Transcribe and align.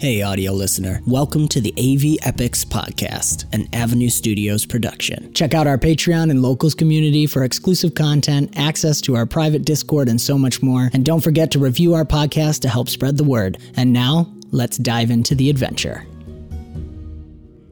Hey, 0.00 0.22
audio 0.22 0.52
listener. 0.52 1.02
Welcome 1.08 1.48
to 1.48 1.60
the 1.60 1.74
AV 1.76 2.24
Epics 2.24 2.64
Podcast, 2.64 3.52
an 3.52 3.68
Avenue 3.72 4.10
Studios 4.10 4.64
production. 4.64 5.32
Check 5.34 5.54
out 5.54 5.66
our 5.66 5.76
Patreon 5.76 6.30
and 6.30 6.40
locals 6.40 6.76
community 6.76 7.26
for 7.26 7.42
exclusive 7.42 7.96
content, 7.96 8.56
access 8.56 9.00
to 9.00 9.16
our 9.16 9.26
private 9.26 9.64
Discord, 9.64 10.08
and 10.08 10.20
so 10.20 10.38
much 10.38 10.62
more. 10.62 10.88
And 10.92 11.04
don't 11.04 11.20
forget 11.20 11.50
to 11.50 11.58
review 11.58 11.94
our 11.94 12.04
podcast 12.04 12.60
to 12.60 12.68
help 12.68 12.88
spread 12.88 13.16
the 13.16 13.24
word. 13.24 13.58
And 13.76 13.92
now, 13.92 14.32
let's 14.52 14.76
dive 14.76 15.10
into 15.10 15.34
the 15.34 15.50
adventure. 15.50 16.06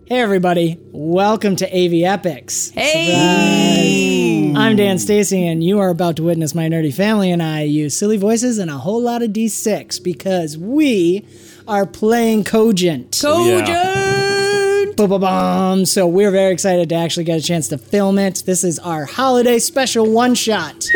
Hey, 0.06 0.20
everybody. 0.20 0.80
Welcome 0.90 1.54
to 1.54 1.66
AV 1.66 2.02
Epics. 2.02 2.70
Hey! 2.70 4.52
I'm 4.56 4.74
Dan 4.74 4.98
Stacy, 4.98 5.46
and 5.46 5.62
you 5.62 5.78
are 5.78 5.90
about 5.90 6.16
to 6.16 6.24
witness 6.24 6.56
my 6.56 6.68
nerdy 6.68 6.92
family 6.92 7.30
and 7.30 7.42
I 7.42 7.62
use 7.62 7.96
silly 7.96 8.16
voices 8.16 8.58
and 8.58 8.70
a 8.70 8.78
whole 8.78 9.00
lot 9.00 9.22
of 9.22 9.30
D6 9.30 10.02
because 10.02 10.58
we 10.58 11.24
are 11.68 11.86
playing 11.86 12.44
Cogent. 12.44 13.18
Cogent! 13.20 14.96
Ba-ba-bum. 14.96 15.84
So 15.84 16.06
we're 16.06 16.30
very 16.30 16.52
excited 16.52 16.88
to 16.88 16.94
actually 16.94 17.24
get 17.24 17.38
a 17.38 17.42
chance 17.42 17.68
to 17.68 17.78
film 17.78 18.18
it. 18.18 18.42
This 18.46 18.64
is 18.64 18.78
our 18.78 19.04
holiday 19.04 19.58
special 19.58 20.10
one 20.10 20.34
shot. 20.34 20.86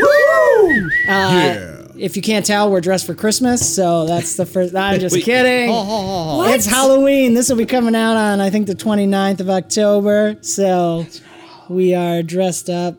Uh, 1.09 1.77
If 1.99 2.17
you 2.17 2.23
can't 2.23 2.47
tell, 2.47 2.71
we're 2.71 2.81
dressed 2.81 3.05
for 3.07 3.15
Christmas, 3.15 3.75
so 3.75 4.07
that's 4.07 4.37
the 4.37 4.47
first. 4.47 4.75
I'm 4.75 4.99
just 5.01 5.15
kidding. 5.23 5.69
It's 6.55 6.65
Halloween. 6.65 7.35
This 7.35 7.51
will 7.51 7.57
be 7.59 7.67
coming 7.67 7.95
out 7.95 8.17
on 8.17 8.41
I 8.41 8.49
think 8.49 8.67
the 8.69 8.75
29th 8.75 9.41
of 9.41 9.51
October. 9.51 10.37
So 10.41 11.05
we 11.69 11.95
are 11.95 12.23
dressed 12.23 12.71
up. 12.71 12.95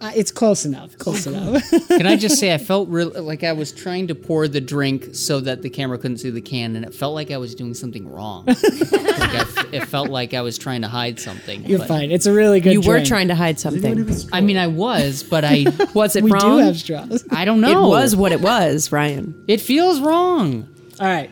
Uh, 0.00 0.10
it's 0.14 0.30
close 0.32 0.64
enough. 0.66 0.98
Close 0.98 1.26
enough. 1.26 1.62
Can 1.88 2.06
I 2.06 2.16
just 2.16 2.38
say, 2.38 2.52
I 2.52 2.58
felt 2.58 2.88
real 2.88 3.10
like 3.22 3.42
I 3.44 3.52
was 3.52 3.72
trying 3.72 4.08
to 4.08 4.14
pour 4.14 4.48
the 4.48 4.60
drink 4.60 5.14
so 5.14 5.40
that 5.40 5.62
the 5.62 5.70
camera 5.70 5.96
couldn't 5.98 6.18
see 6.18 6.30
the 6.30 6.40
can, 6.42 6.76
and 6.76 6.84
it 6.84 6.94
felt 6.94 7.14
like 7.14 7.30
I 7.30 7.36
was 7.38 7.54
doing 7.54 7.72
something 7.74 8.10
wrong. 8.10 8.44
like 8.46 8.58
I 8.62 9.40
f- 9.40 9.72
it 9.72 9.84
felt 9.86 10.10
like 10.10 10.34
I 10.34 10.42
was 10.42 10.58
trying 10.58 10.82
to 10.82 10.88
hide 10.88 11.18
something. 11.20 11.64
You're 11.64 11.78
but- 11.78 11.88
fine. 11.88 12.10
It's 12.10 12.26
a 12.26 12.32
really 12.32 12.60
good. 12.60 12.72
You 12.74 12.80
were 12.82 13.04
trying 13.04 13.28
to 13.28 13.34
hide 13.34 13.58
something. 13.60 14.08
I 14.32 14.40
mean, 14.40 14.56
I 14.58 14.66
was, 14.66 15.22
but 15.22 15.44
I 15.44 15.64
Was 15.94 16.16
it 16.16 16.24
We 16.24 16.32
wrong? 16.32 16.58
do 16.58 16.64
have 16.64 16.76
straws. 16.76 17.24
I 17.30 17.44
don't 17.44 17.60
know. 17.60 17.86
it 17.86 17.88
was 17.88 18.14
what 18.16 18.32
it 18.32 18.40
was, 18.40 18.90
Ryan. 18.92 19.44
It 19.48 19.60
feels 19.60 20.00
wrong. 20.00 20.68
All 21.00 21.06
right, 21.06 21.30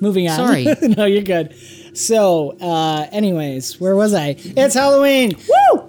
moving 0.00 0.28
on. 0.28 0.36
Sorry. 0.36 0.66
no, 0.82 1.04
you're 1.06 1.22
good. 1.22 1.54
So, 1.96 2.56
uh, 2.60 3.06
anyways, 3.10 3.80
where 3.80 3.96
was 3.96 4.14
I? 4.14 4.36
It's 4.38 4.74
Halloween. 4.74 5.34
Woo! 5.74 5.79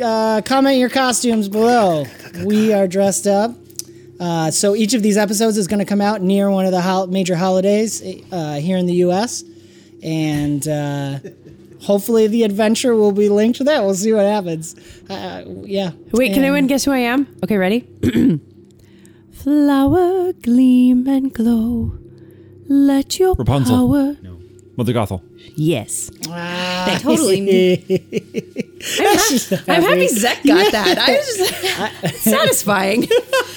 Uh, 0.00 0.40
comment 0.44 0.78
your 0.78 0.88
costumes 0.90 1.48
below. 1.48 2.04
We 2.44 2.72
are 2.72 2.86
dressed 2.86 3.26
up. 3.26 3.52
Uh, 4.20 4.50
so 4.50 4.74
each 4.74 4.94
of 4.94 5.02
these 5.02 5.16
episodes 5.16 5.56
is 5.56 5.66
going 5.68 5.78
to 5.78 5.84
come 5.84 6.00
out 6.00 6.22
near 6.22 6.50
one 6.50 6.66
of 6.66 6.72
the 6.72 6.80
hol- 6.80 7.06
major 7.06 7.36
holidays 7.36 8.02
uh, 8.32 8.54
here 8.54 8.76
in 8.76 8.86
the 8.86 8.94
U.S. 8.94 9.44
And 10.02 10.66
uh, 10.66 11.18
hopefully 11.82 12.26
the 12.26 12.42
adventure 12.42 12.94
will 12.96 13.12
be 13.12 13.28
linked 13.28 13.58
to 13.58 13.64
that. 13.64 13.82
We'll 13.84 13.94
see 13.94 14.12
what 14.12 14.24
happens. 14.26 14.74
Uh, 15.08 15.44
yeah. 15.62 15.90
Wait, 16.12 16.28
can 16.28 16.36
And- 16.38 16.44
anyone 16.46 16.66
guess 16.66 16.84
who 16.84 16.90
I 16.92 16.98
am? 16.98 17.26
Okay, 17.44 17.56
ready? 17.56 17.86
Flower 19.32 20.32
gleam 20.32 21.06
and 21.06 21.32
glow. 21.32 21.96
Let 22.68 23.18
your 23.18 23.34
Rapunzel. 23.34 23.76
power. 23.88 24.16
Mother 24.76 24.92
Gothel. 24.92 25.22
Yes. 25.56 26.10
totally. 27.02 28.64
I'm 28.80 29.82
happy 29.82 30.08
Zek 30.08 30.42
got 30.44 30.70
that. 30.72 30.98
I 30.98 31.16
was 31.16 31.36
just 31.36 32.22
satisfying. 32.24 33.06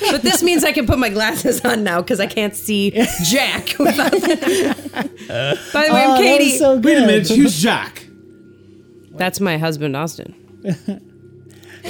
but 0.10 0.22
this 0.24 0.42
means 0.44 0.64
I 0.64 0.72
can 0.72 0.86
put 0.88 0.98
my 1.00 1.10
glasses 1.10 1.62
on 1.66 1.84
now 1.84 2.02
because 2.02 2.20
I 2.20 2.28
can't 2.28 2.56
see 2.56 2.92
Jack. 3.30 3.76
without- 3.80 4.12
By 4.12 4.18
the 4.18 5.94
way, 5.94 6.04
Oh, 6.06 6.14
I'm 6.16 6.22
Katie. 6.22 6.58
so. 6.58 6.78
Wait 6.78 6.98
a 6.98 7.02
minute, 7.06 7.28
who's 7.30 7.62
Jack? 7.62 8.08
That's 9.12 9.40
my 9.40 9.58
husband, 9.58 9.96
Austin. 9.96 10.34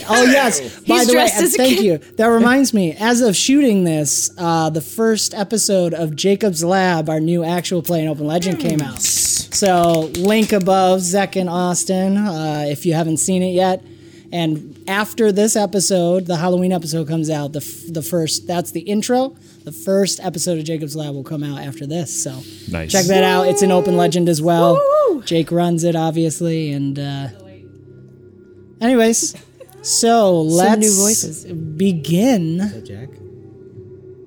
Oh 0.10 0.24
yes. 0.24 0.60
By 0.82 1.04
the 1.04 1.08
way, 1.08 1.14
dressed 1.14 1.36
and 1.36 1.44
as 1.46 1.56
thank 1.56 1.78
kid. 1.78 1.84
you. 1.86 1.98
That 2.16 2.28
reminds 2.28 2.74
me. 2.74 2.96
As 3.00 3.22
of 3.22 3.36
shooting 3.36 3.84
this, 3.84 4.32
uh, 4.38 4.70
the 4.70 4.82
first 4.82 5.34
episode 5.34 5.94
of 5.94 6.16
Jacob's 6.16 6.64
Lab, 6.64 7.10
our 7.10 7.20
new 7.20 7.44
actual 7.44 7.82
play 7.82 8.02
in 8.02 8.08
Open 8.08 8.26
Legend, 8.28 8.60
came 8.60 8.82
out. 8.82 9.02
So 9.02 10.12
link 10.18 10.54
above, 10.54 11.02
Zek 11.02 11.36
and 11.36 11.50
Austin, 11.50 12.18
uh, 12.18 12.66
if 12.68 12.86
you 12.86 12.94
haven't 12.94 13.18
seen 13.18 13.44
it 13.44 13.52
yet. 13.54 13.84
And 14.34 14.82
after 14.88 15.32
this 15.34 15.58
episode, 15.58 16.26
the 16.26 16.38
Halloween 16.38 16.72
episode 16.72 17.08
comes 17.10 17.30
out. 17.30 17.52
The 17.52 17.60
f- 17.60 17.92
the 17.94 18.02
first 18.02 18.48
that's 18.48 18.72
the 18.72 18.80
intro. 18.82 19.36
The 19.66 19.74
first 19.74 20.20
episode 20.22 20.58
of 20.58 20.64
Jacob's 20.64 20.96
Lab 20.96 21.14
will 21.14 21.24
come 21.26 21.44
out 21.44 21.60
after 21.60 21.86
this. 21.86 22.24
So 22.24 22.32
Nice. 22.72 22.92
check 22.94 23.06
that 23.08 23.24
out. 23.26 23.48
It's 23.48 23.62
an 23.62 23.72
Open 23.72 23.98
Legend 23.98 24.30
as 24.30 24.42
well. 24.42 24.82
Jake 25.26 25.52
runs 25.52 25.84
it, 25.84 25.96
obviously, 25.98 26.72
and. 26.72 26.98
Uh, 26.98 27.28
Anyways, 28.80 29.36
so 29.82 30.42
let's 30.42 30.80
new 30.80 30.96
voices. 30.96 31.46
begin. 31.46 32.84
Jack? 32.86 33.10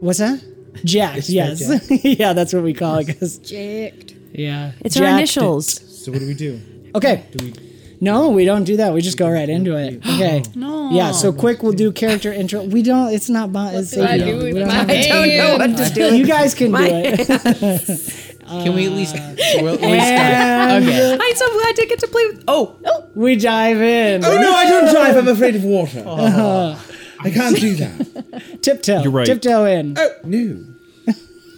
What's 0.00 0.18
that? 0.18 0.42
Jack. 0.84 1.28
yes. 1.28 1.88
yeah, 2.04 2.32
that's 2.32 2.52
what 2.52 2.62
we 2.62 2.74
call 2.74 2.98
it. 2.98 3.18
Cause, 3.18 3.38
Jacked. 3.38 4.14
yeah. 4.32 4.72
It's 4.80 4.96
our 4.96 5.04
Jacked 5.04 5.18
initials. 5.18 6.02
So 6.04 6.12
what 6.12 6.20
do 6.20 6.26
we 6.26 6.34
do? 6.34 6.60
Okay. 6.94 7.24
Do 7.32 7.44
we? 7.44 7.54
No, 8.00 8.28
we 8.30 8.44
don't 8.44 8.64
do 8.64 8.76
that. 8.76 8.92
We 8.92 9.00
just 9.00 9.16
go 9.16 9.30
right 9.30 9.48
into 9.48 9.76
it. 9.76 10.04
Okay. 10.14 10.42
No. 10.54 10.90
Yeah. 10.90 11.12
So 11.12 11.32
quick, 11.32 11.62
we'll 11.62 11.72
do 11.72 11.90
character 11.92 12.32
intro. 12.32 12.62
We 12.64 12.82
don't. 12.82 13.14
It's 13.14 13.30
not. 13.30 13.52
Bon- 13.52 13.74
it's 13.74 13.96
I 13.96 14.18
do 14.18 14.44
we 14.44 14.52
don't 14.52 14.68
I 14.70 14.84
don't 15.08 15.36
know 15.36 15.56
what 15.56 15.76
to 15.78 15.94
do. 15.94 16.14
You 16.14 16.26
guys 16.26 16.54
can 16.54 16.70
do 16.72 16.76
it. 16.80 18.30
Can 18.46 18.74
we 18.74 18.86
at 18.86 18.92
least? 18.92 19.16
Uh, 19.16 19.34
we'll, 19.56 19.64
we'll 19.64 19.74
okay. 19.76 21.16
I'm 21.20 21.36
so 21.36 21.52
glad 21.52 21.76
to 21.76 21.86
get 21.86 21.98
to 22.00 22.08
play 22.08 22.26
with. 22.26 22.44
Oh, 22.46 22.78
oh. 22.84 23.08
we 23.14 23.36
dive 23.36 23.80
in. 23.80 24.24
Oh 24.24 24.36
no, 24.38 24.52
I 24.54 24.66
don't 24.66 24.92
drive. 24.92 25.16
I'm 25.16 25.28
afraid 25.28 25.56
of 25.56 25.64
water. 25.64 26.02
I 26.06 27.30
can't 27.30 27.56
do 27.58 27.74
that. 27.76 28.60
Tiptoe. 28.62 29.02
You're 29.02 29.12
right. 29.12 29.26
Tiptoe 29.26 29.64
in. 29.64 29.94
Oh 29.98 30.10
no. 30.24 30.64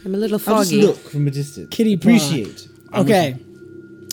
I'm 0.04 0.14
a 0.14 0.18
little 0.18 0.38
foggy. 0.38 0.80
I'll 0.82 0.92
just 0.92 1.04
look 1.04 1.12
from 1.12 1.26
a 1.26 1.30
distance. 1.32 1.68
Kitty 1.70 1.96
paw. 1.96 2.02
Appreciate. 2.02 2.68
Okay. 2.94 3.36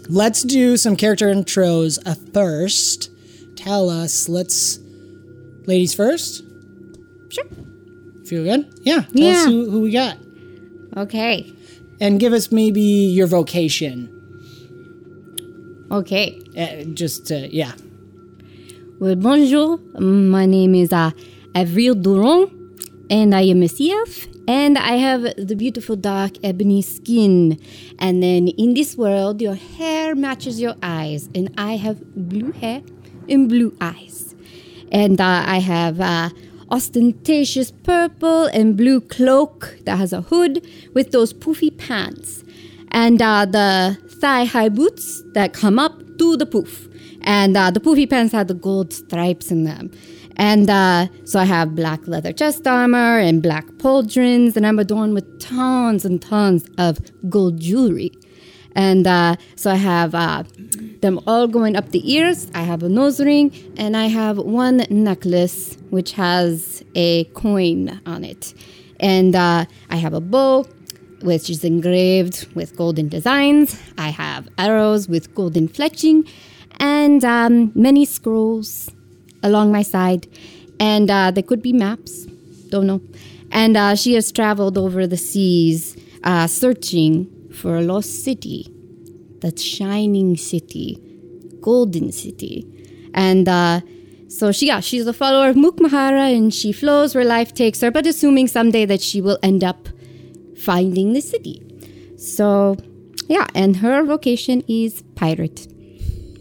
Let's 0.09 0.41
do 0.41 0.75
some 0.75 0.95
character 0.95 1.27
intros 1.27 1.99
uh, 2.05 2.15
first. 2.33 3.11
Tell 3.55 3.89
us, 3.89 4.27
let's. 4.27 4.79
Ladies 5.65 5.93
first? 5.93 6.43
Sure. 7.29 7.45
Feel 8.25 8.43
good? 8.43 8.73
Yeah. 8.81 9.01
Tell 9.01 9.05
us 9.05 9.15
Yeah. 9.15 9.45
who, 9.45 9.69
who 9.69 9.81
we 9.81 9.91
got. 9.91 10.17
Okay. 10.97 11.53
And 12.03 12.19
give 12.19 12.33
us 12.33 12.51
maybe 12.51 12.81
your 12.81 13.27
vocation. 13.27 14.09
Okay. 15.89 16.37
Uh, 16.57 16.83
just, 16.93 17.31
uh, 17.31 17.47
yeah. 17.49 17.71
Well, 18.99 19.15
bonjour. 19.15 19.77
My 20.01 20.45
name 20.45 20.75
is 20.75 20.91
uh, 20.91 21.11
Avril 21.55 21.95
Duron, 21.95 22.51
and 23.09 23.33
I 23.33 23.43
am 23.43 23.63
a 23.63 23.67
CF. 23.67 24.27
And 24.49 24.77
I 24.77 24.97
have 24.97 25.21
the 25.37 25.55
beautiful 25.55 25.95
dark 25.95 26.33
ebony 26.43 26.81
skin. 26.81 27.57
And 27.99 28.21
then 28.21 28.49
in 28.49 28.73
this 28.73 28.97
world, 28.97 29.41
your 29.41 29.55
hair 29.55 30.13
matches 30.13 30.59
your 30.59 30.75
eyes. 30.83 31.29
And 31.33 31.53
I 31.57 31.77
have 31.77 32.03
blue 32.15 32.51
hair 32.51 32.81
and 33.29 33.47
blue 33.47 33.77
eyes. 33.79 34.35
And 34.91 35.21
uh, 35.21 35.45
I 35.47 35.59
have 35.59 36.01
uh, 36.01 36.31
ostentatious 36.73 37.69
purple 37.69 38.45
and 38.45 38.75
blue 38.75 38.99
cloak 38.99 39.77
that 39.85 39.97
has 39.97 40.11
a 40.11 40.21
hood 40.21 40.67
with 40.95 41.11
those 41.11 41.31
poofy 41.31 41.71
pants. 41.77 42.43
And 42.89 43.21
uh, 43.21 43.45
the 43.45 43.95
thigh 44.19 44.45
high 44.45 44.69
boots 44.69 45.21
that 45.33 45.53
come 45.53 45.77
up 45.77 45.93
to 46.17 46.35
the 46.35 46.47
poof. 46.47 46.87
And 47.21 47.55
uh, 47.55 47.69
the 47.69 47.79
poofy 47.79 48.09
pants 48.09 48.33
have 48.33 48.47
the 48.47 48.55
gold 48.55 48.91
stripes 48.91 49.51
in 49.51 49.65
them. 49.65 49.91
And 50.35 50.67
uh, 50.67 51.09
so 51.25 51.39
I 51.39 51.45
have 51.45 51.75
black 51.75 52.07
leather 52.07 52.33
chest 52.33 52.65
armor 52.65 53.19
and 53.19 53.43
black 53.43 53.67
pauldrons, 53.77 54.55
and 54.55 54.65
I'm 54.65 54.79
adorned 54.79 55.13
with 55.13 55.39
tons 55.39 56.05
and 56.05 56.19
tons 56.19 56.65
of 56.79 56.97
gold 57.29 57.59
jewelry. 57.59 58.11
And 58.75 59.05
uh, 59.05 59.35
so 59.55 59.71
I 59.71 59.75
have 59.75 60.15
uh, 60.15 60.43
them 61.01 61.19
all 61.27 61.47
going 61.47 61.75
up 61.75 61.89
the 61.89 62.11
ears. 62.11 62.49
I 62.55 62.61
have 62.61 62.81
a 62.83 62.89
nose 62.89 63.19
ring, 63.19 63.51
and 63.77 63.95
I 63.95 64.07
have 64.07 64.37
one 64.37 64.85
necklace 64.89 65.77
which 65.89 66.13
has 66.13 66.83
a 66.95 67.25
coin 67.35 68.01
on 68.05 68.23
it. 68.23 68.53
And 68.99 69.35
uh, 69.35 69.65
I 69.89 69.95
have 69.97 70.13
a 70.13 70.21
bow, 70.21 70.65
which 71.21 71.49
is 71.49 71.63
engraved 71.63 72.47
with 72.55 72.75
golden 72.75 73.09
designs. 73.09 73.79
I 73.97 74.09
have 74.09 74.47
arrows 74.57 75.07
with 75.07 75.35
golden 75.35 75.67
fletching, 75.67 76.27
and 76.79 77.23
um, 77.23 77.71
many 77.75 78.05
scrolls 78.05 78.89
along 79.43 79.71
my 79.71 79.83
side. 79.83 80.27
And 80.79 81.11
uh, 81.11 81.31
there 81.31 81.43
could 81.43 81.61
be 81.61 81.73
maps, 81.73 82.25
don't 82.69 82.87
know. 82.87 83.01
And 83.51 83.77
uh, 83.77 83.95
she 83.95 84.15
has 84.15 84.31
traveled 84.31 84.77
over 84.77 85.05
the 85.05 85.17
seas 85.17 85.95
uh, 86.23 86.47
searching 86.47 87.29
for 87.53 87.77
a 87.77 87.81
lost 87.81 88.23
city, 88.23 88.72
that 89.43 89.59
shining 89.59 90.35
city, 90.35 90.99
golden 91.61 92.11
city. 92.11 92.65
And 93.13 93.47
uh, 93.47 93.81
so 94.27 94.51
she, 94.51 94.67
yeah, 94.67 94.79
she's 94.79 95.05
a 95.05 95.13
follower 95.13 95.49
of 95.49 95.55
Mukmahara 95.55 96.35
and 96.35 96.51
she 96.51 96.71
flows 96.71 97.13
where 97.13 97.23
life 97.23 97.53
takes 97.53 97.81
her, 97.81 97.91
but 97.91 98.07
assuming 98.07 98.47
someday 98.47 98.85
that 98.85 99.01
she 99.01 99.21
will 99.21 99.37
end 99.43 99.63
up 99.63 99.87
finding 100.57 101.13
the 101.13 101.21
city. 101.21 101.61
So 102.17 102.77
yeah, 103.27 103.47
and 103.53 103.77
her 103.77 104.03
vocation 104.03 104.63
is 104.67 105.03
pirate. 105.15 105.67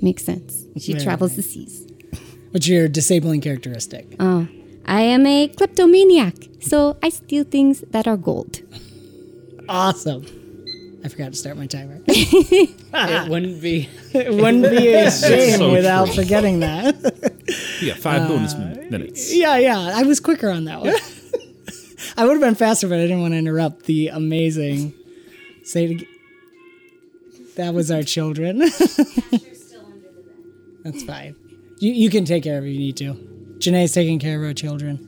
Makes 0.00 0.24
sense. 0.24 0.64
She 0.78 0.92
Very 0.92 1.04
travels 1.04 1.36
the 1.36 1.42
seas. 1.42 1.86
What's 2.50 2.66
your 2.66 2.88
disabling 2.88 3.40
characteristic? 3.40 4.16
Oh, 4.18 4.48
I 4.84 5.02
am 5.02 5.26
a 5.26 5.48
kleptomaniac, 5.48 6.34
so 6.60 6.96
I 7.02 7.08
steal 7.08 7.44
things 7.44 7.84
that 7.90 8.06
are 8.06 8.16
gold. 8.16 8.60
Awesome. 9.68 10.26
I 11.04 11.08
forgot 11.08 11.32
to 11.32 11.38
start 11.38 11.56
my 11.56 11.66
timer. 11.66 12.00
It 12.94 13.28
wouldn't 13.28 13.60
be. 13.62 13.88
it 14.12 14.32
wouldn't 14.32 14.70
be 14.70 14.92
a 14.92 15.10
shame 15.10 15.58
so 15.58 15.72
without 15.72 16.06
true. 16.06 16.22
forgetting 16.22 16.60
that. 16.60 16.94
Yeah, 17.82 17.94
got 17.94 18.02
five 18.02 18.28
bonus 18.28 18.54
minutes. 18.54 19.34
yeah, 19.34 19.56
yeah. 19.56 19.90
I 19.94 20.04
was 20.04 20.20
quicker 20.20 20.48
on 20.48 20.64
that 20.66 20.80
one. 20.80 20.94
I 22.16 22.24
would 22.24 22.34
have 22.34 22.40
been 22.40 22.54
faster, 22.54 22.86
but 22.88 22.98
I 22.98 23.02
didn't 23.02 23.20
want 23.22 23.34
to 23.34 23.38
interrupt 23.38 23.86
the 23.86 24.08
amazing. 24.08 24.94
Say 25.64 25.84
it 25.86 25.90
again. 25.90 26.08
That 27.56 27.74
was 27.74 27.90
our 27.90 28.04
children. 28.04 28.58
That's 30.84 31.02
fine. 31.04 31.34
You, 31.78 31.92
you 31.92 32.08
can 32.10 32.24
take 32.24 32.44
care 32.44 32.58
of 32.58 32.64
it 32.64 32.68
if 32.68 32.74
you 32.74 32.78
need 32.78 32.96
to. 32.98 33.14
Janae's 33.58 33.92
taking 33.92 34.18
care 34.20 34.38
of 34.38 34.44
our 34.46 34.54
children. 34.54 34.98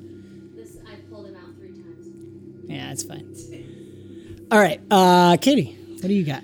I 0.89 0.97
pulled 1.09 1.27
him 1.29 1.37
out 1.37 1.55
three 1.57 1.69
times. 1.69 2.09
Yeah, 2.67 2.91
it's 2.91 3.05
fine. 3.05 4.47
All 4.51 4.59
right, 4.59 4.81
uh, 4.91 5.37
Katie, 5.41 5.79
what 6.05 6.09
do 6.09 6.15
you 6.17 6.25
got? 6.27 6.43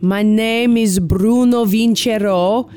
My 0.00 0.22
name 0.22 0.76
is 0.76 1.00
Bruno 1.00 1.64
Vincero, 1.64 2.70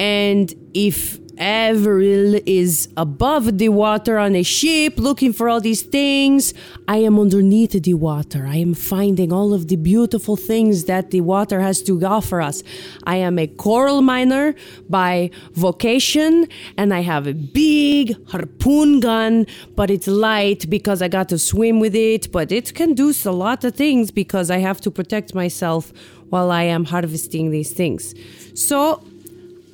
and 0.00 0.52
if 0.74 1.20
Avril 1.38 2.40
is 2.46 2.88
above 2.96 3.58
the 3.58 3.68
water 3.68 4.18
on 4.18 4.34
a 4.34 4.42
ship 4.42 4.98
looking 4.98 5.32
for 5.32 5.48
all 5.48 5.60
these 5.60 5.82
things, 5.82 6.52
I 6.86 6.98
am 6.98 7.18
underneath 7.18 7.72
the 7.82 7.94
water. 7.94 8.46
I 8.46 8.56
am 8.56 8.74
finding 8.74 9.32
all 9.32 9.54
of 9.54 9.68
the 9.68 9.76
beautiful 9.76 10.36
things 10.36 10.84
that 10.84 11.10
the 11.10 11.20
water 11.20 11.60
has 11.60 11.80
to 11.82 12.04
offer 12.04 12.40
us. 12.40 12.62
I 13.04 13.16
am 13.16 13.38
a 13.38 13.46
coral 13.46 14.02
miner 14.02 14.54
by 14.88 15.30
vocation, 15.52 16.48
and 16.76 16.92
I 16.92 17.00
have 17.00 17.26
a 17.26 17.34
big 17.34 18.16
harpoon 18.30 19.00
gun, 19.00 19.46
but 19.76 19.90
it's 19.90 20.08
light 20.08 20.68
because 20.68 21.02
I 21.02 21.08
got 21.08 21.28
to 21.30 21.38
swim 21.38 21.80
with 21.80 21.94
it, 21.94 22.32
but 22.32 22.50
it 22.52 22.74
can 22.74 22.94
do 22.94 23.12
a 23.24 23.30
lot 23.30 23.64
of 23.64 23.74
things 23.74 24.10
because 24.10 24.50
I 24.50 24.58
have 24.58 24.80
to 24.82 24.90
protect 24.90 25.34
myself 25.34 25.92
while 26.30 26.50
I 26.50 26.64
am 26.64 26.84
harvesting 26.84 27.50
these 27.50 27.72
things. 27.72 28.14
So 28.54 29.02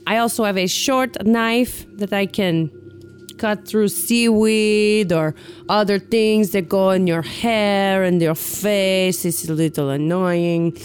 I 0.06 0.18
also 0.18 0.44
have 0.44 0.58
a 0.58 0.66
short 0.66 1.24
knife 1.24 1.86
that 1.96 2.12
I 2.12 2.26
can 2.26 2.70
cut 3.38 3.66
through 3.66 3.88
seaweed 3.88 5.12
or 5.12 5.34
other 5.68 5.98
things 5.98 6.50
that 6.50 6.68
go 6.68 6.90
in 6.90 7.06
your 7.06 7.22
hair 7.22 8.02
and 8.04 8.22
your 8.22 8.34
face. 8.34 9.24
It's 9.24 9.48
a 9.48 9.52
little 9.52 9.90
annoying. 9.90 10.76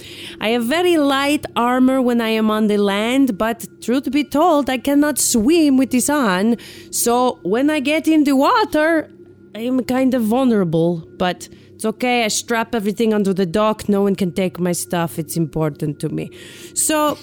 I 0.41 0.49
have 0.49 0.65
very 0.65 0.97
light 0.97 1.45
armor 1.55 2.01
when 2.01 2.21
I 2.21 2.29
am 2.29 2.49
on 2.49 2.67
the 2.67 2.77
land, 2.77 3.37
but 3.37 3.67
truth 3.81 4.11
be 4.11 4.23
told, 4.23 4.69
I 4.69 4.77
cannot 4.77 5.19
swim 5.19 5.77
with 5.77 5.91
this 5.91 6.09
on. 6.09 6.57
So 6.91 7.39
when 7.43 7.69
I 7.69 7.79
get 7.79 8.07
in 8.07 8.23
the 8.23 8.35
water, 8.35 9.09
I 9.55 9.59
am 9.59 9.83
kind 9.83 10.13
of 10.13 10.23
vulnerable, 10.23 11.07
but 11.17 11.49
it's 11.73 11.85
okay. 11.85 12.25
I 12.25 12.27
strap 12.27 12.75
everything 12.75 13.13
onto 13.13 13.33
the 13.33 13.45
dock. 13.45 13.87
No 13.87 14.01
one 14.01 14.15
can 14.15 14.31
take 14.31 14.59
my 14.59 14.73
stuff. 14.73 15.17
It's 15.17 15.37
important 15.37 15.99
to 16.01 16.09
me. 16.09 16.29
So 16.73 17.17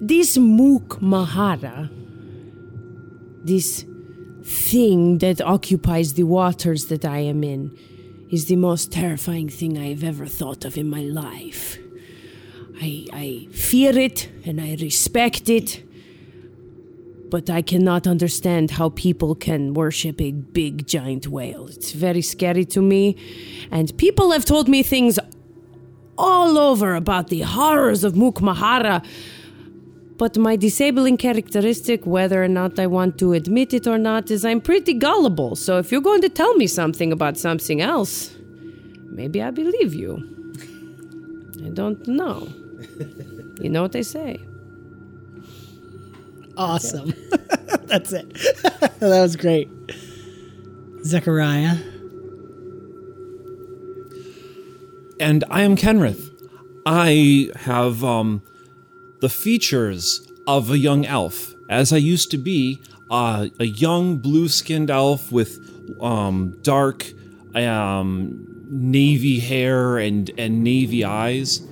this 0.00 0.36
Mook 0.36 1.00
Mahara, 1.00 1.90
this 3.44 3.84
thing 4.42 5.18
that 5.18 5.40
occupies 5.40 6.14
the 6.14 6.24
waters 6.24 6.86
that 6.86 7.04
I 7.04 7.18
am 7.18 7.42
in, 7.42 7.76
is 8.30 8.46
the 8.46 8.56
most 8.56 8.92
terrifying 8.92 9.48
thing 9.48 9.78
I 9.78 9.88
have 9.88 10.04
ever 10.04 10.26
thought 10.26 10.64
of 10.64 10.76
in 10.76 10.90
my 10.90 11.02
life. 11.02 11.78
I, 12.80 13.06
I 13.12 13.48
fear 13.52 13.96
it 13.96 14.28
and 14.44 14.60
I 14.60 14.76
respect 14.80 15.48
it, 15.48 15.82
but 17.30 17.48
I 17.48 17.62
cannot 17.62 18.06
understand 18.06 18.72
how 18.72 18.90
people 18.90 19.34
can 19.34 19.74
worship 19.74 20.20
a 20.20 20.32
big 20.32 20.86
giant 20.86 21.26
whale. 21.28 21.68
It's 21.68 21.92
very 21.92 22.22
scary 22.22 22.64
to 22.66 22.82
me, 22.82 23.16
and 23.70 23.96
people 23.96 24.32
have 24.32 24.44
told 24.44 24.68
me 24.68 24.82
things 24.82 25.18
all 26.18 26.58
over 26.58 26.94
about 26.94 27.28
the 27.28 27.42
horrors 27.42 28.04
of 28.04 28.16
Mook 28.16 28.36
Mahara. 28.36 29.04
But 30.18 30.38
my 30.38 30.56
disabling 30.56 31.18
characteristic, 31.18 32.06
whether 32.06 32.42
or 32.42 32.48
not 32.48 32.78
I 32.78 32.86
want 32.86 33.18
to 33.18 33.34
admit 33.34 33.74
it 33.74 33.86
or 33.86 33.98
not, 33.98 34.30
is 34.30 34.44
I'm 34.44 34.60
pretty 34.60 34.94
gullible. 34.94 35.56
So 35.56 35.78
if 35.78 35.92
you're 35.92 36.00
going 36.00 36.22
to 36.22 36.30
tell 36.30 36.54
me 36.54 36.66
something 36.66 37.12
about 37.12 37.36
something 37.36 37.82
else, 37.82 38.34
maybe 39.10 39.42
I 39.42 39.50
believe 39.50 39.92
you. 39.92 40.22
I 41.64 41.70
don't 41.70 42.06
know. 42.08 42.48
You 43.58 43.70
know 43.70 43.80
what 43.80 43.92
they 43.92 44.02
say. 44.02 44.38
Awesome. 46.56 47.14
That's 47.84 48.12
it. 48.12 48.34
that 49.00 49.00
was 49.00 49.34
great. 49.36 49.68
Zechariah. 51.04 51.76
And 55.18 55.44
I 55.50 55.62
am 55.62 55.76
Kenrith. 55.76 56.30
I 56.84 57.50
have 57.56 58.04
um, 58.04 58.42
the 59.20 59.28
features 59.28 60.30
of 60.46 60.70
a 60.70 60.78
young 60.78 61.04
elf, 61.06 61.54
as 61.68 61.92
I 61.92 61.96
used 61.96 62.30
to 62.30 62.38
be 62.38 62.78
uh, 63.10 63.48
a 63.58 63.64
young 63.64 64.18
blue-skinned 64.18 64.90
elf 64.90 65.32
with 65.32 65.58
um, 66.00 66.58
dark 66.62 67.06
um, 67.54 68.46
navy 68.68 69.40
hair 69.40 69.98
and 69.98 70.30
and 70.38 70.62
navy 70.62 71.04
eyes, 71.04 71.62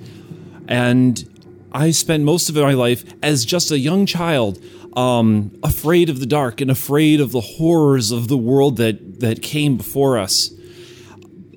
and 0.67 1.23
I 1.71 1.91
spent 1.91 2.23
most 2.23 2.49
of 2.49 2.55
my 2.55 2.73
life 2.73 3.03
as 3.21 3.45
just 3.45 3.71
a 3.71 3.77
young 3.77 4.05
child, 4.05 4.59
um, 4.95 5.51
afraid 5.61 6.09
of 6.09 6.19
the 6.19 6.25
dark 6.25 6.61
and 6.61 6.71
afraid 6.71 7.19
of 7.19 7.31
the 7.31 7.41
horrors 7.41 8.11
of 8.11 8.27
the 8.27 8.37
world 8.37 8.77
that 8.77 9.19
that 9.19 9.41
came 9.41 9.77
before 9.77 10.17
us. 10.17 10.51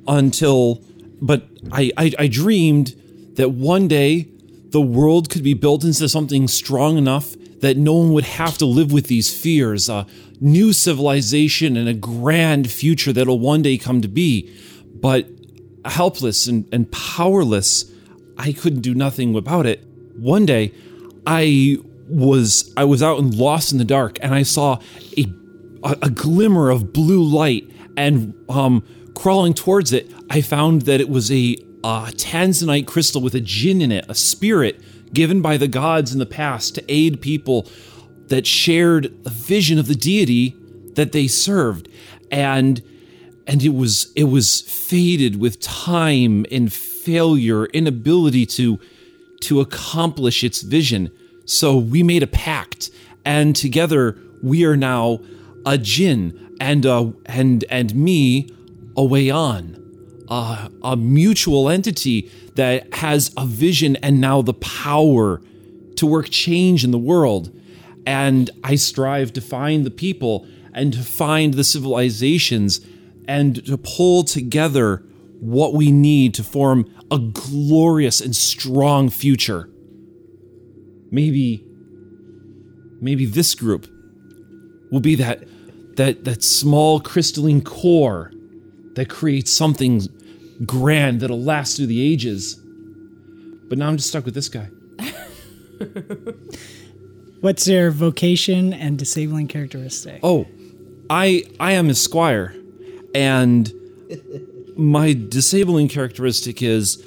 Until 0.07 0.83
but 1.21 1.47
I, 1.71 1.93
I 1.97 2.13
I 2.19 2.27
dreamed 2.29 2.95
that 3.37 3.51
one 3.51 3.89
day 3.89 4.29
the 4.71 4.81
world 4.81 5.31
could 5.31 5.43
be 5.43 5.55
built 5.55 5.85
into 5.85 6.09
something 6.09 6.49
strong 6.49 6.99
enough 6.99 7.35
that 7.61 7.77
no 7.77 7.95
one 7.95 8.13
would 8.13 8.25
have 8.25 8.59
to 8.59 8.67
live 8.67 8.93
with 8.93 9.07
these 9.07 9.37
fears 9.37 9.89
a 9.89 10.07
new 10.41 10.73
civilization 10.73 11.77
and 11.77 11.89
a 11.89 11.95
grand 11.95 12.71
future 12.71 13.13
that'll 13.13 13.41
one 13.41 13.63
day 13.63 13.77
come 13.77 14.01
to 14.01 14.09
be. 14.09 14.55
But 14.95 15.29
helpless 15.85 16.47
and, 16.47 16.69
and 16.73 16.91
powerless 16.93 17.91
i 18.37 18.53
couldn't 18.53 18.83
do 18.83 18.95
nothing 18.95 19.35
about 19.37 19.67
it. 19.67 19.85
One 20.17 20.47
day 20.47 20.73
i 21.27 21.79
was 22.09 22.73
i 22.77 22.85
was 22.85 23.03
out 23.03 23.19
and 23.19 23.35
lost 23.35 23.73
in 23.73 23.79
the 23.79 23.85
dark 23.85 24.19
and 24.23 24.35
i 24.35 24.43
saw 24.43 24.81
a 25.17 25.27
a, 25.83 25.97
a 26.03 26.11
glimmer 26.11 26.71
of 26.71 26.93
blue 26.93 27.23
light 27.23 27.71
and 27.97 28.35
um 28.49 28.83
crawling 29.15 29.53
towards 29.53 29.93
it 29.93 30.11
i 30.31 30.41
found 30.41 30.83
that 30.83 31.01
it 31.01 31.09
was 31.09 31.31
a 31.31 31.57
uh, 31.85 32.07
tanzanite 32.13 32.87
crystal 32.87 33.21
with 33.21 33.35
a 33.35 33.41
jinn 33.41 33.81
in 33.81 33.93
it 33.93 34.05
a 34.09 34.15
spirit 34.15 34.81
given 35.13 35.41
by 35.41 35.57
the 35.57 35.69
gods 35.69 36.13
in 36.13 36.19
the 36.19 36.27
past 36.27 36.75
to 36.75 36.85
aid 36.89 37.21
people 37.21 37.67
that 38.29 38.47
shared 38.47 39.07
a 39.25 39.31
vision 39.31 39.79
of 39.79 39.87
the 39.87 39.95
deity 39.95 40.55
that 40.95 41.13
they 41.13 41.27
served. 41.27 41.89
And 42.31 42.83
and 43.47 43.63
it 43.63 43.71
was 43.71 44.13
it 44.15 44.25
was 44.25 44.61
faded 44.63 45.41
with 45.41 45.61
time 45.61 46.45
and 46.51 46.73
failure 46.73 47.67
inability 47.67 48.45
to 48.47 48.79
to 49.43 49.61
accomplish 49.61 50.45
its 50.45 50.63
vision. 50.63 51.11
So 51.47 51.77
we 51.77 52.03
made 52.03 52.23
a 52.23 52.27
pact 52.27 52.91
and 53.25 53.57
together 53.57 54.19
we 54.43 54.65
are 54.65 54.77
now 54.77 55.21
a 55.65 55.79
jinn 55.79 56.57
and 56.61 56.85
uh 56.85 57.13
and 57.27 57.65
and 57.71 57.95
me 57.95 58.51
a 58.97 59.05
way 59.05 59.31
on 59.31 59.78
uh, 60.29 60.69
a 60.83 60.97
mutual 60.97 61.69
entity 61.69 62.31
that 62.55 62.95
has 62.95 63.33
a 63.37 63.47
vision 63.47 63.97
and 63.97 64.21
now 64.21 64.43
the 64.43 64.55
power 64.55 65.41
to 65.97 66.07
work 66.07 66.29
change 66.31 66.85
in 66.85 66.91
the 66.91 66.99
world. 66.99 67.55
And 68.07 68.51
I 68.65 68.77
strive 68.77 69.33
to 69.35 69.41
find 69.41 69.85
the 69.85 69.91
people 69.91 70.47
and 70.73 70.93
to 70.93 71.01
find 71.01 71.55
the 71.55 71.65
civilizations 71.65 72.81
and 73.27 73.65
to 73.67 73.77
pull 73.77 74.25
together 74.25 75.05
what 75.41 75.75
we 75.75 75.91
need 75.91 76.35
to 76.35 76.43
form 76.43 76.91
a 77.11 77.19
glorious 77.19 78.21
and 78.21 78.35
strong 78.35 79.09
future. 79.11 79.69
Maybe 81.11 81.65
maybe 83.01 83.27
this 83.27 83.55
group 83.55 83.87
will 84.91 85.01
be 85.01 85.15
that 85.15 85.45
that 85.97 86.25
that 86.25 86.43
small 86.43 87.01
crystalline 87.01 87.63
core 87.63 88.33
that 88.95 89.09
creates 89.09 89.53
something 89.53 90.03
grand 90.67 91.21
that'll 91.21 91.43
last 91.43 91.77
through 91.77 91.87
the 91.87 92.01
ages. 92.01 92.55
But 93.69 93.79
now 93.79 93.89
I'm 93.89 93.97
just 93.97 94.09
stuck 94.09 94.25
with 94.25 94.35
this 94.35 94.49
guy. 94.49 94.69
What's 97.41 97.69
your 97.69 97.91
vocation 97.91 98.73
and 98.73 98.99
disabling 98.99 99.47
characteristic? 99.49 100.21
Oh, 100.23 100.47
I 101.09 101.45
I 101.61 101.73
am 101.73 101.89
a 101.89 101.95
squire, 101.95 102.55
and 103.15 103.73
my 104.77 105.13
disabling 105.13 105.89
characteristic 105.89 106.63
is 106.63 107.05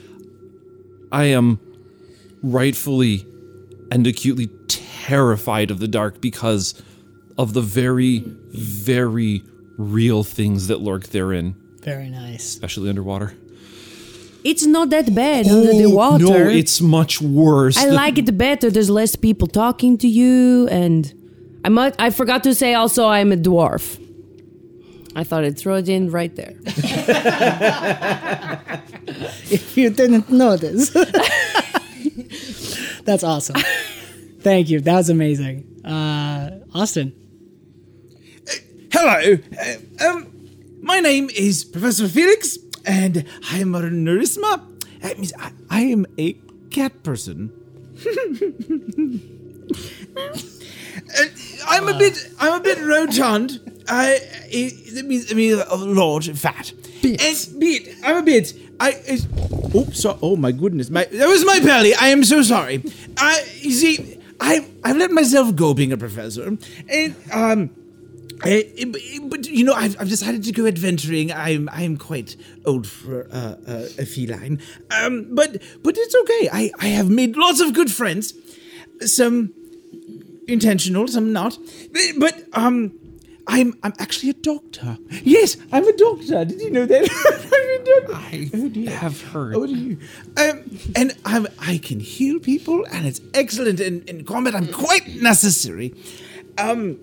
I 1.12 1.26
am 1.26 1.60
rightfully 2.42 3.26
and 3.92 4.08
acutely 4.08 4.48
terrified 4.70 5.70
of 5.70 5.80
the 5.80 5.88
dark 5.88 6.22
because 6.22 6.82
of 7.38 7.54
the 7.54 7.62
very, 7.62 8.20
very 8.54 9.44
real 9.78 10.24
things 10.24 10.68
that 10.68 10.80
lurk 10.80 11.08
therein, 11.08 11.56
Very 11.82 12.10
nice. 12.10 12.46
especially 12.46 12.88
underwater. 12.88 13.34
It's 14.44 14.66
not 14.66 14.90
that 14.90 15.14
bad 15.14 15.48
under 15.48 15.74
the 15.74 15.88
water. 15.90 16.24
No, 16.26 16.50
it's 16.50 16.82
much 16.82 17.22
worse. 17.22 17.78
I 17.78 17.86
The- 17.88 17.94
like 17.94 18.18
it 18.18 18.36
better. 18.38 18.72
There's 18.72 18.90
less 18.90 19.16
people 19.16 19.48
talking 19.48 19.98
to 20.00 20.08
you, 20.08 20.68
and 20.70 21.14
I 21.64 21.70
might. 21.70 21.94
I 22.00 22.10
forgot 22.10 22.44
to 22.46 22.56
say 22.56 22.74
also 22.74 23.08
I'm 23.08 23.32
a 23.32 23.38
dwarf. 23.38 24.00
I 25.16 25.24
thought 25.24 25.44
I'd 25.44 25.60
throw 25.60 25.76
it 25.76 25.88
in 25.90 26.10
right 26.10 26.36
there. 26.36 26.56
If 29.52 29.76
you 29.78 29.90
didn't 29.90 30.30
notice. 30.30 30.90
That's 33.04 33.24
awesome. 33.24 33.58
Thank 34.40 34.70
you. 34.70 34.80
That 34.80 34.96
was 34.96 35.10
amazing. 35.10 35.66
Uh, 35.84 36.60
Austin. 36.74 37.12
Hello. 38.94 39.38
Uh, 39.60 40.06
um, 40.08 40.28
my 40.82 41.02
name 41.02 41.30
is 41.36 41.66
Professor 41.66 42.08
Felix, 42.08 42.58
and 42.86 43.26
I 43.52 43.60
am 43.60 43.76
a 43.76 43.82
Nerisma. 43.82 44.62
That 45.02 45.18
means 45.18 45.34
I, 45.38 45.52
I 45.70 45.82
am 45.82 46.06
a 46.18 46.34
cat 46.70 47.04
person. 47.04 47.52
Uh, 50.16 51.24
I'm 51.68 51.88
a 51.88 51.98
bit. 51.98 52.32
I'm 52.40 52.60
a 52.60 52.64
bit 52.64 52.80
rotund. 52.80 53.84
I. 53.88 54.20
It, 54.50 54.96
that 54.96 55.06
means 55.06 55.32
I 55.32 55.36
mean 55.36 55.60
a 55.60 55.76
large, 55.76 56.32
fat. 56.38 56.72
And 57.04 57.60
bit. 57.60 57.96
I'm 58.04 58.18
a 58.18 58.24
bit. 58.24 58.54
I. 58.80 58.92
It's, 59.06 59.28
oh, 59.74 59.90
so, 59.92 60.18
oh 60.22 60.36
my 60.36 60.52
goodness! 60.52 60.90
My 60.90 61.06
that 61.06 61.28
was 61.28 61.46
my 61.46 61.60
belly. 61.60 61.94
I 61.96 62.08
am 62.08 62.24
so 62.24 62.42
sorry. 62.42 62.84
I. 63.18 63.46
You 63.60 63.72
see, 63.72 64.20
I. 64.40 64.66
I've 64.84 64.98
let 64.98 65.12
myself 65.12 65.56
go 65.56 65.74
being 65.74 65.92
a 65.92 65.98
professor, 65.98 66.58
and 66.90 67.16
um. 67.32 67.70
Uh, 68.44 68.62
but 69.24 69.48
you 69.48 69.64
know, 69.64 69.74
I've, 69.74 70.00
I've 70.00 70.10
decided 70.10 70.44
to 70.46 70.52
go 70.52 70.66
adventuring. 70.66 71.32
I'm 71.32 71.70
I'm 71.72 71.98
quite 71.98 72.36
old 72.66 72.88
for 72.88 73.28
uh, 73.32 73.56
uh, 73.68 73.88
a 74.00 74.06
feline, 74.06 74.60
um, 74.90 75.28
but 75.36 75.62
but 75.84 75.96
it's 75.98 76.16
okay. 76.16 76.50
I, 76.52 76.72
I 76.80 76.88
have 76.88 77.10
made 77.10 77.36
lots 77.38 77.60
of 77.60 77.74
good 77.74 77.92
friends, 77.92 78.34
some 79.06 79.54
intentional, 80.48 81.08
some 81.08 81.32
not. 81.32 81.58
But, 82.18 82.44
um, 82.54 82.94
I'm 83.48 83.74
I'm 83.84 83.94
actually 84.00 84.30
a 84.30 84.34
doctor. 84.34 84.98
Yes, 85.24 85.58
I'm 85.72 85.88
a 85.88 85.94
doctor. 85.94 86.46
Did 86.46 86.62
you 86.62 86.70
know 86.70 86.86
that? 86.86 87.02
I'm 87.54 87.82
a 87.82 88.08
doctor. 88.08 88.90
I 88.90 88.92
have 88.92 89.22
heard. 89.22 89.56
Oh, 89.56 89.66
do 89.66 89.76
you? 89.76 89.98
Um, 90.38 90.80
and 90.96 91.16
I'm, 91.26 91.48
I 91.60 91.80
can 91.80 92.00
heal 92.00 92.40
people, 92.40 92.86
and 92.92 93.06
it's 93.06 93.20
excellent 93.34 93.80
in, 93.80 94.04
in 94.04 94.26
combat. 94.26 94.56
I'm 94.56 94.72
quite 94.72 95.08
necessary. 95.22 95.94
Um, 96.58 97.00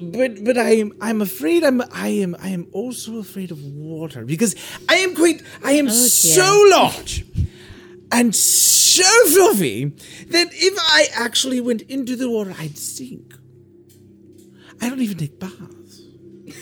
but 0.00 0.44
but 0.44 0.58
I 0.58 0.70
am 0.76 0.92
I'm 1.00 1.22
afraid 1.22 1.64
I'm 1.64 1.82
I 1.92 2.08
am 2.08 2.36
I 2.40 2.48
am 2.50 2.68
also 2.72 3.18
afraid 3.18 3.50
of 3.50 3.62
water 3.62 4.24
because 4.24 4.54
I 4.88 4.96
am 4.96 5.14
quite 5.14 5.42
I 5.64 5.72
am 5.72 5.88
oh, 5.88 5.90
so 5.90 6.64
large 6.70 7.24
and 8.12 8.34
so 8.34 9.26
fluffy 9.32 9.86
that 9.86 10.48
if 10.52 10.74
I 10.78 11.06
actually 11.14 11.60
went 11.60 11.82
into 11.82 12.16
the 12.16 12.30
water 12.30 12.54
I'd 12.58 12.76
sink. 12.76 13.34
I 14.80 14.88
don't 14.88 15.00
even 15.00 15.18
take 15.18 15.40
baths. 15.40 16.02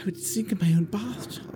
I 0.00 0.04
would 0.04 0.16
sink 0.16 0.52
in 0.52 0.58
my 0.58 0.68
own 0.76 0.84
bathtub. 0.84 1.49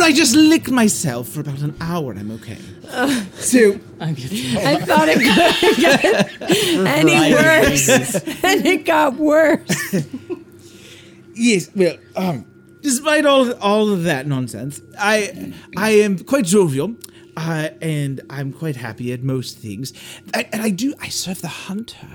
But 0.00 0.06
I 0.06 0.12
just 0.12 0.34
licked 0.34 0.70
myself 0.70 1.28
for 1.28 1.40
about 1.40 1.58
an 1.60 1.76
hour 1.78 2.12
and 2.12 2.20
I'm 2.20 2.30
okay. 2.30 2.56
so 3.34 3.78
I'm 4.00 4.16
I 4.16 4.80
thought 4.80 5.08
it 5.10 5.18
couldn't 5.18 5.78
get 5.78 6.40
any 6.88 7.34
worse, 7.34 8.14
and 8.42 8.64
it 8.64 8.86
got 8.86 9.16
worse. 9.16 9.94
Yes, 11.34 11.70
well, 11.74 11.96
um, 12.16 12.46
despite 12.80 13.26
all 13.26 13.52
all 13.60 13.90
of 13.90 14.04
that 14.04 14.26
nonsense, 14.26 14.80
I 14.98 15.52
I 15.76 15.90
am 15.90 16.18
quite 16.18 16.46
jovial, 16.46 16.96
uh, 17.36 17.68
and 17.82 18.22
I'm 18.30 18.54
quite 18.54 18.76
happy 18.76 19.12
at 19.12 19.22
most 19.22 19.58
things. 19.58 19.92
I, 20.32 20.48
and 20.50 20.62
I 20.62 20.70
do 20.70 20.94
I 20.98 21.08
serve 21.10 21.42
the 21.42 21.48
hunter. 21.68 22.08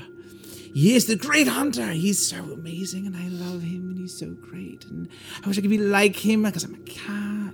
Yes, 0.73 1.05
the 1.05 1.15
great 1.15 1.47
hunter. 1.47 1.91
He's 1.91 2.27
so 2.27 2.37
amazing, 2.37 3.05
and 3.07 3.15
I 3.15 3.27
love 3.27 3.61
him, 3.61 3.91
and 3.91 3.97
he's 3.99 4.17
so 4.17 4.31
great. 4.31 4.85
And 4.85 5.07
I 5.43 5.47
wish 5.47 5.57
I 5.57 5.61
could 5.61 5.69
be 5.69 5.77
like 5.77 6.15
him 6.17 6.43
because 6.43 6.63
I'm 6.63 6.73
a 6.73 6.79
cat. 6.79 7.44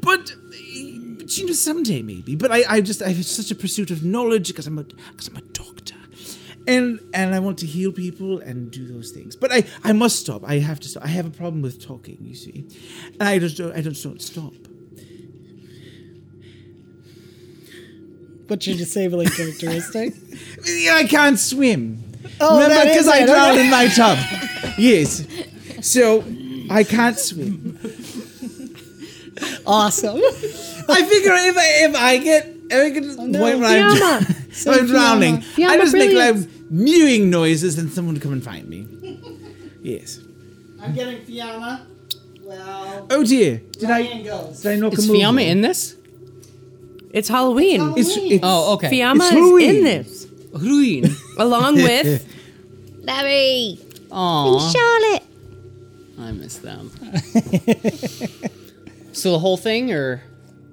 But, 0.00 0.34
but 1.18 1.36
you 1.38 1.46
know, 1.46 1.52
someday 1.52 2.02
maybe. 2.02 2.36
But 2.36 2.50
I, 2.52 2.64
I 2.68 2.80
just 2.80 3.02
I 3.02 3.08
have 3.10 3.24
such 3.24 3.50
a 3.50 3.54
pursuit 3.54 3.90
of 3.90 4.04
knowledge 4.04 4.48
because 4.48 4.66
I'm 4.66 4.78
a 4.78 4.84
because 4.84 5.28
I'm 5.28 5.36
a 5.36 5.42
doctor 5.42 5.94
and 6.66 7.00
and 7.14 7.34
I 7.34 7.40
want 7.40 7.58
to 7.58 7.66
heal 7.66 7.90
people 7.92 8.38
and 8.40 8.70
do 8.70 8.86
those 8.86 9.10
things. 9.10 9.34
But 9.36 9.50
I 9.52 9.64
I 9.82 9.92
must 9.92 10.20
stop. 10.20 10.42
I 10.44 10.58
have 10.58 10.78
to 10.80 10.88
stop. 10.88 11.04
I 11.04 11.08
have 11.08 11.26
a 11.26 11.30
problem 11.30 11.62
with 11.62 11.84
talking. 11.84 12.18
You 12.20 12.34
see, 12.34 12.66
and 13.18 13.28
I 13.28 13.38
just 13.38 13.56
don't 13.56 13.74
I 13.74 13.80
just 13.80 14.02
don't 14.04 14.20
stop. 14.22 14.52
What's 18.46 18.66
your 18.66 18.76
disabling 18.76 19.28
characteristic? 19.28 20.14
Yeah, 20.64 20.94
I 20.96 21.04
can't 21.04 21.38
swim. 21.38 22.02
Oh, 22.40 22.60
Remember, 22.60 22.84
because 22.90 23.06
I 23.08 23.24
drowned 23.24 23.58
in 23.64 23.70
my 23.70 23.86
tub. 23.88 24.18
yes, 24.76 25.24
so 25.80 26.24
I 26.68 26.82
can't 26.84 27.18
swim. 27.18 27.78
Awesome. 29.66 30.16
I 30.88 31.02
figure 31.04 31.32
if 31.34 31.56
I 31.56 31.84
if 31.84 31.94
I 31.96 32.16
get 32.18 32.46
if 32.70 32.86
I 32.86 32.90
get 32.90 33.02
to 33.02 33.14
the 33.16 33.26
no. 33.28 33.38
point 33.38 33.58
where 33.60 33.68
I'm, 33.90 33.96
Fiamma. 33.96 34.30
if 34.50 34.66
I'm 34.80 34.86
drowning, 34.86 35.36
Fiamma 35.38 35.68
I 35.68 35.76
just 35.78 35.94
make 35.94 36.10
brilliant. 36.10 36.40
like 36.40 36.70
mewing 36.70 37.30
noises, 37.30 37.78
and 37.78 37.90
someone 37.90 38.14
will 38.14 38.20
come 38.22 38.32
and 38.32 38.42
find 38.44 38.68
me. 38.68 38.86
Yes. 39.82 40.20
I'm 40.80 40.94
getting 40.94 41.18
Fiamma. 41.24 41.86
Well, 42.42 43.06
Oh 43.10 43.24
dear. 43.24 43.58
Did 43.72 43.90
I 43.90 44.22
goes. 44.22 44.62
did 44.62 44.72
I 44.72 44.76
knock 44.76 44.94
Is 44.94 45.08
a 45.08 45.12
Fiamma 45.12 45.44
in 45.46 45.60
this? 45.60 45.96
It's 47.12 47.28
Halloween. 47.28 47.94
It's, 47.96 48.10
it's, 48.16 48.40
Oh, 48.42 48.74
okay. 48.74 48.90
Fiamma 48.90 49.22
is 49.24 49.30
Halloween. 49.30 49.76
in 49.76 49.84
this, 49.84 50.26
Halloween. 50.52 51.16
along 51.38 51.74
with 51.76 52.26
Larry 53.02 53.78
Aw, 54.10 54.52
And 54.52 54.72
Charlotte. 54.72 55.22
I 56.20 56.32
miss 56.32 56.58
them. 56.58 56.90
So 59.18 59.32
the 59.32 59.38
whole 59.38 59.56
thing, 59.56 59.92
or 59.92 60.22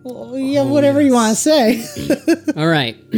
Well, 0.03 0.37
yeah, 0.37 0.63
whatever 0.63 1.01
you 1.01 1.13
want 1.13 1.35
to 1.35 1.41
say. 1.41 1.83
all 2.55 2.67
right. 2.67 2.95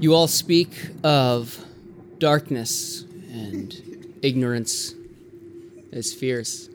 you 0.00 0.14
all 0.14 0.28
speak 0.28 0.70
of 1.02 1.58
darkness 2.18 3.02
and 3.32 3.74
ignorance 4.22 4.94
as 5.92 6.12
fierce. 6.12 6.68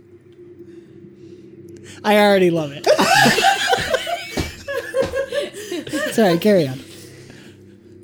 I 2.04 2.18
already 2.18 2.52
love 2.52 2.72
it. 2.74 2.86
Sorry, 6.14 6.38
carry 6.38 6.68
on. 6.68 6.80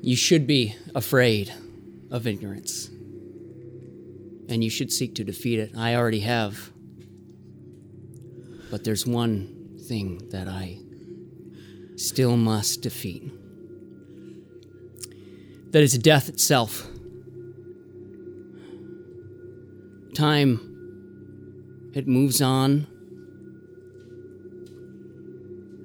You 0.02 0.16
should 0.16 0.48
be 0.48 0.76
afraid 0.94 1.54
of 2.12 2.28
ignorance. 2.28 2.90
And 4.48 4.64
you 4.64 4.70
should 4.70 4.92
seek 4.92 5.16
to 5.16 5.24
defeat 5.24 5.60
it. 5.60 5.72
I 5.76 5.96
already 5.96 6.20
have. 6.22 6.72
But 8.70 8.84
there's 8.84 9.06
one 9.06 9.78
thing 9.88 10.30
that 10.32 10.48
I 10.48 10.80
still 11.96 12.38
must 12.38 12.82
defeat. 12.82 13.32
That 15.72 15.82
is 15.82 15.98
death 15.98 16.30
itself. 16.30 16.88
Time, 20.14 21.92
it 21.94 22.08
moves 22.08 22.42
on, 22.42 22.88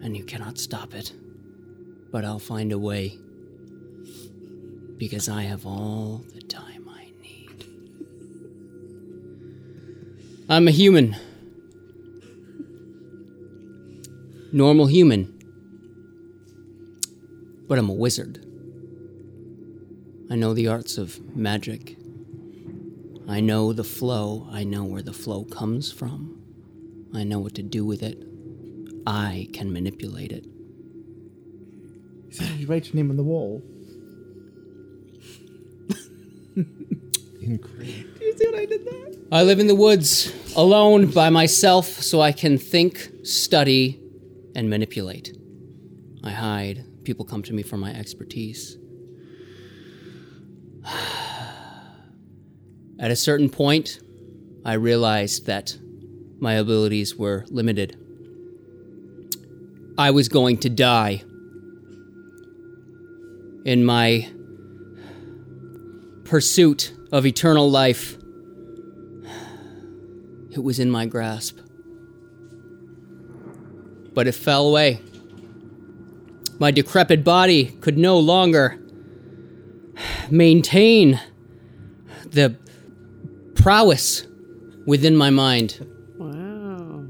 and 0.02 0.16
you 0.16 0.24
cannot 0.24 0.58
stop 0.58 0.94
it. 0.94 1.12
But 2.12 2.24
I'll 2.24 2.38
find 2.38 2.72
a 2.72 2.78
way 2.78 3.18
because 4.96 5.28
I 5.28 5.42
have 5.42 5.66
all 5.66 6.24
the 6.34 6.39
I'm 10.50 10.66
a 10.66 10.72
human. 10.72 11.14
Normal 14.52 14.86
human. 14.86 15.32
But 17.68 17.78
I'm 17.78 17.88
a 17.88 17.92
wizard. 17.92 18.44
I 20.28 20.34
know 20.34 20.52
the 20.52 20.66
arts 20.66 20.98
of 20.98 21.36
magic. 21.36 21.96
I 23.28 23.38
know 23.38 23.72
the 23.72 23.84
flow. 23.84 24.48
I 24.50 24.64
know 24.64 24.82
where 24.82 25.02
the 25.02 25.12
flow 25.12 25.44
comes 25.44 25.92
from. 25.92 26.42
I 27.14 27.22
know 27.22 27.38
what 27.38 27.54
to 27.54 27.62
do 27.62 27.84
with 27.86 28.02
it. 28.02 28.20
I 29.06 29.46
can 29.52 29.72
manipulate 29.72 30.32
it. 30.32 30.46
You 32.58 32.66
write 32.66 32.86
your 32.86 32.96
name 32.96 33.10
on 33.10 33.16
the 33.16 33.22
wall. 33.22 33.62
Incredible. 37.40 38.18
Do 38.18 38.24
you 38.24 38.36
see 38.36 38.46
what 38.46 38.58
I 38.58 38.66
did 38.66 38.84
that. 38.84 39.19
I 39.32 39.44
live 39.44 39.60
in 39.60 39.68
the 39.68 39.76
woods, 39.76 40.32
alone 40.56 41.06
by 41.12 41.30
myself, 41.30 41.86
so 41.86 42.20
I 42.20 42.32
can 42.32 42.58
think, 42.58 43.08
study, 43.22 44.00
and 44.56 44.68
manipulate. 44.68 45.36
I 46.24 46.32
hide. 46.32 46.84
People 47.04 47.24
come 47.24 47.44
to 47.44 47.52
me 47.52 47.62
for 47.62 47.76
my 47.76 47.94
expertise. 47.94 48.76
At 52.98 53.12
a 53.12 53.16
certain 53.16 53.48
point, 53.48 54.00
I 54.64 54.72
realized 54.72 55.46
that 55.46 55.78
my 56.40 56.54
abilities 56.54 57.14
were 57.14 57.44
limited. 57.50 57.96
I 59.96 60.10
was 60.10 60.28
going 60.28 60.56
to 60.58 60.68
die. 60.68 61.22
In 63.64 63.84
my 63.84 64.28
pursuit 66.24 66.92
of 67.12 67.26
eternal 67.26 67.70
life, 67.70 68.16
it 70.50 70.62
was 70.62 70.78
in 70.78 70.90
my 70.90 71.06
grasp. 71.06 71.58
But 74.12 74.26
it 74.26 74.34
fell 74.34 74.66
away. 74.68 75.00
My 76.58 76.70
decrepit 76.70 77.24
body 77.24 77.66
could 77.80 77.96
no 77.96 78.18
longer 78.18 78.78
maintain 80.30 81.20
the 82.26 82.56
prowess 83.54 84.26
within 84.86 85.16
my 85.16 85.30
mind. 85.30 85.86
Wow. 86.18 87.06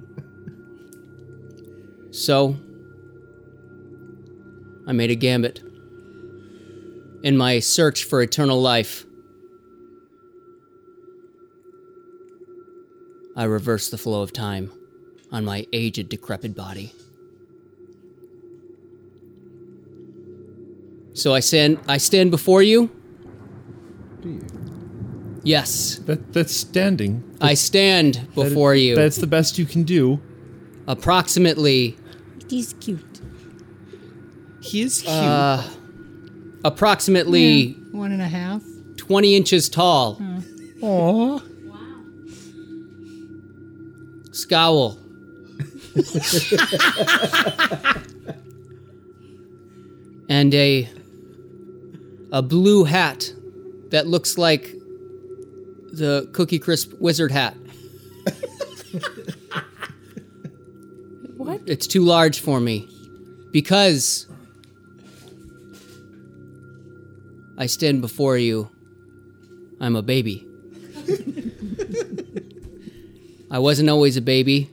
So, 2.10 2.56
I 4.86 4.92
made 4.92 5.10
a 5.10 5.14
gambit. 5.14 5.62
In 7.22 7.36
my 7.36 7.58
search 7.58 8.04
for 8.04 8.22
eternal 8.22 8.60
life, 8.60 9.04
I 13.36 13.44
reversed 13.44 13.90
the 13.90 13.98
flow 13.98 14.22
of 14.22 14.32
time 14.32 14.72
on 15.32 15.44
my 15.44 15.66
aged, 15.72 16.08
decrepit 16.08 16.54
body. 16.54 16.92
So 21.14 21.34
I 21.34 21.40
stand, 21.40 21.78
I 21.88 21.98
stand 21.98 22.30
before 22.30 22.62
you. 22.62 22.90
Do 24.22 24.28
you? 24.30 24.40
Yes, 25.42 25.96
That 26.06 26.32
that's 26.32 26.54
standing. 26.54 27.24
I 27.40 27.54
stand 27.54 28.14
That- 28.14 28.34
before 28.34 28.74
you. 28.74 28.94
That's 28.94 29.16
the 29.16 29.26
best 29.26 29.58
you 29.58 29.64
can 29.66 29.84
do. 29.84 30.20
approximately 30.86 31.96
It 32.40 32.52
is 32.52 32.74
cute. 32.80 33.20
He 34.60 34.82
is 34.82 35.00
cute. 35.02 35.08
Uh, 35.12 35.62
approximately 36.64 37.76
One 37.92 38.12
and 38.12 38.20
a 38.22 38.28
half. 38.28 38.62
20 38.96 39.34
inches 39.36 39.68
tall. 39.68 40.20
Aw. 40.82 41.40
Scowl. 44.50 44.98
and 50.28 50.52
a 50.52 50.88
a 52.32 52.42
blue 52.42 52.82
hat 52.82 53.32
that 53.90 54.08
looks 54.08 54.36
like 54.36 54.74
the 55.92 56.28
Cookie 56.32 56.58
Crisp 56.58 56.94
wizard 56.98 57.30
hat. 57.30 57.54
What? 61.36 61.60
It's 61.66 61.86
too 61.86 62.04
large 62.04 62.40
for 62.40 62.58
me 62.58 62.88
because 63.52 64.26
I 67.56 67.66
stand 67.66 68.00
before 68.00 68.36
you. 68.36 68.68
I'm 69.80 69.94
a 69.94 70.02
baby. 70.02 70.44
I 73.50 73.58
wasn't 73.58 73.90
always 73.90 74.16
a 74.16 74.22
baby. 74.22 74.70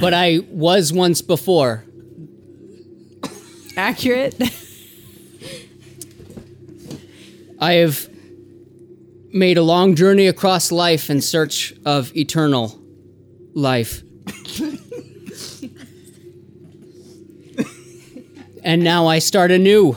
but 0.00 0.12
I 0.14 0.40
was 0.50 0.92
once 0.92 1.22
before. 1.22 1.84
Accurate. 3.76 4.34
I 7.60 7.72
have 7.74 8.08
made 9.32 9.58
a 9.58 9.62
long 9.62 9.94
journey 9.94 10.26
across 10.26 10.70
life 10.70 11.10
in 11.10 11.20
search 11.20 11.74
of 11.84 12.14
eternal 12.16 12.78
life. 13.54 14.02
And 18.62 18.82
now 18.82 19.06
I 19.06 19.18
start 19.18 19.50
anew. 19.50 19.96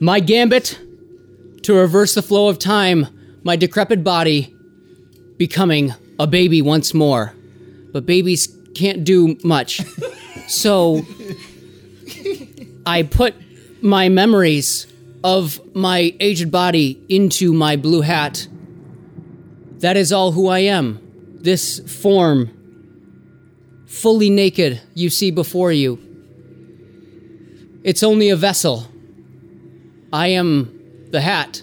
my 0.00 0.20
gambit 0.20 0.78
to 1.62 1.74
reverse 1.74 2.14
the 2.14 2.22
flow 2.22 2.48
of 2.48 2.58
time, 2.58 3.06
my 3.42 3.56
decrepit 3.56 4.04
body 4.04 4.54
becoming 5.36 5.94
a 6.18 6.26
baby 6.26 6.62
once 6.62 6.94
more. 6.94 7.34
But 7.92 8.06
babies 8.06 8.48
can't 8.74 9.04
do 9.04 9.36
much. 9.42 9.82
so 10.48 11.04
I 12.86 13.02
put 13.02 13.34
my 13.82 14.08
memories 14.08 14.86
of 15.24 15.60
my 15.74 16.14
aged 16.20 16.50
body 16.50 17.02
into 17.08 17.52
my 17.52 17.76
blue 17.76 18.02
hat. 18.02 18.46
That 19.78 19.96
is 19.96 20.12
all 20.12 20.32
who 20.32 20.48
I 20.48 20.60
am. 20.60 21.00
This 21.40 21.80
form, 22.00 22.50
fully 23.86 24.30
naked, 24.30 24.80
you 24.94 25.10
see 25.10 25.30
before 25.30 25.72
you. 25.72 26.05
It's 27.86 28.02
only 28.02 28.30
a 28.30 28.36
vessel. 28.36 28.88
I 30.12 30.26
am 30.28 31.06
the 31.12 31.20
hat. 31.20 31.62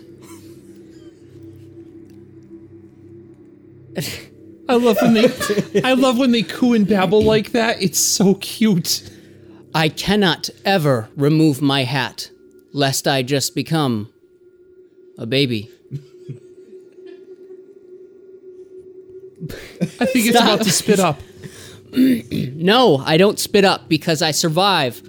I 4.70 4.76
love 4.76 4.96
when 5.02 5.16
they 5.16 5.82
I 5.84 5.94
love 5.96 6.18
when 6.18 6.32
they 6.32 6.44
coo 6.44 6.74
and 6.74 6.88
babble 6.88 7.22
like 7.22 7.52
that. 7.52 7.82
It's 7.82 8.00
so 8.00 8.36
cute. 8.36 9.04
I 9.76 9.90
cannot 9.90 10.50
ever 10.64 11.10
remove 11.18 11.62
my 11.62 11.84
hat, 11.84 12.32
lest 12.72 13.06
I 13.06 13.22
just 13.22 13.54
become 13.54 14.10
a 15.18 15.26
baby. 15.26 15.70
I 20.00 20.06
think 20.06 20.28
it's 20.28 20.40
about 20.40 20.62
to 20.62 20.72
spit 20.72 21.02
up. 21.02 21.20
No, 21.94 22.98
I 22.98 23.18
don't 23.18 23.38
spit 23.38 23.66
up 23.66 23.88
because 23.88 24.24
I 24.24 24.32
survive. 24.32 25.04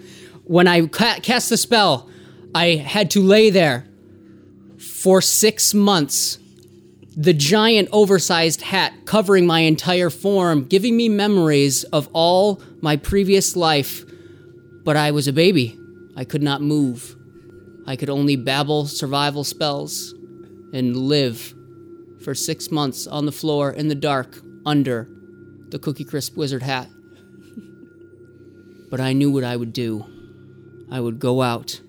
When 0.44 0.68
I 0.68 0.86
ca- 0.86 1.20
cast 1.22 1.48
the 1.48 1.56
spell, 1.56 2.08
I 2.54 2.76
had 2.76 3.10
to 3.12 3.20
lay 3.20 3.50
there 3.50 3.86
for 4.78 5.20
six 5.20 5.74
months. 5.74 6.38
The 7.16 7.32
giant, 7.32 7.88
oversized 7.92 8.62
hat 8.62 8.92
covering 9.06 9.46
my 9.46 9.60
entire 9.60 10.10
form, 10.10 10.64
giving 10.64 10.96
me 10.96 11.08
memories 11.08 11.84
of 11.84 12.08
all 12.12 12.60
my 12.80 12.96
previous 12.96 13.56
life. 13.56 14.04
But 14.84 14.96
I 14.96 15.12
was 15.12 15.28
a 15.28 15.32
baby. 15.32 15.78
I 16.16 16.24
could 16.24 16.42
not 16.42 16.60
move. 16.60 17.16
I 17.86 17.96
could 17.96 18.10
only 18.10 18.36
babble 18.36 18.86
survival 18.86 19.44
spells 19.44 20.14
and 20.72 20.96
live 20.96 21.54
for 22.22 22.34
six 22.34 22.70
months 22.70 23.06
on 23.06 23.26
the 23.26 23.32
floor 23.32 23.70
in 23.70 23.88
the 23.88 23.94
dark 23.94 24.40
under 24.66 25.08
the 25.68 25.78
Cookie 25.78 26.04
Crisp 26.04 26.36
wizard 26.36 26.62
hat. 26.62 26.88
But 28.90 29.00
I 29.00 29.12
knew 29.12 29.30
what 29.30 29.44
I 29.44 29.56
would 29.56 29.72
do. 29.72 30.04
I 30.90 31.00
would 31.00 31.18
go 31.18 31.42
out 31.42 31.80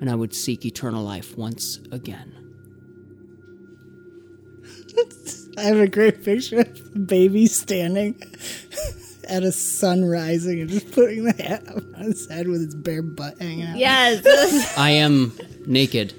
and 0.00 0.10
I 0.10 0.14
would 0.14 0.34
seek 0.34 0.64
eternal 0.64 1.02
life 1.04 1.36
once 1.36 1.78
again. 1.90 2.32
I 5.58 5.62
have 5.62 5.78
a 5.78 5.86
great 5.88 6.24
picture 6.24 6.60
of 6.60 6.92
the 6.94 6.98
baby 6.98 7.46
standing 7.46 8.14
at 9.28 9.42
a 9.42 9.52
sun 9.52 10.04
rising 10.04 10.60
and 10.60 10.70
just 10.70 10.90
putting 10.92 11.24
the 11.24 11.32
hat 11.42 11.66
up 11.68 11.82
on 11.96 12.04
his 12.04 12.28
head 12.28 12.48
with 12.48 12.62
his 12.64 12.74
bare 12.74 13.02
butt 13.02 13.38
hanging 13.40 13.66
out. 13.66 13.76
Yes. 13.76 14.24
I 14.78 14.90
am 14.90 15.32
naked 15.66 16.14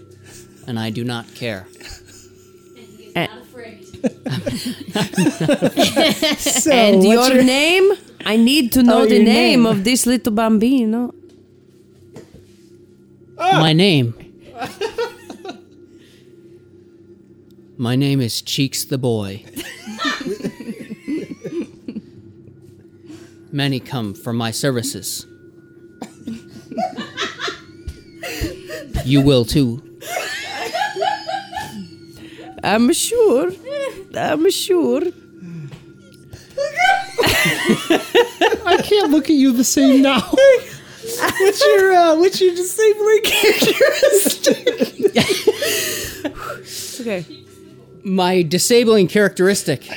and 0.67 0.79
I 0.79 0.89
do 0.91 1.03
not 1.03 1.25
care. 1.35 1.67
So, 6.37 6.71
and 6.71 7.03
your, 7.03 7.33
your- 7.33 7.43
name? 7.43 7.91
I 8.25 8.37
need 8.37 8.71
to 8.73 8.79
oh, 8.79 8.83
know 8.83 9.01
Oh, 9.01 9.05
the 9.05 9.19
name, 9.23 9.63
name. 9.63 9.65
of 9.65 9.83
this 9.83 10.05
little 10.05 10.31
bambino. 10.33 11.13
My 13.59 13.71
name. 13.71 14.15
My 17.77 17.95
name 17.95 18.19
is 18.19 18.41
Cheeks 18.41 18.85
the 18.85 18.97
Boy. 18.97 19.45
Many 23.51 23.79
come 23.79 24.15
for 24.15 24.33
my 24.33 24.49
services. 24.49 25.27
You 29.05 29.21
will 29.21 29.45
too. 29.45 29.83
I'm 32.63 32.91
sure. 32.91 33.51
I'm 34.15 34.49
sure. 34.49 35.01
I 38.65 38.77
can't 38.83 39.11
look 39.11 39.25
at 39.25 39.35
you 39.35 39.51
the 39.51 39.63
same 39.63 40.01
now. 40.01 40.33
What's 41.03 41.65
your 41.65 41.93
uh, 41.93 42.15
what's 42.15 42.39
your 42.39 42.55
disabling 42.55 43.21
characteristic? 43.23 44.67
Okay. 47.01 47.25
My 48.03 48.41
disabling 48.41 49.07
characteristic 49.07 49.87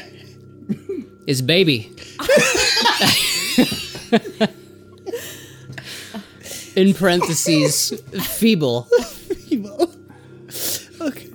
is 1.27 1.43
baby. 1.43 1.93
In 6.77 6.93
parentheses, 6.93 7.93
feeble. 8.39 8.89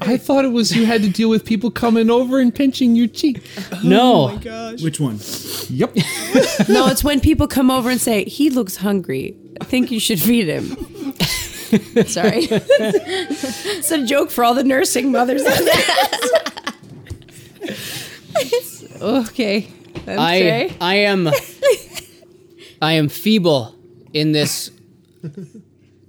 I 0.01 0.17
thought 0.17 0.45
it 0.45 0.51
was 0.51 0.75
you 0.75 0.85
had 0.85 1.01
to 1.03 1.09
deal 1.09 1.29
with 1.29 1.45
people 1.45 1.71
coming 1.71 2.09
over 2.09 2.39
and 2.39 2.53
pinching 2.53 2.95
your 2.95 3.07
cheek. 3.07 3.41
Oh 3.71 3.81
no. 3.83 4.37
Which 4.81 4.99
one? 4.99 5.19
Yep. 5.69 5.95
No, 6.69 6.87
it's 6.87 7.03
when 7.03 7.19
people 7.19 7.47
come 7.47 7.69
over 7.71 7.89
and 7.89 7.99
say, 7.99 8.23
he 8.25 8.49
looks 8.49 8.77
hungry. 8.77 9.35
I 9.59 9.65
think 9.65 9.91
you 9.91 9.99
should 9.99 10.21
feed 10.21 10.47
him. 10.47 10.67
Sorry. 12.07 12.47
it's 12.51 13.91
a 13.91 14.05
joke 14.05 14.29
for 14.29 14.43
all 14.43 14.53
the 14.53 14.63
nursing 14.63 15.11
mothers. 15.11 15.43
out 15.45 15.59
there. 15.59 15.83
okay. 19.01 19.67
I 20.07 20.37
Okay. 20.37 20.77
I 20.81 20.95
am 20.95 21.29
I 22.81 22.93
am 22.93 23.09
feeble 23.09 23.75
in 24.13 24.31
this 24.31 24.71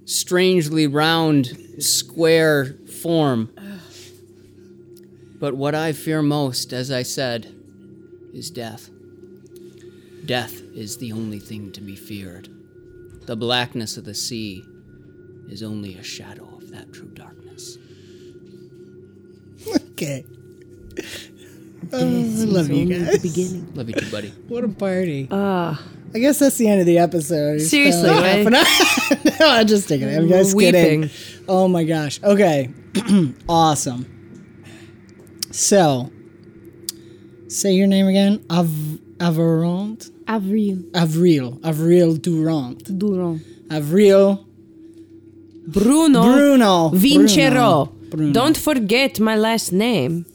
strangely 0.05 0.87
round 0.87 1.57
square 1.79 2.77
form. 3.03 3.51
But 5.39 5.55
what 5.55 5.75
I 5.75 5.93
fear 5.93 6.23
most, 6.23 6.73
as 6.73 6.91
I 6.91 7.03
said, 7.03 7.53
is 8.33 8.51
death. 8.51 8.89
Death 10.25 10.61
is 10.75 10.99
the 10.99 11.13
only 11.13 11.41
thing 11.41 11.73
to 11.73 11.81
be 11.81 11.97
feared. 11.97 12.49
The 13.27 13.37
blackness 13.37 13.97
of 13.97 14.05
the 14.05 14.15
sea 14.15 14.63
is 15.49 15.63
only 15.63 15.97
a 15.97 16.03
shadow 16.03 16.49
of 16.57 16.71
that 16.71 16.93
true 16.93 17.11
darkness. 17.13 17.77
okay. 19.91 20.25
Oh, 21.93 21.99
I 21.99 22.45
love 22.45 22.71
you 22.71 22.87
guys. 22.87 23.01
It's 23.01 23.01
only 23.01 23.17
the 23.17 23.21
beginning. 23.21 23.75
Love 23.75 23.89
you 23.89 23.95
too, 23.97 24.11
buddy. 24.11 24.29
What 24.49 24.65
a 24.65 24.69
party. 24.69 25.29
Ah. 25.31 25.83
I 26.15 26.19
guess 26.19 26.39
that's 26.39 26.57
the 26.59 26.69
end 26.69 26.81
of 26.81 26.87
the 26.87 26.99
episode. 26.99 27.57
It's, 27.57 27.71
Seriously, 27.71 28.09
right? 28.11 28.47
half 28.47 28.47
an 28.47 28.55
hour. 28.55 29.35
no, 29.41 29.49
I'm 29.49 29.67
just 29.67 29.89
kidding. 29.89 30.15
I'm 30.15 30.29
just 30.29 30.55
Weeping. 30.55 31.03
kidding. 31.03 31.11
Oh 31.49 31.69
my 31.69 31.85
gosh. 31.85 32.23
Okay. 32.23 32.71
awesome. 33.49 34.07
So, 35.51 36.11
say 37.49 37.73
your 37.73 37.87
name 37.87 38.07
again. 38.07 38.45
Av 38.51 38.69
Averant? 39.19 40.11
Avril 40.29 40.85
Avril. 40.95 41.59
Avril 41.65 42.17
Durant. 42.17 42.99
Durand. 42.99 43.41
Avril 43.71 44.47
Bruno, 45.67 46.23
Bruno. 46.23 46.91
Vincero. 46.91 47.87
Bruno. 47.87 47.93
Bruno. 48.11 48.33
Don't 48.33 48.57
forget 48.57 49.21
my 49.21 49.37
last 49.37 49.73
name. 49.73 50.27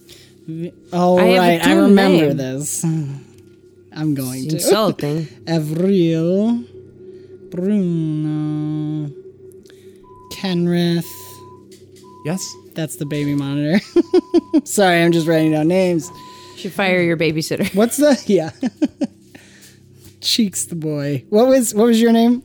Oh, 0.94 1.18
I 1.18 1.38
right. 1.38 1.68
I 1.68 1.74
remember 1.74 2.28
name. 2.34 2.38
this. 2.38 2.84
I'm 3.98 4.14
going 4.14 4.48
to. 4.50 4.56
Insulting. 4.56 5.28
Avril, 5.48 6.64
Bruno, 7.50 9.12
Kenrith. 10.32 11.06
Yes. 12.26 12.46
That's 12.76 12.98
the 12.98 13.08
baby 13.08 13.34
monitor. 13.34 13.84
Sorry, 14.66 15.02
I'm 15.02 15.12
just 15.12 15.28
writing 15.28 15.52
down 15.54 15.68
names. 15.68 16.12
Should 16.58 16.74
fire 16.74 17.02
your 17.02 17.18
babysitter. 17.18 17.74
What's 17.74 17.98
the 17.98 18.22
yeah? 18.28 18.52
Cheeks 20.22 20.66
the 20.66 20.76
boy. 20.76 21.24
What 21.30 21.48
was 21.48 21.74
what 21.74 21.86
was 21.86 22.00
your 22.00 22.12
name? 22.12 22.44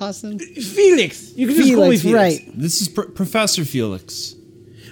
Austin. 0.00 0.38
Felix. 0.38 1.32
You 1.36 1.48
can 1.48 1.56
just 1.56 1.74
call 1.74 1.88
me 1.88 1.96
Felix, 1.96 2.02
Felix. 2.02 2.46
right? 2.46 2.58
This 2.60 2.80
is 2.82 2.88
Pr- 2.88 3.02
Professor 3.10 3.64
Felix. 3.64 4.36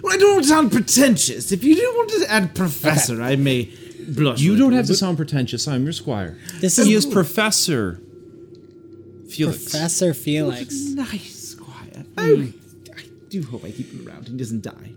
Well, 0.03 0.13
I 0.13 0.17
don't 0.17 0.33
want 0.33 0.43
to 0.45 0.49
sound 0.49 0.73
pretentious. 0.73 1.53
If 1.53 1.63
you 1.63 1.77
do 1.77 1.93
want 1.97 2.11
to 2.11 2.27
add 2.31 2.55
professor, 2.55 3.23
I 3.23 3.37
may 3.37 3.71
blush. 4.09 4.41
You 4.41 4.57
don't 4.57 4.73
have 4.73 4.87
to 4.87 4.95
sound 4.95 5.17
pretentious. 5.17 5.67
I'm 5.69 5.85
your 5.85 5.93
squire. 5.93 6.37
This 6.61 6.77
He 6.77 6.95
is 6.95 7.05
is 7.07 7.13
Professor 7.13 8.01
Felix. 9.29 9.63
Professor 9.63 10.15
Felix. 10.15 10.75
Nice, 10.95 11.35
Squire. 11.51 12.05
Oh, 12.19 12.49
I 12.97 13.03
do 13.29 13.43
hope 13.43 13.65
I 13.65 13.71
keep 13.71 13.91
him 13.91 14.07
around. 14.07 14.29
He 14.29 14.37
doesn't 14.37 14.63
die. 14.63 14.93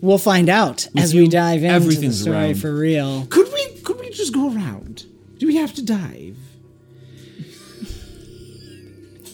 We'll 0.00 0.16
find 0.18 0.48
out 0.48 0.88
as 0.96 1.12
we 1.14 1.28
dive 1.28 1.56
into 1.62 1.68
the 1.68 1.74
everything's 1.74 2.20
story 2.22 2.36
around. 2.36 2.54
for 2.54 2.74
real. 2.74 3.26
Could 3.26 3.52
we? 3.52 3.68
Could 3.82 4.00
we 4.00 4.08
just 4.10 4.32
go 4.32 4.50
around? 4.54 5.04
Do 5.38 5.46
we 5.46 5.56
have 5.56 5.74
to 5.74 5.82
dive? 5.84 6.36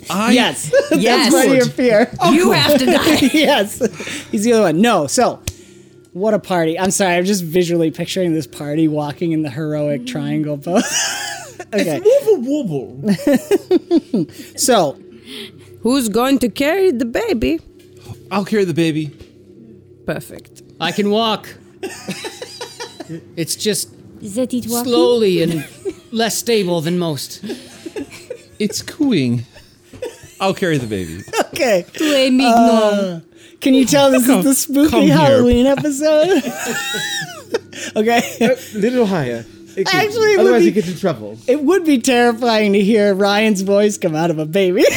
I, 0.08 0.32
Yes, 0.32 0.72
Yes. 0.92 1.30
that's 1.30 1.34
part 1.34 1.46
of 1.48 1.54
your 1.56 1.66
fear. 1.66 2.10
you 2.32 2.52
have 2.52 2.78
to 2.78 2.86
die. 2.86 3.18
yes, 3.32 3.78
he's 4.30 4.44
the 4.44 4.52
other 4.52 4.62
one. 4.62 4.80
No, 4.80 5.06
so 5.08 5.42
what 6.16 6.32
a 6.32 6.38
party! 6.38 6.78
I'm 6.78 6.90
sorry, 6.90 7.14
I'm 7.16 7.26
just 7.26 7.44
visually 7.44 7.90
picturing 7.90 8.32
this 8.32 8.46
party 8.46 8.88
walking 8.88 9.32
in 9.32 9.42
the 9.42 9.50
heroic 9.50 10.06
triangle 10.06 10.56
pose. 10.56 10.82
okay, 11.74 12.00
Wobble 12.02 12.40
wobble. 12.42 13.14
so 14.56 14.98
Who's 15.82 16.08
going 16.08 16.38
to 16.40 16.48
carry 16.48 16.90
the 16.90 17.04
baby? 17.04 17.60
I'll 18.30 18.44
carry 18.46 18.64
the 18.64 18.74
baby. 18.74 19.10
Perfect. 20.06 20.62
I 20.80 20.90
can 20.90 21.10
walk. 21.10 21.48
it's 23.36 23.54
just 23.56 23.94
Is 24.22 24.34
that 24.36 24.54
it 24.54 24.66
walking? 24.66 24.84
slowly 24.92 25.42
and 25.42 25.68
less 26.12 26.36
stable 26.38 26.80
than 26.80 26.98
most. 26.98 27.44
It's 28.58 28.80
cooing. 28.82 29.44
I'll 30.40 30.54
carry 30.54 30.78
the 30.78 30.86
baby. 30.86 31.22
okay, 31.52 31.84
Tu 31.92 32.04
es 32.04 32.30
mignon. 32.32 33.22
Can 33.60 33.74
you 33.74 33.84
tell 33.84 34.10
this 34.10 34.28
is 34.28 34.44
the 34.44 34.54
spooky. 34.54 35.08
Halloween 35.08 35.66
episode? 35.66 36.42
okay, 37.96 38.22
A 38.40 38.56
little 38.78 39.06
higher. 39.06 39.44
Okay. 39.72 39.84
Actually, 39.86 40.32
it 40.34 40.38
otherwise 40.40 40.62
be- 40.62 40.66
you 40.66 40.72
get 40.72 40.88
in 40.88 40.96
trouble. 40.96 41.38
it 41.46 41.62
would 41.62 41.84
be 41.84 41.98
terrifying 41.98 42.72
to 42.72 42.80
hear 42.80 43.14
Ryan's 43.14 43.60
voice 43.62 43.98
come 43.98 44.14
out 44.14 44.30
of 44.30 44.38
a 44.38 44.46
baby. 44.46 44.84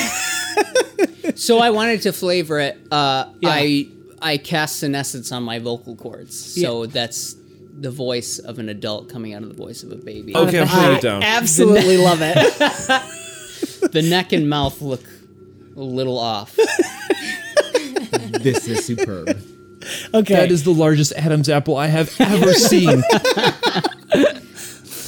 So 1.36 1.60
I 1.60 1.70
wanted 1.70 2.02
to 2.02 2.12
flavor 2.12 2.60
it. 2.60 2.78
Uh, 2.92 3.26
I 3.46 3.88
I 4.22 4.38
cast 4.38 4.80
senescence 4.80 5.32
on 5.32 5.44
my 5.44 5.60
vocal 5.60 5.96
cords, 5.96 6.38
so 6.62 6.86
that's 6.86 7.36
the 7.80 7.90
voice 7.92 8.40
of 8.40 8.60
an 8.60 8.68
adult 8.68 9.08
coming 9.10 9.34
out 9.34 9.44
of 9.44 9.48
the 9.50 9.56
voice 9.56 9.82
of 9.84 9.92
a 9.94 9.96
baby. 9.96 10.36
Okay, 10.36 10.60
I'm 10.60 10.68
putting 10.68 10.96
it 10.98 11.02
down. 11.02 11.24
Absolutely 11.24 11.96
love 11.98 12.20
it. 12.22 13.04
The 13.94 14.02
neck 14.02 14.34
and 14.34 14.50
mouth 14.50 14.82
look 14.82 15.04
a 15.78 15.80
little 15.80 16.20
off. 16.20 16.58
This 18.42 18.68
is 18.68 18.86
superb. 18.86 19.30
Okay, 20.14 20.34
That 20.36 20.52
is 20.52 20.64
the 20.64 20.74
largest 20.74 21.14
Adam's 21.14 21.50
apple 21.50 21.78
I 21.78 21.88
have 21.88 22.14
ever 22.20 22.54
seen 22.72 22.90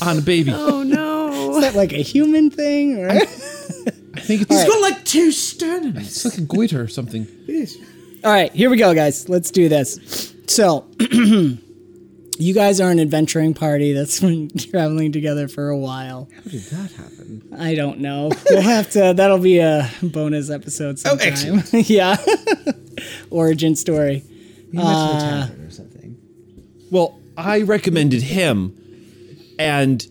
on 0.01 0.17
a 0.17 0.21
baby. 0.21 0.51
Oh 0.53 0.83
no. 0.83 1.55
is 1.57 1.61
that 1.61 1.75
like 1.75 1.93
a 1.93 2.01
human 2.01 2.49
thing? 2.49 3.03
Or? 3.03 3.09
I 3.09 3.25
think 4.19 4.41
it's, 4.43 4.51
He's 4.51 4.65
got 4.65 4.81
like 4.81 5.03
two 5.05 5.29
sternums. 5.29 5.97
it's 5.97 6.25
like 6.25 6.37
a 6.37 6.41
goiter 6.41 6.81
or 6.81 6.87
something. 6.87 7.27
It 7.47 7.51
is. 7.55 7.77
All 8.23 8.31
right, 8.31 8.51
here 8.53 8.69
we 8.69 8.77
go, 8.77 8.93
guys. 8.93 9.27
Let's 9.29 9.51
do 9.51 9.67
this. 9.69 10.33
So, 10.47 10.85
you 12.41 12.53
guys 12.53 12.81
are 12.81 12.89
an 12.89 12.99
adventuring 12.99 13.53
party 13.53 13.93
that's 13.93 14.19
been 14.21 14.49
traveling 14.49 15.11
together 15.11 15.47
for 15.47 15.69
a 15.69 15.77
while. 15.77 16.29
How 16.33 16.41
did 16.41 16.61
that 16.61 16.91
happen? 16.91 17.47
I 17.57 17.75
don't 17.75 17.99
know. 17.99 18.31
We'll 18.49 18.61
have 18.61 18.89
to. 18.91 19.13
That'll 19.15 19.37
be 19.37 19.59
a 19.59 19.89
bonus 20.01 20.49
episode 20.49 20.99
sometime. 20.99 21.27
excellent. 21.27 21.73
yeah, 21.89 22.17
origin 23.29 23.75
story. 23.75 24.23
He 24.71 24.77
went 24.77 24.89
to 24.89 25.13
the 25.13 25.19
tavern 25.19 25.65
or 25.65 25.71
something. 25.71 26.17
Well, 26.89 27.19
I 27.37 27.61
recommended 27.61 28.23
him, 28.23 28.75
and 29.59 30.05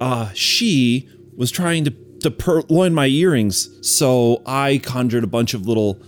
uh, 0.00 0.30
she 0.34 1.08
was 1.36 1.50
trying 1.50 1.84
to 1.84 1.90
to 2.20 2.30
purloin 2.30 2.94
my 2.94 3.06
earrings. 3.06 3.68
So 3.86 4.42
I 4.46 4.80
conjured 4.82 5.24
a 5.24 5.26
bunch 5.26 5.52
of 5.52 5.66
little 5.66 6.00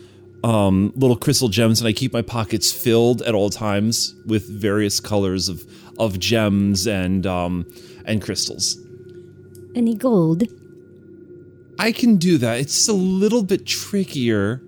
um, 0.46 0.92
little 0.96 1.16
crystal 1.16 1.48
gems, 1.48 1.80
and 1.80 1.88
I 1.88 1.92
keep 1.92 2.12
my 2.12 2.22
pockets 2.22 2.70
filled 2.72 3.22
at 3.22 3.35
all 3.35 3.50
times 3.50 4.14
with 4.26 4.48
various 4.48 5.00
colors 5.00 5.48
of 5.48 5.64
of 5.98 6.18
gems 6.18 6.87
and 6.87 7.26
um, 7.26 7.66
and 8.04 8.22
crystals. 8.22 8.78
Any 9.74 9.94
gold? 9.94 10.44
I 11.78 11.92
can 11.92 12.16
do 12.16 12.38
that. 12.38 12.61
It's 12.61 12.74
just 12.74 12.88
a 12.88 12.92
little 12.94 13.42
bit 13.42 13.66
trickier. 13.66 14.62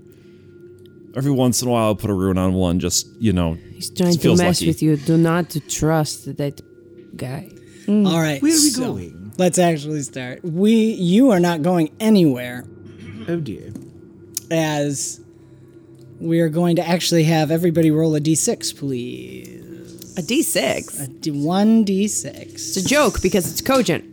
Every 1.16 1.30
once 1.32 1.62
in 1.62 1.68
a 1.68 1.70
while, 1.70 1.86
I'll 1.86 1.96
put 1.96 2.10
a 2.10 2.14
rune 2.14 2.38
on 2.38 2.52
one. 2.54 2.80
Just 2.80 3.06
you 3.18 3.32
know, 3.32 3.54
He's 3.72 3.90
trying 3.90 4.16
to 4.18 4.36
mess 4.36 4.60
lucky. 4.60 4.66
with 4.68 4.82
you. 4.82 4.96
Do 4.96 5.16
not 5.16 5.56
trust 5.68 6.36
that 6.36 6.60
guy. 7.16 7.50
All 7.88 8.20
right. 8.20 8.42
Where 8.42 8.52
are 8.52 8.62
we 8.66 8.70
so 8.70 8.82
going? 8.84 9.32
Let's 9.38 9.58
actually 9.58 10.02
start. 10.02 10.44
We, 10.44 10.72
you 10.92 11.30
are 11.30 11.40
not 11.40 11.62
going 11.62 11.90
anywhere, 12.00 12.64
Oh 13.28 13.36
dear. 13.40 13.72
as 14.50 15.20
we 16.20 16.40
are 16.40 16.48
going 16.48 16.76
to 16.76 16.86
actually 16.86 17.24
have 17.24 17.50
everybody 17.50 17.90
roll 17.90 18.14
a 18.14 18.20
d6, 18.20 18.76
please. 18.76 20.18
A 20.18 20.22
d6? 20.22 21.04
A 21.04 21.06
d- 21.08 21.30
one 21.30 21.84
d6. 21.84 22.26
It's 22.26 22.76
a 22.76 22.84
joke 22.84 23.22
because 23.22 23.50
it's 23.50 23.60
cogent. 23.60 24.04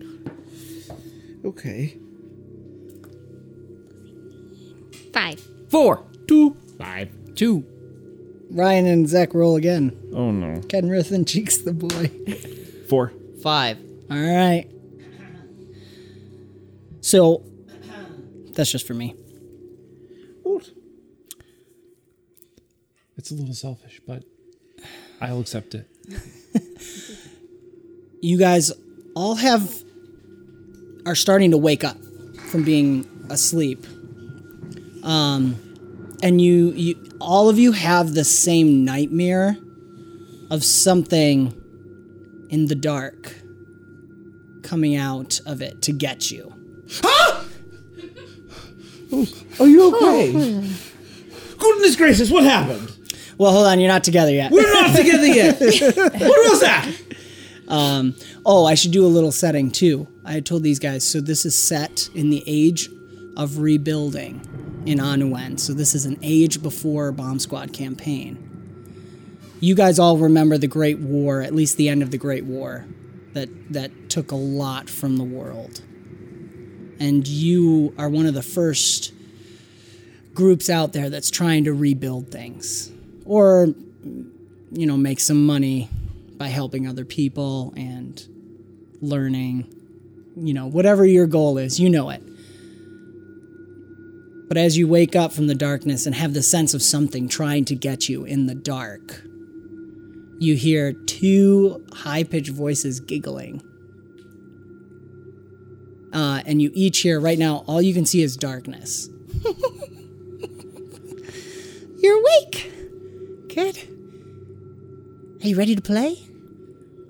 Okay. 1.44 1.98
Five. 5.14 5.42
Four. 5.70 6.04
Two. 6.28 6.56
Five. 6.78 7.10
Two. 7.36 7.66
Ryan 8.52 8.86
and 8.86 9.10
Zach 9.10 9.34
roll 9.34 9.56
again. 9.56 9.98
Oh 10.14 10.32
no. 10.32 10.60
Kenrith 10.62 11.12
and 11.12 11.28
Cheeks 11.28 11.58
the 11.58 11.74
boy. 11.74 12.12
Four. 12.88 13.12
Five. 13.42 13.78
All 14.12 14.18
right. 14.18 14.68
So 17.02 17.44
that's 18.54 18.72
just 18.72 18.86
for 18.88 18.94
me. 18.94 19.16
It's 23.26 23.32
a 23.32 23.34
little 23.34 23.56
selfish, 23.56 24.00
but 24.06 24.22
I'll 25.20 25.40
accept 25.40 25.74
it. 25.74 25.88
You 28.22 28.38
guys 28.40 28.72
all 29.16 29.36
have 29.36 29.84
are 31.06 31.16
starting 31.16 31.52
to 31.52 31.58
wake 31.58 31.84
up 31.84 31.98
from 32.50 32.64
being 32.64 33.08
asleep. 33.30 33.86
Um 35.04 35.56
and 36.24 36.40
you 36.42 36.72
you 36.72 37.18
all 37.20 37.50
of 37.50 37.60
you 37.60 37.72
have 37.72 38.14
the 38.14 38.24
same 38.24 38.86
nightmare 38.86 39.58
of 40.50 40.64
something 40.64 41.54
in 42.50 42.66
the 42.66 42.76
dark 42.76 43.36
coming 44.64 44.96
out 44.96 45.40
of 45.46 45.62
it 45.62 45.84
to 45.84 45.92
get 45.92 46.32
you. 46.32 46.52
Are 49.60 49.68
you 49.68 49.96
okay? 49.96 50.32
Goodness 51.60 51.96
gracious, 51.96 52.32
what 52.32 52.44
happened? 52.44 52.95
Well, 53.38 53.52
hold 53.52 53.68
on, 53.68 53.80
you're 53.80 53.92
not 53.92 54.04
together 54.04 54.32
yet. 54.32 54.52
We're 54.52 54.74
not 54.74 54.96
together 54.96 55.28
yet. 55.28 55.60
what 55.60 56.52
was 56.52 56.62
that? 56.62 56.90
Um, 57.68 58.16
oh, 58.46 58.66
I 58.66 58.76
should 58.76 58.92
do 58.92 59.06
a 59.06 59.08
little 59.08 59.32
setting 59.32 59.72
too. 59.72 60.08
I 60.24 60.40
told 60.40 60.64
these 60.64 60.80
guys, 60.80 61.08
so 61.08 61.20
this 61.20 61.46
is 61.46 61.58
set 61.58 62.10
in 62.14 62.30
the 62.30 62.44
age 62.48 62.90
of 63.36 63.60
rebuilding 63.60 64.84
in 64.86 65.00
Anuen. 65.00 65.60
So 65.60 65.74
this 65.74 65.96
is 65.96 66.06
an 66.06 66.18
age 66.22 66.62
before 66.62 67.12
Bomb 67.12 67.40
Squad 67.40 67.74
campaign. 67.74 68.42
You 69.60 69.76
guys 69.76 70.00
all 70.00 70.18
remember 70.18 70.58
the 70.58 70.68
Great 70.68 71.00
War, 71.00 71.42
at 71.42 71.54
least 71.54 71.78
the 71.78 71.90
end 71.90 72.04
of 72.04 72.12
the 72.12 72.18
Great 72.18 72.46
War, 72.46 72.86
that 73.34 73.50
that 73.74 74.10
took 74.10 74.32
a 74.32 74.36
lot 74.36 74.90
from 74.90 75.18
the 75.18 75.24
world. 75.24 75.82
And 77.00 77.28
you 77.28 77.94
are 77.98 78.08
one 78.08 78.26
of 78.26 78.34
the 78.34 78.44
first 78.44 79.12
groups 80.34 80.70
out 80.70 80.94
there 80.94 81.10
that's 81.10 81.32
trying 81.32 81.64
to 81.66 81.74
rebuild 81.74 82.32
things 82.32 82.92
or 83.26 83.74
you 84.76 84.86
know, 84.86 84.98
make 84.98 85.20
some 85.20 85.46
money 85.46 85.90
by 86.38 86.48
helping 86.48 86.88
other 86.88 87.06
people 87.06 87.74
and 87.78 88.28
learning, 89.02 89.74
you 90.36 90.54
know, 90.54 90.68
whatever 90.68 91.06
your 91.06 91.28
goal 91.28 91.58
is, 91.58 91.80
you 91.80 91.90
know 91.90 92.10
it. 92.10 92.22
But 94.48 94.58
as 94.58 94.78
you 94.78 94.88
wake 94.88 95.16
up 95.16 95.32
from 95.32 95.48
the 95.48 95.56
darkness 95.56 96.06
and 96.06 96.14
have 96.14 96.34
the 96.34 96.44
sense 96.44 96.74
of 96.74 96.82
something 96.82 97.28
trying 97.28 97.66
to 97.66 97.76
get 97.76 98.10
you 98.10 98.26
in 98.26 98.48
the 98.48 98.56
dark, 98.56 99.24
you 100.40 100.56
hear 100.56 100.92
two 100.94 101.86
high 101.94 102.24
pitched 102.24 102.52
voices 102.52 103.00
giggling. 103.00 103.62
Uh, 106.12 106.42
and 106.46 106.62
you 106.62 106.70
each 106.74 107.00
hear 107.00 107.20
right 107.20 107.40
now, 107.40 107.64
all 107.68 107.82
you 107.82 107.94
can 107.94 108.06
see 108.06 108.22
is 108.22 108.38
darkness. 108.38 109.10
You're 111.98 112.20
awake. 112.20 112.72
Good. 113.56 113.78
Are 115.42 115.48
you 115.48 115.56
ready 115.56 115.76
to 115.78 115.82
play? 115.82 116.18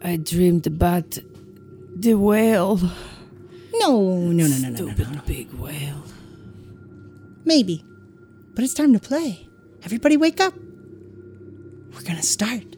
I 0.04 0.18
dreamed 0.18 0.68
about 0.68 1.18
the 1.96 2.14
whale. 2.14 2.78
No, 3.74 4.00
no, 4.00 4.46
no, 4.46 4.46
no, 4.48 4.58
no, 4.58 4.70
no, 4.70 4.76
Stupid 4.76 5.12
no. 5.12 5.22
big 5.26 5.52
whale. 5.54 6.04
Maybe. 7.46 7.84
But 8.54 8.64
it's 8.64 8.76
time 8.76 8.94
to 8.94 9.00
play. 9.00 9.48
Everybody 9.84 10.18
wake 10.18 10.40
up. 10.40 10.54
We're 10.56 12.04
gonna 12.04 12.22
start 12.22 12.76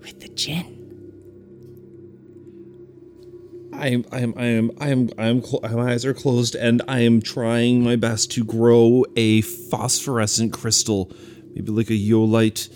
with 0.00 0.20
the 0.20 0.28
jinn. 0.28 0.77
I 3.78 3.88
am, 3.88 4.04
I 4.10 4.20
am, 4.20 4.34
I 4.36 4.44
am, 4.46 4.70
I 4.80 4.88
am, 4.88 5.10
I 5.18 5.26
am. 5.28 5.42
Cl- 5.42 5.60
my 5.62 5.92
eyes 5.92 6.04
are 6.04 6.14
closed, 6.14 6.54
and 6.54 6.82
I 6.88 7.00
am 7.00 7.22
trying 7.22 7.84
my 7.84 7.96
best 7.96 8.30
to 8.32 8.44
grow 8.44 9.04
a 9.16 9.42
phosphorescent 9.42 10.52
crystal, 10.52 11.12
maybe 11.54 11.70
like 11.70 11.88
a 11.88 11.92
iolite 11.92 12.68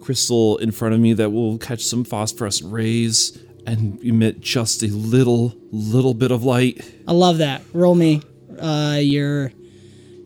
crystal 0.00 0.58
in 0.58 0.72
front 0.72 0.94
of 0.94 1.00
me 1.00 1.12
that 1.14 1.30
will 1.30 1.58
catch 1.58 1.82
some 1.84 2.04
phosphorescent 2.04 2.70
rays 2.72 3.38
and 3.66 4.02
emit 4.02 4.40
just 4.40 4.82
a 4.82 4.88
little, 4.88 5.54
little 5.70 6.14
bit 6.14 6.30
of 6.30 6.44
light. 6.44 6.84
I 7.08 7.12
love 7.12 7.38
that. 7.38 7.62
Roll 7.72 7.94
me 7.94 8.22
uh, 8.58 8.98
your 9.00 9.52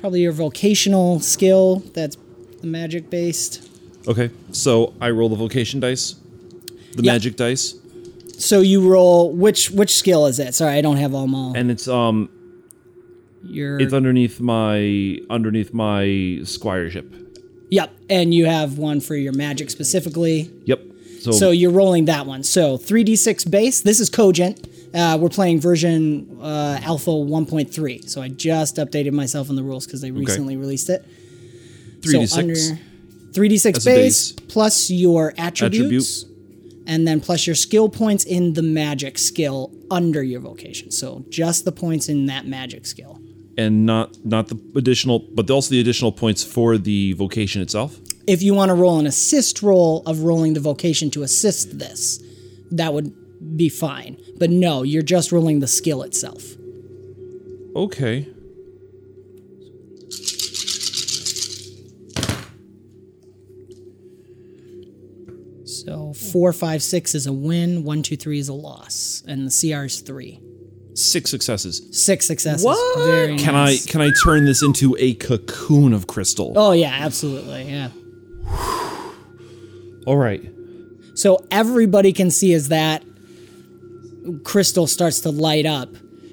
probably 0.00 0.20
your 0.20 0.32
vocational 0.32 1.20
skill 1.20 1.76
that's 1.94 2.16
magic 2.62 3.10
based. 3.10 3.70
Okay, 4.06 4.30
so 4.52 4.92
I 5.00 5.10
roll 5.10 5.28
the 5.28 5.36
vocation 5.36 5.80
dice, 5.80 6.16
the 6.94 7.02
magic 7.02 7.36
dice, 7.36 7.74
So 8.38 8.60
you 8.60 8.88
roll 8.90 9.32
which 9.32 9.70
which 9.70 9.94
skill 9.94 10.26
is 10.26 10.38
it? 10.38 10.54
Sorry, 10.54 10.74
I 10.74 10.80
don't 10.80 10.96
have 10.96 11.14
all 11.14 11.22
them 11.22 11.34
all. 11.34 11.52
and 11.56 11.70
it's 11.70 11.86
um, 11.88 12.28
Your 13.42 13.78
it's 13.80 13.92
underneath 13.92 14.40
my 14.40 15.18
underneath 15.30 15.72
my 15.74 16.04
squireship. 16.42 17.26
yep, 17.70 17.90
and 18.08 18.32
you 18.34 18.46
have 18.46 18.78
one 18.78 19.00
for 19.00 19.14
your 19.16 19.32
magic 19.32 19.70
specifically. 19.70 20.50
Yep. 20.64 20.80
So, 21.20 21.32
So 21.32 21.50
you're 21.52 21.70
rolling 21.70 22.04
that 22.06 22.26
one. 22.26 22.42
So 22.42 22.76
3d6 22.76 23.50
base. 23.50 23.80
This 23.80 23.98
is 24.00 24.10
Cogent. 24.10 24.68
Uh, 24.94 25.16
we're 25.20 25.30
playing 25.30 25.58
version 25.60 26.38
uh, 26.40 26.78
alpha 26.82 27.10
1.3. 27.10 28.08
So 28.08 28.20
I 28.22 28.28
just 28.28 28.76
updated 28.76 29.12
myself 29.12 29.48
on 29.50 29.56
the 29.56 29.62
rules 29.62 29.86
because 29.86 30.02
they 30.02 30.10
recently 30.10 30.56
released 30.56 30.88
it. 30.90 31.04
three 32.02 32.18
d 32.18 32.26
So 32.26 32.38
under 32.38 32.54
six. 32.54 32.78
3d6 33.32 33.84
base, 33.84 34.32
base. 34.32 34.32
plus 34.48 34.90
your 34.90 35.32
attributes, 35.38 36.24
and 36.86 37.06
then 37.06 37.20
plus 37.20 37.46
your 37.46 37.56
skill 37.56 37.88
points 37.88 38.24
in 38.24 38.52
the 38.54 38.62
magic 38.62 39.18
skill 39.18 39.72
under 39.90 40.22
your 40.22 40.40
vocation. 40.40 40.90
So 40.90 41.24
just 41.28 41.64
the 41.64 41.72
points 41.72 42.08
in 42.08 42.26
that 42.26 42.46
magic 42.46 42.86
skill. 42.86 43.20
and 43.56 43.86
not 43.86 44.08
not 44.24 44.48
the 44.48 44.58
additional, 44.76 45.20
but 45.38 45.48
also 45.50 45.70
the 45.70 45.80
additional 45.80 46.10
points 46.12 46.42
for 46.42 46.76
the 46.76 47.12
vocation 47.14 47.62
itself. 47.62 47.98
If 48.26 48.42
you 48.42 48.52
want 48.54 48.70
to 48.70 48.74
roll 48.74 48.98
an 48.98 49.06
assist 49.06 49.62
roll 49.62 50.02
of 50.06 50.20
rolling 50.20 50.54
the 50.54 50.60
vocation 50.60 51.08
to 51.10 51.22
assist 51.22 51.78
this, 51.78 52.20
that 52.72 52.92
would 52.94 53.12
be 53.56 53.68
fine. 53.68 54.16
But 54.38 54.50
no, 54.50 54.82
you're 54.82 55.02
just 55.16 55.30
rolling 55.30 55.60
the 55.60 55.68
skill 55.68 56.02
itself. 56.02 56.42
Okay. 57.76 58.26
So 65.84 66.12
four, 66.14 66.52
five, 66.52 66.82
six 66.82 67.14
is 67.14 67.26
a 67.26 67.32
win. 67.32 67.84
One, 67.84 68.02
two, 68.02 68.16
three 68.16 68.38
is 68.38 68.48
a 68.48 68.54
loss, 68.54 69.22
and 69.26 69.46
the 69.46 69.50
CR 69.50 69.84
is 69.84 70.00
three. 70.00 70.40
Six 70.94 71.30
successes. 71.30 71.82
Six 71.92 72.26
successes. 72.26 72.64
What? 72.64 72.98
Very 73.04 73.36
Can 73.36 73.52
nice. 73.54 73.86
I 73.86 73.90
can 73.90 74.00
I 74.00 74.10
turn 74.24 74.44
this 74.44 74.62
into 74.62 74.96
a 74.98 75.14
cocoon 75.14 75.92
of 75.92 76.06
crystal? 76.06 76.52
Oh 76.56 76.72
yeah, 76.72 76.92
absolutely. 77.00 77.64
Yeah. 77.64 77.88
All 80.06 80.16
right. 80.16 80.42
So 81.14 81.44
everybody 81.50 82.12
can 82.12 82.30
see 82.30 82.54
as 82.54 82.68
that 82.68 83.04
crystal 84.44 84.86
starts 84.86 85.20
to 85.20 85.30
light 85.30 85.66
up, 85.66 85.90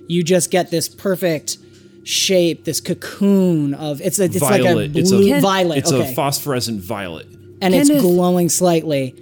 you 0.07 0.23
just 0.23 0.49
get 0.51 0.71
this 0.71 0.87
perfect 0.89 1.57
shape, 2.03 2.63
this 2.65 2.79
cocoon 2.81 3.73
of 3.73 4.01
it's 4.01 4.19
a, 4.19 4.25
it's 4.25 4.41
like 4.41 4.61
a 4.61 4.73
blue 4.87 4.91
It's 5.01 5.11
a- 5.11 5.39
violet. 5.41 5.77
It's 5.79 5.91
okay. 5.91 6.11
a 6.11 6.15
phosphorescent 6.15 6.81
violet. 6.81 7.27
and 7.61 7.73
it's 7.75 7.89
glowing 7.89 8.49
slightly. 8.49 9.15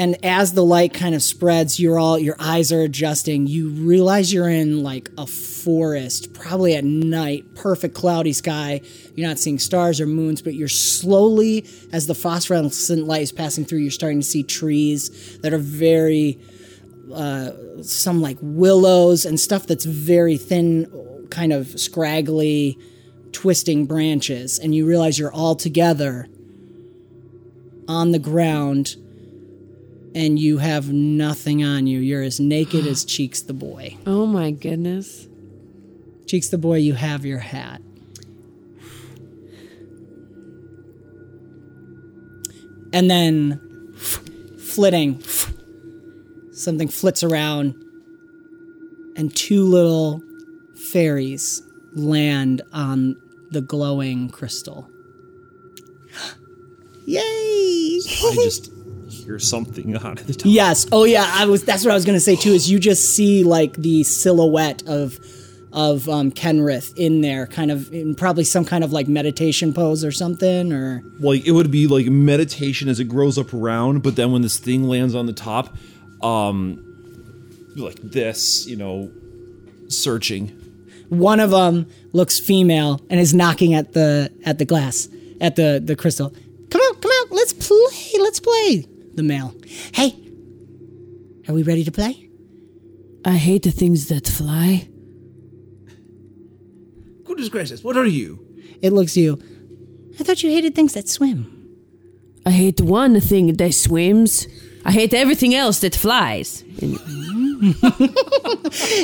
And 0.00 0.16
as 0.24 0.54
the 0.54 0.64
light 0.64 0.94
kind 0.94 1.14
of 1.14 1.22
spreads, 1.22 1.78
you're 1.78 1.98
all 1.98 2.18
your 2.18 2.36
eyes 2.38 2.72
are 2.72 2.80
adjusting. 2.80 3.46
You 3.46 3.68
realize 3.68 4.32
you're 4.32 4.48
in 4.48 4.82
like 4.82 5.10
a 5.18 5.26
forest, 5.26 6.32
probably 6.32 6.74
at 6.74 6.84
night, 6.84 7.54
perfect 7.54 7.94
cloudy 7.94 8.32
sky. 8.32 8.80
You're 9.14 9.28
not 9.28 9.38
seeing 9.38 9.58
stars 9.58 10.00
or 10.00 10.06
moons, 10.06 10.40
but 10.40 10.54
you're 10.54 10.68
slowly, 10.68 11.66
as 11.92 12.06
the 12.06 12.14
phosphorescent 12.14 13.06
light 13.06 13.20
is 13.20 13.30
passing 13.30 13.66
through, 13.66 13.80
you're 13.80 13.90
starting 13.90 14.20
to 14.20 14.26
see 14.26 14.42
trees 14.42 15.38
that 15.42 15.52
are 15.52 15.58
very, 15.58 16.40
uh, 17.12 17.50
some 17.82 18.22
like 18.22 18.38
willows 18.40 19.26
and 19.26 19.38
stuff 19.38 19.66
that's 19.66 19.84
very 19.84 20.38
thin, 20.38 21.26
kind 21.28 21.52
of 21.52 21.78
scraggly, 21.78 22.78
twisting 23.32 23.84
branches. 23.84 24.58
And 24.58 24.74
you 24.74 24.86
realize 24.86 25.18
you're 25.18 25.30
all 25.30 25.56
together 25.56 26.26
on 27.86 28.12
the 28.12 28.18
ground 28.18 28.96
and 30.14 30.38
you 30.38 30.58
have 30.58 30.92
nothing 30.92 31.64
on 31.64 31.86
you. 31.86 32.00
You're 32.00 32.22
as 32.22 32.40
naked 32.40 32.86
as 32.86 33.04
Cheeks 33.10 33.42
the 33.42 33.52
boy. 33.52 33.96
Oh 34.06 34.26
my 34.26 34.50
goodness. 34.50 35.28
Cheeks 36.26 36.48
the 36.48 36.58
boy, 36.58 36.76
you 36.76 36.94
have 36.94 37.24
your 37.24 37.38
hat. 37.38 37.80
And 42.92 43.08
then 43.08 43.60
flitting, 44.58 45.22
something 46.52 46.88
flits 46.88 47.22
around, 47.22 47.74
and 49.16 49.34
two 49.34 49.64
little 49.64 50.22
fairies 50.92 51.62
land 51.94 52.62
on 52.72 53.16
the 53.50 53.60
glowing 53.60 54.28
crystal. 54.28 54.88
Yay! 57.06 57.20
I 57.20 58.34
just 58.34 58.70
hear 59.30 59.38
something 59.38 59.94
out 59.94 60.20
of 60.20 60.26
the 60.26 60.34
top. 60.34 60.46
Yes. 60.46 60.86
Oh 60.90 61.04
yeah. 61.04 61.30
I 61.32 61.46
was. 61.46 61.64
That's 61.64 61.84
what 61.84 61.92
I 61.92 61.94
was 61.94 62.04
gonna 62.04 62.20
say 62.20 62.36
too. 62.36 62.50
Is 62.50 62.70
you 62.70 62.78
just 62.78 63.14
see 63.14 63.44
like 63.44 63.74
the 63.74 64.02
silhouette 64.02 64.82
of 64.86 65.18
of 65.72 66.08
um, 66.08 66.32
Kenrith 66.32 66.92
in 66.96 67.20
there, 67.20 67.46
kind 67.46 67.70
of 67.70 67.92
in 67.92 68.16
probably 68.16 68.42
some 68.42 68.64
kind 68.64 68.82
of 68.82 68.92
like 68.92 69.06
meditation 69.06 69.72
pose 69.72 70.04
or 70.04 70.10
something, 70.10 70.72
or 70.72 71.02
Like 71.20 71.46
it 71.46 71.52
would 71.52 71.70
be 71.70 71.86
like 71.86 72.06
meditation 72.06 72.88
as 72.88 72.98
it 72.98 73.04
grows 73.04 73.38
up 73.38 73.54
around, 73.54 74.02
but 74.02 74.16
then 74.16 74.32
when 74.32 74.42
this 74.42 74.58
thing 74.58 74.84
lands 74.84 75.14
on 75.14 75.26
the 75.26 75.32
top, 75.32 75.76
um, 76.22 76.84
like 77.76 78.00
this, 78.02 78.66
you 78.66 78.74
know, 78.76 79.12
searching. 79.88 80.48
one 81.08 81.38
of 81.38 81.50
them 81.50 81.86
looks 82.12 82.40
female 82.40 83.00
and 83.08 83.20
is 83.20 83.32
knocking 83.32 83.74
at 83.74 83.92
the 83.92 84.32
at 84.44 84.58
the 84.58 84.64
glass 84.64 85.08
at 85.40 85.54
the 85.54 85.80
the 85.84 85.94
crystal. 85.94 86.34
Come 86.70 86.80
out, 86.88 87.00
come 87.00 87.12
out. 87.20 87.30
Let's 87.30 87.52
play. 87.52 88.20
Let's 88.20 88.40
play. 88.40 88.86
The 89.20 89.26
male. 89.26 89.54
Hey, 89.92 90.16
are 91.46 91.52
we 91.52 91.62
ready 91.62 91.84
to 91.84 91.92
play? 91.92 92.30
I 93.22 93.32
hate 93.32 93.64
the 93.64 93.70
things 93.70 94.08
that 94.08 94.26
fly. 94.26 94.88
Goodness 97.24 97.50
gracious, 97.50 97.84
what 97.84 97.98
are 97.98 98.06
you? 98.06 98.38
It 98.80 98.94
looks 98.94 99.18
you. 99.18 99.38
I 100.18 100.24
thought 100.24 100.42
you 100.42 100.48
hated 100.48 100.74
things 100.74 100.94
that 100.94 101.06
swim. 101.06 101.68
I 102.46 102.50
hate 102.50 102.80
one 102.80 103.20
thing 103.20 103.54
that 103.58 103.74
swims. 103.74 104.46
I 104.86 104.92
hate 104.92 105.12
everything 105.12 105.54
else 105.54 105.80
that 105.80 105.94
flies. 105.94 106.64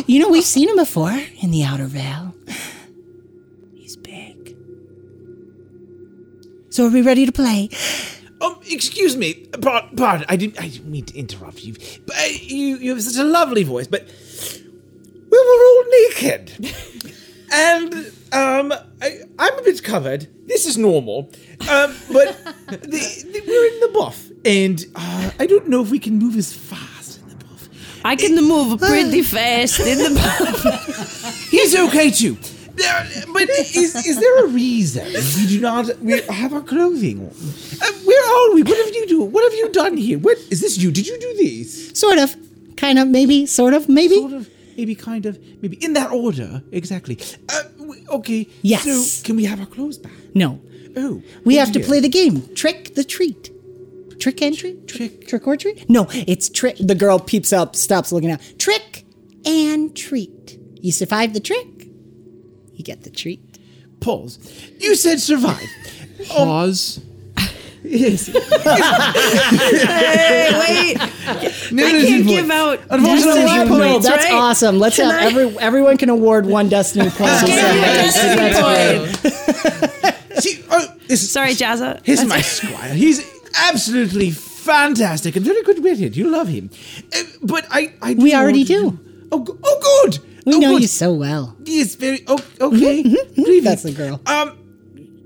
You 0.07 0.21
know, 0.21 0.31
we've 0.31 0.45
seen 0.45 0.71
him 0.71 0.77
before 0.77 1.13
in 1.43 1.51
the 1.51 1.63
Outer 1.65 1.85
Vale. 1.87 2.35
He's 3.75 3.97
big. 3.97 4.57
So 6.71 6.87
are 6.87 6.91
we 6.91 7.03
ready 7.03 7.27
to 7.27 7.33
play? 7.33 7.69
Um, 8.41 8.59
excuse 8.71 9.17
me, 9.17 9.47
pardon, 9.63 9.97
pardon, 9.97 10.27
I 10.29 10.37
didn't, 10.37 10.61
I 10.61 10.69
didn't 10.69 10.91
mean 10.91 11.07
to 11.07 11.17
interrupt 11.19 11.65
you, 11.65 11.75
but 12.07 12.17
uh, 12.17 12.25
you, 12.43 12.77
you 12.77 12.91
have 12.91 13.03
such 13.03 13.17
a 13.17 13.25
lovely 13.25 13.65
voice, 13.65 13.87
but 13.87 14.07
we 15.31 15.39
were 15.39 15.65
all 15.67 15.85
naked, 16.05 16.75
and 17.53 17.95
um, 18.33 18.75
I, 19.01 19.21
I'm 19.39 19.59
a 19.59 19.63
bit 19.63 19.83
covered. 19.83 20.29
This 20.47 20.67
is 20.67 20.77
normal, 20.77 21.31
um, 21.71 21.97
but 22.13 22.37
the, 22.69 23.25
the, 23.33 23.43
we're 23.47 23.73
in 23.73 23.81
the 23.81 23.91
buff, 23.95 24.29
and 24.45 24.85
uh, 24.95 25.31
I 25.41 25.47
don't 25.47 25.69
know 25.69 25.83
if 25.83 25.91
we 25.91 25.99
can 25.99 26.19
move 26.19 26.37
as 26.37 26.53
fast 26.53 27.23
in 27.23 27.31
the 27.31 27.37
buff. 27.37 27.69
I 28.05 28.17
can 28.17 28.35
move 28.35 28.79
pretty 28.81 29.23
fast 29.37 29.81
in 29.81 29.97
the 29.97 30.11
buff. 30.15 31.49
He's 31.51 31.75
okay 31.75 32.11
too. 32.11 32.37
There, 32.77 33.07
but 33.33 33.49
is, 33.49 33.95
is 34.07 34.21
there 34.21 34.45
a 34.45 34.49
reason 34.49 35.07
we 35.07 35.47
do 35.47 35.61
not 35.61 35.99
we 36.01 36.21
have 36.23 36.53
our 36.53 36.61
clothing 36.63 37.21
on? 37.21 37.27
Uh, 37.83 37.93
where 38.05 38.25
are 38.35 38.55
we? 38.55 38.63
What 38.63 38.77
have 38.85 38.95
you 38.95 39.07
do? 39.07 39.23
What 39.23 39.45
have 39.45 39.55
you 39.55 39.69
done 39.73 39.97
here? 39.97 40.19
What 40.19 40.37
is 40.51 40.61
this? 40.61 40.77
You? 40.79 40.91
Did 40.91 41.07
you 41.07 41.19
do 41.19 41.35
these? 41.39 41.99
Sort 41.99 42.19
of. 42.19 42.37
Kind 42.77 42.99
of, 42.99 43.09
maybe, 43.09 43.47
sort 43.47 43.73
of, 43.73 43.89
maybe. 43.89 44.17
Sort 44.17 44.35
of, 44.35 44.51
maybe, 44.77 44.95
kind 44.95 45.25
of, 45.25 45.39
maybe 45.63 45.79
in 45.83 45.95
that 45.95 46.11
order 46.13 46.63
exactly. 46.71 47.19
Uh, 47.49 47.63
okay. 48.19 48.47
Yes. 48.61 48.85
So 48.85 49.25
can 49.25 49.37
we 49.37 49.47
have 49.47 49.59
our 49.61 49.67
clothes 49.67 49.97
back? 49.97 50.13
No. 50.35 50.61
Oh, 50.99 51.23
We 51.45 51.57
have 51.57 51.73
to 51.73 51.81
play 51.81 52.01
the 52.01 52.09
game. 52.11 52.55
Trick 52.55 52.95
the 52.95 53.05
treat. 53.05 53.51
Trick 54.19 54.41
and 54.43 54.57
treat? 54.57 54.89
Trick, 54.89 55.27
trick 55.29 55.47
or 55.47 55.57
treat? 55.57 55.89
No, 55.91 56.07
it's 56.11 56.49
trick. 56.49 56.77
The 56.79 56.95
girl 56.95 57.19
peeps 57.19 57.53
up, 57.53 57.77
stops 57.77 58.13
looking 58.13 58.31
out. 58.31 58.41
Trick 58.59 59.05
and 59.45 59.95
treat. 59.95 60.59
You 60.81 60.93
survive 60.93 61.35
the 61.35 61.41
trick, 61.41 61.76
you 62.77 62.85
get 62.85 63.03
the 63.03 63.11
treat. 63.11 63.41
Pause. 64.01 64.39
You 64.79 64.95
said 64.95 65.21
survive. 65.21 65.67
Pause. 66.29 67.01
yes. 67.83 68.31
Hey, 69.77 70.53
wait, 70.59 71.01
I 71.01 71.91
can't 72.07 72.27
give 72.27 72.51
out 72.51 72.81
Unfortunately, 72.91 73.43
destiny 73.43 73.71
you 73.73 73.79
no, 73.79 73.99
that's 73.99 74.25
right? 74.25 74.33
awesome. 74.33 74.79
Let's 74.79 74.97
Can 74.97 75.11
have 75.11 75.21
I- 75.21 75.27
every 75.27 75.59
everyone 75.59 75.97
can 75.97 76.09
award 76.11 76.47
one 76.47 76.69
destiny 76.69 77.11
point. 77.11 77.41
to 77.41 77.47
Give 77.47 77.55
me 77.57 77.61
a 77.61 77.83
destiny 77.83 78.37
That's 78.37 79.23
great. 79.23 80.13
point. 80.33 80.43
See, 80.43 80.65
oh, 80.71 80.87
this 81.09 81.23
is 81.23 81.31
Sorry, 81.33 81.53
Jazza. 81.55 82.01
Here's 82.05 82.25
my 82.25 82.41
squire. 82.41 82.93
He's 82.95 83.25
absolutely 83.69 84.31
fantastic 84.31 85.37
and 85.37 85.45
very 85.45 85.63
good 85.63 85.83
witted. 85.83 86.17
You 86.17 86.29
love 86.31 86.49
him. 86.49 86.71
Uh, 87.15 87.23
but 87.43 87.67
I, 87.71 87.93
I 88.03 88.15
We 88.15 88.35
already 88.35 88.65
do. 88.65 88.99
Oh, 89.33 89.45
oh, 89.65 90.03
good. 90.05 90.19
We 90.47 90.55
oh, 90.55 90.59
know 90.59 90.73
good. 90.75 90.83
you 90.83 90.89
so 90.89 91.13
well. 91.13 91.57
He 91.67 91.81
is 91.81 91.97
very. 91.97 92.23
Oh, 92.27 92.39
okay. 92.61 93.03
Really. 93.37 93.61
That's 93.61 93.83
the 93.83 93.93
girl. 93.93 94.21
Um. 94.27 94.57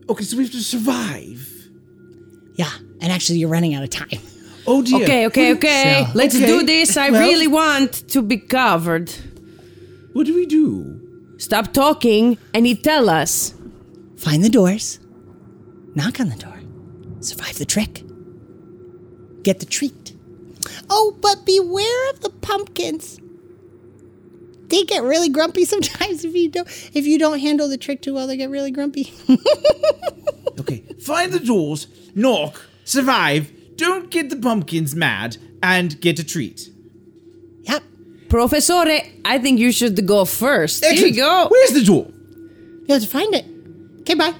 Okay, 0.08 0.24
so 0.24 0.36
we 0.36 0.42
have 0.44 0.52
to 0.52 0.62
survive. 0.62 1.46
Yeah, 2.54 2.70
and 3.00 3.12
actually, 3.12 3.38
you're 3.38 3.48
running 3.50 3.74
out 3.74 3.84
of 3.84 3.90
time. 3.90 4.18
Oh 4.66 4.82
dear. 4.82 5.02
Okay, 5.02 5.26
okay, 5.26 5.52
okay. 5.54 6.04
So- 6.06 6.12
Let's 6.18 6.34
Okay, 6.34 6.46
do 6.46 6.64
this. 6.64 6.96
I 6.96 7.10
well- 7.10 7.20
really 7.28 7.46
want 7.46 8.08
to 8.08 8.22
be 8.22 8.38
covered. 8.38 9.10
What 10.12 10.26
do 10.26 10.34
we 10.34 10.46
do? 10.46 11.34
Stop 11.38 11.72
talking 11.72 12.36
and 12.52 12.66
you 12.66 12.74
tell 12.74 13.08
us. 13.08 13.54
Find 14.16 14.42
the 14.44 14.50
doors, 14.50 14.98
knock 15.94 16.20
on 16.20 16.28
the 16.28 16.36
door, 16.36 16.60
survive 17.20 17.56
the 17.58 17.64
trick, 17.64 18.02
get 19.42 19.60
the 19.60 19.66
treat. 19.66 20.14
Oh, 20.90 21.16
but 21.20 21.46
beware 21.46 22.10
of 22.10 22.20
the 22.20 22.30
pumpkins. 22.30 23.19
They 24.70 24.84
get 24.84 25.02
really 25.02 25.28
grumpy 25.28 25.64
sometimes 25.74 26.24
if 26.24 26.34
you 26.34 26.48
don't 26.48 26.66
if 26.94 27.06
you 27.06 27.18
don't 27.18 27.38
handle 27.40 27.68
the 27.68 27.76
trick 27.78 28.00
too 28.02 28.14
well. 28.14 28.26
They 28.26 28.36
get 28.36 28.50
really 28.50 28.70
grumpy. 28.70 29.12
Okay, 30.58 30.80
find 31.00 31.32
the 31.32 31.40
doors, 31.40 31.86
knock, 32.14 32.60
survive. 32.84 33.50
Don't 33.76 34.10
get 34.10 34.28
the 34.28 34.36
pumpkins 34.36 34.94
mad, 34.94 35.38
and 35.62 35.98
get 36.02 36.18
a 36.18 36.24
treat. 36.24 36.68
yep. 37.62 37.82
Professore, 38.28 38.86
I 39.24 39.38
think 39.38 39.58
you 39.58 39.72
should 39.72 40.06
go 40.06 40.26
first. 40.26 40.84
Here 40.84 41.06
you 41.06 41.16
go. 41.16 41.48
Where's 41.48 41.70
the 41.72 41.82
door? 41.82 42.08
You 42.86 42.94
have 42.94 43.02
to 43.02 43.08
find 43.08 43.34
it. 43.34 43.46
Okay, 44.00 44.14
bye. 44.14 44.34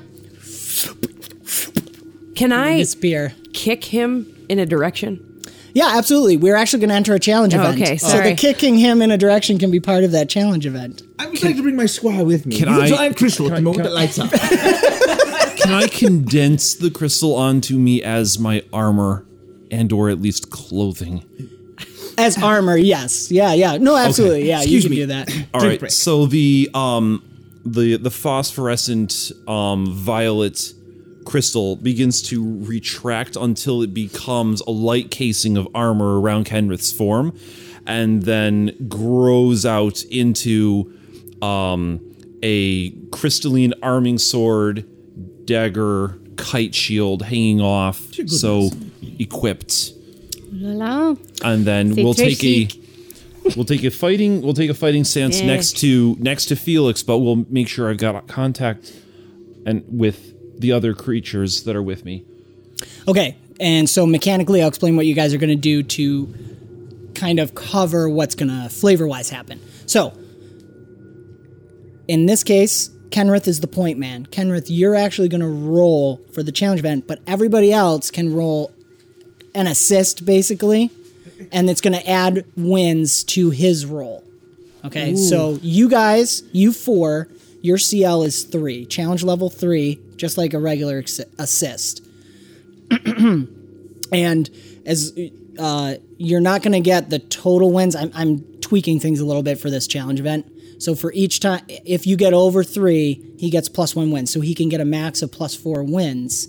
Can 2.34 2.52
I 2.52 2.82
spear. 2.82 3.32
kick 3.54 3.84
him 3.84 4.26
in 4.50 4.58
a 4.58 4.66
direction? 4.66 5.24
Yeah, 5.74 5.92
absolutely. 5.96 6.36
We're 6.36 6.56
actually 6.56 6.80
going 6.80 6.90
to 6.90 6.94
enter 6.96 7.14
a 7.14 7.20
challenge 7.20 7.54
Oh, 7.54 7.60
event. 7.60 7.80
okay, 7.82 7.96
So 7.96 8.20
the 8.22 8.34
kicking 8.34 8.76
him 8.78 9.00
in 9.02 9.10
a 9.10 9.18
direction 9.18 9.58
can 9.58 9.70
be 9.70 9.80
part 9.80 10.04
of 10.04 10.12
that 10.12 10.28
challenge 10.28 10.66
event. 10.66 11.02
I 11.18 11.26
would 11.26 11.42
like 11.42 11.56
to 11.56 11.62
bring 11.62 11.76
my 11.76 11.86
squire 11.86 12.24
with 12.24 12.46
me. 12.46 12.58
Can 12.58 12.68
He's 12.68 12.78
a 12.78 12.82
I- 12.82 12.88
giant 12.88 13.16
crystal 13.16 13.46
at 13.46 13.50
the 13.50 13.56
I- 13.56 13.60
moment 13.60 13.84
can 13.84 13.84
that 13.84 13.94
lights 13.94 14.18
up. 14.18 14.30
Can 15.60 15.74
I 15.74 15.88
condense 15.88 16.74
the 16.74 16.90
crystal 16.90 17.34
onto 17.34 17.78
me 17.78 18.02
as 18.02 18.38
my 18.38 18.62
armor 18.72 19.26
and 19.70 19.92
or 19.92 20.08
at 20.08 20.18
least 20.20 20.50
clothing? 20.50 21.22
As 22.16 22.42
armor, 22.42 22.76
yes. 22.78 23.30
Yeah, 23.30 23.52
yeah. 23.52 23.76
No, 23.76 23.94
absolutely. 23.94 24.48
Yeah, 24.48 24.58
Excuse 24.62 24.84
you 24.84 24.88
can 24.88 24.96
me. 24.96 25.02
do 25.02 25.06
that. 25.06 25.28
All 25.52 25.60
Drink 25.60 25.72
right. 25.72 25.80
break. 25.80 25.92
So 25.92 26.24
the 26.26 26.70
um 26.72 27.22
the 27.66 27.98
the 27.98 28.10
phosphorescent 28.10 29.32
um 29.46 29.92
violet 29.92 30.72
crystal 31.24 31.76
begins 31.76 32.22
to 32.22 32.58
retract 32.64 33.36
until 33.36 33.82
it 33.82 33.92
becomes 33.94 34.60
a 34.62 34.70
light 34.70 35.10
casing 35.10 35.56
of 35.56 35.68
armor 35.74 36.20
around 36.20 36.44
Kenrith's 36.46 36.92
form 36.92 37.36
and 37.86 38.22
then 38.24 38.74
grows 38.88 39.64
out 39.66 40.02
into 40.04 40.92
um 41.42 42.00
a 42.42 42.90
crystalline 43.10 43.74
arming 43.82 44.16
sword, 44.18 44.86
dagger, 45.44 46.18
kite 46.36 46.74
shield 46.74 47.22
hanging 47.22 47.60
off 47.60 48.08
so 48.26 48.70
equipped 49.18 49.92
La 50.52 50.70
la. 51.10 51.14
and 51.44 51.64
then 51.66 51.94
C'est 51.94 52.02
we'll 52.02 52.14
très 52.14 52.38
take 52.38 52.44
a 52.44 52.68
we'll 53.56 53.64
take 53.64 53.84
a 53.84 53.90
fighting 53.90 54.40
we'll 54.42 54.54
take 54.54 54.70
a 54.70 54.74
fighting 54.74 55.04
stance 55.04 55.40
Yeah. 55.40 55.46
next 55.48 55.78
to 55.78 56.16
next 56.18 56.46
to 56.46 56.56
Felix, 56.56 57.02
but 57.02 57.18
we'll 57.18 57.44
make 57.50 57.68
sure 57.68 57.90
I've 57.90 57.98
got 57.98 58.26
contact 58.26 58.92
and 59.66 59.84
with 59.88 60.32
the 60.60 60.72
other 60.72 60.94
creatures 60.94 61.64
that 61.64 61.74
are 61.74 61.82
with 61.82 62.04
me. 62.04 62.24
Okay, 63.08 63.36
and 63.58 63.88
so 63.88 64.06
mechanically, 64.06 64.62
I'll 64.62 64.68
explain 64.68 64.96
what 64.96 65.06
you 65.06 65.14
guys 65.14 65.34
are 65.34 65.38
going 65.38 65.50
to 65.50 65.56
do 65.56 65.82
to 65.82 66.34
kind 67.14 67.38
of 67.38 67.54
cover 67.54 68.08
what's 68.08 68.34
going 68.34 68.48
to 68.48 68.68
flavor 68.68 69.06
wise 69.06 69.30
happen. 69.30 69.60
So, 69.86 70.12
in 72.08 72.26
this 72.26 72.44
case, 72.44 72.88
Kenrith 73.10 73.48
is 73.48 73.60
the 73.60 73.66
point 73.66 73.98
man. 73.98 74.26
Kenrith, 74.26 74.66
you're 74.68 74.94
actually 74.94 75.28
going 75.28 75.40
to 75.40 75.46
roll 75.46 76.20
for 76.32 76.42
the 76.42 76.52
challenge 76.52 76.80
event, 76.80 77.06
but 77.06 77.20
everybody 77.26 77.72
else 77.72 78.10
can 78.10 78.32
roll 78.32 78.72
an 79.54 79.66
assist 79.66 80.24
basically, 80.24 80.90
and 81.52 81.68
it's 81.68 81.80
going 81.80 81.92
to 81.92 82.08
add 82.08 82.44
wins 82.56 83.24
to 83.24 83.50
his 83.50 83.84
roll. 83.86 84.24
Okay, 84.82 85.14
so 85.14 85.58
you 85.60 85.90
guys, 85.90 86.42
you 86.52 86.72
four, 86.72 87.28
your 87.60 87.76
CL 87.76 88.22
is 88.22 88.44
three, 88.44 88.86
challenge 88.86 89.22
level 89.22 89.50
three, 89.50 90.00
just 90.20 90.36
like 90.38 90.52
a 90.54 90.58
regular 90.58 91.02
assist. 91.38 92.06
and 94.12 94.50
as 94.86 95.12
uh, 95.58 95.94
you're 96.18 96.40
not 96.40 96.62
going 96.62 96.72
to 96.72 96.80
get 96.80 97.10
the 97.10 97.18
total 97.18 97.72
wins, 97.72 97.96
I'm, 97.96 98.10
I'm 98.14 98.40
tweaking 98.60 99.00
things 99.00 99.20
a 99.20 99.24
little 99.24 99.42
bit 99.42 99.58
for 99.58 99.70
this 99.70 99.86
challenge 99.86 100.20
event. 100.20 100.50
So 100.78 100.94
for 100.94 101.12
each 101.12 101.40
time, 101.40 101.64
if 101.68 102.06
you 102.06 102.16
get 102.16 102.32
over 102.32 102.62
three, 102.64 103.34
he 103.38 103.50
gets 103.50 103.68
plus 103.68 103.94
one 103.96 104.10
win. 104.10 104.26
So 104.26 104.40
he 104.40 104.54
can 104.54 104.68
get 104.68 104.80
a 104.80 104.84
max 104.84 105.22
of 105.22 105.32
plus 105.32 105.54
four 105.54 105.82
wins. 105.82 106.48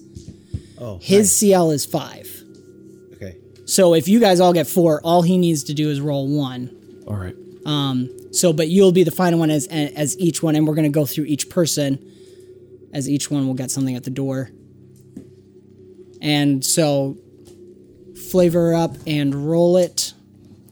Oh, 0.80 1.00
His 1.02 1.36
CL 1.36 1.72
is 1.72 1.86
five. 1.86 2.28
okay. 3.14 3.38
So 3.66 3.94
if 3.94 4.08
you 4.08 4.20
guys 4.20 4.40
all 4.40 4.54
get 4.54 4.68
four, 4.68 5.00
all 5.04 5.22
he 5.22 5.38
needs 5.38 5.64
to 5.66 5.74
do 5.74 5.90
is 5.90 6.02
roll 6.02 6.28
one. 6.28 7.04
All 7.08 7.16
right. 7.16 7.36
Um. 7.66 8.10
So, 8.34 8.54
but 8.54 8.70
you'll 8.70 8.94
be 8.94 9.04
the 9.04 9.12
final 9.12 9.38
one 9.40 9.52
as 9.52 9.68
as 9.68 10.18
each 10.18 10.42
one, 10.42 10.56
and 10.56 10.66
we're 10.66 10.74
going 10.76 10.92
to 10.92 10.98
go 11.00 11.06
through 11.06 11.26
each 11.26 11.50
person, 11.50 12.00
as 12.94 13.10
each 13.10 13.32
one 13.32 13.48
will 13.48 13.54
get 13.54 13.72
something 13.72 13.96
at 13.96 14.04
the 14.04 14.10
door. 14.10 14.50
And 16.22 16.64
so, 16.64 17.18
flavor 18.32 18.74
up 18.74 18.96
and 19.08 19.34
roll 19.50 19.78
it. 19.78 20.14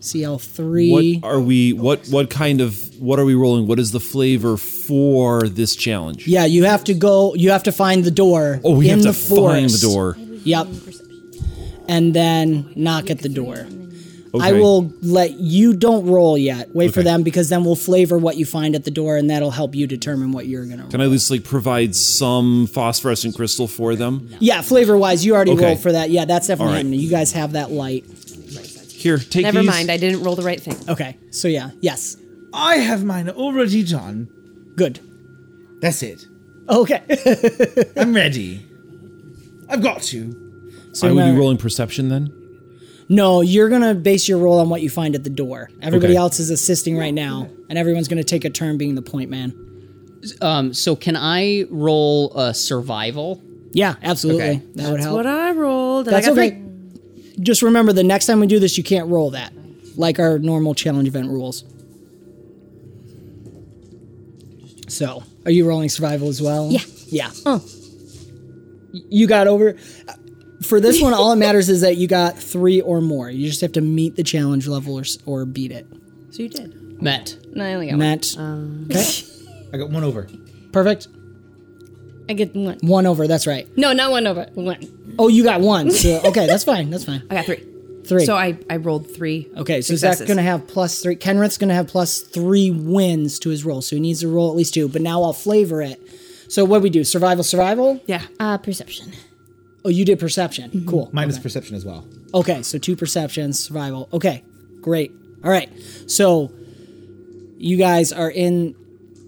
CL 0.02 0.40
three. 0.40 1.20
What 1.20 1.30
are 1.30 1.42
we? 1.42 1.74
What 1.74 2.08
what 2.08 2.30
kind 2.30 2.62
of 2.62 2.98
what 3.02 3.20
are 3.20 3.26
we 3.26 3.36
rolling? 3.36 3.68
What 3.68 3.80
is 3.80 3.92
the 3.92 4.00
flavor 4.00 4.56
for 4.56 5.50
this 5.50 5.76
challenge? 5.76 6.26
Yeah, 6.26 6.46
you 6.46 6.64
have 6.64 6.86
to 6.86 6.94
go. 6.94 7.36
You 7.36 7.52
have 7.52 7.64
to 7.64 7.74
find 7.74 8.06
the 8.06 8.12
door. 8.12 8.62
Oh, 8.64 8.76
we 8.76 8.88
have 8.88 9.04
the 9.04 9.12
to 9.12 9.14
find 9.14 9.70
the 9.70 9.78
door. 9.78 10.16
Yep. 10.18 10.68
And 11.90 12.14
then 12.14 12.72
knock 12.76 13.10
at 13.10 13.20
the 13.20 13.30
door. 13.30 13.68
I 14.40 14.52
will 14.52 14.94
let 15.02 15.40
you 15.40 15.74
don't 15.74 16.06
roll 16.06 16.38
yet. 16.38 16.70
Wait 16.76 16.94
for 16.94 17.02
them 17.02 17.24
because 17.24 17.50
then 17.50 17.64
we'll 17.64 17.76
flavor 17.76 18.18
what 18.18 18.38
you 18.38 18.46
find 18.46 18.76
at 18.76 18.84
the 18.84 18.92
door, 18.92 19.18
and 19.18 19.30
that'll 19.30 19.52
help 19.52 19.74
you 19.76 19.88
determine 19.88 20.32
what 20.32 20.46
you're 20.48 20.66
gonna. 20.66 20.88
Can 20.90 21.02
I 21.02 21.06
at 21.06 21.10
least 21.10 21.32
like 21.32 21.44
provide 21.44 21.96
some 21.96 22.68
phosphorescent 22.68 23.36
crystal 23.36 23.68
for 23.68 23.96
them? 23.96 24.30
Yeah, 24.40 24.62
flavor 24.62 24.98
wise, 24.98 25.26
you 25.26 25.34
already 25.36 25.52
Okay. 25.54 25.66
rolled 25.66 25.80
for 25.80 25.92
that. 25.92 26.10
Yeah, 26.12 26.26
that's 26.26 26.48
definitely 26.48 26.68
All 26.72 26.74
right. 26.78 26.86
hidden. 26.86 27.00
You 27.00 27.10
guys 27.10 27.32
have 27.32 27.54
that 27.54 27.72
light. 27.72 28.06
Here, 28.92 29.18
take 29.18 29.44
Never 29.44 29.60
these. 29.62 29.68
mind, 29.70 29.90
I 29.90 29.96
didn't 29.98 30.24
roll 30.24 30.36
the 30.36 30.44
right 30.44 30.62
thing. 30.62 30.76
Okay, 30.90 31.18
so 31.32 31.48
yeah, 31.48 31.72
yes, 31.80 32.18
I 32.54 32.76
have 32.78 33.04
mine 33.06 33.30
already 33.30 33.82
done. 33.84 34.28
good. 34.76 35.00
That's 35.82 36.04
it. 36.04 36.26
Okay. 36.68 37.02
I'm 37.98 38.14
ready. 38.14 38.66
I've 39.70 39.82
got 39.82 40.02
to. 40.04 40.36
so 40.94 41.08
I 41.08 41.12
would 41.14 41.24
be 41.32 41.32
rolling 41.38 41.58
perception 41.58 42.10
then. 42.10 42.34
No, 43.12 43.42
you're 43.42 43.70
gonna 43.70 43.96
base 43.96 44.30
your 44.30 44.38
roll 44.38 44.60
on 44.60 44.70
what 44.70 44.82
you 44.84 44.90
find 44.90 45.16
at 45.16 45.24
the 45.24 45.30
door. 45.32 45.70
Everybody 45.82 46.14
Okay. 46.14 46.18
else 46.20 46.40
is 46.40 46.52
assisting 46.52 46.96
right 46.96 47.14
now, 47.14 47.50
and 47.68 47.78
everyone's 47.78 48.08
gonna 48.08 48.24
take 48.24 48.46
a 48.46 48.50
turn 48.52 48.78
being 48.78 48.94
the 48.96 49.02
point 49.02 49.30
man. 49.32 49.54
Um, 50.42 50.74
so 50.74 50.96
can 50.96 51.16
I 51.16 51.66
roll 51.72 52.32
a 52.38 52.54
survival? 52.54 53.42
Yeah, 53.72 53.96
absolutely. 54.04 54.44
Okay. 54.44 54.62
That 54.76 54.92
would 54.92 55.00
help. 55.00 55.16
What 55.16 55.26
I 55.26 55.52
rolled. 55.52 56.08
And 56.08 56.16
That's 56.16 56.28
I 56.28 56.30
got 56.32 56.38
okay. 56.40 56.50
three. 56.52 57.40
Just 57.42 57.62
remember, 57.62 57.94
the 57.94 58.04
next 58.04 58.26
time 58.26 58.40
we 58.42 58.48
do 58.48 58.60
this, 58.60 58.78
you 58.78 58.84
can't 58.84 59.08
roll 59.10 59.32
that, 59.32 59.54
like 59.96 60.20
our 60.20 60.38
normal 60.38 60.76
challenge 60.76 61.08
event 61.08 61.30
rules. 61.30 61.64
So, 64.88 65.24
are 65.46 65.52
you 65.52 65.68
rolling 65.68 65.90
survival 65.90 66.30
as 66.30 66.42
well? 66.42 66.70
Yeah. 66.72 66.82
Yeah. 67.08 67.32
Oh. 67.46 67.64
You 68.92 69.28
got 69.28 69.48
over. 69.48 69.76
For 70.62 70.80
this 70.80 71.02
one, 71.02 71.14
all 71.14 71.32
it 71.32 71.36
matters 71.48 71.70
is 71.70 71.82
that 71.82 71.98
you 71.98 72.08
got 72.08 72.38
three 72.38 72.82
or 72.82 73.02
more. 73.02 73.30
You 73.30 73.48
just 73.48 73.62
have 73.62 73.72
to 73.74 73.82
meet 73.82 74.16
the 74.16 74.24
challenge 74.24 74.68
level 74.68 75.00
or, 75.00 75.04
or 75.26 75.46
beat 75.46 75.72
it. 75.72 75.88
So 76.32 76.44
you 76.44 76.50
did. 76.50 77.02
Met. 77.02 77.38
No, 77.54 77.66
I 77.66 77.74
only 77.74 77.88
got 77.88 77.98
one. 77.98 78.00
Matt. 78.00 78.36
okay. 78.38 79.70
I 79.74 79.78
got 79.78 79.90
one 79.90 80.04
over. 80.04 80.28
Perfect. 80.72 81.08
I 82.28 82.34
get 82.34 82.56
one. 82.56 82.78
One 82.82 83.06
over. 83.06 83.28
That's 83.28 83.48
right. 83.48 83.68
No, 83.78 83.94
not 83.94 84.12
one 84.12 84.28
over. 84.28 84.48
One. 84.54 85.16
Oh, 85.18 85.28
you 85.30 85.44
got 85.44 85.62
one. 85.62 85.92
So, 85.92 86.22
okay, 86.26 86.46
that's 86.46 86.64
fine. 86.64 86.90
That's 86.90 87.06
fine. 87.06 87.24
I 87.30 87.36
got 87.36 87.46
three. 87.46 87.66
Three. 88.06 88.26
So 88.26 88.36
I, 88.36 88.58
I 88.70 88.78
rolled 88.78 89.14
three. 89.14 89.48
Okay, 89.56 89.82
so 89.82 89.94
successes. 89.94 90.20
Zach's 90.20 90.28
going 90.28 90.38
to 90.38 90.44
have 90.44 90.68
plus 90.68 91.00
three. 91.02 91.16
Kenrith's 91.16 91.58
going 91.58 91.70
to 91.70 91.76
have 91.76 91.88
plus 91.88 92.22
three 92.22 92.72
wins 92.72 93.40
to 93.40 93.50
his 93.50 93.64
roll, 93.64 93.82
so 93.82 93.96
he 93.96 94.00
needs 94.00 94.22
to 94.22 94.28
roll 94.28 94.50
at 94.50 94.56
least 94.56 94.74
two. 94.74 94.88
But 94.90 95.02
now 95.02 95.22
I'll 95.24 95.34
flavor 95.34 95.82
it. 95.82 96.02
So 96.50 96.66
what 96.66 96.80
do 96.80 96.84
we 96.84 96.90
do? 96.90 97.04
Survival, 97.04 97.44
survival. 97.44 98.02
Yeah. 98.08 98.24
Uh, 98.40 98.58
perception. 98.58 99.14
Oh, 99.86 99.90
you 99.90 100.06
did 100.06 100.20
perception. 100.20 100.86
Cool. 100.86 101.10
Mine 101.14 101.30
is 101.30 101.40
perception 101.40 101.76
as 101.76 101.86
well. 101.86 102.06
Okay, 102.34 102.62
so 102.64 102.78
two 102.78 102.96
perceptions, 102.96 103.64
survival. 103.64 104.10
Okay, 104.12 104.44
great. 104.82 105.12
All 105.44 105.50
right, 105.50 105.70
so 106.08 106.52
you 107.58 107.78
guys 107.78 108.12
are 108.12 108.30
in 108.30 108.76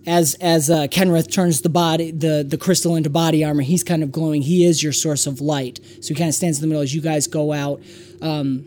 as 0.06 0.36
as 0.42 0.70
uh, 0.70 0.88
Kenrith 0.88 1.32
turns 1.32 1.62
the 1.62 1.70
body 1.70 2.12
the 2.12 2.46
the 2.48 2.58
crystal 2.58 2.96
into 2.96 3.10
body 3.10 3.44
armor. 3.44 3.62
He's 3.62 3.84
kind 3.84 4.04
of 4.04 4.12
glowing. 4.12 4.42
He 4.42 4.66
is 4.66 4.84
your 4.84 4.94
source 4.94 5.28
of 5.28 5.42
light. 5.42 5.80
So 6.02 6.10
he 6.10 6.16
kind 6.16 6.30
of 6.30 6.36
stands 6.36 6.58
in 6.58 6.62
the 6.62 6.68
middle 6.68 6.82
as 6.82 6.94
you 6.94 7.02
guys 7.02 7.28
go 7.28 7.54
out. 7.54 7.82
Um, 8.22 8.66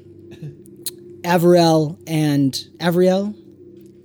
Avriel 1.23 1.99
and 2.07 2.53
Avriel. 2.79 3.35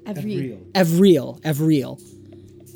Every. 0.05 0.57
Evriel, 0.73 1.39
Evriel. 1.41 2.01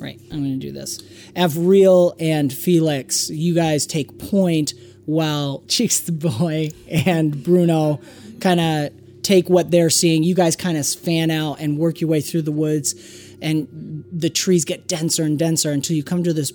Right, 0.00 0.20
I'm 0.30 0.40
going 0.40 0.58
to 0.60 0.66
do 0.66 0.72
this. 0.72 1.00
Evriel 1.34 2.14
and 2.20 2.52
Felix, 2.52 3.30
you 3.30 3.54
guys 3.54 3.86
take 3.86 4.18
point 4.18 4.74
while 5.06 5.62
Cheeks 5.68 6.00
the 6.00 6.12
Boy 6.12 6.70
and 6.90 7.42
Bruno 7.42 8.00
kind 8.40 8.60
of 8.60 8.92
take 9.22 9.48
what 9.48 9.70
they're 9.70 9.90
seeing. 9.90 10.22
You 10.22 10.34
guys 10.34 10.56
kind 10.56 10.76
of 10.76 10.86
fan 10.86 11.30
out 11.30 11.60
and 11.60 11.78
work 11.78 12.00
your 12.00 12.10
way 12.10 12.20
through 12.20 12.42
the 12.42 12.52
woods, 12.52 12.94
and 13.42 14.04
the 14.12 14.30
trees 14.30 14.64
get 14.64 14.86
denser 14.88 15.22
and 15.24 15.38
denser 15.38 15.70
until 15.70 15.96
you 15.96 16.02
come 16.04 16.22
to 16.24 16.32
this 16.32 16.52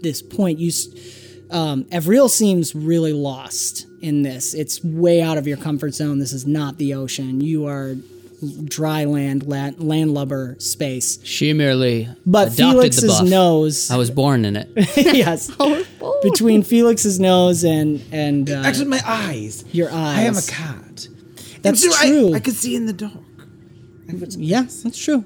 this 0.00 0.22
point. 0.22 0.58
You, 0.58 0.68
s- 0.68 0.86
um, 1.50 1.84
Evriel 1.86 2.28
seems 2.30 2.74
really 2.74 3.12
lost 3.12 3.86
in 4.00 4.22
this. 4.22 4.54
It's 4.54 4.82
way 4.84 5.20
out 5.22 5.38
of 5.38 5.46
your 5.46 5.56
comfort 5.56 5.94
zone. 5.94 6.18
This 6.18 6.32
is 6.32 6.46
not 6.46 6.78
the 6.78 6.94
ocean. 6.94 7.40
You 7.40 7.66
are 7.66 7.96
dry 8.66 9.04
land, 9.04 9.48
land 9.48 9.80
landlubber 9.82 10.54
space. 10.60 11.18
She 11.24 11.52
merely 11.52 12.08
But 12.24 12.52
adopted 12.52 12.58
the 12.58 12.72
Felix's 12.78 13.04
buff. 13.18 13.28
nose, 13.28 13.90
I 13.90 13.96
was 13.96 14.10
born 14.12 14.44
in 14.44 14.54
it. 14.54 14.68
yes, 14.96 15.50
between 16.22 16.62
Felix's 16.62 17.18
nose 17.20 17.64
and 17.64 18.02
and 18.12 18.50
uh, 18.50 18.62
Actually, 18.64 18.86
my 18.86 19.02
eyes. 19.04 19.64
your 19.72 19.90
eyes. 19.90 20.18
I 20.18 20.22
am 20.22 20.36
a 20.36 20.42
cat. 20.42 21.08
That's 21.62 21.84
I'm 21.84 22.08
true. 22.08 22.32
I, 22.32 22.36
I 22.36 22.40
can 22.40 22.54
see 22.54 22.76
in 22.76 22.86
the 22.86 22.92
dark. 22.92 23.12
Yeah, 24.30 24.62
that's 24.62 24.98
true. 24.98 25.24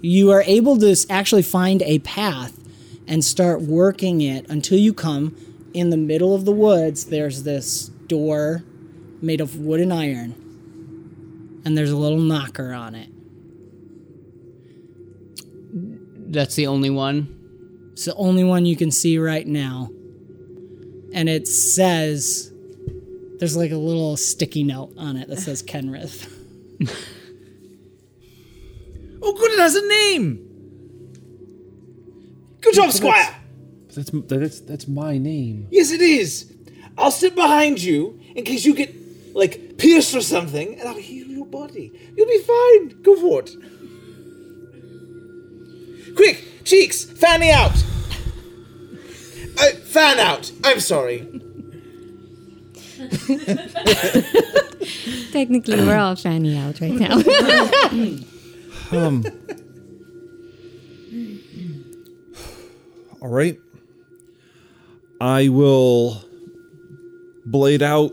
You 0.00 0.30
are 0.32 0.42
able 0.42 0.76
to 0.78 0.96
actually 1.08 1.42
find 1.42 1.82
a 1.82 2.00
path 2.00 2.58
and 3.06 3.24
start 3.24 3.62
working 3.62 4.20
it 4.20 4.48
until 4.50 4.78
you 4.78 4.92
come 4.92 5.36
in 5.72 5.90
the 5.90 5.96
middle 5.96 6.34
of 6.34 6.44
the 6.44 6.52
woods. 6.52 7.06
There's 7.06 7.44
this 7.44 7.88
door 8.08 8.64
made 9.22 9.40
of 9.40 9.56
wood 9.56 9.80
and 9.80 9.92
iron, 9.92 10.34
and 11.64 11.76
there's 11.78 11.90
a 11.90 11.96
little 11.96 12.18
knocker 12.18 12.72
on 12.72 12.94
it. 12.94 13.08
That's 16.32 16.54
the 16.56 16.66
only 16.66 16.90
one. 16.90 17.34
It's 17.92 18.04
the 18.04 18.14
only 18.14 18.44
one 18.44 18.66
you 18.66 18.76
can 18.76 18.90
see 18.90 19.18
right 19.18 19.46
now. 19.46 19.90
And 21.12 21.28
it 21.28 21.48
says 21.48 22.52
there's 23.38 23.56
like 23.56 23.70
a 23.70 23.76
little 23.76 24.16
sticky 24.16 24.64
note 24.64 24.92
on 24.96 25.16
it 25.16 25.28
that 25.28 25.38
says 25.38 25.62
Kenrith. 25.62 26.32
Oh, 29.20 29.32
good, 29.32 29.52
it 29.52 29.58
has 29.58 29.74
a 29.74 29.86
name. 29.86 30.44
Good 32.60 32.74
job, 32.74 32.92
Squire. 32.92 33.34
That's 33.94 34.10
that's 34.12 34.60
that's 34.60 34.88
my 34.88 35.18
name. 35.18 35.66
Yes, 35.70 35.90
it 35.90 36.00
is. 36.00 36.52
I'll 36.96 37.10
sit 37.10 37.34
behind 37.34 37.82
you 37.82 38.20
in 38.34 38.44
case 38.44 38.64
you 38.64 38.74
get 38.74 38.94
like 39.34 39.76
pierced 39.78 40.14
or 40.14 40.20
something, 40.20 40.78
and 40.78 40.88
I'll 40.88 40.94
heal 40.96 41.26
your 41.26 41.46
body. 41.46 41.92
You'll 42.16 42.26
be 42.26 42.38
fine. 42.38 43.02
Go 43.02 43.16
for 43.16 43.42
it. 43.42 43.50
Quick, 46.14 46.64
cheeks, 46.64 47.04
fan 47.04 47.40
me 47.40 47.50
out. 47.50 47.72
Uh, 49.60 49.70
fan 49.84 50.18
out. 50.18 50.50
I'm 50.64 50.80
sorry. 50.80 51.28
Technically, 55.32 55.76
we're 55.84 55.96
all 55.96 56.16
fanny 56.16 56.56
out 56.56 56.80
right 56.80 56.92
now. 56.92 57.16
um. 58.92 59.24
All 63.20 63.28
right. 63.28 63.58
I 65.20 65.48
will 65.48 66.22
blade 67.44 67.82
out, 67.82 68.12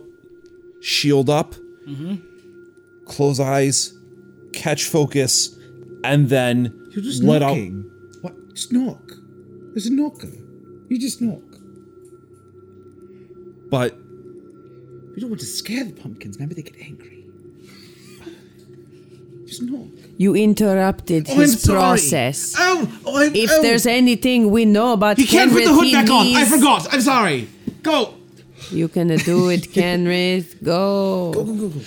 shield 0.81 1.29
up, 1.29 1.53
close 3.05 3.39
eyes, 3.39 3.93
catch 4.53 4.85
focus, 4.85 5.55
and 6.03 6.29
then 6.29 6.73
You're 6.91 7.03
just 7.03 7.21
let 7.23 7.41
knocking. 7.41 7.83
What? 8.21 8.33
Just 8.55 8.73
knock. 8.73 9.11
There's 9.73 9.85
a 9.85 9.93
knocker. 9.93 10.31
You 10.95 11.01
just 11.01 11.19
knock. 11.21 11.43
But 13.69 13.97
You 15.13 15.17
don't 15.19 15.29
want 15.29 15.41
to 15.41 15.45
scare 15.45 15.83
the 15.83 15.91
pumpkins. 15.91 16.37
Remember, 16.37 16.55
they 16.55 16.61
get 16.61 16.77
angry. 16.81 17.25
Just 19.45 19.61
knock. 19.63 19.87
You 20.17 20.35
interrupted 20.37 21.27
Oh, 21.27 21.33
I'm 21.33 21.39
his 21.41 21.61
sorry. 21.61 21.77
process. 21.79 22.55
Oh, 22.57 22.87
oh, 23.05 23.17
I'm, 23.25 23.35
If 23.35 23.51
oh. 23.51 23.61
there's 23.61 23.85
anything 23.85 24.51
we 24.51 24.63
know 24.63 24.93
about 24.93 25.17
He 25.17 25.25
can't 25.27 25.51
put 25.51 25.65
the 25.65 25.73
hood 25.73 25.87
he 25.87 25.91
back 25.91 26.09
on. 26.09 26.27
I 26.27 26.45
forgot. 26.45 26.87
I'm 26.93 27.01
sorry. 27.01 27.49
Go. 27.83 28.13
You 28.71 28.87
can 28.87 29.09
do 29.09 29.49
it, 29.49 29.63
Kenrith. 29.73 30.63
Go. 30.63 31.31
Go, 31.33 31.43
go, 31.43 31.53
go, 31.55 31.67
go. 31.67 31.81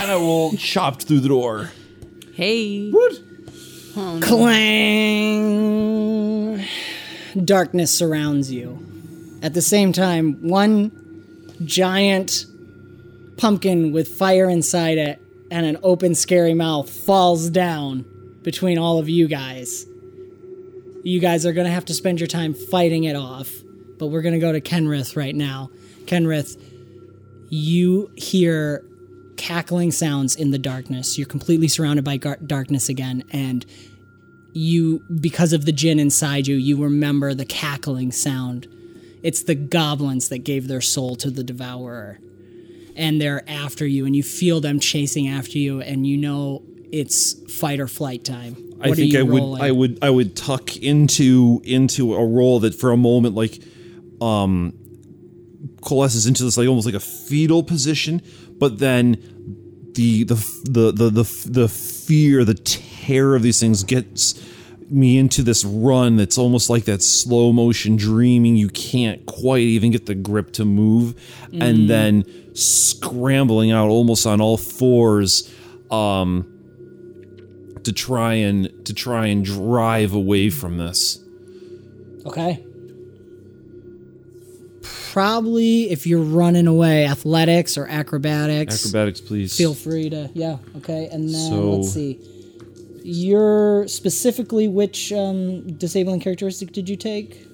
and 0.00 0.10
I 0.10 0.16
will 0.16 0.52
chop 0.56 1.02
through 1.02 1.20
the 1.20 1.28
door. 1.28 1.70
Hey. 2.32 2.88
What? 2.90 3.12
Oh, 3.98 4.20
Clang! 4.22 5.66
Darkness 7.44 7.96
surrounds 7.96 8.50
you. 8.50 8.78
At 9.42 9.54
the 9.54 9.62
same 9.62 9.92
time, 9.92 10.48
one 10.48 10.90
giant 11.64 12.46
pumpkin 13.36 13.92
with 13.92 14.08
fire 14.08 14.48
inside 14.48 14.98
it 14.98 15.20
and 15.50 15.66
an 15.66 15.78
open, 15.82 16.14
scary 16.14 16.54
mouth 16.54 16.88
falls 16.88 17.50
down 17.50 18.04
between 18.42 18.78
all 18.78 18.98
of 18.98 19.08
you 19.08 19.28
guys. 19.28 19.86
You 21.04 21.20
guys 21.20 21.46
are 21.46 21.52
going 21.52 21.66
to 21.66 21.72
have 21.72 21.84
to 21.86 21.94
spend 21.94 22.20
your 22.20 22.26
time 22.26 22.54
fighting 22.54 23.04
it 23.04 23.16
off, 23.16 23.52
but 23.98 24.06
we're 24.08 24.22
going 24.22 24.34
to 24.34 24.40
go 24.40 24.52
to 24.52 24.60
Kenrith 24.60 25.16
right 25.16 25.34
now. 25.34 25.70
Kenrith, 26.06 26.60
you 27.48 28.10
hear 28.16 28.84
cackling 29.36 29.92
sounds 29.92 30.34
in 30.34 30.50
the 30.50 30.58
darkness. 30.58 31.18
You're 31.18 31.28
completely 31.28 31.68
surrounded 31.68 32.04
by 32.04 32.16
gar- 32.16 32.38
darkness 32.44 32.88
again, 32.88 33.24
and 33.30 33.64
you, 34.56 35.02
because 35.20 35.52
of 35.52 35.66
the 35.66 35.72
jinn 35.72 36.00
inside 36.00 36.46
you, 36.46 36.56
you 36.56 36.82
remember 36.82 37.34
the 37.34 37.44
cackling 37.44 38.10
sound. 38.10 38.66
It's 39.22 39.42
the 39.42 39.54
goblins 39.54 40.28
that 40.30 40.38
gave 40.38 40.68
their 40.68 40.80
soul 40.80 41.16
to 41.16 41.30
the 41.30 41.44
devourer. 41.44 42.18
And 42.96 43.20
they're 43.20 43.48
after 43.48 43.86
you, 43.86 44.06
and 44.06 44.16
you 44.16 44.22
feel 44.22 44.60
them 44.60 44.80
chasing 44.80 45.28
after 45.28 45.58
you, 45.58 45.82
and 45.82 46.06
you 46.06 46.16
know 46.16 46.62
it's 46.90 47.34
fight 47.52 47.78
or 47.78 47.86
flight 47.86 48.24
time. 48.24 48.54
What 48.54 48.90
I 48.90 48.94
think 48.94 49.14
I 49.14 49.22
would 49.22 49.38
rolling? 49.38 49.62
I 49.62 49.70
would 49.70 49.98
I 50.00 50.10
would 50.10 50.34
tuck 50.34 50.76
into 50.78 51.60
into 51.64 52.14
a 52.14 52.24
roll 52.24 52.60
that 52.60 52.74
for 52.74 52.92
a 52.92 52.96
moment 52.96 53.34
like 53.34 53.62
um 54.20 54.72
coalesces 55.82 56.26
into 56.26 56.44
this 56.44 56.56
like 56.56 56.68
almost 56.68 56.86
like 56.86 56.94
a 56.94 57.00
fetal 57.00 57.62
position, 57.62 58.22
but 58.58 58.78
then 58.78 59.92
the 59.94 60.24
the 60.24 60.34
the 60.64 60.92
the 60.92 61.10
the, 61.10 61.48
the 61.50 61.68
fear, 61.68 62.44
the 62.44 62.54
terror 62.54 63.36
of 63.36 63.42
these 63.42 63.60
things 63.60 63.82
gets 63.84 64.34
me 64.88 65.18
into 65.18 65.42
this 65.42 65.64
run 65.64 66.16
that's 66.16 66.38
almost 66.38 66.70
like 66.70 66.84
that 66.84 67.02
slow 67.02 67.52
motion 67.52 67.96
dreaming 67.96 68.54
you 68.56 68.68
can't 68.68 69.26
quite 69.26 69.62
even 69.62 69.90
get 69.90 70.06
the 70.06 70.14
grip 70.14 70.52
to 70.52 70.64
move 70.64 71.14
and 71.52 71.90
then 71.90 72.24
scrambling 72.54 73.70
out 73.72 73.88
almost 73.88 74.26
on 74.26 74.40
all 74.40 74.56
fours 74.56 75.52
um 75.90 76.46
to 77.82 77.92
try 77.92 78.34
and 78.34 78.70
to 78.84 78.92
try 78.94 79.26
and 79.26 79.44
drive 79.44 80.12
away 80.12 80.50
from 80.50 80.76
this. 80.76 81.20
Okay. 82.24 82.64
Probably 85.12 85.90
if 85.90 86.06
you're 86.06 86.20
running 86.22 86.66
away, 86.66 87.06
athletics 87.06 87.78
or 87.78 87.86
acrobatics. 87.86 88.84
Acrobatics, 88.84 89.20
please. 89.20 89.56
Feel 89.56 89.72
free 89.74 90.10
to, 90.10 90.30
yeah, 90.34 90.58
okay. 90.78 91.08
And 91.10 91.28
then 91.28 91.50
So- 91.50 91.72
let's 91.76 91.92
see. 91.92 92.18
You're 93.08 93.86
specifically 93.86 94.66
which 94.66 95.12
um, 95.12 95.66
disabling 95.78 96.18
characteristic 96.20 96.72
did 96.72 96.88
you 96.88 96.96
take? 96.96 97.46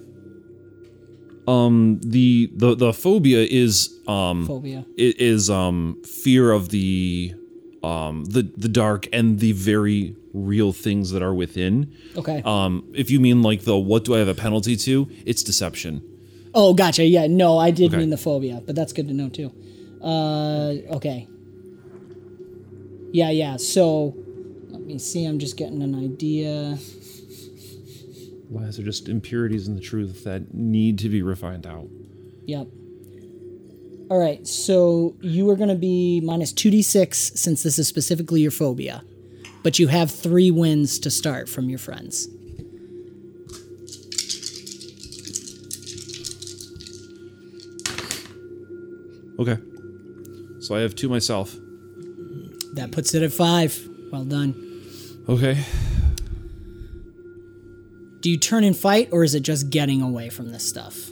um 1.48 1.98
the 2.04 2.48
the 2.54 2.76
the 2.76 2.92
phobia 2.92 3.40
is 3.44 3.98
um 4.06 4.46
Phobia. 4.46 4.86
it 4.96 5.20
is 5.20 5.50
um 5.50 6.00
fear 6.04 6.52
of 6.52 6.68
the 6.68 7.34
um 7.82 8.24
the 8.26 8.42
the 8.56 8.68
dark 8.68 9.08
and 9.12 9.40
the 9.40 9.50
very 9.50 10.14
real 10.32 10.72
things 10.72 11.10
that 11.10 11.20
are 11.20 11.34
within. 11.34 11.92
Okay. 12.16 12.42
Um 12.44 12.84
if 12.94 13.10
you 13.10 13.18
mean 13.18 13.42
like 13.42 13.62
the 13.62 13.76
what 13.76 14.04
do 14.04 14.14
I 14.14 14.18
have 14.20 14.28
a 14.28 14.34
penalty 14.36 14.76
to? 14.76 15.08
It's 15.26 15.42
deception. 15.42 16.00
oh, 16.54 16.74
gotcha. 16.74 17.04
Yeah, 17.04 17.26
no, 17.26 17.58
I 17.58 17.72
did 17.72 17.88
Okay. 17.90 17.96
mean 17.98 18.10
the 18.10 18.16
phobia, 18.16 18.62
but 18.64 18.76
that's 18.76 18.92
good 18.92 19.08
to 19.08 19.14
know 19.14 19.28
too. 19.28 19.50
Uh, 20.00 20.74
okay. 20.96 21.26
Yeah, 23.12 23.30
yeah. 23.30 23.56
So 23.56 24.14
let 24.82 24.88
me 24.88 24.98
see. 24.98 25.24
I'm 25.24 25.38
just 25.38 25.56
getting 25.56 25.80
an 25.80 25.94
idea. 25.94 26.76
Lies 28.50 28.80
are 28.80 28.82
just 28.82 29.08
impurities 29.08 29.68
in 29.68 29.76
the 29.76 29.80
truth 29.80 30.24
that 30.24 30.52
need 30.52 30.98
to 30.98 31.08
be 31.08 31.22
refined 31.22 31.68
out. 31.68 31.86
Yep. 32.46 32.66
All 34.10 34.18
right, 34.18 34.44
so 34.44 35.14
you 35.20 35.48
are 35.50 35.54
going 35.54 35.68
to 35.68 35.76
be 35.76 36.20
minus 36.20 36.52
2d6 36.52 37.14
since 37.14 37.62
this 37.62 37.78
is 37.78 37.86
specifically 37.86 38.40
your 38.40 38.50
phobia. 38.50 39.04
But 39.62 39.78
you 39.78 39.86
have 39.86 40.10
three 40.10 40.50
wins 40.50 40.98
to 40.98 41.12
start 41.12 41.48
from 41.48 41.70
your 41.70 41.78
friends. 41.78 42.26
Okay. 49.38 49.58
So 50.58 50.74
I 50.74 50.80
have 50.80 50.96
two 50.96 51.08
myself. 51.08 51.54
That 52.74 52.90
puts 52.90 53.14
it 53.14 53.22
at 53.22 53.32
five. 53.32 53.88
Well 54.10 54.24
done. 54.24 54.71
Okay. 55.28 55.58
Do 58.20 58.30
you 58.30 58.38
turn 58.38 58.64
and 58.64 58.76
fight, 58.76 59.08
or 59.12 59.24
is 59.24 59.34
it 59.34 59.40
just 59.40 59.70
getting 59.70 60.00
away 60.00 60.28
from 60.28 60.50
this 60.52 60.68
stuff? 60.68 61.10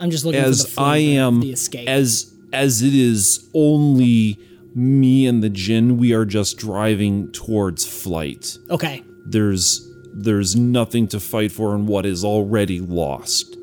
I'm 0.00 0.10
just 0.10 0.24
looking 0.24 0.40
for 0.40 0.46
the 0.46 0.50
as 0.50 0.74
I 0.76 0.96
am 0.98 1.40
the 1.40 1.52
escape. 1.52 1.88
as 1.88 2.32
as 2.52 2.82
it 2.82 2.94
is 2.94 3.48
only 3.54 4.38
me 4.74 5.26
and 5.26 5.42
the 5.42 5.48
Jinn, 5.48 5.98
we 5.98 6.12
are 6.12 6.24
just 6.24 6.58
driving 6.58 7.30
towards 7.32 7.86
flight. 7.86 8.58
okay, 8.70 9.02
There's 9.26 9.88
there's 10.12 10.56
nothing 10.56 11.08
to 11.08 11.20
fight 11.20 11.52
for 11.52 11.74
in 11.74 11.86
what 11.86 12.06
is 12.06 12.24
already 12.24 12.80
lost. 12.80 13.56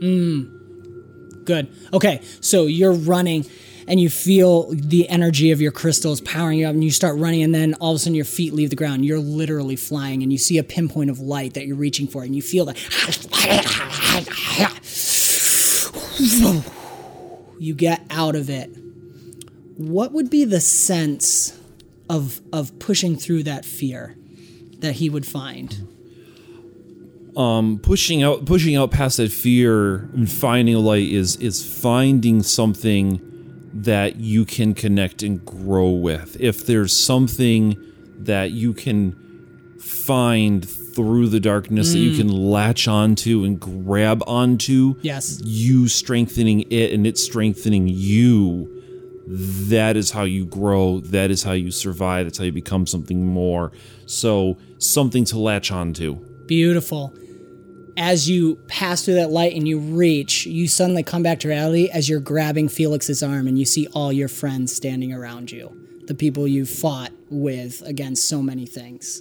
Mm. 0.00 1.44
good. 1.44 1.68
Okay, 1.92 2.20
so 2.40 2.66
you're 2.66 2.92
running, 2.92 3.44
and 3.88 3.98
you 3.98 4.10
feel 4.10 4.68
the 4.70 5.08
energy 5.08 5.50
of 5.50 5.62
your 5.62 5.72
crystals 5.72 6.20
powering 6.20 6.58
you 6.58 6.66
up, 6.66 6.74
and 6.74 6.84
you 6.84 6.90
start 6.90 7.16
running, 7.16 7.42
and 7.42 7.54
then 7.54 7.74
all 7.80 7.92
of 7.92 7.96
a 7.96 7.98
sudden 7.98 8.14
your 8.14 8.26
feet 8.26 8.52
leave 8.52 8.68
the 8.68 8.76
ground. 8.76 9.04
You're 9.04 9.18
literally 9.18 9.76
flying, 9.76 10.22
and 10.22 10.30
you 10.30 10.36
see 10.36 10.58
a 10.58 10.62
pinpoint 10.62 11.08
of 11.08 11.18
light 11.18 11.54
that 11.54 11.66
you're 11.66 11.74
reaching 11.74 12.06
for, 12.06 12.22
and 12.22 12.36
you 12.36 12.42
feel 12.42 12.66
that. 12.66 12.76
You 17.58 17.74
get 17.74 18.02
out 18.10 18.36
of 18.36 18.50
it. 18.50 18.70
What 19.76 20.12
would 20.12 20.28
be 20.28 20.44
the 20.44 20.60
sense 20.60 21.58
of 22.10 22.40
of 22.52 22.78
pushing 22.78 23.16
through 23.16 23.44
that 23.44 23.64
fear 23.64 24.16
that 24.80 24.96
he 24.96 25.08
would 25.08 25.26
find? 25.26 25.88
Um, 27.36 27.78
pushing 27.78 28.22
out 28.22 28.44
pushing 28.44 28.76
out 28.76 28.90
past 28.90 29.16
that 29.16 29.32
fear 29.32 30.10
and 30.12 30.30
finding 30.30 30.74
a 30.74 30.80
light 30.80 31.08
is 31.08 31.36
is 31.36 31.64
finding 31.64 32.42
something 32.42 33.22
that 33.84 34.16
you 34.16 34.44
can 34.44 34.74
connect 34.74 35.22
and 35.22 35.44
grow 35.44 35.90
with. 35.90 36.36
If 36.40 36.66
there's 36.66 36.96
something 36.96 37.76
that 38.18 38.50
you 38.50 38.72
can 38.72 39.76
find 39.80 40.68
through 40.68 41.28
the 41.28 41.38
darkness 41.38 41.92
that 41.92 41.98
you 41.98 42.12
mm. 42.12 42.16
can 42.16 42.28
latch 42.28 42.88
onto 42.88 43.44
and 43.44 43.60
grab 43.60 44.22
onto, 44.26 44.96
Yes. 45.02 45.40
you 45.44 45.88
strengthening 45.88 46.62
it 46.70 46.92
and 46.92 47.06
it 47.06 47.16
strengthening 47.16 47.86
you 47.88 48.74
that 49.28 49.96
is 49.96 50.10
how 50.10 50.24
you 50.24 50.46
grow 50.46 51.00
that 51.00 51.30
is 51.30 51.42
how 51.42 51.52
you 51.52 51.70
survive 51.70 52.24
that's 52.24 52.38
how 52.38 52.44
you 52.44 52.52
become 52.52 52.86
something 52.86 53.26
more 53.26 53.70
so 54.06 54.56
something 54.78 55.22
to 55.22 55.38
latch 55.38 55.70
onto 55.70 56.18
Beautiful. 56.48 57.12
As 58.00 58.30
you 58.30 58.54
pass 58.68 59.04
through 59.04 59.14
that 59.14 59.30
light 59.30 59.56
and 59.56 59.66
you 59.66 59.80
reach, 59.80 60.46
you 60.46 60.68
suddenly 60.68 61.02
come 61.02 61.24
back 61.24 61.40
to 61.40 61.48
reality 61.48 61.88
as 61.92 62.08
you're 62.08 62.20
grabbing 62.20 62.68
Felix's 62.68 63.24
arm 63.24 63.48
and 63.48 63.58
you 63.58 63.64
see 63.64 63.88
all 63.88 64.12
your 64.12 64.28
friends 64.28 64.72
standing 64.72 65.12
around 65.12 65.50
you. 65.50 65.76
The 66.06 66.14
people 66.14 66.46
you 66.46 66.64
fought 66.64 67.10
with 67.28 67.82
against 67.84 68.28
so 68.28 68.40
many 68.40 68.66
things. 68.66 69.20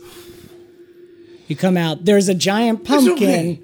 You 1.47 1.55
come 1.55 1.75
out, 1.75 2.05
there's 2.05 2.29
a 2.29 2.35
giant 2.35 2.83
pumpkin. 2.83 3.63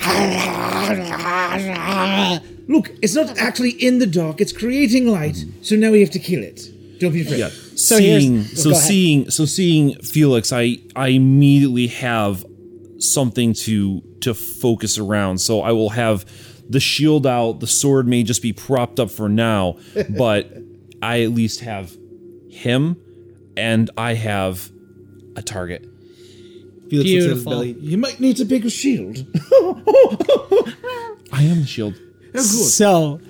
Look, 2.68 2.90
it's 3.02 3.14
not 3.14 3.36
actually 3.38 3.72
in 3.72 3.98
the 3.98 4.06
dark, 4.06 4.40
it's 4.40 4.52
creating 4.52 5.06
light, 5.06 5.44
so 5.60 5.76
now 5.76 5.90
we 5.90 6.00
have 6.00 6.10
to 6.12 6.18
kill 6.18 6.42
it. 6.42 6.62
Don't 6.98 7.12
be 7.12 7.20
afraid. 7.20 7.40
yeah 7.40 7.50
So 7.74 7.98
seeing 7.98 8.38
oh, 8.38 8.42
so 8.44 8.72
seeing 8.72 9.30
so 9.30 9.44
seeing 9.44 9.96
felix 9.96 10.50
i 10.50 10.78
i 10.96 11.08
immediately 11.08 11.88
have 11.88 12.42
something 12.98 13.52
to 13.52 14.00
to 14.26 14.34
focus 14.34 14.98
around 14.98 15.38
so 15.38 15.60
i 15.62 15.72
will 15.72 15.90
have 15.90 16.24
the 16.68 16.80
shield 16.80 17.26
out 17.26 17.60
the 17.60 17.66
sword 17.66 18.06
may 18.06 18.22
just 18.22 18.42
be 18.42 18.52
propped 18.52 19.00
up 19.00 19.10
for 19.10 19.28
now 19.28 19.76
but 20.18 20.52
i 21.00 21.22
at 21.22 21.30
least 21.30 21.60
have 21.60 21.96
him 22.50 22.96
and 23.56 23.90
i 23.96 24.14
have 24.14 24.70
a 25.36 25.42
target 25.42 25.88
Felix 26.90 27.10
looks 27.10 27.10
at 27.10 27.14
his 27.14 27.24
Beautiful. 27.26 27.50
belly. 27.52 27.72
You 27.80 27.98
might 27.98 28.20
need 28.20 28.40
a 28.40 28.44
bigger 28.44 28.70
shield. 28.70 29.16
i 31.32 31.42
am 31.42 31.60
the 31.62 31.66
shield 31.66 31.94
oh, 32.34 32.40
So, 32.40 33.20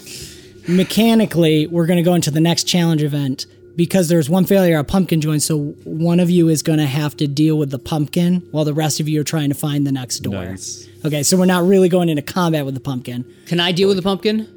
mechanically, 0.68 1.66
we're 1.66 1.86
going 1.86 1.96
to 1.96 2.02
go 2.02 2.12
into 2.14 2.30
the 2.30 2.40
next 2.40 2.64
challenge 2.64 3.02
event 3.02 3.46
because 3.76 4.08
there's 4.08 4.28
one 4.28 4.44
failure, 4.44 4.78
a 4.78 4.84
pumpkin 4.84 5.20
joint. 5.20 5.42
So, 5.42 5.58
one 5.84 6.18
of 6.18 6.30
you 6.30 6.48
is 6.48 6.62
going 6.62 6.78
to 6.78 6.86
have 6.86 7.16
to 7.18 7.26
deal 7.26 7.58
with 7.58 7.70
the 7.70 7.78
pumpkin 7.78 8.46
while 8.50 8.64
the 8.64 8.74
rest 8.74 9.00
of 9.00 9.08
you 9.08 9.20
are 9.20 9.24
trying 9.24 9.50
to 9.50 9.54
find 9.54 9.86
the 9.86 9.92
next 9.92 10.20
door. 10.20 10.44
Nice. 10.44 10.88
Okay, 11.04 11.22
so 11.22 11.36
we're 11.36 11.44
not 11.46 11.64
really 11.64 11.88
going 11.88 12.08
into 12.08 12.22
combat 12.22 12.64
with 12.64 12.74
the 12.74 12.80
pumpkin. 12.80 13.24
Can 13.46 13.60
I 13.60 13.72
deal 13.72 13.88
with 13.88 13.96
the 13.96 14.02
pumpkin? 14.02 14.48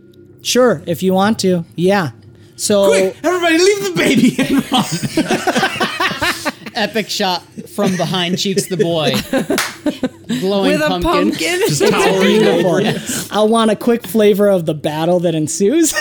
Sure, 0.41 0.81
if 0.87 1.03
you 1.03 1.13
want 1.13 1.37
to. 1.39 1.65
Yeah. 1.75 2.11
So, 2.55 2.87
Quick, 2.87 3.17
everybody 3.23 3.57
leave 3.57 3.83
the 3.83 3.93
baby 3.95 4.35
and 4.39 4.71
run. 4.71 5.89
Epic 6.79 7.09
shot 7.09 7.43
from 7.69 7.95
behind 7.97 8.37
Cheeks 8.39 8.67
the 8.67 8.77
boy. 8.77 9.11
Glowing 10.39 10.71
With 10.73 10.81
a 10.81 10.87
pumpkin. 10.87 11.31
pumpkin. 11.31 11.59
Just 11.67 11.81
towering 11.87 12.43
over. 12.65 12.81
I 13.31 13.41
want 13.43 13.71
a 13.71 13.75
quick 13.75 14.05
flavor 14.05 14.47
of 14.47 14.65
the 14.65 14.73
battle 14.75 15.19
that 15.21 15.33
ensues. 15.35 15.93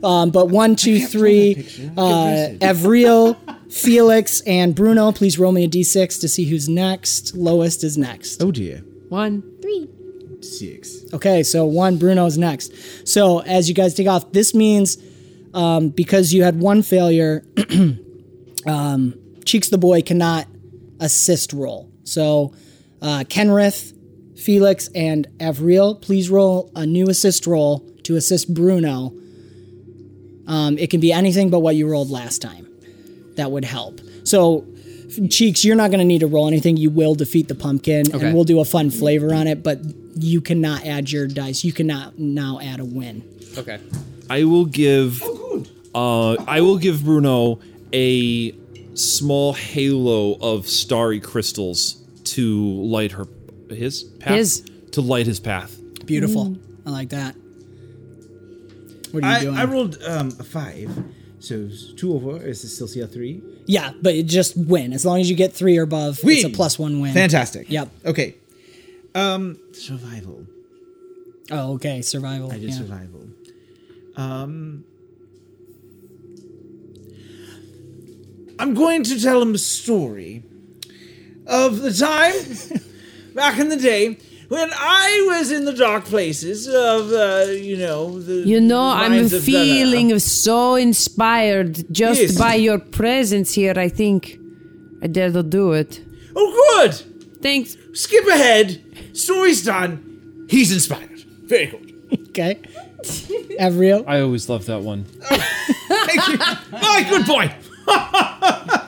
um, 0.04 0.30
but 0.30 0.48
one, 0.48 0.76
two, 0.76 1.04
three. 1.06 1.54
Uh, 1.96 2.52
Evriel, 2.60 3.36
Felix, 3.72 4.40
and 4.42 4.74
Bruno. 4.74 5.12
Please 5.12 5.38
roll 5.38 5.52
me 5.52 5.64
a 5.64 5.68
d6 5.68 6.20
to 6.20 6.28
see 6.28 6.44
who's 6.44 6.68
next. 6.68 7.34
Lowest 7.34 7.82
is 7.84 7.96
next. 7.96 8.42
Oh 8.42 8.52
dear. 8.52 8.78
One. 9.08 9.42
Three. 9.62 9.88
Six. 10.40 11.04
Okay, 11.12 11.42
so 11.42 11.64
one 11.64 11.96
Bruno's 11.96 12.38
next. 12.38 12.72
So 13.08 13.40
as 13.40 13.68
you 13.68 13.74
guys 13.74 13.94
take 13.94 14.06
off, 14.06 14.30
this 14.32 14.54
means 14.54 14.98
um, 15.54 15.88
because 15.88 16.32
you 16.32 16.44
had 16.44 16.60
one 16.60 16.82
failure, 16.82 17.44
um, 18.66 19.14
Cheeks 19.48 19.70
the 19.70 19.78
boy 19.78 20.02
cannot 20.02 20.46
assist 21.00 21.54
roll. 21.54 21.90
So 22.04 22.52
uh, 23.00 23.24
Kenrith, 23.28 23.94
Felix, 24.38 24.88
and 24.94 25.26
Avriel, 25.38 26.00
please 26.02 26.28
roll 26.28 26.70
a 26.76 26.84
new 26.84 27.08
assist 27.08 27.46
roll 27.46 27.78
to 28.02 28.16
assist 28.16 28.52
Bruno. 28.52 29.14
Um, 30.46 30.76
it 30.76 30.90
can 30.90 31.00
be 31.00 31.12
anything 31.12 31.48
but 31.48 31.60
what 31.60 31.76
you 31.76 31.88
rolled 31.88 32.10
last 32.10 32.42
time. 32.42 32.66
That 33.36 33.50
would 33.50 33.64
help. 33.64 34.00
So. 34.24 34.66
Cheeks, 35.30 35.64
you're 35.64 35.74
not 35.74 35.90
going 35.90 36.00
to 36.00 36.04
need 36.04 36.20
to 36.20 36.26
roll 36.26 36.46
anything. 36.48 36.76
You 36.76 36.90
will 36.90 37.14
defeat 37.14 37.48
the 37.48 37.54
pumpkin, 37.54 38.04
Okay. 38.14 38.26
and 38.26 38.34
we'll 38.34 38.44
do 38.44 38.60
a 38.60 38.64
fun 38.64 38.90
flavor 38.90 39.32
on 39.34 39.46
it. 39.46 39.62
But 39.62 39.80
you 40.14 40.42
cannot 40.42 40.84
add 40.84 41.10
your 41.10 41.26
dice. 41.26 41.64
You 41.64 41.72
cannot 41.72 42.18
now 42.18 42.60
add 42.62 42.78
a 42.78 42.84
win. 42.84 43.24
Okay. 43.56 43.78
I 44.28 44.44
will 44.44 44.66
give. 44.66 45.22
Uh, 45.94 46.34
I 46.46 46.60
will 46.60 46.76
give 46.76 47.04
Bruno 47.04 47.58
a 47.92 48.50
small 48.98 49.52
halo 49.52 50.34
of 50.40 50.66
starry 50.66 51.20
crystals 51.20 52.02
to 52.24 52.82
light 52.82 53.12
her 53.12 53.26
his 53.70 54.02
path. 54.04 54.34
His. 54.34 54.70
to 54.92 55.00
light 55.00 55.26
his 55.26 55.40
path. 55.40 55.78
Beautiful. 56.06 56.56
I 56.86 56.90
like 56.90 57.10
that. 57.10 57.34
What 59.12 59.24
are 59.24 59.26
you 59.26 59.34
I, 59.34 59.40
doing? 59.40 59.56
I 59.56 59.64
rolled 59.64 60.02
um, 60.02 60.28
a 60.38 60.44
five, 60.44 60.90
so 61.38 61.68
two 61.96 62.14
over. 62.14 62.44
Is 62.44 62.64
it 62.64 62.68
still 62.68 62.88
see 62.88 63.00
a 63.00 63.06
three? 63.06 63.42
yeah, 63.66 63.92
but 64.00 64.14
it 64.14 64.24
just 64.24 64.56
win 64.56 64.92
as 64.92 65.04
long 65.04 65.20
as 65.20 65.28
you 65.28 65.36
get 65.36 65.52
three 65.52 65.76
or 65.78 65.82
above. 65.82 66.18
It's 66.22 66.44
a 66.44 66.48
plus 66.48 66.78
one 66.78 67.00
win. 67.00 67.12
Fantastic. 67.12 67.70
Yep. 67.70 67.90
Okay. 68.06 68.34
Um, 69.14 69.58
survival. 69.72 70.46
Oh, 71.50 71.74
okay. 71.74 72.02
Survival. 72.02 72.50
I 72.50 72.58
did 72.58 72.70
yeah. 72.70 72.74
survival. 72.74 73.26
Um, 74.16 74.84
I'm 78.58 78.74
going 78.74 79.04
to 79.04 79.20
tell 79.20 79.40
him 79.42 79.54
a 79.54 79.58
story 79.58 80.42
of 81.46 81.80
the 81.80 81.92
time 81.92 82.34
back 83.34 83.58
in 83.58 83.68
the 83.68 83.76
day 83.76 84.18
when 84.48 84.70
I 84.72 85.26
was 85.36 85.50
in 85.52 85.64
the 85.64 85.72
dark 85.74 86.04
places 86.06 86.66
of, 86.68 87.12
uh, 87.12 87.50
you 87.50 87.76
know, 87.76 88.18
the. 88.18 88.34
You 88.48 88.60
know, 88.60 88.80
I'm 88.82 89.12
minds 89.12 89.32
of 89.32 89.44
Dada. 89.44 89.52
feeling 89.52 90.18
so 90.18 90.74
inspired 90.74 91.84
just 91.92 92.20
Yes. 92.20 92.38
by 92.38 92.54
your 92.54 92.78
presence 92.78 93.52
here. 93.54 93.74
I 93.76 93.88
think 93.88 94.38
I 95.02 95.06
dare 95.06 95.30
to 95.30 95.42
do 95.42 95.72
it. 95.72 96.00
Oh, 96.34 96.48
good. 96.80 96.94
Thanks. 97.42 97.76
Skip 97.92 98.26
ahead. 98.26 98.82
Story's 99.12 99.62
done. 99.64 100.46
He's 100.50 100.72
inspired. 100.72 101.20
Very 101.44 101.66
good. 101.66 101.84
Okay. 102.30 102.54
Avriel. 103.60 104.04
I 104.06 104.20
always 104.20 104.48
love 104.48 104.64
that 104.66 104.80
one. 104.82 105.04
Thank 105.22 106.28
you. 106.28 106.38
My 106.70 107.04
good 107.10 107.26
boy. 107.26 107.52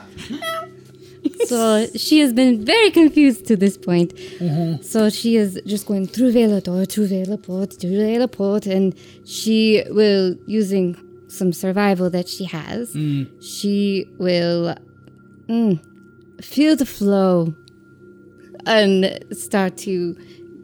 So 1.45 1.85
she 1.95 2.19
has 2.19 2.31
been 2.33 2.63
very 2.63 2.91
confused 2.91 3.45
to 3.47 3.57
this 3.57 3.77
point. 3.77 4.13
So 4.83 5.09
she 5.09 5.35
is 5.35 5.59
just 5.65 5.85
going 5.85 6.07
through 6.07 6.31
Velador, 6.33 6.89
through 6.89 7.07
Velaport, 7.07 7.79
through 7.79 7.91
Velaport, 7.91 8.65
and 8.71 8.95
she 9.27 9.83
will, 9.89 10.35
using 10.47 10.95
some 11.27 11.51
survival 11.51 12.09
that 12.09 12.27
she 12.29 12.45
has, 12.45 12.91
she 13.41 14.05
will 14.17 14.75
mm, 15.47 16.43
feel 16.43 16.75
the 16.75 16.85
flow 16.85 17.53
and 18.65 19.19
start 19.31 19.77
to 19.79 20.15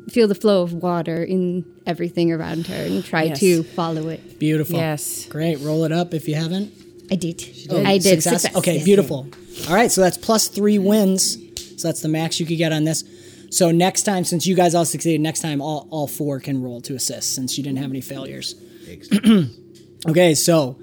feel 0.10 0.28
the 0.28 0.36
flow 0.36 0.62
of 0.62 0.74
water 0.74 1.24
in 1.24 1.66
everything 1.86 2.32
around 2.32 2.68
her 2.68 2.76
and 2.86 3.04
try 3.04 3.24
Yes. 3.24 3.40
to 3.42 3.64
follow 3.64 4.08
it. 4.10 4.40
Beautiful. 4.40 4.78
Yes. 4.78 5.26
Great. 5.26 5.60
Roll 5.60 5.84
it 5.84 5.92
up 5.92 6.14
if 6.14 6.28
you 6.30 6.36
haven't. 6.36 6.72
I 7.10 7.16
did. 7.16 7.42
I 7.72 7.98
did. 7.98 8.22
Success? 8.22 8.42
Success. 8.42 8.56
Okay, 8.56 8.76
yes. 8.76 8.86
beautiful. 8.86 9.28
All 9.68 9.76
right, 9.76 9.92
so 9.92 10.02
that's 10.02 10.18
plus 10.18 10.48
three 10.48 10.78
wins. 10.80 11.38
So 11.82 11.88
that's 11.88 12.02
the 12.02 12.10
max 12.10 12.40
you 12.40 12.46
could 12.46 12.58
get 12.58 12.72
on 12.72 12.84
this. 12.84 13.04
So 13.50 13.72
next 13.72 14.04
time, 14.04 14.24
since 14.24 14.46
you 14.46 14.56
guys 14.56 14.76
all 14.76 14.86
succeeded, 14.86 15.22
next 15.22 15.42
time 15.42 15.62
all, 15.62 15.88
all 15.90 16.08
four 16.08 16.40
can 16.40 16.62
roll 16.62 16.82
to 16.82 16.96
assist 16.96 17.34
since 17.34 17.58
you 17.58 17.64
didn't 17.64 17.80
have 17.80 17.90
any 17.90 18.02
failures. 18.02 18.56
okay, 20.08 20.36
so 20.36 20.78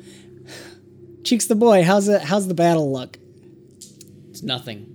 Cheeks 1.24 1.46
the 1.46 1.54
boy, 1.54 1.82
how's 1.82 2.06
it 2.08 2.20
how's 2.20 2.48
the 2.48 2.54
battle 2.54 2.92
look? 2.92 3.18
It's 4.30 4.42
nothing. 4.42 4.90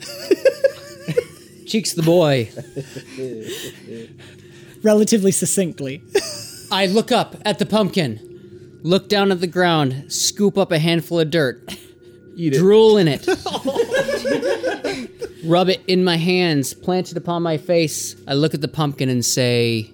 Cheeks 1.66 1.92
the 1.92 2.02
boy. 2.02 2.50
Relatively 4.82 5.30
succinctly. 5.30 6.02
I 6.72 6.86
look 6.86 7.12
up 7.12 7.36
at 7.44 7.60
the 7.60 7.66
pumpkin, 7.66 8.27
look 8.82 9.08
down 9.08 9.32
at 9.32 9.40
the 9.40 9.46
ground, 9.46 10.12
scoop 10.12 10.58
up 10.58 10.72
a 10.72 10.78
handful 10.78 11.20
of 11.20 11.30
dirt, 11.30 11.76
drool 12.36 12.96
in 12.96 13.08
it, 13.08 13.26
rub 15.44 15.68
it 15.68 15.82
in 15.86 16.04
my 16.04 16.16
hands, 16.16 16.74
plant 16.74 17.10
it 17.10 17.16
upon 17.16 17.42
my 17.42 17.56
face. 17.56 18.16
I 18.26 18.34
look 18.34 18.54
at 18.54 18.60
the 18.60 18.68
pumpkin 18.68 19.08
and 19.08 19.24
say, 19.24 19.90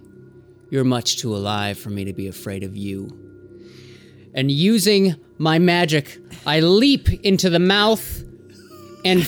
You're 0.71 0.85
much 0.85 1.19
too 1.19 1.35
alive 1.35 1.79
for 1.79 1.91
me 1.91 2.05
to 2.05 2.13
be 2.13 2.29
afraid 2.29 2.63
of 2.63 2.77
you. 2.77 3.21
And 4.35 4.51
using 4.51 5.15
my 5.39 5.59
magic, 5.59 6.19
I 6.47 6.61
leap 6.61 7.09
into 7.25 7.49
the 7.49 7.59
mouth, 7.59 8.23
and 9.05 9.27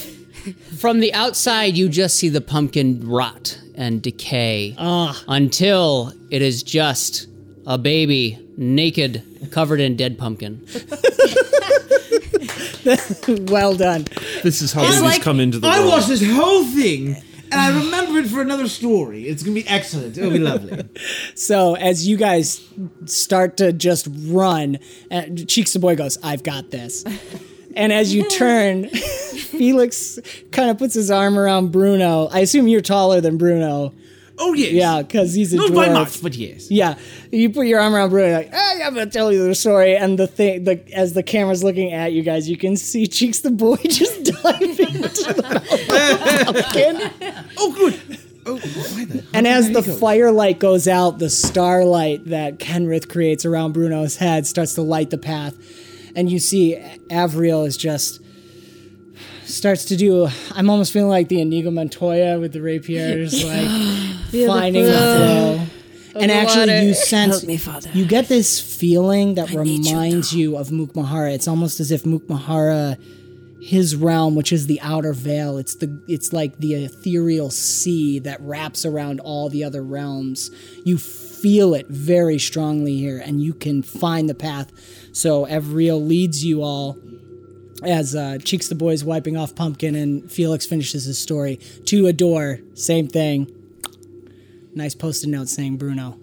from 0.78 1.00
the 1.00 1.14
outside, 1.14 1.76
you 1.76 1.88
just 1.88 2.16
see 2.16 2.28
the 2.28 2.40
pumpkin 2.40 3.08
rot 3.08 3.60
and 3.74 4.02
decay 4.02 4.74
ah. 4.78 5.22
until 5.28 6.12
it 6.30 6.42
is 6.42 6.62
just 6.62 7.28
a 7.66 7.76
baby, 7.78 8.38
naked, 8.56 9.22
covered 9.50 9.80
in 9.80 9.96
dead 9.96 10.18
pumpkin. 10.18 10.66
well 13.50 13.74
done. 13.74 14.06
This 14.42 14.62
is 14.62 14.72
how 14.72 14.82
babies 14.82 15.00
like- 15.02 15.22
come 15.22 15.40
into 15.40 15.58
the 15.58 15.66
I 15.66 15.80
world. 15.80 15.90
watched 15.90 16.08
this 16.08 16.24
whole 16.24 16.64
thing 16.64 17.16
and 17.50 17.60
I 17.60 17.68
remember 17.84 18.18
it 18.18 18.26
for 18.26 18.40
another 18.40 18.68
story. 18.68 19.28
It's 19.28 19.42
gonna 19.42 19.54
be 19.54 19.66
excellent. 19.68 20.16
It'll 20.18 20.30
be 20.30 20.38
lovely. 20.38 20.82
So 21.34 21.76
as 21.76 22.08
you 22.08 22.16
guys 22.16 22.60
start 23.04 23.58
to 23.58 23.72
just 23.72 24.08
run, 24.26 24.78
uh, 25.10 25.22
Cheeks 25.46 25.72
the 25.74 25.78
boy 25.78 25.94
goes, 25.96 26.18
"I've 26.22 26.42
got 26.42 26.70
this." 26.70 27.04
And 27.76 27.92
as 27.92 28.12
you 28.14 28.28
turn, 28.28 28.88
Felix 28.88 30.18
kind 30.50 30.70
of 30.70 30.78
puts 30.78 30.94
his 30.94 31.10
arm 31.10 31.38
around 31.38 31.70
Bruno. 31.72 32.26
I 32.28 32.40
assume 32.40 32.66
you're 32.68 32.80
taller 32.80 33.20
than 33.20 33.36
Bruno. 33.36 33.92
Oh 34.38 34.52
yes. 34.52 34.72
Yeah, 34.72 35.02
because 35.02 35.32
he's 35.34 35.52
a 35.52 35.56
Not 35.56 35.70
dwarf. 35.70 35.74
by 35.74 35.88
much, 35.92 36.22
but 36.22 36.34
yes. 36.34 36.70
Yeah, 36.70 36.96
you 37.32 37.48
put 37.50 37.66
your 37.66 37.80
arm 37.80 37.94
around 37.94 38.10
Bruno, 38.10 38.32
like, 38.34 38.52
hey, 38.52 38.82
I'm 38.84 38.94
gonna 38.94 39.10
tell 39.10 39.32
you 39.32 39.46
the 39.46 39.54
story. 39.54 39.96
And 39.96 40.18
the 40.18 40.26
thing, 40.26 40.64
the 40.64 40.80
as 40.92 41.14
the 41.14 41.22
camera's 41.22 41.64
looking 41.64 41.92
at 41.92 42.12
you 42.12 42.22
guys, 42.22 42.48
you 42.48 42.56
can 42.58 42.76
see 42.76 43.06
Cheeks 43.06 43.40
the 43.40 43.50
boy 43.50 43.76
just 43.84 44.24
diving 44.42 44.78
into 44.96 45.32
the 45.32 45.42
mouth 45.42 46.48
of 46.48 46.54
the 46.54 46.62
pumpkin. 46.62 47.44
Oh 47.56 47.72
good. 47.72 48.18
Oh? 48.48 48.60
And 49.34 49.46
as 49.46 49.72
the 49.72 49.82
firelight 49.82 50.60
goes 50.60 50.86
out, 50.86 51.18
the 51.18 51.30
starlight 51.30 52.26
that 52.26 52.58
Kenrith 52.58 53.08
creates 53.08 53.44
around 53.44 53.72
Bruno's 53.72 54.16
head 54.18 54.46
starts 54.46 54.74
to 54.74 54.82
light 54.82 55.10
the 55.10 55.18
path. 55.18 55.54
And 56.14 56.30
you 56.30 56.38
see 56.38 56.76
Avriel 57.10 57.66
is 57.66 57.76
just 57.76 58.20
starts 59.46 59.86
to 59.86 59.96
do 59.96 60.28
I'm 60.52 60.68
almost 60.68 60.92
feeling 60.92 61.08
like 61.08 61.28
the 61.28 61.40
Inigo 61.40 61.70
Montoya 61.70 62.38
with 62.38 62.52
the 62.52 62.60
rapiers, 62.60 63.44
like 64.32 64.46
finding 64.46 64.84
the 64.84 64.92
flow. 64.92 65.66
And 66.18 66.32
actually 66.32 66.60
water. 66.60 66.82
you 66.82 66.94
sense 66.94 67.44
me, 67.44 67.58
Father. 67.58 67.90
you 67.92 68.06
get 68.06 68.26
this 68.26 68.58
feeling 68.58 69.34
that 69.34 69.50
you 69.50 69.60
reminds 69.60 70.34
you, 70.34 70.56
of 70.56 70.68
Mukmahara. 70.68 71.34
It's 71.34 71.46
almost 71.46 71.78
as 71.78 71.90
if 71.90 72.04
Mukmahara 72.04 72.96
his 73.60 73.96
realm, 73.96 74.34
which 74.36 74.52
is 74.52 74.66
the 74.66 74.80
outer 74.80 75.12
veil. 75.12 75.58
It's 75.58 75.74
the 75.74 76.00
it's 76.06 76.32
like 76.32 76.58
the 76.58 76.84
ethereal 76.84 77.50
sea 77.50 78.18
that 78.20 78.40
wraps 78.40 78.86
around 78.86 79.20
all 79.20 79.48
the 79.48 79.64
other 79.64 79.82
realms. 79.82 80.50
You 80.84 80.98
feel 80.98 81.74
it 81.74 81.88
very 81.88 82.38
strongly 82.38 82.96
here, 82.96 83.18
and 83.18 83.42
you 83.42 83.52
can 83.52 83.82
find 83.82 84.28
the 84.28 84.34
path. 84.34 84.72
So 85.12 85.46
Evriel 85.46 86.06
leads 86.06 86.44
you 86.44 86.62
all 86.62 86.96
as 87.82 88.14
uh, 88.14 88.38
Cheeks 88.42 88.68
the 88.68 88.74
boy's 88.74 89.04
wiping 89.04 89.36
off 89.36 89.54
Pumpkin, 89.54 89.94
and 89.94 90.30
Felix 90.30 90.66
finishes 90.66 91.04
his 91.04 91.18
story 91.18 91.56
to 91.86 92.06
a 92.06 92.12
door. 92.12 92.60
Same 92.74 93.08
thing. 93.08 93.52
Nice 94.74 94.94
post-it 94.94 95.28
note 95.28 95.48
saying 95.48 95.76
Bruno. 95.76 96.18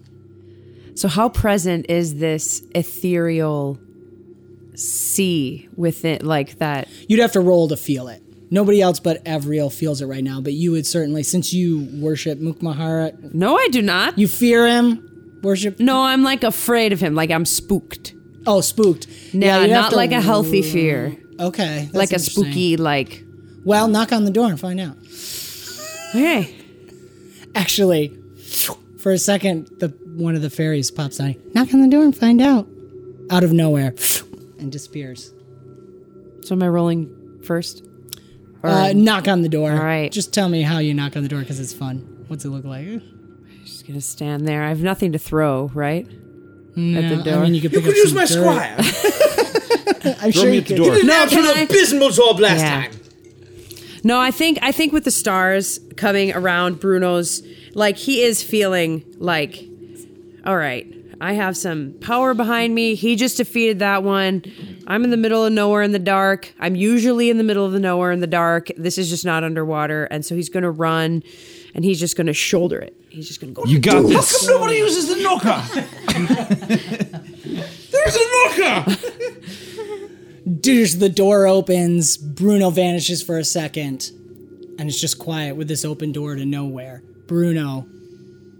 So, 0.96 1.08
how 1.08 1.30
present 1.30 1.88
is 1.90 2.16
this 2.16 2.62
ethereal 2.76 3.80
sea 4.76 5.68
within, 5.76 6.26
like 6.26 6.58
that? 6.60 6.88
You'd 7.08 7.20
have 7.20 7.32
to 7.34 7.40
roll 7.42 7.68
to 7.70 7.78
feel 7.78 8.08
it. 8.08 8.22
Nobody 8.52 8.82
else 8.82 9.00
but 9.00 9.24
Avriel 9.26 9.74
feels 9.74 10.02
it 10.02 10.06
right 10.06 10.24
now, 10.24 10.40
but 10.40 10.54
you 10.54 10.72
would 10.72 10.86
certainly, 10.86 11.24
since 11.24 11.52
you 11.54 11.88
worship 12.00 12.38
Mukmahara, 12.40 13.34
No, 13.34 13.58
I 13.58 13.68
do 13.70 13.82
not. 13.82 14.18
you 14.20 14.28
fear 14.28 14.68
him, 14.68 15.40
worship. 15.42 15.80
No, 15.80 16.04
I'm 16.04 16.22
like 16.24 16.44
afraid 16.44 16.94
of 16.94 17.00
him. 17.00 17.16
Like 17.16 17.32
I'm 17.32 17.46
spooked. 17.46 18.14
Oh, 18.46 18.62
spooked. 18.62 19.08
No, 19.34 19.62
you'd 19.62 19.72
not 19.72 19.94
like 19.94 20.12
a 20.12 20.22
healthy 20.22 20.62
fear. 20.62 21.18
Okay, 21.40 21.84
that's 21.86 21.94
like 21.96 22.12
a 22.12 22.20
spooky, 22.20 22.78
like. 22.78 23.24
Well, 23.66 23.88
knock 23.88 24.12
on 24.12 24.26
the 24.26 24.32
door 24.32 24.48
and 24.50 24.60
find 24.60 24.80
out. 24.80 24.98
Okay. 26.16 26.56
Actually, 27.56 28.16
for 29.00 29.12
a 29.12 29.18
second, 29.18 29.68
the 29.80 29.88
one 30.16 30.36
of 30.36 30.42
the 30.42 30.50
fairies 30.50 30.92
pops 30.92 31.20
on. 31.20 31.36
Knock 31.54 31.74
on 31.74 31.82
the 31.82 31.88
door 31.88 32.04
and 32.04 32.16
find 32.16 32.42
out. 32.42 32.68
Out 33.32 33.44
of 33.44 33.54
nowhere, 33.54 33.96
and 34.60 34.72
disappears. 34.72 35.34
So 36.42 36.56
am 36.56 36.64
I 36.64 36.68
rolling 36.68 37.40
first? 37.44 37.84
Or 38.62 38.70
Uh, 38.70 38.94
knock 38.94 39.28
on 39.28 39.42
the 39.42 39.50
door. 39.50 39.72
All 39.72 39.78
right. 39.84 40.12
Just 40.12 40.34
tell 40.34 40.50
me 40.50 40.62
how 40.62 40.80
you 40.80 40.94
knock 40.94 41.16
on 41.16 41.24
the 41.24 41.30
door 41.30 41.40
because 41.40 41.60
it's 41.60 41.74
fun. 41.74 42.26
What's 42.28 42.44
it 42.46 42.50
look 42.50 42.66
like? 42.66 42.86
I'm 42.88 43.02
just 43.66 43.88
gonna 43.88 44.02
stand 44.02 44.48
there. 44.48 44.64
I 44.64 44.70
have 44.70 44.82
nothing 44.82 45.14
to 45.14 45.20
throw, 45.20 45.72
right? 45.74 46.06
At 46.06 47.10
the 47.10 47.22
door. 47.24 47.36
I 47.36 47.44
mean, 47.44 47.54
you 47.56 47.62
could 47.62 47.72
You 47.72 47.80
pick 47.82 47.86
could 47.86 47.92
up 47.92 47.98
use 47.98 48.10
some 48.10 48.18
my 48.18 48.26
dirt. 48.26 48.82
squire. 48.84 49.30
I'm 50.22 50.32
Throw 50.32 50.34
sure 50.42 50.46
me 50.46 50.54
you 50.56 50.62
at 50.62 50.68
the 50.68 50.76
could. 50.76 50.84
door. 50.84 51.04
No, 51.04 51.28
can 51.28 51.58
I? 51.58 51.62
abysmal 51.62 52.10
job 52.10 52.40
last 52.40 52.60
Yeah. 52.60 52.82
time. 52.88 52.92
No, 54.04 54.20
I 54.20 54.32
think 54.32 54.60
I 54.62 54.72
think 54.74 54.92
with 54.92 55.06
the 55.06 55.12
stars 55.12 55.80
coming 55.96 56.34
around 56.34 56.80
Bruno's, 56.80 57.42
like 57.74 57.98
he 57.98 58.22
is 58.22 58.44
feeling 58.44 59.04
like, 59.18 59.64
all 60.46 60.58
right, 60.58 60.86
I 61.22 61.34
have 61.34 61.56
some 61.56 61.94
power 62.02 62.34
behind 62.34 62.76
me. 62.76 62.96
He 62.96 63.16
just 63.16 63.38
defeated 63.38 63.80
that 63.80 64.04
one. 64.04 64.44
I'm 64.88 65.06
in 65.06 65.10
the 65.10 65.16
middle 65.16 65.46
of 65.46 65.54
nowhere 65.54 65.84
in 65.84 65.94
the 65.94 66.00
dark. 66.00 66.54
I'm 66.60 66.76
usually 66.76 67.30
in 67.30 67.38
the 67.38 67.46
middle 67.46 67.66
of 67.66 67.72
the 67.72 67.80
nowhere 67.80 68.12
in 68.12 68.20
the 68.20 68.28
dark. 68.28 68.70
This 68.78 68.98
is 68.98 69.10
just 69.10 69.24
not 69.24 69.46
underwater, 69.46 70.04
and 70.06 70.26
so 70.26 70.36
he's 70.36 70.50
gonna 70.50 70.72
run, 70.72 71.24
and 71.74 71.86
he's 71.86 71.98
just 72.00 72.18
gonna 72.18 72.34
shoulder 72.34 72.80
it. 72.80 72.94
He's 73.10 73.28
just 73.30 73.40
gonna 73.40 73.54
go. 73.54 73.64
You 73.64 73.80
got 73.80 74.02
this. 74.02 74.12
How 74.14 74.20
this. 74.20 74.48
come 74.48 74.60
nobody 74.60 74.78
uses 74.80 75.08
the 75.08 75.16
knocker? 75.24 77.24
There's 78.04 78.16
a 78.16 78.26
knocker. 78.32 78.98
Dude, 80.60 81.00
the 81.00 81.10
door 81.10 81.48
opens. 81.48 82.18
Bruno 82.18 82.70
vanishes 82.70 83.22
for 83.24 83.38
a 83.38 83.44
second, 83.44 84.12
and 84.78 84.90
it's 84.90 85.00
just 85.00 85.18
quiet 85.20 85.56
with 85.56 85.68
this 85.68 85.86
open 85.86 86.12
door 86.12 86.36
to 86.36 86.46
nowhere. 86.46 87.02
Bruno, 87.28 87.88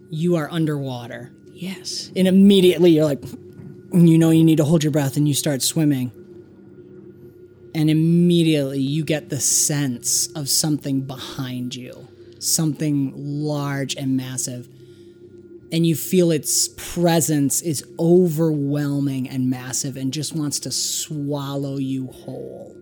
you 0.10 0.36
are 0.36 0.50
underwater. 0.50 1.32
Yes. 1.52 2.12
And 2.16 2.28
immediately 2.28 2.92
you're 2.92 3.06
like, 3.06 3.24
you 3.94 4.18
know, 4.18 4.32
you 4.32 4.44
need 4.44 4.58
to 4.58 4.64
hold 4.64 4.84
your 4.84 4.92
breath 4.92 5.18
and 5.18 5.28
you 5.28 5.34
start 5.34 5.62
swimming. 5.62 6.12
And 7.76 7.90
immediately 7.90 8.80
you 8.80 9.04
get 9.04 9.30
the 9.30 9.40
sense 9.40 10.28
of 10.34 10.50
something 10.50 11.02
behind 11.02 11.76
you, 11.76 12.08
something 12.40 13.14
large 13.16 13.96
and 13.96 14.16
massive. 14.16 14.68
And 15.74 15.88
you 15.88 15.96
feel 15.96 16.30
its 16.30 16.70
presence 16.78 17.62
is 17.62 17.84
overwhelming 18.00 19.28
and 19.28 19.50
massive 19.50 19.98
and 19.98 20.14
just 20.14 20.36
wants 20.36 20.60
to 20.62 20.72
swallow 20.72 21.78
you 21.78 22.08
whole. 22.08 22.76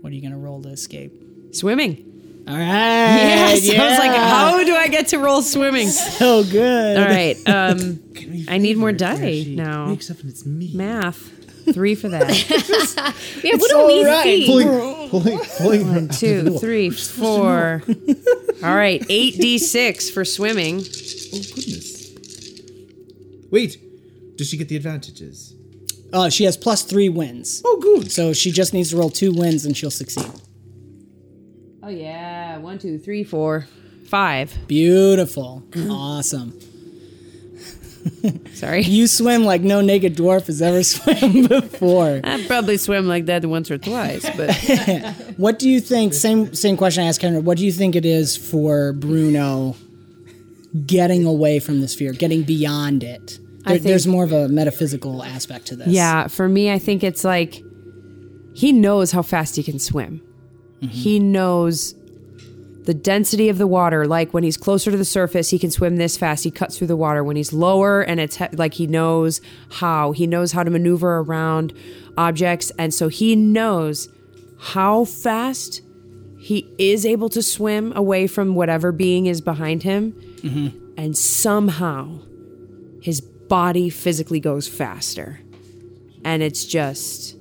What 0.00 0.12
are 0.12 0.16
you 0.16 0.20
going 0.20 0.32
to 0.32 0.38
roll 0.38 0.60
to 0.62 0.70
escape? 0.70 1.12
Swimming. 1.52 2.44
All 2.48 2.54
right. 2.54 2.64
Yes. 2.64 3.70
I 3.70 3.88
was 3.88 3.98
like, 3.98 4.16
how 4.16 4.64
do 4.64 4.74
I 4.74 4.88
get 4.88 5.08
to 5.08 5.18
roll 5.18 5.42
swimming? 5.42 5.88
So 6.18 6.42
good. 6.42 6.96
All 6.98 7.04
right. 7.04 7.36
Um, 7.48 8.00
I 8.48 8.58
need 8.58 8.76
more 8.76 8.90
die 8.90 9.44
now. 9.46 9.92
Except 9.92 10.20
when 10.20 10.30
it's 10.30 10.44
me. 10.44 10.72
Math. 10.74 11.30
Three 11.72 11.94
for 11.94 12.08
that. 12.08 12.28
Yeah, 13.44 13.54
what 13.56 13.70
do 13.70 13.86
we 13.86 14.04
right. 14.04 14.24
see? 14.24 14.46
Pulling, 14.46 15.08
pulling, 15.10 15.38
pulling. 15.58 15.86
One, 15.86 16.08
two, 16.08 16.58
three, 16.58 16.90
four. 16.90 17.82
All 18.62 18.74
right, 18.74 19.04
eight 19.08 19.36
d 19.36 19.58
six 19.58 20.10
for 20.10 20.24
swimming. 20.24 20.76
Oh 20.78 21.42
goodness. 21.54 21.98
Wait, 23.50 24.36
does 24.36 24.48
she 24.48 24.56
get 24.56 24.68
the 24.68 24.76
advantages? 24.76 25.54
Uh, 26.12 26.28
she 26.30 26.44
has 26.44 26.56
plus 26.56 26.82
three 26.82 27.08
wins. 27.08 27.62
Oh, 27.64 27.78
good. 27.80 28.10
So 28.10 28.32
she 28.32 28.50
just 28.50 28.72
needs 28.72 28.90
to 28.90 28.96
roll 28.96 29.10
two 29.10 29.32
wins 29.32 29.64
and 29.66 29.76
she'll 29.76 29.90
succeed. 29.90 30.30
Oh 31.82 31.88
yeah, 31.88 32.58
one, 32.58 32.78
two, 32.78 32.98
three, 32.98 33.24
four, 33.24 33.66
five. 34.06 34.56
Beautiful. 34.66 35.62
awesome. 35.88 36.58
Sorry, 38.54 38.82
You 38.82 39.06
swim 39.06 39.44
like 39.44 39.60
no 39.62 39.80
naked 39.80 40.16
dwarf 40.16 40.46
has 40.46 40.60
ever 40.62 40.82
swam 40.92 41.46
before. 41.46 42.20
I 42.24 42.44
probably 42.46 42.76
swim 42.76 43.06
like 43.06 43.26
that 43.26 43.44
once 43.44 43.70
or 43.70 43.78
twice, 43.78 44.28
but 44.36 44.54
What 45.36 45.58
do 45.58 45.68
you 45.68 45.80
think? 45.80 46.14
Same 46.14 46.54
same 46.54 46.76
question 46.76 47.04
I 47.04 47.08
asked 47.08 47.20
Kendra. 47.22 47.42
What 47.42 47.58
do 47.58 47.64
you 47.66 47.72
think 47.72 47.94
it 47.96 48.04
is 48.06 48.36
for 48.36 48.92
Bruno 48.92 49.76
getting 50.86 51.24
away 51.26 51.58
from 51.60 51.80
this 51.80 51.94
fear, 51.94 52.12
getting 52.12 52.42
beyond 52.42 53.02
it? 53.04 53.38
There, 53.64 53.74
think- 53.74 53.84
there's 53.84 54.06
more 54.06 54.24
of 54.24 54.32
a 54.32 54.48
metaphysical 54.48 55.22
aspect 55.22 55.66
to 55.66 55.76
this. 55.76 55.88
yeah, 55.88 56.26
for 56.28 56.48
me, 56.48 56.70
I 56.70 56.78
think 56.78 57.02
it's 57.04 57.24
like 57.24 57.62
he 58.54 58.72
knows 58.72 59.12
how 59.12 59.22
fast 59.22 59.56
he 59.56 59.62
can 59.62 59.78
swim. 59.78 60.20
Mm-hmm. 60.76 60.86
He 60.88 61.18
knows 61.18 61.94
the 62.88 62.94
density 62.94 63.50
of 63.50 63.58
the 63.58 63.66
water. 63.66 64.06
Like 64.06 64.32
when 64.32 64.44
he's 64.44 64.56
closer 64.56 64.90
to 64.90 64.96
the 64.96 65.04
surface, 65.04 65.50
he 65.50 65.58
can 65.58 65.70
swim 65.70 65.96
this 65.96 66.16
fast. 66.16 66.42
He 66.42 66.50
cuts 66.50 66.78
through 66.78 66.86
the 66.86 66.96
water. 66.96 67.22
When 67.22 67.36
he's 67.36 67.52
lower 67.52 68.00
and 68.00 68.18
it's 68.18 68.36
he- 68.36 68.48
like 68.54 68.72
he 68.72 68.86
knows 68.86 69.42
how. 69.72 70.12
He 70.12 70.26
knows 70.26 70.52
how 70.52 70.62
to 70.62 70.70
maneuver 70.70 71.18
around 71.18 71.74
objects. 72.16 72.72
And 72.78 72.94
so 72.94 73.08
he 73.08 73.36
knows 73.36 74.08
how 74.58 75.04
fast 75.04 75.82
he 76.40 76.66
is 76.78 77.04
able 77.04 77.28
to 77.28 77.42
swim 77.42 77.92
away 77.94 78.26
from 78.26 78.54
whatever 78.54 78.90
being 78.90 79.26
is 79.26 79.42
behind 79.42 79.82
him. 79.82 80.12
Mm-hmm. 80.38 80.94
And 80.96 81.14
somehow 81.14 82.20
his 83.02 83.20
body 83.20 83.90
physically 83.90 84.40
goes 84.40 84.66
faster. 84.66 85.40
And 86.24 86.42
it's 86.42 86.64
just 86.64 87.36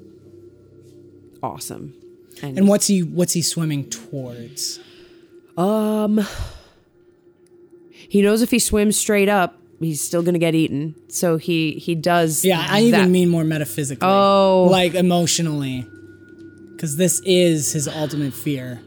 awesome. 1.42 1.94
And 2.44 2.68
what's 2.68 2.88
he 2.88 3.02
what's 3.02 3.32
he 3.32 3.42
swimming 3.42 3.90
towards? 3.90 4.82
Um, 5.58 6.26
he 7.92 8.22
knows 8.22 8.42
if 8.42 8.52
he 8.52 8.60
swims 8.60 8.98
straight 8.98 9.30
up, 9.30 9.60
he's 9.80 10.02
still 10.02 10.22
gonna 10.24 10.40
get 10.40 10.56
eaten. 10.56 10.96
So 11.10 11.38
he 11.38 11.74
he 11.74 11.96
does. 11.96 12.46
Yeah, 12.46 12.66
I 12.70 12.82
even 12.82 13.12
mean 13.12 13.30
more 13.30 13.44
metaphysically. 13.44 14.08
Oh. 14.08 14.68
like 14.72 14.94
emotionally, 14.94 15.86
because 16.74 16.98
this 16.98 17.22
is 17.26 17.74
his 17.74 17.88
ultimate 17.88 18.34
fear. 18.34 18.82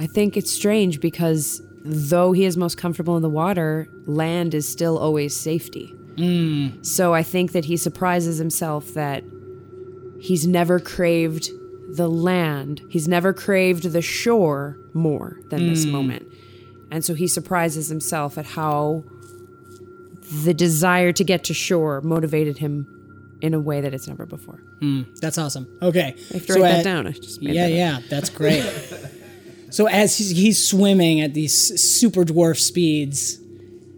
I 0.00 0.06
think 0.06 0.36
it's 0.36 0.50
strange 0.52 1.00
because 1.00 1.62
though 1.84 2.32
he 2.32 2.44
is 2.44 2.56
most 2.56 2.76
comfortable 2.76 3.16
in 3.16 3.22
the 3.22 3.28
water, 3.28 3.88
land 4.06 4.54
is 4.54 4.68
still 4.68 4.98
always 4.98 5.36
safety. 5.36 5.92
So 6.82 7.12
I 7.12 7.24
think 7.24 7.52
that 7.52 7.64
he 7.64 7.76
surprises 7.76 8.38
himself 8.38 8.94
that 8.94 9.24
he's 10.20 10.46
never 10.46 10.78
craved 10.78 11.48
the 11.88 12.08
land, 12.08 12.82
he's 12.88 13.06
never 13.08 13.32
craved 13.32 13.84
the 13.84 14.02
shore 14.02 14.78
more 14.94 15.38
than 15.50 15.68
this 15.68 15.84
hmm. 15.84 15.92
moment. 15.92 16.26
And 16.90 17.04
so 17.04 17.14
he 17.14 17.26
surprises 17.26 17.88
himself 17.88 18.38
at 18.38 18.46
how 18.46 19.04
the 20.44 20.54
desire 20.54 21.12
to 21.12 21.24
get 21.24 21.44
to 21.44 21.54
shore 21.54 22.00
motivated 22.00 22.58
him 22.58 23.38
in 23.40 23.52
a 23.52 23.60
way 23.60 23.80
that 23.80 23.92
it's 23.92 24.08
never 24.08 24.26
before. 24.26 24.60
Hmm. 24.80 25.02
That's 25.20 25.38
awesome. 25.38 25.78
Okay, 25.82 26.14
I 26.30 26.34
have 26.34 26.46
to 26.46 26.54
write 26.54 26.60
that 26.62 26.84
down. 26.84 27.06
I 27.06 27.12
just 27.12 27.42
Yeah, 27.42 27.68
that 27.68 27.72
yeah, 27.72 28.00
that's 28.08 28.30
great. 28.30 28.62
so 29.70 29.86
as 29.86 30.16
he's, 30.16 30.30
he's 30.30 30.68
swimming 30.68 31.20
at 31.20 31.34
these 31.34 31.80
super 31.80 32.22
dwarf 32.24 32.58
speeds, 32.58 33.38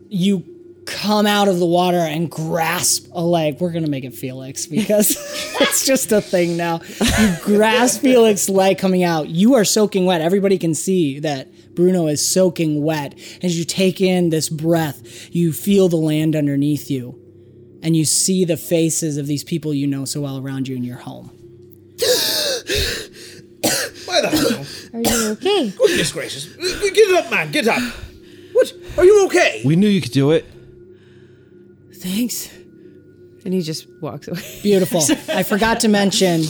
you 0.09 0.56
come 0.87 1.27
out 1.27 1.49
of 1.49 1.59
the 1.59 1.67
water 1.67 1.99
and 1.99 2.31
grasp 2.31 3.09
a 3.13 3.21
leg. 3.23 3.61
We're 3.61 3.73
gonna 3.73 3.89
make 3.89 4.05
it 4.05 4.15
Felix 4.15 4.67
because 4.67 5.11
it's 5.61 5.85
just 5.85 6.13
a 6.13 6.21
thing 6.21 6.57
now. 6.57 6.81
You 7.19 7.37
grasp 7.43 8.01
Felix's 8.01 8.49
leg 8.49 8.79
coming 8.79 9.05
out. 9.05 9.29
You 9.29 9.55
are 9.55 9.65
soaking 9.65 10.07
wet. 10.07 10.21
Everybody 10.21 10.57
can 10.59 10.75
see 10.75 11.19
that 11.21 11.75
Bruno 11.75 12.07
is 12.07 12.27
soaking 12.27 12.83
wet. 12.83 13.19
As 13.43 13.59
you 13.59 13.65
take 13.65 14.01
in 14.01 14.31
this 14.31 14.49
breath, 14.49 15.35
you 15.35 15.53
feel 15.53 15.89
the 15.89 15.97
land 15.97 16.35
underneath 16.35 16.91
you. 16.91 17.21
And 17.83 17.95
you 17.95 18.05
see 18.05 18.45
the 18.45 18.57
faces 18.57 19.17
of 19.17 19.27
these 19.27 19.45
people 19.45 19.75
you 19.75 19.87
know 19.87 20.05
so 20.05 20.23
well 20.23 20.39
around 20.39 20.67
you 20.67 20.77
in 20.77 20.83
your 20.85 20.97
home. 20.97 21.31
Why 24.07 24.21
the 24.23 24.29
hell? 24.29 24.67
Are 24.95 25.03
you 25.03 25.33
okay? 25.33 25.71
Goodness 25.77 26.13
gracious. 26.13 26.47
Get 26.57 27.15
up, 27.15 27.31
man. 27.31 27.53
Get 27.53 27.69
up. 27.69 27.81
What? 28.53 28.73
Are 28.97 29.05
you 29.05 29.27
okay? 29.27 29.63
We 29.65 29.77
knew 29.77 29.89
you 29.89 30.01
could 30.01 30.13
do 30.13 30.31
it. 30.31 30.47
Thanks. 32.07 32.53
And 33.45 33.53
he 33.55 33.63
just 33.63 33.87
walks 34.01 34.29
away. 34.29 34.41
Beautiful. 34.63 35.01
I 35.33 35.43
forgot 35.43 35.81
to 35.81 35.89
mention, 35.89 36.43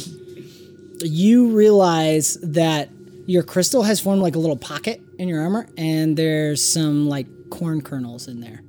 you 1.01 1.49
realize 1.49 2.35
that 2.43 2.91
your 3.27 3.43
crystal 3.43 3.83
has 3.83 4.01
formed 4.01 4.23
like 4.23 4.35
a 4.35 4.39
little 4.39 4.57
pocket 4.57 5.01
in 5.19 5.29
your 5.29 5.43
armor, 5.43 5.67
and 5.77 6.17
there's 6.17 6.65
some 6.65 7.09
like 7.09 7.27
corn 7.51 7.81
kernels 7.83 8.29
in 8.29 8.41
there. 8.41 8.61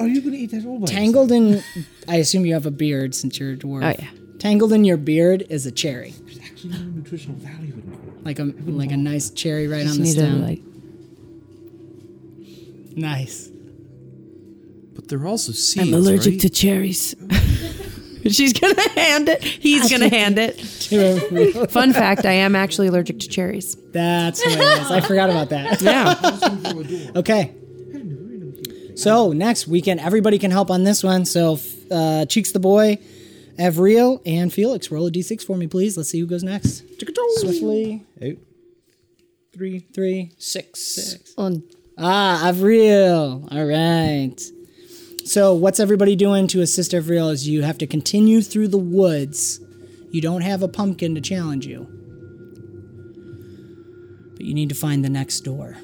Are 0.00 0.08
you 0.08 0.20
going 0.22 0.32
to 0.32 0.38
eat 0.38 0.50
that 0.52 0.64
all 0.64 0.78
by 0.78 0.86
Tangled 0.86 1.30
in, 1.30 1.62
I 2.08 2.16
assume 2.16 2.46
you 2.46 2.54
have 2.54 2.64
a 2.64 2.70
beard 2.70 3.14
since 3.14 3.38
you're 3.38 3.52
a 3.52 3.56
dwarf. 3.56 3.84
Oh, 3.84 4.02
yeah. 4.02 4.10
Tangled 4.38 4.72
in 4.72 4.84
your 4.84 4.96
beard 4.96 5.44
is 5.50 5.66
a 5.66 5.70
cherry, 5.70 6.08
yourself? 6.08 6.26
There's 6.26 6.38
actually 6.50 6.70
no 6.70 6.78
nutritional 6.78 7.36
value 7.36 7.74
in 7.74 7.80
it. 7.92 8.24
like 8.24 8.38
a 8.38 8.44
like 8.66 8.90
a 8.92 8.96
nice 8.96 9.28
cherry 9.28 9.68
right 9.68 9.86
on 9.86 9.92
the 9.92 10.02
Need 10.02 10.14
to, 10.14 10.20
stem. 10.20 10.42
like, 10.42 10.60
nice. 13.00 13.48
But 14.94 15.08
they're 15.08 15.26
also 15.26 15.52
seeds. 15.52 15.88
I'm 15.88 15.94
allergic 15.94 16.34
right? 16.34 16.40
to 16.42 16.50
cherries. 16.50 17.14
She's 18.28 18.52
gonna 18.52 18.88
hand 18.90 19.28
it. 19.30 19.42
He's 19.42 19.90
gonna 19.90 20.08
hand 20.20 20.36
it. 20.38 20.60
Fun 21.70 21.92
fact: 21.92 22.26
I 22.26 22.32
am 22.32 22.54
actually 22.54 22.88
allergic 22.88 23.18
to 23.20 23.28
cherries. 23.28 23.76
That's 23.92 24.42
hilarious. 24.42 24.90
I 24.90 25.00
forgot 25.00 25.30
about 25.30 25.48
that. 25.50 25.80
Yeah. 25.82 27.18
Okay. 27.18 27.54
So 28.94 29.32
next 29.32 29.66
weekend, 29.66 30.00
everybody 30.00 30.38
can 30.38 30.50
help 30.50 30.70
on 30.70 30.84
this 30.84 31.02
one. 31.02 31.24
So 31.24 31.58
uh, 31.90 32.26
Cheeks 32.26 32.52
the 32.52 32.60
boy, 32.60 32.98
Avril, 33.58 34.20
and 34.26 34.52
Felix, 34.52 34.90
roll 34.90 35.06
a 35.06 35.10
d6 35.10 35.42
for 35.42 35.56
me, 35.56 35.66
please. 35.66 35.96
Let's 35.96 36.10
see 36.10 36.20
who 36.20 36.26
goes 36.26 36.42
next. 36.42 36.84
Swiftly, 37.38 38.04
Out. 38.22 38.36
Three. 39.54 39.86
three. 39.94 40.32
Six. 40.36 41.32
On 41.38 41.62
Ah, 42.02 42.48
Avril. 42.48 43.46
All 43.50 43.64
right. 43.66 44.34
So 45.24 45.54
what's 45.54 45.78
everybody 45.78 46.16
doing 46.16 46.46
to 46.48 46.62
assist 46.62 46.94
Avril? 46.94 47.28
Is 47.28 47.46
you 47.46 47.62
have 47.62 47.78
to 47.78 47.86
continue 47.86 48.40
through 48.40 48.68
the 48.68 48.78
woods. 48.78 49.60
You 50.10 50.20
don't 50.20 50.40
have 50.40 50.62
a 50.62 50.68
pumpkin 50.68 51.14
to 51.14 51.20
challenge 51.20 51.66
you, 51.66 51.86
but 54.36 54.44
you 54.44 54.54
need 54.54 54.70
to 54.70 54.74
find 54.74 55.04
the 55.04 55.10
next 55.10 55.40
door. 55.40 55.76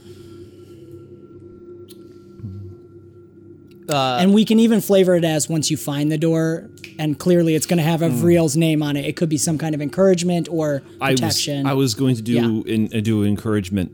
Uh, 3.89 4.19
and 4.21 4.35
we 4.35 4.45
can 4.45 4.59
even 4.59 4.81
flavor 4.81 5.15
it 5.15 5.25
as 5.25 5.49
once 5.49 5.71
you 5.71 5.77
find 5.77 6.11
the 6.11 6.19
door, 6.19 6.69
and 6.99 7.17
clearly 7.21 7.55
it's 7.55 7.67
going 7.67 7.77
to 7.77 7.85
have 7.85 8.03
Avril's 8.03 8.57
name 8.57 8.83
on 8.83 8.97
it. 8.97 9.05
It 9.05 9.15
could 9.15 9.29
be 9.29 9.39
some 9.39 9.59
kind 9.59 9.77
of 9.77 9.81
encouragement 9.81 10.49
or 10.51 10.83
I 11.01 11.13
was, 11.13 11.21
protection. 11.21 11.67
I 11.67 11.75
was 11.75 11.95
going 11.95 12.17
to 12.17 12.23
do 12.23 12.33
Yeah. 12.33 12.75
in, 12.75 12.89
uh, 12.93 12.99
do 13.01 13.23
encouragement. 13.23 13.93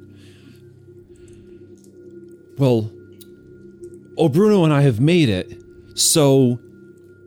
Well, 2.59 2.91
oh 4.19 4.29
Bruno 4.29 4.65
and 4.65 4.73
I 4.73 4.83
have 4.83 5.01
made 5.01 5.29
it. 5.29 5.63
So 5.95 6.59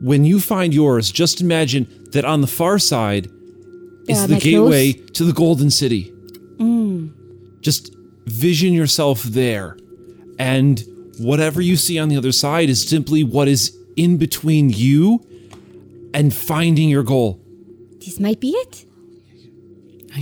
when 0.00 0.24
you 0.24 0.40
find 0.40 0.74
yours, 0.74 1.10
just 1.10 1.40
imagine 1.40 1.86
that 2.12 2.24
on 2.24 2.40
the 2.40 2.46
far 2.46 2.78
side 2.78 3.26
is 4.08 4.20
Yeah, 4.20 4.26
the 4.26 4.34
my 4.34 4.40
gateway 4.40 4.92
to 4.92 5.24
the 5.24 5.32
Golden 5.32 5.70
City. 5.70 6.12
Mm. 6.58 7.12
Just 7.60 7.94
vision 8.26 8.72
yourself 8.72 9.22
there, 9.22 9.76
and 10.38 10.82
whatever 11.18 11.60
you 11.60 11.76
see 11.76 11.98
on 11.98 12.08
the 12.08 12.16
other 12.16 12.32
side 12.32 12.68
is 12.68 12.86
simply 12.88 13.24
what 13.24 13.48
is 13.48 13.76
in 13.96 14.16
between 14.16 14.70
you 14.70 15.24
and 16.12 16.34
finding 16.34 16.88
your 16.88 17.02
goal. 17.02 17.40
this 18.00 18.20
might 18.20 18.40
be 18.40 18.50
it. 18.50 18.84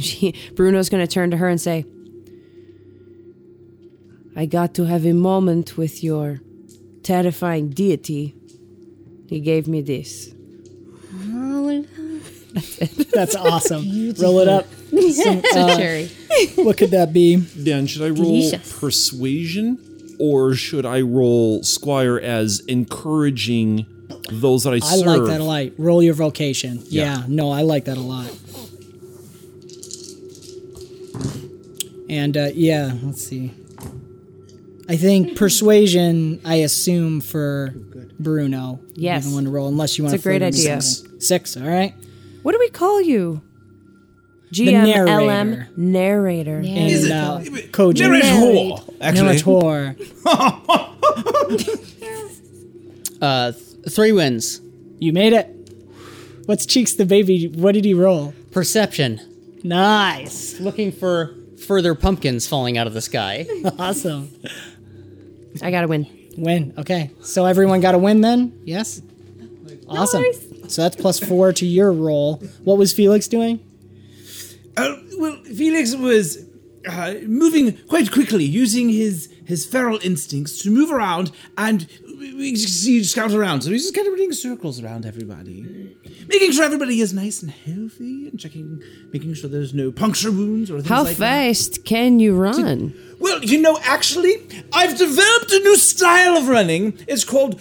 She, 0.01 0.35
Bruno's 0.55 0.89
gonna 0.89 1.07
turn 1.07 1.31
to 1.31 1.37
her 1.37 1.49
and 1.49 1.61
say, 1.61 1.85
"I 4.45 4.47
got 4.47 4.75
to 4.75 4.85
have 4.85 5.07
a 5.07 5.15
moment 5.15 5.79
with 5.79 6.05
your 6.05 6.41
terrifying 7.03 7.71
deity. 7.71 8.35
He 9.27 9.41
gave 9.41 9.67
me 9.67 9.81
this." 9.81 10.35
Oh, 11.33 11.87
That's 13.15 13.35
awesome. 13.35 14.13
Roll 14.19 14.41
it 14.41 14.49
up. 14.49 14.67
Some, 14.95 15.41
it's 15.43 15.57
a 15.57 15.61
uh, 15.61 15.77
cherry. 15.79 16.07
what 16.57 16.77
could 16.77 16.91
that 16.91 17.11
be? 17.15 17.37
Dan, 17.37 17.87
should 17.87 18.03
I 18.03 18.11
roll 18.11 18.39
Delicious. 18.43 18.79
persuasion 18.79 19.79
or 20.21 20.55
should 20.55 20.85
I 20.85 21.01
roll 21.01 21.63
Squire 21.63 22.19
as 22.19 22.61
encouraging 22.69 23.87
those 24.31 24.65
that 24.65 24.75
I 24.75 24.77
I 24.77 24.79
serve? 24.81 25.09
I 25.09 25.17
like 25.17 25.27
that 25.31 25.41
a 25.41 25.45
lot. 25.45 25.67
Roll 25.79 26.03
your 26.03 26.13
vocation. 26.13 26.83
Yeah. 26.85 27.21
Yeah. 27.21 27.25
no, 27.29 27.51
I 27.51 27.63
like 27.63 27.87
that 27.87 27.97
a 27.97 28.01
lot. 28.01 28.31
And 32.11 32.37
uh, 32.37 32.51
yeah, 32.53 32.93
let's 33.03 33.27
see. 33.27 33.53
I 34.89 34.97
think 34.97 35.37
persuasion. 35.45 36.41
I 36.45 36.57
assume 36.57 37.21
for 37.21 37.73
Bruno. 38.19 38.81
Yes. 38.95 39.27
the 39.27 39.35
one 39.35 39.45
to 39.45 39.51
roll, 39.51 39.69
unless 39.69 39.99
you 39.99 40.05
want 40.05 40.15
It's 40.15 40.23
to. 40.23 40.29
a 40.29 40.33
great 40.33 40.43
idea. 40.43 40.81
Six. 40.83 41.57
All 41.57 41.67
right. 41.67 41.95
What 42.43 42.53
do 42.53 42.59
we 42.59 42.69
call 42.69 43.01
you? 43.01 43.43
GM 44.53 44.85
narrator. 44.85 45.21
LM 45.21 45.67
narrator. 45.77 46.59
And 46.59 47.13
uh, 47.13 47.41
Koji. 47.73 47.99
Narrator, 47.99 48.83
actually. 49.01 49.43
Narrator. 49.43 49.97
uh, 53.21 53.53
th- 53.53 53.93
three 53.93 54.13
wins. 54.13 54.61
You 55.01 55.13
made 55.13 55.33
it. 55.33 55.51
What's 56.47 56.67
Cheeks 56.67 56.95
the 56.95 57.07
baby? 57.07 57.49
What 57.49 57.73
did 57.73 57.85
he 57.85 57.95
roll? 57.95 58.33
Perception. 58.53 59.21
Nice. 59.65 60.61
Looking 60.61 60.93
for 60.93 61.35
further 61.67 61.95
pumpkins 61.95 62.47
falling 62.47 62.77
out 62.79 62.87
of 62.87 62.95
the 62.95 63.01
sky. 63.01 63.47
Awesome. 63.79 64.31
I 65.63 65.71
gotta 65.71 65.89
win. 65.89 66.07
Win. 66.37 66.75
Okay. 66.79 67.11
So 67.23 67.45
everyone 67.45 67.81
got 67.81 67.95
a 67.95 67.99
win 67.99 68.21
then? 68.21 68.61
Yes? 68.65 69.01
Awesome. 69.89 70.25
So 70.69 70.83
that's 70.83 70.97
plus 70.97 71.19
four 71.21 71.53
to 71.53 71.67
your 71.67 71.93
roll. 71.93 72.37
What 72.65 72.79
was 72.79 72.93
Felix 72.93 73.29
doing? 73.29 73.61
Uh, 74.77 74.97
well, 75.19 75.37
Felix 75.45 75.95
was 75.95 76.39
uh, 76.89 77.15
moving 77.27 77.77
quite 77.89 78.11
quickly, 78.11 78.45
using 78.45 78.89
his 78.89 79.33
his 79.47 79.67
feral 79.67 79.99
instincts 80.03 80.63
to 80.63 80.71
move 80.71 80.91
around 80.91 81.31
and 81.59 81.87
we 82.19 82.53
just 82.53 82.83
see 82.83 83.03
scout 83.05 83.33
around. 83.33 83.63
So 83.63 83.71
he's 83.71 83.83
just 83.83 83.95
kind 83.95 84.07
of 84.07 84.13
running 84.15 84.33
circles 84.33 84.83
around 84.83 85.05
everybody, 85.05 85.95
making 86.29 86.53
sure 86.53 86.65
everybody 86.65 87.01
is 87.01 87.13
nice 87.13 87.43
and 87.43 87.51
healthy, 87.51 88.29
and 88.29 88.39
checking, 88.39 88.83
making 89.13 89.35
sure 89.35 89.51
there's 89.51 89.75
no 89.75 89.93
puncture 89.93 90.31
wounds 90.31 90.71
or 90.71 90.79
things 90.79 90.89
How 90.89 91.05
like 91.05 91.17
that. 91.17 91.47
fast 91.47 91.85
can 91.85 92.21
you 92.21 92.35
run? 92.37 92.95
Well, 93.25 93.43
you 93.43 93.59
know, 93.63 93.79
actually, 93.83 94.47
I've 94.75 94.99
developed 94.99 95.51
a 95.51 95.59
new 95.61 95.77
style 95.77 96.37
of 96.37 96.47
running. 96.49 96.99
It's 97.09 97.25
called 97.25 97.59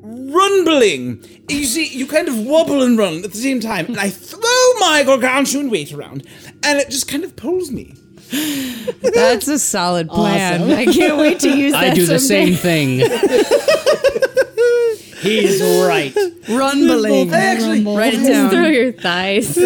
rumbling. 0.00 1.22
You 1.50 1.66
see, 1.66 1.86
you 1.86 2.06
kind 2.06 2.28
of 2.28 2.38
wobble 2.38 2.80
and 2.82 2.96
run 2.96 3.22
at 3.24 3.32
the 3.32 3.36
same 3.36 3.60
time, 3.60 3.84
and 3.86 4.00
I 4.00 4.08
throw 4.08 4.40
my 4.80 5.02
gargantuan 5.04 5.68
weight 5.70 5.92
around, 5.92 6.26
and 6.62 6.78
it 6.78 6.88
just 6.88 7.08
kind 7.08 7.24
of 7.24 7.36
pulls 7.36 7.70
me. 7.70 7.94
That's 9.02 9.48
a 9.48 9.58
solid 9.58 10.08
plan. 10.08 10.62
Awesome. 10.62 10.78
I 10.78 10.86
can't 10.86 11.18
wait 11.18 11.40
to 11.40 11.50
use 11.54 11.72
that. 11.74 11.84
I 11.84 11.90
do 11.94 12.06
the 12.06 12.18
same 12.18 12.54
thing. 12.54 13.00
He's 15.20 15.60
right. 15.62 16.14
Rumbling. 16.48 17.34
I 17.34 17.36
actually, 17.36 17.84
Write 17.84 18.14
it 18.14 18.18
Just 18.18 18.28
down. 18.30 18.50
through 18.50 18.68
your 18.68 18.92
thighs. 18.92 19.58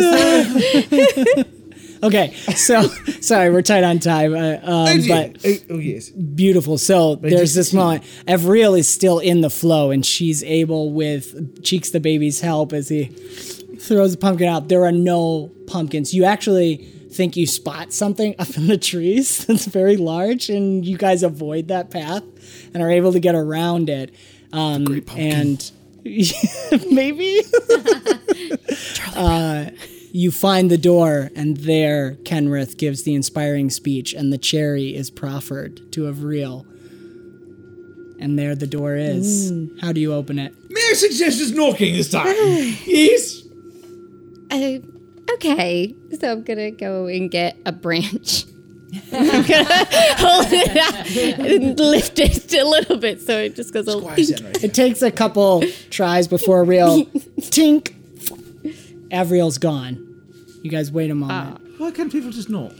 Okay. 2.02 2.34
So 2.56 2.82
sorry, 3.20 3.50
we're 3.50 3.62
tight 3.62 3.84
on 3.84 3.98
time. 3.98 4.34
Uh, 4.34 4.58
um, 4.62 5.00
but 5.08 5.38
oh, 5.70 5.78
yes. 5.78 6.10
beautiful. 6.10 6.78
So 6.78 7.16
there's 7.16 7.54
this 7.54 7.72
moment. 7.72 8.04
Avril 8.26 8.74
is 8.74 8.88
still 8.88 9.18
in 9.18 9.40
the 9.40 9.50
flow, 9.50 9.90
and 9.90 10.04
she's 10.04 10.42
able, 10.42 10.92
with 10.92 11.62
Cheeks 11.62 11.90
the 11.90 12.00
baby's 12.00 12.40
help, 12.40 12.72
as 12.72 12.88
he 12.88 13.06
throws 13.78 14.12
the 14.12 14.18
pumpkin 14.18 14.48
out. 14.48 14.68
There 14.68 14.84
are 14.84 14.92
no 14.92 15.50
pumpkins. 15.66 16.14
You 16.14 16.24
actually 16.24 16.76
think 17.10 17.36
you 17.36 17.46
spot 17.46 17.92
something 17.92 18.34
up 18.38 18.56
in 18.56 18.66
the 18.66 18.78
trees 18.78 19.44
that's 19.46 19.66
very 19.66 19.96
large, 19.96 20.48
and 20.48 20.84
you 20.84 20.96
guys 20.96 21.22
avoid 21.22 21.68
that 21.68 21.90
path 21.90 22.22
and 22.74 22.82
are 22.82 22.90
able 22.90 23.12
to 23.12 23.20
get 23.20 23.34
around 23.34 23.88
it. 23.88 24.14
Um, 24.52 25.04
and 25.16 25.70
maybe 26.90 27.42
uh, 29.14 29.66
you 30.18 30.32
find 30.32 30.68
the 30.68 30.76
door, 30.76 31.30
and 31.36 31.58
there 31.58 32.16
Kenrith 32.24 32.76
gives 32.76 33.04
the 33.04 33.14
inspiring 33.14 33.70
speech, 33.70 34.12
and 34.12 34.32
the 34.32 34.38
cherry 34.38 34.92
is 34.96 35.10
proffered 35.12 35.92
to 35.92 36.08
Avril. 36.08 36.66
And 38.18 38.36
there 38.36 38.56
the 38.56 38.66
door 38.66 38.96
is. 38.96 39.52
How 39.80 39.92
do 39.92 40.00
you 40.00 40.12
open 40.12 40.40
it? 40.40 40.52
May 40.68 40.88
I 40.90 40.94
suggest 40.94 41.38
just 41.38 41.54
knocking 41.54 41.94
this 41.94 42.10
time? 42.10 42.26
yes. 42.84 43.42
Uh, 44.50 44.78
okay, 45.34 45.94
so 46.18 46.32
I'm 46.32 46.42
gonna 46.42 46.72
go 46.72 47.06
and 47.06 47.30
get 47.30 47.56
a 47.64 47.70
branch. 47.70 48.44
I'm 49.12 49.46
gonna 49.46 49.64
hold 50.18 50.46
it 50.50 50.76
out 50.76 51.46
and 51.46 51.78
lift 51.78 52.18
it 52.18 52.52
a 52.54 52.64
little 52.64 52.96
bit 52.96 53.20
so 53.20 53.38
it 53.38 53.54
just 53.54 53.72
goes 53.72 53.86
a 53.86 53.94
little. 53.94 54.10
is 54.18 54.42
right? 54.42 54.64
It 54.64 54.74
takes 54.74 55.00
a 55.00 55.12
couple 55.12 55.62
tries 55.90 56.26
before 56.26 56.62
Avril. 56.62 57.04
tink. 57.38 57.94
Avriel's 59.12 59.58
gone. 59.58 60.07
You 60.62 60.70
guys 60.70 60.90
wait 60.90 61.10
a 61.10 61.14
moment. 61.14 61.60
Why 61.78 61.90
can't 61.90 62.10
people 62.10 62.30
just 62.30 62.48
knock? 62.50 62.72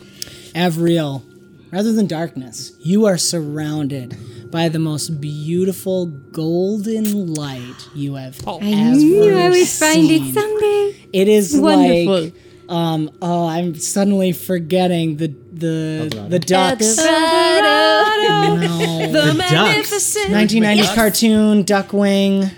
Avril, 0.55 1.22
rather 1.70 1.93
than 1.93 2.07
darkness, 2.07 2.72
you 2.81 3.07
are 3.07 3.18
surrounded 3.18 4.16
by 4.51 4.68
the 4.68 4.79
most 4.79 5.20
beautiful 5.20 6.07
golden 6.07 7.35
light 7.35 7.89
you 7.95 8.14
have 8.14 8.41
I 8.47 8.53
ever 8.53 8.97
knew 8.97 9.39
I 9.39 9.49
would 9.51 9.68
find 9.68 10.11
it 10.11 10.35
someday. 10.35 11.09
It 11.12 11.29
is 11.29 11.57
Wonderful. 11.59 12.22
like 12.24 12.35
Um, 12.68 13.11
oh, 13.22 13.47
I'm 13.47 13.74
suddenly 13.76 14.33
forgetting 14.33 15.16
the 15.16 15.29
the 15.53 16.26
the 16.29 16.39
ducks. 16.39 16.97
No. 16.99 17.05
The 18.59 19.12
ducks. 19.12 19.39
magnificent. 19.39 20.26
1990s 20.26 20.95
cartoon 20.95 21.64
Duckwing. 21.64 22.51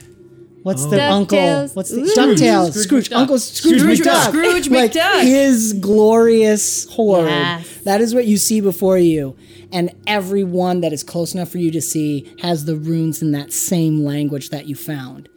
What's 0.62 0.84
oh. 0.84 0.90
the 0.90 1.02
uncle? 1.02 1.38
DuckTales. 1.38 1.76
What's 1.76 1.90
the 1.90 2.02
DuckTales? 2.02 2.72
Scrooge, 2.72 3.12
Uncle 3.12 3.38
Scrooge, 3.38 3.80
Scrooge- 3.80 4.00
McDuck. 4.00 4.28
Scrooge 4.28 4.68
like 4.68 4.92
McDuck. 4.92 5.22
his 5.22 5.72
glorious 5.74 6.88
hoard. 6.90 7.28
Yes. 7.28 7.78
That 7.84 8.00
is 8.00 8.14
what 8.14 8.26
you 8.26 8.36
see 8.36 8.60
before 8.60 8.98
you, 8.98 9.36
and 9.72 9.94
everyone 10.06 10.80
that 10.82 10.92
is 10.92 11.02
close 11.02 11.34
enough 11.34 11.50
for 11.50 11.58
you 11.58 11.70
to 11.70 11.80
see 11.80 12.34
has 12.42 12.66
the 12.66 12.76
runes 12.76 13.22
in 13.22 13.32
that 13.32 13.52
same 13.52 14.04
language 14.04 14.50
that 14.50 14.66
you 14.66 14.74
found, 14.74 15.28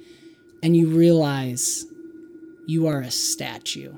and 0.61 0.75
you 0.75 0.87
realize 0.89 1.85
you 2.67 2.87
are 2.87 2.99
a 2.99 3.11
statue. 3.11 3.93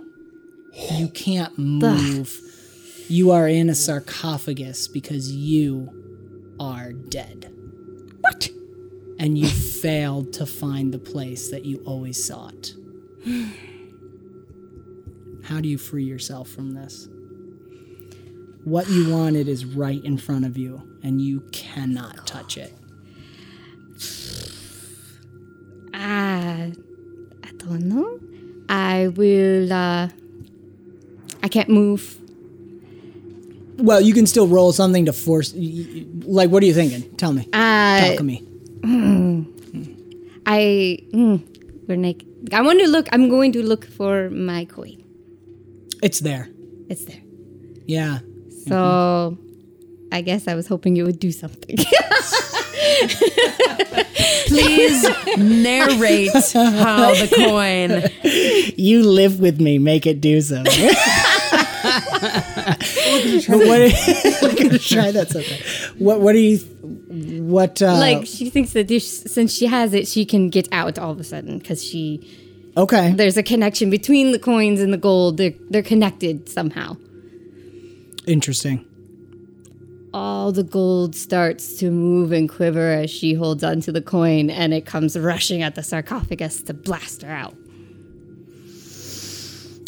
You 0.91 1.07
can't 1.09 1.57
move. 1.57 2.39
You 3.07 3.31
are 3.31 3.47
in 3.47 3.69
a 3.69 3.75
sarcophagus 3.75 4.87
because 4.87 5.31
you 5.31 6.55
are 6.59 6.91
dead. 6.91 7.51
What? 8.21 8.49
And 9.17 9.37
you 9.37 9.47
failed 9.47 10.33
to 10.33 10.45
find 10.45 10.93
the 10.93 10.99
place 10.99 11.49
that 11.49 11.65
you 11.65 11.81
always 11.85 12.23
sought. 12.23 12.73
How 15.43 15.61
do 15.61 15.69
you 15.69 15.77
free 15.77 16.03
yourself 16.03 16.49
from 16.49 16.71
this? 16.73 17.07
What 18.65 18.89
you 18.89 19.11
wanted 19.11 19.47
is 19.47 19.63
right 19.63 20.03
in 20.03 20.17
front 20.17 20.45
of 20.45 20.57
you, 20.57 20.81
and 21.03 21.21
you 21.21 21.41
cannot 21.51 22.25
touch 22.25 22.57
it. 22.57 22.73
Uh, 25.93 26.71
I 27.43 27.51
don't 27.57 27.83
know. 27.83 28.19
I 28.67 29.09
will. 29.09 29.71
Uh, 29.71 30.09
I 31.43 31.47
can't 31.47 31.69
move. 31.69 32.17
Well, 33.77 34.01
you 34.01 34.13
can 34.13 34.25
still 34.25 34.47
roll 34.47 34.71
something 34.71 35.05
to 35.05 35.13
force. 35.13 35.53
Like, 35.55 36.49
what 36.49 36.63
are 36.63 36.65
you 36.65 36.73
thinking? 36.73 37.15
Tell 37.17 37.33
me. 37.33 37.47
Uh, 37.53 37.99
Talk 38.07 38.17
to 38.17 38.23
me. 38.23 38.43
I. 40.45 40.99
Mm, 41.13 41.87
we're 41.87 41.95
naked. 41.95 42.27
I 42.53 42.61
want 42.61 42.79
to 42.79 42.87
look. 42.87 43.07
I'm 43.11 43.29
going 43.29 43.51
to 43.53 43.63
look 43.63 43.85
for 43.85 44.29
my 44.29 44.65
coin. 44.65 45.03
It's 46.01 46.19
there. 46.19 46.49
It's 46.89 47.05
there. 47.05 47.21
Yeah. 47.85 48.19
So, 48.67 49.37
I 50.11 50.21
guess 50.21 50.47
I 50.47 50.55
was 50.55 50.67
hoping 50.67 50.97
it 50.97 51.03
would 51.03 51.19
do 51.19 51.31
something. 51.31 51.77
Please 54.47 55.03
narrate 55.37 56.31
how 56.53 57.13
the 57.13 57.27
coin. 57.35 58.03
You 58.77 59.03
live 59.03 59.39
with 59.39 59.59
me. 59.61 59.77
Make 59.79 60.05
it 60.05 60.21
do 60.21 60.41
something. 60.41 60.91
But 63.47 63.57
what? 63.57 64.41
We're 64.41 64.55
gonna 64.63 64.79
try 64.79 65.11
that 65.11 65.29
sometime. 65.29 65.59
What? 65.99 66.21
What 66.21 66.33
do 66.33 66.39
you? 66.39 66.57
What? 67.43 67.81
Uh, 67.81 67.97
like 67.97 68.25
she 68.25 68.49
thinks 68.49 68.73
that 68.73 68.87
this, 68.87 69.21
since 69.23 69.53
she 69.53 69.67
has 69.67 69.93
it, 69.93 70.07
she 70.07 70.25
can 70.25 70.49
get 70.49 70.67
out 70.71 70.97
all 70.99 71.11
of 71.11 71.19
a 71.19 71.23
sudden 71.23 71.59
because 71.59 71.83
she 71.83 72.21
Okay. 72.77 73.13
there's 73.13 73.37
a 73.37 73.43
connection 73.43 73.89
between 73.89 74.31
the 74.33 74.39
coins 74.39 74.81
and 74.81 74.91
the 74.91 74.97
gold. 74.97 75.37
They're 75.37 75.53
they're 75.69 75.83
connected 75.83 76.49
somehow. 76.49 76.97
Interesting. 78.27 78.83
all 80.13 80.51
the 80.51 80.63
gold 80.63 81.15
starts 81.15 81.75
to 81.79 81.91
move 81.91 82.31
and 82.31 82.49
quiver 82.49 82.91
as 83.03 83.09
she 83.11 83.33
holds 83.33 83.63
onto 83.63 83.91
the 83.91 84.01
coin 84.01 84.49
and 84.49 84.73
it 84.73 84.85
comes 84.85 85.17
rushing 85.19 85.61
at 85.61 85.75
the 85.75 85.83
sarcophagus 85.83 86.61
to 86.63 86.73
blast 86.73 87.21
her 87.21 87.31
out. 87.31 87.53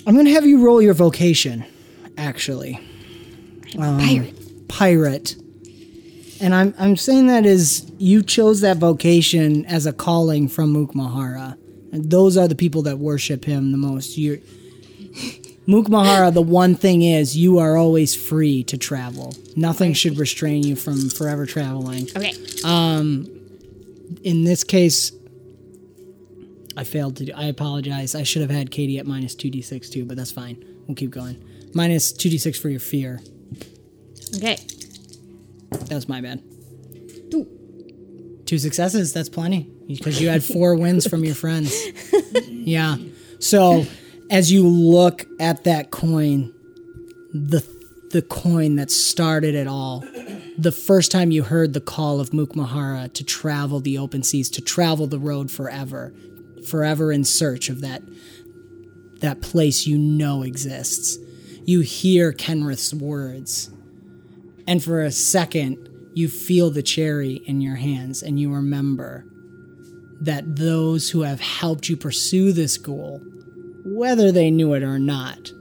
I'm 0.05 0.15
gonna 0.15 0.29
have 0.29 0.45
you 0.45 0.63
roll 0.63 0.81
your 0.81 0.93
vocation. 0.93 1.65
Actually, 2.17 2.79
Pirate. 3.75 4.67
pirate. 4.67 5.35
And 6.39 6.53
I'm 6.53 6.73
I'm 6.77 6.95
saying 6.95 7.27
that 7.27 7.45
is 7.45 7.91
you 7.97 8.21
chose 8.21 8.61
that 8.61 8.77
vocation 8.77 9.65
as 9.65 9.85
a 9.85 9.93
calling 9.93 10.47
from 10.47 10.73
Mukmahara. 10.73 11.57
And 11.91 12.09
those 12.11 12.37
are 12.37 12.47
the 12.47 12.55
people 12.55 12.83
that 12.83 12.99
worship 12.99 13.45
him 13.45 13.71
the 13.71 13.77
most. 13.77 14.17
You're 14.17 14.37
Mukmahara, 15.67 16.33
the 16.33 16.41
one 16.41 16.75
thing 16.75 17.01
is 17.01 17.35
you 17.35 17.57
are 17.59 17.75
always 17.75 18.15
free 18.15 18.63
to 18.65 18.77
travel. 18.77 19.33
Nothing 19.55 19.93
should 19.93 20.17
restrain 20.17 20.63
you 20.63 20.75
from 20.75 21.09
forever 21.09 21.45
traveling. 21.45 22.07
Okay. 22.15 22.33
Um 22.63 23.27
in 24.23 24.43
this 24.43 24.63
case, 24.63 25.11
I 26.77 26.83
failed 26.83 27.17
to 27.17 27.25
do 27.25 27.33
I 27.35 27.45
apologize. 27.45 28.13
I 28.13 28.23
should 28.23 28.43
have 28.43 28.51
had 28.51 28.69
Katie 28.69 28.99
at 28.99 29.07
minus 29.07 29.35
2d6 29.35 29.91
too, 29.91 30.05
but 30.05 30.17
that's 30.17 30.31
fine. 30.31 30.63
We'll 30.87 30.95
keep 30.95 31.09
going. 31.09 31.43
Minus 31.73 32.13
2d6 32.13 32.57
for 32.61 32.69
your 32.69 32.79
fear. 32.79 33.21
Okay. 34.35 34.57
That 35.71 35.95
was 35.95 36.07
my 36.07 36.21
bad. 36.21 36.43
Two 38.45 38.57
successes, 38.57 39.11
that's 39.11 39.27
plenty. 39.29 39.69
Because 39.87 40.21
you 40.21 40.29
had 40.29 40.43
four 40.43 40.75
wins 40.75 41.05
from 41.05 41.25
your 41.25 41.35
friends. 41.35 41.75
Yeah. 42.49 42.97
So 43.39 43.85
as 44.29 44.51
you 44.51 44.67
look 44.67 45.25
at 45.39 45.65
that 45.65 45.91
coin, 45.91 46.53
the 47.33 47.65
the 48.11 48.21
coin 48.21 48.77
that 48.77 48.89
started 48.89 49.53
it 49.53 49.67
all, 49.67 50.03
the 50.57 50.71
first 50.71 51.11
time 51.11 51.31
you 51.31 51.43
heard 51.43 51.73
the 51.73 51.81
call 51.81 52.21
of 52.21 52.29
Mukmahara 52.29 53.13
to 53.13 53.23
travel 53.23 53.81
the 53.81 53.97
open 53.97 54.23
seas, 54.23 54.49
to 54.51 54.61
travel 54.61 55.07
the 55.07 55.19
road 55.19 55.51
forever, 55.51 56.13
forever 56.69 57.11
in 57.11 57.25
search 57.25 57.67
of 57.69 57.81
that 57.81 58.01
that 59.19 59.41
place 59.41 59.85
you 59.85 59.97
know 59.97 60.43
exists. 60.43 61.17
You 61.67 61.81
hear 61.81 62.31
Kenrith's 62.31 62.93
words. 62.93 63.69
And 64.65 64.81
for 64.81 65.01
a 65.01 65.11
second, 65.11 65.89
you 66.13 66.29
feel 66.29 66.71
the 66.71 66.81
cherry 66.81 67.41
in 67.45 67.59
your 67.59 67.75
hands 67.75 68.23
and 68.23 68.39
you 68.39 68.53
remember 68.53 69.25
that 70.21 70.55
those 70.55 71.09
who 71.09 71.23
have 71.23 71.41
helped 71.41 71.89
you 71.89 71.97
pursue 71.97 72.53
this 72.53 72.77
goal, 72.77 73.21
whether 73.83 74.31
they 74.31 74.49
knew 74.49 74.75
it 74.75 74.81
or 74.81 74.97
not, 74.97 75.51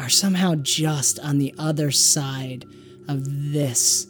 are 0.00 0.08
somehow 0.08 0.56
just 0.56 1.20
on 1.20 1.38
the 1.38 1.54
other 1.60 1.92
side 1.92 2.66
of 3.06 3.52
this 3.52 4.08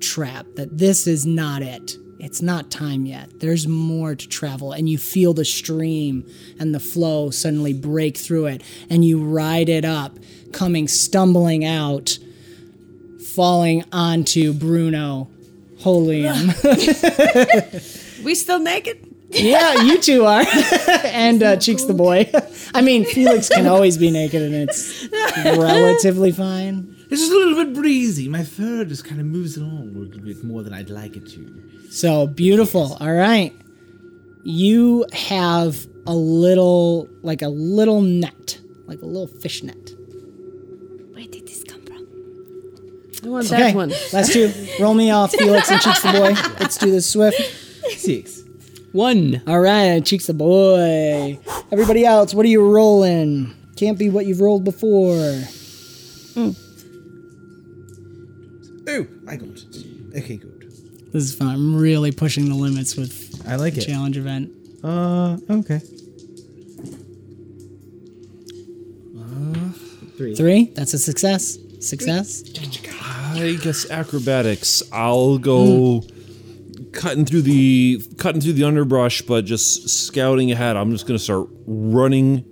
trap. 0.00 0.44
That 0.56 0.76
this 0.76 1.06
is 1.06 1.24
not 1.24 1.62
it. 1.62 1.96
It's 2.20 2.42
not 2.42 2.70
time 2.70 3.06
yet. 3.06 3.40
There's 3.40 3.68
more 3.68 4.14
to 4.14 4.28
travel, 4.28 4.72
and 4.72 4.88
you 4.88 4.98
feel 4.98 5.34
the 5.34 5.44
stream 5.44 6.28
and 6.58 6.74
the 6.74 6.80
flow 6.80 7.30
suddenly 7.30 7.72
break 7.72 8.16
through 8.16 8.46
it, 8.46 8.62
and 8.90 9.04
you 9.04 9.22
ride 9.22 9.68
it 9.68 9.84
up, 9.84 10.18
coming 10.52 10.88
stumbling 10.88 11.64
out 11.64 12.18
falling 13.34 13.84
onto 13.92 14.52
Bruno 14.52 15.28
Holium. 15.80 16.54
We 18.24 18.34
still 18.34 18.58
naked? 18.58 19.14
yeah, 19.30 19.82
you 19.82 20.00
two 20.00 20.24
are. 20.24 20.42
and 21.04 21.42
uh, 21.42 21.56
Cheeks 21.56 21.84
the 21.84 21.94
boy. 21.94 22.30
I 22.74 22.80
mean, 22.80 23.04
Felix 23.04 23.48
can 23.48 23.66
always 23.66 23.96
be 23.96 24.10
naked 24.10 24.42
and 24.42 24.54
it's 24.54 25.08
relatively 25.36 26.32
fine. 26.32 26.96
It's 27.10 27.20
just 27.20 27.32
a 27.32 27.36
little 27.36 27.64
bit 27.64 27.74
breezy. 27.74 28.28
My 28.28 28.42
fur 28.42 28.84
just 28.84 29.04
kind 29.04 29.20
of 29.20 29.26
moves 29.26 29.56
along 29.56 29.94
a 29.94 29.98
little 29.98 30.20
bit 30.20 30.42
more 30.42 30.62
than 30.62 30.72
I'd 30.72 30.90
like 30.90 31.16
it 31.16 31.28
to. 31.28 31.62
So 31.90 32.26
beautiful. 32.26 32.96
All 33.00 33.12
right. 33.12 33.54
You 34.44 35.04
have 35.12 35.86
a 36.06 36.14
little, 36.14 37.08
like 37.22 37.42
a 37.42 37.48
little 37.48 38.00
net, 38.02 38.58
like 38.86 39.02
a 39.02 39.06
little 39.06 39.26
fish 39.26 39.62
net. 39.62 39.76
Where 41.12 41.26
did 41.26 41.46
this 41.46 41.64
come 41.64 41.82
from? 41.84 42.06
I 43.24 43.28
want 43.28 43.46
Okay, 43.46 43.56
that 43.72 43.74
one. 43.74 43.90
last 44.12 44.32
two. 44.32 44.52
Roll 44.80 44.94
me 44.94 45.10
off, 45.10 45.32
Felix 45.34 45.70
and 45.70 45.80
Cheeks 45.80 46.02
the 46.02 46.12
boy. 46.12 46.32
Let's 46.60 46.76
do 46.78 46.90
this 46.90 47.10
swift. 47.10 47.38
Six. 47.98 48.42
One. 48.92 49.42
All 49.46 49.60
right, 49.60 50.04
Cheeks 50.04 50.26
the 50.28 50.34
boy. 50.34 51.38
Everybody 51.70 52.04
else, 52.06 52.32
what 52.32 52.46
are 52.46 52.48
you 52.48 52.66
rolling? 52.70 53.54
Can't 53.76 53.98
be 53.98 54.08
what 54.08 54.24
you've 54.26 54.40
rolled 54.40 54.64
before. 54.64 55.42
Oh, 58.90 59.06
I 59.28 59.36
got 59.36 59.48
it. 59.48 59.86
Okay, 60.16 60.36
good. 60.38 60.47
This 61.12 61.24
is 61.24 61.34
fun. 61.34 61.48
I'm 61.48 61.76
really 61.76 62.12
pushing 62.12 62.48
the 62.48 62.54
limits 62.54 62.96
with 62.96 63.42
I 63.48 63.56
like 63.56 63.76
it. 63.78 63.82
challenge 63.82 64.16
event. 64.16 64.50
Uh, 64.84 65.38
okay. 65.50 65.80
Uh, 69.18 69.70
three. 70.16 70.34
Three. 70.34 70.64
That's 70.74 70.94
a 70.94 70.98
success. 70.98 71.58
Success. 71.80 72.42
I 73.34 73.56
guess 73.62 73.88
acrobatics. 73.90 74.82
I'll 74.92 75.38
go 75.38 76.02
cutting 76.92 77.24
through 77.24 77.42
the 77.42 78.02
cutting 78.18 78.40
through 78.40 78.54
the 78.54 78.64
underbrush, 78.64 79.22
but 79.22 79.44
just 79.44 79.88
scouting 79.88 80.50
ahead. 80.50 80.76
I'm 80.76 80.90
just 80.90 81.06
gonna 81.06 81.18
start 81.18 81.48
running, 81.66 82.44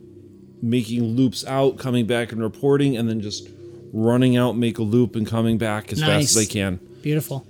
making 0.62 1.02
loops 1.02 1.44
out, 1.44 1.78
coming 1.78 2.06
back 2.06 2.32
and 2.32 2.40
reporting, 2.40 2.96
and 2.96 3.08
then 3.08 3.20
just 3.20 3.48
running 3.92 4.36
out, 4.36 4.56
make 4.56 4.78
a 4.78 4.82
loop, 4.82 5.16
and 5.16 5.26
coming 5.26 5.58
back 5.58 5.92
as 5.92 6.00
Nice. 6.00 6.08
fast 6.08 6.36
as 6.36 6.42
I 6.42 6.44
can. 6.46 6.78
Beautiful. 7.02 7.46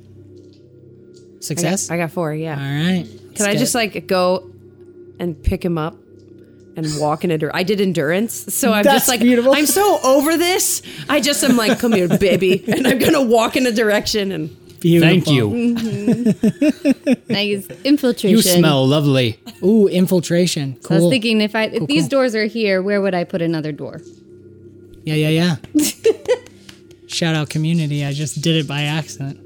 I 1.37 1.39
got, 1.39 1.45
Success. 1.45 1.91
I 1.91 1.97
got 1.97 2.11
four, 2.13 2.35
yeah. 2.35 2.55
All 2.55 2.59
right. 2.61 3.07
Can 3.35 3.47
I 3.47 3.57
just 3.57 3.75
like 3.75 4.07
go 4.07 4.51
and 5.19 5.41
pick 5.43 5.65
him 5.65 5.79
up 5.79 5.95
and 6.77 6.87
walk 6.99 7.25
in 7.25 7.31
a 7.31 7.39
dir- 7.39 7.51
I 7.55 7.63
did 7.63 7.81
endurance, 7.81 8.55
so 8.55 8.73
I'm 8.73 8.85
That's 8.85 8.97
just 8.97 9.09
like 9.09 9.21
beautiful. 9.21 9.55
I'm 9.55 9.67
so 9.67 9.99
over 10.03 10.37
this. 10.37 10.83
I 11.09 11.21
just 11.21 11.43
am 11.45 11.57
like, 11.57 11.79
come 11.79 11.93
here, 11.93 12.09
baby, 12.19 12.65
and 12.69 12.87
I'm 12.87 12.99
gonna 12.99 13.23
walk 13.23 13.57
in 13.57 13.67
a 13.67 13.73
direction 13.73 14.33
and 14.33 14.57
Beautiful. 14.81 15.09
Thank 15.09 15.29
you. 15.29 15.51
Mm-hmm. 15.51 17.13
Nice 17.33 17.67
infiltration. 17.83 18.31
You 18.31 18.43
smell 18.43 18.87
lovely. 18.87 19.41
Ooh, 19.63 19.89
infiltration. 19.89 20.81
So 20.83 20.95
I 20.95 20.99
was 20.99 21.09
thinking 21.11 21.41
if 21.41 21.55
I 21.55 21.65
if 21.65 21.79
Cool, 21.79 21.87
these 21.87 22.03
cool. 22.05 22.09
doors 22.11 22.35
are 22.35 22.45
here, 22.47 22.83
where 22.83 23.01
would 23.01 23.15
I 23.15 23.25
put 23.25 23.43
another 23.43 23.73
door? 23.73 24.01
Yeah, 25.05 25.15
yeah, 25.15 25.57
yeah. 25.75 25.83
Shout 27.07 27.35
out 27.35 27.49
community. 27.49 28.05
I 28.05 28.13
just 28.13 28.41
did 28.43 28.57
it 28.57 28.69
by 28.69 28.83
accident. 28.83 29.41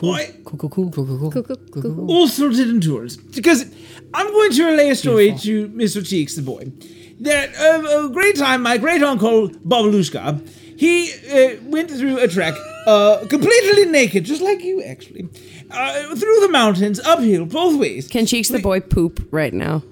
Cool. 0.00 0.14
Oi. 0.14 0.34
Cool, 0.46 0.58
cool, 0.58 0.70
cool. 0.70 0.90
Cool, 0.90 1.06
cool, 1.06 1.18
cool. 1.18 1.30
Cool, 1.30 1.42
cool, 1.42 1.56
cool, 1.82 1.82
cool. 1.82 2.10
all 2.10 2.26
sorted 2.26 2.70
in 2.70 2.80
tours. 2.80 3.18
Because 3.18 3.66
I'm 4.14 4.28
going 4.28 4.50
to 4.52 4.64
relay 4.64 4.88
a 4.88 4.94
story 4.94 5.34
to 5.40 5.68
Mr. 5.68 6.06
Cheeks, 6.06 6.36
the 6.36 6.42
boy. 6.42 6.72
That 7.20 7.54
uh, 7.54 8.06
a 8.06 8.08
great 8.08 8.36
time, 8.36 8.62
my 8.62 8.78
great 8.78 9.02
uncle 9.02 9.50
Babalushka, 9.50 10.40
he 10.78 11.12
uh, 11.12 11.60
went 11.64 11.90
through 11.90 12.18
a 12.18 12.26
trek 12.28 12.54
uh, 12.86 13.26
completely 13.28 13.84
naked, 13.84 14.24
just 14.24 14.40
like 14.40 14.62
you 14.62 14.82
actually, 14.82 15.28
uh, 15.70 16.14
through 16.16 16.40
the 16.40 16.48
mountains, 16.50 16.98
uphill, 17.00 17.44
both 17.44 17.78
ways. 17.78 18.08
can 18.08 18.24
Cheeks 18.24 18.48
the 18.48 18.58
boy 18.58 18.80
poop 18.80 19.28
right 19.30 19.52
now? 19.52 19.82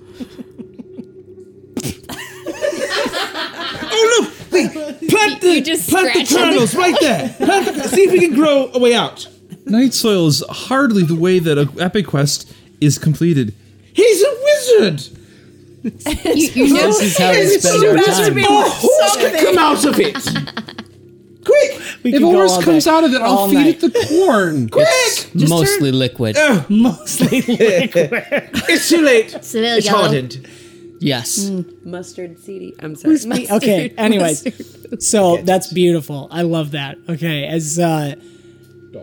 Oh 3.91 4.21
look! 4.21 4.53
Wait, 4.53 4.73
plant 5.11 5.41
the 5.43 5.57
You 5.57 5.61
just 5.61 5.91
plant 5.91 6.15
the 6.15 6.25
scratched 6.25 6.33
on 6.35 6.51
the 6.51 6.55
kernels 6.55 6.75
right 6.75 6.97
there. 6.99 7.29
Plant 7.37 7.75
the, 7.77 7.89
see 7.89 8.05
if 8.05 8.13
we 8.13 8.21
can 8.21 8.35
grow 8.35 8.71
a 8.73 8.79
way 8.79 8.95
out. 8.95 9.29
Night 9.69 9.95
soil 9.95 10.27
is 10.27 10.43
hardly 10.49 11.03
the 11.03 11.15
way 11.15 11.39
that 11.39 11.59
a 11.59 11.69
epic 11.79 12.07
quest 12.07 12.53
is 12.81 12.99
completed. 12.99 13.55
He's 13.93 14.23
a 14.23 14.35
wizard. 14.45 15.09
You, 15.85 15.93
you 15.95 16.75
know, 16.75 16.87
This 16.89 17.01
is 17.03 17.19
how 17.19 17.31
we 17.31 17.37
It's 17.39 17.63
spend 17.63 17.81
so 17.81 17.89
our 17.91 17.95
bad 17.97 18.07
time. 18.07 18.39
A 18.39 18.43
horse 18.69 19.17
can 19.17 19.45
come 19.45 19.59
out 19.59 19.85
of 19.85 19.99
it. 20.01 20.15
Quick, 21.45 21.81
We 22.03 22.15
If 22.15 22.23
a 22.23 22.27
horse 22.27 22.63
comes 22.63 22.85
day. 22.85 22.91
out 22.91 23.05
of 23.05 23.13
it, 23.15 23.23
I'll 23.23 23.39
All 23.39 23.49
feed 23.49 23.55
night. 23.55 23.83
it 23.83 23.93
the 23.93 24.07
corn. 24.27 24.69
quick! 24.71 25.49
Mostly 25.49 25.93
liquid. 25.93 26.37
Mostly 26.69 27.41
liquid. 27.43 28.11
It's 28.69 28.89
too 28.91 29.01
late. 29.03 29.33
a 29.33 29.39
little 29.39 29.79
It's 29.79 29.89
hardened. 29.89 30.47
Yes. 31.01 31.51
Mustard 31.85 32.39
seedy. 32.41 32.75
I'm 32.81 32.97
sorry. 32.97 33.49
okay. 33.51 33.91
Anyways, 33.97 34.45
so 35.09 35.39
that's 35.39 35.73
beautiful. 35.73 36.29
I 36.31 36.43
love 36.43 36.73
that. 36.73 36.99
Okay, 37.09 37.47
as 37.47 37.79
uh, 37.79 38.17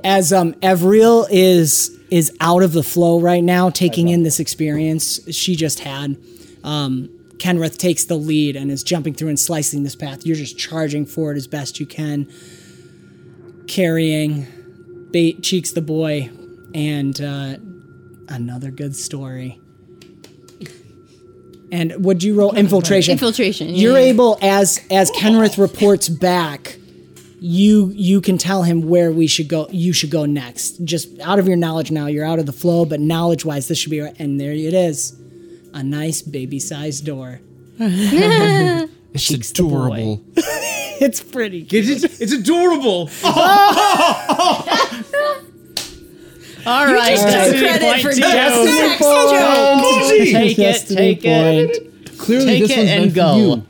as 0.03 0.33
um 0.33 0.53
Evriel 0.55 1.27
is 1.29 1.91
is 2.09 2.35
out 2.39 2.63
of 2.63 2.73
the 2.73 2.83
flow 2.83 3.19
right 3.19 3.43
now, 3.43 3.69
taking 3.69 4.09
in 4.09 4.23
this 4.23 4.39
experience 4.39 5.19
she 5.33 5.55
just 5.55 5.79
had. 5.79 6.17
Um, 6.63 7.09
Kenrith 7.37 7.77
takes 7.77 8.05
the 8.05 8.15
lead 8.15 8.55
and 8.55 8.71
is 8.71 8.83
jumping 8.83 9.13
through 9.13 9.29
and 9.29 9.39
slicing 9.39 9.83
this 9.83 9.95
path. 9.95 10.25
You're 10.25 10.35
just 10.35 10.57
charging 10.57 11.05
forward 11.05 11.37
as 11.37 11.47
best 11.47 11.79
you 11.79 11.85
can, 11.85 12.31
carrying 13.67 14.47
bait 15.11 15.43
cheeks 15.43 15.71
the 15.71 15.81
boy, 15.81 16.29
and 16.73 17.19
uh, 17.21 17.57
another 18.29 18.71
good 18.71 18.95
story. 18.95 19.59
And 21.71 22.05
would 22.05 22.23
you 22.23 22.35
roll 22.35 22.55
infiltration? 22.55 23.13
Infiltration, 23.13 23.69
yeah, 23.69 23.75
You're 23.75 23.97
able 23.97 24.37
as 24.41 24.79
as 24.89 25.11
Kenrith 25.11 25.57
reports 25.57 26.07
back. 26.07 26.77
You 27.39 27.91
you 27.93 28.21
can 28.21 28.37
tell 28.37 28.63
him 28.63 28.87
where 28.87 29.11
we 29.11 29.27
should 29.27 29.47
go. 29.49 29.67
You 29.69 29.93
should 29.93 30.09
go 30.11 30.25
next. 30.25 30.83
Just 30.85 31.19
out 31.19 31.37
of 31.39 31.47
your 31.47 31.57
knowledge 31.57 31.91
now, 31.91 32.07
you're 32.07 32.25
out 32.25 32.39
of 32.39 32.45
the 32.45 32.51
flow, 32.53 32.85
but 32.85 32.99
knowledge 32.99 33.43
wise, 33.45 33.67
this 33.67 33.77
should 33.77 33.91
be 33.91 33.99
right. 34.01 34.15
And 34.19 34.39
there 34.39 34.51
it 34.51 34.73
is, 34.73 35.13
a 35.73 35.83
nice 35.83 36.21
baby 36.21 36.59
sized 36.59 37.05
door. 37.05 37.41
It's 39.15 39.23
Cheeks 39.23 39.51
adorable. 39.51 40.21
It's 40.97 41.21
pretty. 41.21 41.63
Cute. 41.65 41.89
It's, 41.89 42.03
it's 42.21 42.31
adorable. 42.31 43.09
All 46.65 46.85
right, 46.87 47.15
took 47.17 47.57
credit 47.59 48.01
for 48.01 48.11
Destiny 48.13 48.97
Cozy. 48.97 50.31
point. 50.31 50.31
Take 50.31 50.57
it. 50.59 50.87
Take 50.87 51.19
it. 51.25 52.17
Clearly, 52.17 52.45
Take 52.45 52.61
this 52.63 52.71
it 52.71 52.77
one's 52.77 52.89
and 52.89 53.01
meant 53.01 53.13
go. 53.15 53.63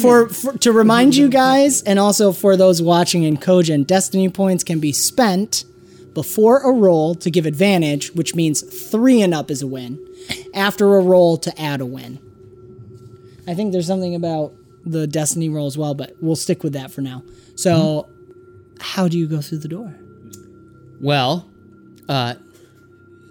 For 0.00 0.28
for, 0.28 0.56
to 0.58 0.72
remind 0.72 1.16
you 1.16 1.28
guys, 1.28 1.82
and 1.82 1.98
also 1.98 2.32
for 2.32 2.56
those 2.56 2.82
watching 2.82 3.24
in 3.24 3.36
Kojin, 3.36 3.86
destiny 3.86 4.28
points 4.28 4.64
can 4.64 4.80
be 4.80 4.92
spent 4.92 5.64
before 6.14 6.60
a 6.62 6.72
roll 6.72 7.14
to 7.14 7.30
give 7.30 7.44
advantage, 7.46 8.10
which 8.12 8.34
means 8.34 8.62
three 8.62 9.20
and 9.20 9.34
up 9.34 9.50
is 9.50 9.62
a 9.62 9.66
win. 9.66 9.98
After 10.54 10.96
a 10.96 11.00
roll 11.00 11.36
to 11.38 11.60
add 11.60 11.80
a 11.80 11.86
win. 11.86 12.18
I 13.46 13.54
think 13.54 13.72
there's 13.72 13.86
something 13.86 14.14
about 14.14 14.54
the 14.84 15.06
destiny 15.06 15.48
roll 15.48 15.66
as 15.66 15.76
well, 15.76 15.94
but 15.94 16.16
we'll 16.20 16.36
stick 16.36 16.62
with 16.62 16.72
that 16.72 16.90
for 16.90 17.00
now. 17.00 17.22
So, 17.54 18.08
how 18.80 19.08
do 19.08 19.18
you 19.18 19.26
go 19.26 19.40
through 19.40 19.58
the 19.58 19.68
door? 19.68 19.94
Well, 21.00 21.48
uh, 22.08 22.34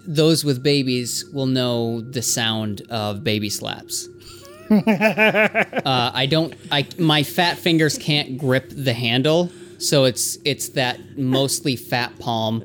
those 0.06 0.44
with 0.44 0.62
babies 0.62 1.24
will 1.32 1.46
know 1.46 2.00
the 2.00 2.22
sound 2.22 2.82
of 2.88 3.24
baby 3.24 3.50
slaps. 3.50 4.08
uh, 4.70 6.10
I 6.14 6.26
don't. 6.26 6.54
I 6.72 6.86
my 6.98 7.22
fat 7.22 7.58
fingers 7.58 7.98
can't 7.98 8.38
grip 8.38 8.66
the 8.70 8.92
handle, 8.92 9.50
so 9.78 10.04
it's 10.04 10.38
it's 10.44 10.70
that 10.70 11.18
mostly 11.18 11.76
fat 11.76 12.18
palm 12.18 12.64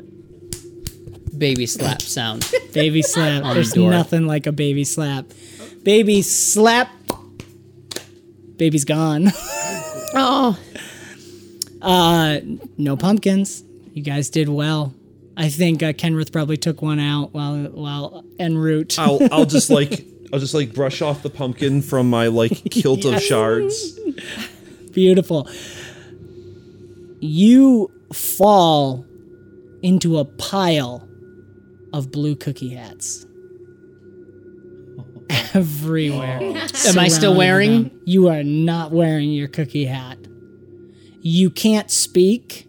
baby 1.37 1.65
slap 1.65 2.01
sound. 2.01 2.49
Baby 2.73 3.01
slap. 3.01 3.43
On 3.43 3.49
the 3.49 3.53
There's 3.55 3.73
door. 3.73 3.89
nothing 3.89 4.27
like 4.27 4.45
a 4.47 4.51
baby 4.51 4.83
slap. 4.83 5.25
Baby 5.83 6.21
slap. 6.21 6.89
Baby's 8.57 8.85
gone. 8.85 9.27
Oh, 10.13 10.59
Uh, 11.81 12.41
no 12.77 12.97
pumpkins. 12.97 13.63
You 13.93 14.03
guys 14.03 14.29
did 14.29 14.49
well. 14.49 14.93
I 15.37 15.47
think 15.47 15.81
uh, 15.81 15.93
Kenrith 15.93 16.31
probably 16.33 16.57
took 16.57 16.81
one 16.81 16.99
out 16.99 17.33
while 17.33 17.55
while 17.63 18.25
en 18.37 18.57
route. 18.57 18.99
I'll 18.99 19.19
I'll 19.31 19.45
just 19.45 19.69
like 19.69 20.05
I'll 20.33 20.39
just 20.39 20.53
like 20.53 20.73
brush 20.73 21.01
off 21.01 21.23
the 21.23 21.29
pumpkin 21.29 21.81
from 21.81 22.09
my 22.09 22.27
like 22.27 22.63
kilt 22.71 23.05
of 23.05 23.21
shards. 23.21 23.99
Beautiful. 24.91 25.49
You 27.19 27.91
fall 28.13 29.05
into 29.81 30.17
a 30.17 30.25
pile 30.25 31.07
of 31.93 32.11
blue 32.11 32.35
cookie 32.35 32.75
hats. 32.75 33.25
Everywhere. 35.53 36.39
Am 36.85 36.99
I 36.99 37.07
still 37.09 37.35
wearing? 37.35 37.83
them. 37.83 38.01
You 38.05 38.29
are 38.29 38.43
not 38.43 38.91
wearing 38.91 39.31
your 39.31 39.47
cookie 39.47 39.85
hat. 39.85 40.17
You 41.21 41.49
can't 41.49 41.91
speak. 41.91 42.67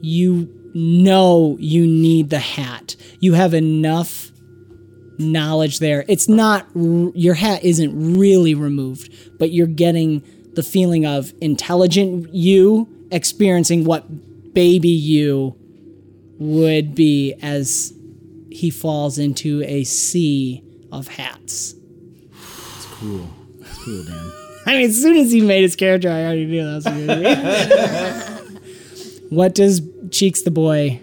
You 0.00 0.48
know 0.74 1.56
you 1.58 1.86
need 1.86 2.30
the 2.30 2.38
hat. 2.38 2.94
You 3.20 3.34
have 3.34 3.52
enough 3.54 4.30
knowledge 5.18 5.78
there. 5.78 6.04
It's 6.08 6.28
not 6.28 6.66
your 6.74 7.34
hat 7.34 7.64
isn't 7.64 8.18
really 8.18 8.54
removed, 8.54 9.38
but 9.38 9.50
you're 9.50 9.66
getting 9.66 10.22
the 10.54 10.62
feeling 10.62 11.06
of 11.06 11.32
intelligent 11.40 12.32
you 12.34 12.88
experiencing 13.10 13.84
what 13.84 14.54
baby 14.54 14.88
you 14.88 15.56
would 16.38 16.94
be 16.94 17.34
as 17.42 17.92
he 18.50 18.70
falls 18.70 19.18
into 19.18 19.62
a 19.64 19.84
sea 19.84 20.62
of 20.90 21.08
hats. 21.08 21.74
It's 22.76 22.86
cool. 22.86 23.28
It's 23.60 23.84
cool, 23.84 24.04
Dan. 24.04 24.32
I 24.66 24.72
mean, 24.74 24.90
as 24.90 25.00
soon 25.00 25.16
as 25.16 25.32
he 25.32 25.40
made 25.40 25.62
his 25.62 25.76
character, 25.76 26.10
I 26.10 26.24
already 26.24 26.46
knew 26.46 26.64
that 26.64 26.74
was 26.74 26.84
gonna 26.84 28.40
be. 28.50 29.24
what 29.34 29.54
does 29.54 29.80
Cheeks 30.10 30.42
the 30.42 30.50
boy? 30.50 31.00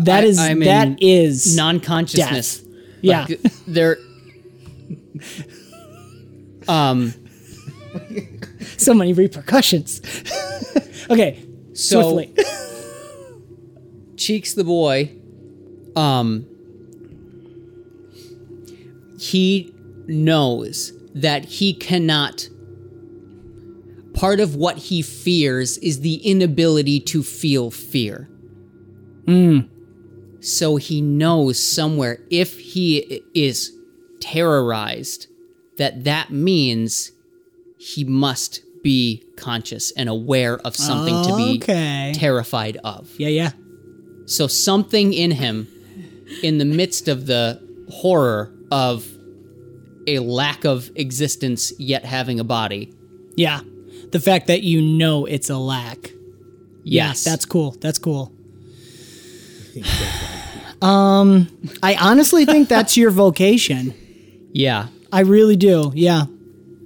That 0.00 0.24
I- 0.24 0.26
is 0.26 0.36
that 0.36 1.02
is 1.02 1.56
Non-consciousness. 1.56 2.62
yeah. 3.02 3.26
Like, 3.28 3.40
they're. 3.66 3.98
Um. 6.68 7.14
so 8.76 8.92
many 8.94 9.12
repercussions. 9.12 10.00
okay, 11.10 11.42
So- 11.72 12.12
swiftly. 12.12 12.34
Cheeks 14.16 14.54
the 14.54 14.64
boy, 14.64 15.12
um, 15.94 16.44
he 19.18 19.72
knows 20.06 20.92
that 21.14 21.44
he 21.44 21.72
cannot. 21.72 22.48
Part 24.14 24.40
of 24.40 24.56
what 24.56 24.76
he 24.78 25.00
fears 25.02 25.78
is 25.78 26.00
the 26.00 26.16
inability 26.16 26.98
to 27.00 27.22
feel 27.22 27.70
fear. 27.70 28.28
So 30.40 30.76
he 30.76 31.00
knows 31.00 31.62
somewhere 31.62 32.20
if 32.30 32.58
he 32.58 33.22
is 33.34 33.72
terrorized, 34.20 35.26
that 35.78 36.04
that 36.04 36.30
means 36.30 37.12
he 37.78 38.04
must 38.04 38.60
be 38.82 39.24
conscious 39.36 39.90
and 39.92 40.08
aware 40.08 40.58
of 40.60 40.76
something 40.76 41.22
to 41.24 41.36
be 41.36 41.56
Okay. 41.62 42.12
terrified 42.14 42.78
of. 42.84 43.10
yeah, 43.18 43.28
yeah. 43.28 43.50
So 44.26 44.46
something 44.46 45.12
in 45.12 45.30
him 45.32 45.66
in 46.42 46.58
the 46.58 46.64
midst 46.64 47.08
of 47.08 47.26
the 47.26 47.60
horror 47.90 48.52
of 48.70 49.06
a 50.06 50.18
lack 50.18 50.64
of 50.64 50.90
existence 50.96 51.72
yet 51.78 52.04
having 52.04 52.38
a 52.38 52.44
body. 52.44 52.92
Yeah. 53.36 53.60
The 54.12 54.20
fact 54.20 54.46
that 54.48 54.62
you 54.62 54.80
know 54.82 55.24
it's 55.24 55.48
a 55.50 55.56
lack. 55.58 56.12
Yes. 56.84 57.24
Yeah, 57.26 57.32
that's 57.32 57.44
cool. 57.46 57.72
That's 57.80 57.98
cool. 57.98 58.32
Um, 60.80 61.48
I 61.82 61.96
honestly 61.96 62.44
think 62.44 62.68
that's 62.68 62.96
your 62.96 63.10
vocation. 63.10 63.94
yeah. 64.52 64.88
I 65.12 65.20
really 65.22 65.56
do. 65.56 65.90
Yeah. 65.94 66.26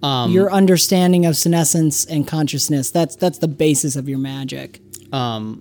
Um, 0.03 0.33
your 0.33 0.51
understanding 0.51 1.27
of 1.27 1.37
senescence 1.37 2.07
and 2.07 2.27
consciousness. 2.27 2.91
That's 2.91 3.17
that's 3.17 3.39
the 3.39 3.49
basis 3.49 3.95
of 3.97 4.09
your 4.09 4.19
magic. 4.19 4.81
um 5.13 5.61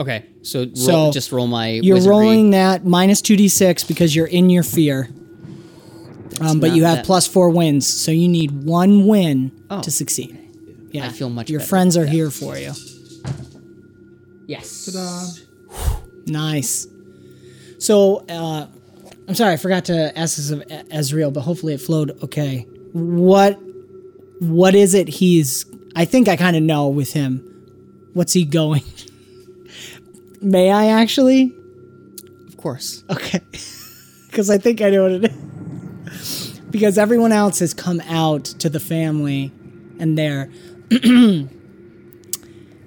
okay. 0.00 0.24
So, 0.42 0.60
roll, 0.64 0.74
So, 0.74 1.12
just 1.12 1.30
roll 1.30 1.46
my 1.46 1.68
You're 1.68 1.96
wizardry. 1.96 2.10
rolling 2.10 2.50
that 2.50 2.84
minus 2.84 3.20
2d6 3.22 3.86
because 3.86 4.16
you're 4.16 4.26
in 4.26 4.50
your 4.50 4.62
fear. 4.64 5.08
Um, 6.40 6.58
but 6.58 6.72
you 6.74 6.82
have 6.84 6.96
that- 6.98 7.04
plus 7.06 7.26
4 7.28 7.50
wins, 7.50 7.86
so 7.86 8.10
you 8.10 8.26
need 8.28 8.64
one 8.64 9.06
win 9.06 9.52
Oh. 9.70 9.80
to 9.82 9.90
succeed. 9.92 10.36
Yeah. 10.90 11.06
I 11.06 11.10
feel 11.10 11.28
much 11.30 11.48
Your 11.50 11.60
better 11.60 11.68
friends 11.68 11.96
are 11.96 12.04
that. 12.06 12.10
here 12.12 12.30
for 12.32 12.56
you. 12.58 12.72
Yes. 14.48 14.88
Nice. 16.26 16.86
So, 17.78 18.24
uh, 18.28 18.66
I'm 19.28 19.34
sorry, 19.34 19.52
I 19.52 19.56
forgot 19.56 19.84
to 19.86 20.18
ask 20.18 20.36
this 20.36 20.50
of 20.50 20.60
Ezreal, 20.66 21.32
but 21.32 21.42
hopefully 21.42 21.72
it 21.74 21.80
flowed 21.80 22.10
okay. 22.22 22.66
What, 22.92 23.58
what 24.40 24.74
is 24.74 24.94
it 24.94 25.08
he's? 25.08 25.64
I 25.94 26.04
think 26.04 26.28
I 26.28 26.36
kind 26.36 26.56
of 26.56 26.62
know 26.62 26.88
with 26.88 27.12
him. 27.12 27.38
What's 28.12 28.32
he 28.32 28.44
going? 28.44 28.82
May 30.42 30.70
I 30.70 30.86
actually? 30.86 31.54
Of 32.48 32.56
course. 32.56 33.04
Okay, 33.08 33.40
because 34.26 34.50
I 34.50 34.58
think 34.58 34.80
I 34.80 34.90
know 34.90 35.04
what 35.04 35.12
it 35.12 35.32
is. 36.06 36.60
because 36.70 36.98
everyone 36.98 37.32
else 37.32 37.60
has 37.60 37.72
come 37.72 38.00
out 38.08 38.44
to 38.44 38.68
the 38.68 38.80
family, 38.80 39.52
and 39.98 40.18
they're 40.18 40.50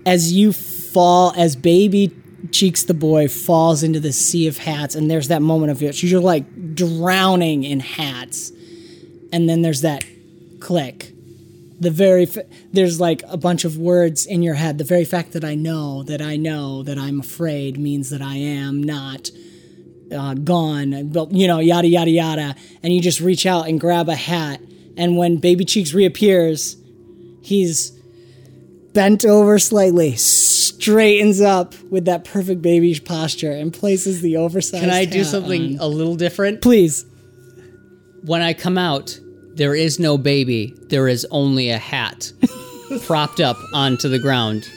as 0.06 0.34
you 0.34 0.52
fall, 0.52 1.34
as 1.38 1.56
baby 1.56 2.12
Cheeks 2.54 2.84
the 2.84 2.94
boy 2.94 3.28
falls 3.28 3.84
into 3.84 4.00
the 4.00 4.14
sea 4.14 4.48
of 4.48 4.58
hats, 4.58 4.96
and 4.96 5.10
there's 5.10 5.28
that 5.28 5.42
moment 5.42 5.72
of 5.72 5.82
it. 5.82 6.02
You're 6.04 6.22
like 6.22 6.76
drowning 6.76 7.64
in 7.64 7.80
hats, 7.80 8.52
and 9.32 9.50
then 9.50 9.62
there's 9.62 9.82
that 9.82 10.06
click. 10.60 11.12
The 11.80 11.90
very 11.90 12.24
f- 12.24 12.46
there's 12.72 13.02
like 13.02 13.24
a 13.28 13.38
bunch 13.38 13.66
of 13.66 13.78
words 13.78 14.26
in 14.26 14.44
your 14.44 14.54
head. 14.54 14.78
The 14.78 14.84
very 14.84 15.04
fact 15.04 15.34
that 15.34 15.44
I 15.44 15.56
know 15.56 16.04
that 16.04 16.22
I 16.22 16.38
know 16.38 16.84
that 16.84 16.98
I'm 16.98 17.20
afraid 17.20 17.78
means 17.78 18.12
that 18.12 18.22
I 18.22 18.36
am 18.36 18.82
not 18.82 19.32
uh, 20.16 20.36
gone. 20.36 21.10
But 21.10 21.32
you 21.32 21.48
know, 21.48 21.60
yada 21.60 21.88
yada 21.88 22.12
yada, 22.12 22.56
and 22.84 22.94
you 22.94 23.02
just 23.02 23.20
reach 23.20 23.46
out 23.46 23.68
and 23.68 23.80
grab 23.80 24.08
a 24.08 24.16
hat, 24.16 24.62
and 24.96 25.18
when 25.18 25.38
Baby 25.38 25.66
Cheeks 25.66 25.94
reappears, 25.94 26.78
he's 27.42 28.00
bent 28.94 29.26
over 29.26 29.60
slightly, 29.60 30.16
straightens 30.16 31.42
up 31.42 31.76
with 31.90 32.06
that 32.06 32.24
perfect 32.24 32.62
baby 32.62 32.98
posture, 33.00 33.52
and 33.52 33.74
places 33.74 34.22
the 34.22 34.38
oversized. 34.38 34.84
Can 34.84 34.90
I 34.90 35.06
do 35.06 35.24
something 35.24 35.80
on. 35.80 35.86
a 35.86 35.88
little 35.88 36.16
different? 36.16 36.62
Please. 36.62 37.06
When 38.24 38.42
I 38.42 38.54
come 38.54 38.78
out, 38.78 39.20
there 39.56 39.76
is 39.76 40.00
no 40.00 40.18
baby. 40.18 40.76
There 40.90 41.08
is 41.08 41.26
only 41.30 41.70
a 41.70 41.78
hat 41.78 42.32
propped 43.06 43.40
up 43.40 43.58
onto 43.74 44.10
the 44.10 44.20
ground. 44.20 44.70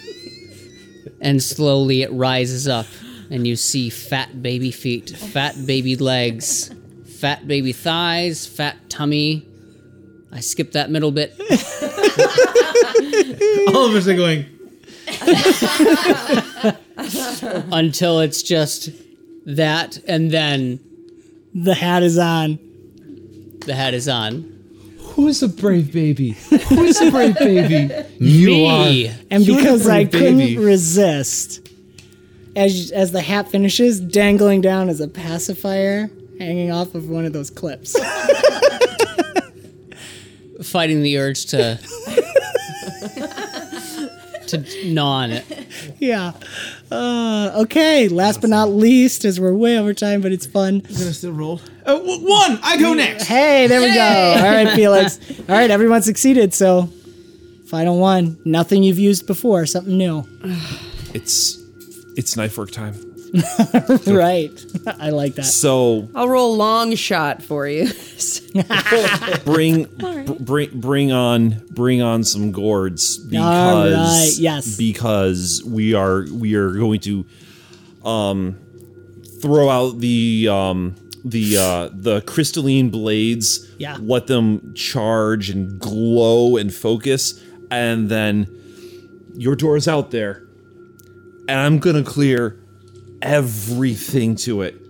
And 1.21 1.43
slowly 1.43 2.03
it 2.03 2.13
rises 2.13 2.69
up, 2.69 2.87
and 3.31 3.47
you 3.47 3.57
see 3.57 3.91
fat 3.91 4.43
baby 4.43 4.71
feet, 4.71 5.11
fat 5.11 5.55
baby 5.67 5.97
legs, 5.97 6.75
fat 7.19 7.47
baby 7.49 7.73
thighs, 7.73 8.47
fat 8.47 8.77
tummy. 8.91 9.47
I 10.37 10.41
skipped 10.41 10.75
that 10.75 10.91
middle 10.91 11.11
bit. 11.13 11.33
All 13.75 13.87
of 13.87 13.95
us 13.95 14.07
are 14.07 14.15
going. 14.17 14.45
until 17.73 18.21
it's 18.21 18.43
just 18.43 18.91
that, 19.47 19.99
and 20.07 20.31
then 20.31 20.81
The 21.55 21.75
hat 21.75 22.03
is 22.03 22.19
on. 22.19 22.59
the 23.65 23.75
hat 23.75 23.95
is 23.95 24.09
on. 24.09 24.53
Who's 24.99 25.43
a 25.43 25.49
brave 25.49 25.93
baby? 25.93 26.33
Who's 26.69 27.01
a 27.01 27.11
brave 27.11 27.39
baby? 27.39 27.93
You 28.19 28.47
Me. 28.49 29.09
are. 29.09 29.15
And 29.31 29.47
You're 29.47 29.57
the 29.57 29.63
because 29.63 29.89
I 29.89 30.05
brave 30.05 30.37
couldn't 30.37 30.65
resist, 30.65 31.69
as 32.55 32.91
as 32.95 33.13
the 33.13 33.23
hat 33.23 33.49
finishes, 33.51 34.01
dangling 34.01 34.61
down 34.61 34.89
as 34.89 35.01
a 35.01 35.09
pacifier, 35.09 36.11
hanging 36.39 36.71
off 36.71 36.95
of 36.95 37.09
one 37.09 37.25
of 37.25 37.33
those 37.33 37.51
clips. 37.51 37.97
Fighting 40.63 41.03
the 41.03 41.19
urge 41.19 41.47
to 41.47 41.77
to 44.49 44.65
gnaw 44.85 45.23
on 45.23 45.31
it. 45.33 45.45
yeah. 45.99 46.33
Uh, 46.91 47.51
okay. 47.63 48.09
Last 48.09 48.41
but 48.41 48.51
not 48.51 48.69
least, 48.71 49.25
as 49.25 49.41
we're 49.41 49.53
way 49.53 49.79
over 49.79 49.93
time, 49.93 50.21
but 50.21 50.33
it's 50.33 50.47
fun. 50.47 50.81
Gonna 50.81 51.13
still 51.13 51.33
roll. 51.33 51.61
Oh, 51.85 51.99
w- 51.99 52.29
one. 52.29 52.59
I 52.63 52.77
go 52.79 52.95
next. 52.95 53.25
Hey, 53.25 53.67
there 53.67 53.81
we 53.81 53.93
go. 53.93 54.01
All 54.01 54.43
right, 54.51 54.71
Felix. 54.75 55.19
All 55.41 55.47
right, 55.55 55.71
everyone 55.71 56.03
succeeded. 56.03 56.55
So, 56.55 56.89
final 57.69 57.99
one. 57.99 58.39
Nothing 58.45 58.83
you've 58.83 58.99
used 58.99 59.27
before. 59.27 59.67
Something 59.67 59.99
new. 59.99 60.25
It's 61.13 61.59
it's 62.17 62.37
knife 62.37 62.57
work 62.57 62.71
time. 62.71 62.95
right. 64.07 64.51
I 64.99 65.11
like 65.11 65.35
that. 65.35 65.45
So 65.45 66.09
I'll 66.15 66.29
roll 66.29 66.57
long 66.57 66.95
shot 66.95 67.43
for 67.43 67.67
you. 67.67 67.89
bring 69.45 69.85
br- 69.99 70.23
bring 70.41 70.81
bring 70.81 71.13
on 71.13 71.63
bring 71.71 72.03
on 72.03 72.25
some 72.25 72.53
gourds 72.53 73.19
because 73.19 73.45
All 73.45 73.85
right, 73.91 74.31
yes. 74.39 74.77
because 74.77 75.63
we 75.67 75.95
are 75.95 76.25
we 76.33 76.55
are 76.55 76.73
going 76.73 77.01
to 77.01 77.27
um 78.05 78.59
throw 79.43 79.69
out 79.69 79.99
the 79.99 80.49
um 80.51 80.95
the 81.25 81.57
uh 81.59 81.89
the 81.93 82.21
crystalline 82.23 82.89
blades 82.91 83.69
Yeah. 83.79 83.99
let 84.01 84.27
them 84.29 84.73
charge 84.75 85.51
and 85.51 85.79
glow 85.79 86.57
and 86.57 86.73
focus 86.73 87.43
and 87.71 88.09
then 88.09 88.47
your 89.35 89.57
door's 89.57 89.89
out 89.89 90.11
there 90.13 90.43
and 91.49 91.59
I'm 91.61 91.79
gonna 91.79 92.05
clear 92.05 92.59
everything 93.27 94.37
to 94.37 94.63
it 94.63 94.81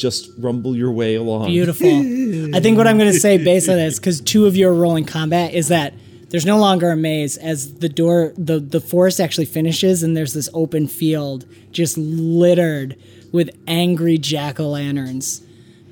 just 0.00 0.30
rumble 0.38 0.74
your 0.74 0.90
way 0.90 1.14
along 1.14 1.46
Beautiful. 1.46 1.86
I 1.86 2.60
think 2.60 2.78
what 2.78 2.86
I'm 2.86 2.98
going 2.98 3.12
to 3.12 3.20
say 3.20 3.36
based 3.36 3.68
on 3.68 3.76
this, 3.76 3.98
because 3.98 4.20
two 4.20 4.46
of 4.46 4.56
you 4.56 4.66
are 4.68 4.74
rolling 4.74 5.04
combat, 5.04 5.52
is 5.52 5.68
that 5.68 5.94
there's 6.30 6.46
no 6.46 6.58
longer 6.58 6.90
a 6.90 6.96
maze 6.96 7.36
as 7.36 7.74
the 7.74 7.88
door, 7.88 8.32
the, 8.36 8.58
the 8.58 8.80
forest 8.80 9.20
actually 9.20 9.44
finishes, 9.44 10.02
and 10.02 10.16
there's 10.16 10.32
this 10.32 10.48
open 10.54 10.88
field 10.88 11.44
just 11.70 11.98
littered 11.98 12.96
with 13.30 13.50
angry 13.66 14.16
jack 14.16 14.58
o' 14.58 14.70
lanterns 14.70 15.42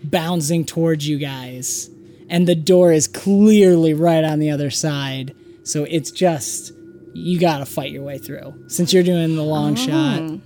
bouncing 0.02 0.64
towards 0.64 1.06
you 1.06 1.18
guys. 1.18 1.90
And 2.30 2.46
the 2.46 2.54
door 2.54 2.92
is 2.92 3.08
clearly 3.08 3.94
right 3.94 4.24
on 4.24 4.38
the 4.38 4.50
other 4.50 4.70
side. 4.70 5.34
So 5.64 5.84
it's 5.84 6.10
just, 6.10 6.72
you 7.14 7.38
got 7.38 7.58
to 7.58 7.66
fight 7.66 7.90
your 7.90 8.02
way 8.02 8.18
through 8.18 8.68
since 8.68 8.92
you're 8.92 9.02
doing 9.02 9.36
the 9.36 9.42
long 9.42 9.72
oh. 9.72 9.76
shot. 9.76 10.40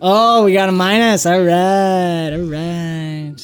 Oh, 0.00 0.44
we 0.44 0.52
got 0.52 0.68
a 0.68 0.72
minus. 0.72 1.26
All 1.26 1.40
right. 1.42 2.30
All 2.32 2.44
right. 2.44 3.36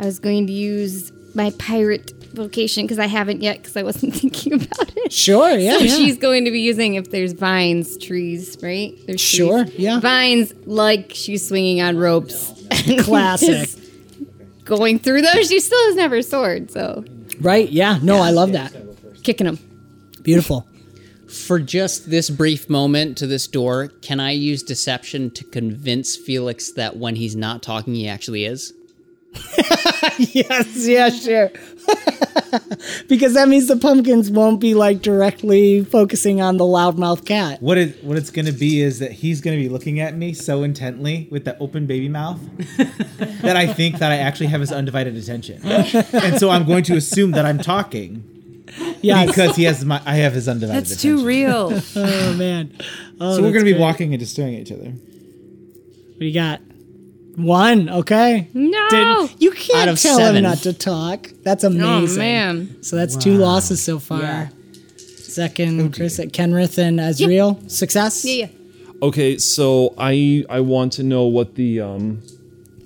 I 0.00 0.04
was 0.04 0.18
going 0.18 0.46
to 0.48 0.52
use 0.52 1.12
my 1.34 1.50
pirate 1.58 2.12
vocation 2.34 2.84
because 2.84 2.98
I 2.98 3.06
haven't 3.06 3.40
yet 3.40 3.58
because 3.58 3.76
I 3.76 3.82
wasn't 3.82 4.14
thinking 4.20 4.54
about 4.54 4.92
it. 4.96 5.12
Sure. 5.12 5.50
Yeah. 5.56 5.78
So 5.78 5.84
yeah. 5.84 5.96
she's 5.96 6.18
going 6.18 6.44
to 6.44 6.50
be 6.50 6.60
using 6.60 6.94
if 6.94 7.10
there's 7.10 7.32
vines, 7.32 7.96
trees, 7.98 8.58
right? 8.62 8.94
There's 9.06 9.20
Sure, 9.20 9.64
trees. 9.64 9.78
yeah. 9.78 10.00
Vines, 10.00 10.52
like 10.66 11.12
she's 11.14 11.46
swinging 11.48 11.80
on 11.80 11.96
ropes. 11.96 12.52
Classic. 13.00 13.68
Going 14.64 14.98
through 14.98 15.22
those, 15.22 15.48
she 15.48 15.60
still 15.60 15.78
doesn't 15.86 16.00
have 16.00 16.10
her 16.10 16.22
sword, 16.22 16.70
so 16.72 17.04
Right? 17.40 17.68
Yeah. 17.70 17.98
No, 18.02 18.16
I 18.16 18.30
love 18.30 18.52
that. 18.52 18.74
kicking 19.22 19.46
them. 19.46 19.58
Beautiful. 20.22 20.66
For 21.44 21.58
just 21.60 22.10
this 22.10 22.30
brief 22.30 22.68
moment 22.68 23.18
to 23.18 23.26
this 23.26 23.46
door, 23.46 23.88
can 23.88 24.20
I 24.20 24.32
use 24.32 24.62
deception 24.62 25.30
to 25.32 25.44
convince 25.44 26.16
Felix 26.16 26.72
that 26.72 26.96
when 26.96 27.16
he's 27.16 27.36
not 27.36 27.62
talking, 27.62 27.94
he 27.94 28.08
actually 28.08 28.44
is? 28.44 28.72
yes. 30.18 30.86
Yeah. 30.86 31.10
Sure. 31.10 31.50
because 33.08 33.34
that 33.34 33.48
means 33.48 33.68
the 33.68 33.76
pumpkins 33.76 34.30
won't 34.30 34.60
be 34.60 34.74
like 34.74 35.02
directly 35.02 35.84
focusing 35.84 36.40
on 36.40 36.56
the 36.56 36.64
loudmouth 36.64 37.24
cat. 37.24 37.60
What 37.62 37.78
it 37.78 38.02
what 38.02 38.16
it's 38.16 38.30
gonna 38.30 38.52
be 38.52 38.80
is 38.80 38.98
that 38.98 39.12
he's 39.12 39.40
gonna 39.40 39.56
be 39.56 39.68
looking 39.68 40.00
at 40.00 40.16
me 40.16 40.32
so 40.32 40.62
intently 40.62 41.28
with 41.30 41.44
that 41.44 41.56
open 41.60 41.86
baby 41.86 42.08
mouth 42.08 42.40
that 43.42 43.56
I 43.56 43.72
think 43.72 43.98
that 43.98 44.10
I 44.10 44.16
actually 44.16 44.46
have 44.46 44.60
his 44.60 44.72
undivided 44.72 45.16
attention, 45.16 45.60
and 45.64 46.38
so 46.38 46.50
I'm 46.50 46.64
going 46.64 46.84
to 46.84 46.96
assume 46.96 47.32
that 47.32 47.44
I'm 47.44 47.58
talking 47.58 48.35
Yes. 49.02 49.26
because 49.28 49.56
he 49.56 49.64
has 49.64 49.84
my 49.84 50.00
I 50.04 50.16
have 50.16 50.32
his 50.32 50.48
undivided 50.48 50.84
That's 50.84 50.92
attention. 50.92 51.18
too 51.18 51.26
real. 51.26 51.80
oh 51.96 52.34
man. 52.34 52.72
Oh, 53.20 53.36
So 53.36 53.42
we're 53.42 53.52
gonna 53.52 53.64
be 53.64 53.72
great. 53.72 53.80
walking 53.80 54.12
and 54.12 54.20
just 54.20 54.32
staring 54.32 54.54
at 54.56 54.62
each 54.62 54.72
other. 54.72 54.90
What 54.90 56.20
do 56.20 56.26
you 56.26 56.34
got? 56.34 56.60
One. 57.36 57.88
Okay. 57.90 58.48
No. 58.54 58.88
Didn't- 58.90 59.42
you 59.42 59.50
can't 59.52 59.90
of 59.90 60.00
tell 60.00 60.18
him 60.18 60.24
seven. 60.26 60.42
not 60.42 60.58
to 60.58 60.72
talk. 60.72 61.28
That's 61.42 61.64
amazing. 61.64 62.16
Oh 62.16 62.24
man. 62.24 62.82
So 62.82 62.96
that's 62.96 63.16
two 63.16 63.36
losses 63.36 63.82
so 63.82 63.98
far. 63.98 64.20
Yeah. 64.22 64.48
Second, 64.96 65.94
Chris, 65.94 66.18
at 66.18 66.28
Kenrith 66.28 66.78
and 66.78 66.98
Azriel. 66.98 67.70
Success. 67.70 68.24
Yeah. 68.24 68.48
Okay, 69.02 69.36
so 69.36 69.94
I 69.98 70.44
I 70.48 70.60
want 70.60 70.94
to 70.94 71.02
know 71.02 71.24
what 71.24 71.54
the 71.56 71.80
um 71.80 72.22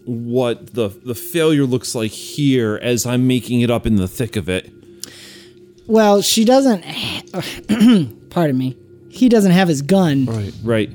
what 0.04 0.74
the 0.74 0.88
the 0.88 1.14
failure 1.14 1.64
looks 1.64 1.94
like 1.94 2.10
here 2.10 2.76
as 2.82 3.06
I'm 3.06 3.28
making 3.28 3.60
it 3.60 3.70
up 3.70 3.86
in 3.86 3.94
the 3.96 4.08
thick 4.08 4.34
of 4.34 4.48
it. 4.48 4.72
Well, 5.90 6.22
she 6.22 6.44
doesn't. 6.44 6.82
pardon 8.30 8.56
me. 8.56 8.76
He 9.08 9.28
doesn't 9.28 9.50
have 9.52 9.66
his 9.68 9.82
gun, 9.82 10.24
Right. 10.26 10.52
Right. 10.62 10.90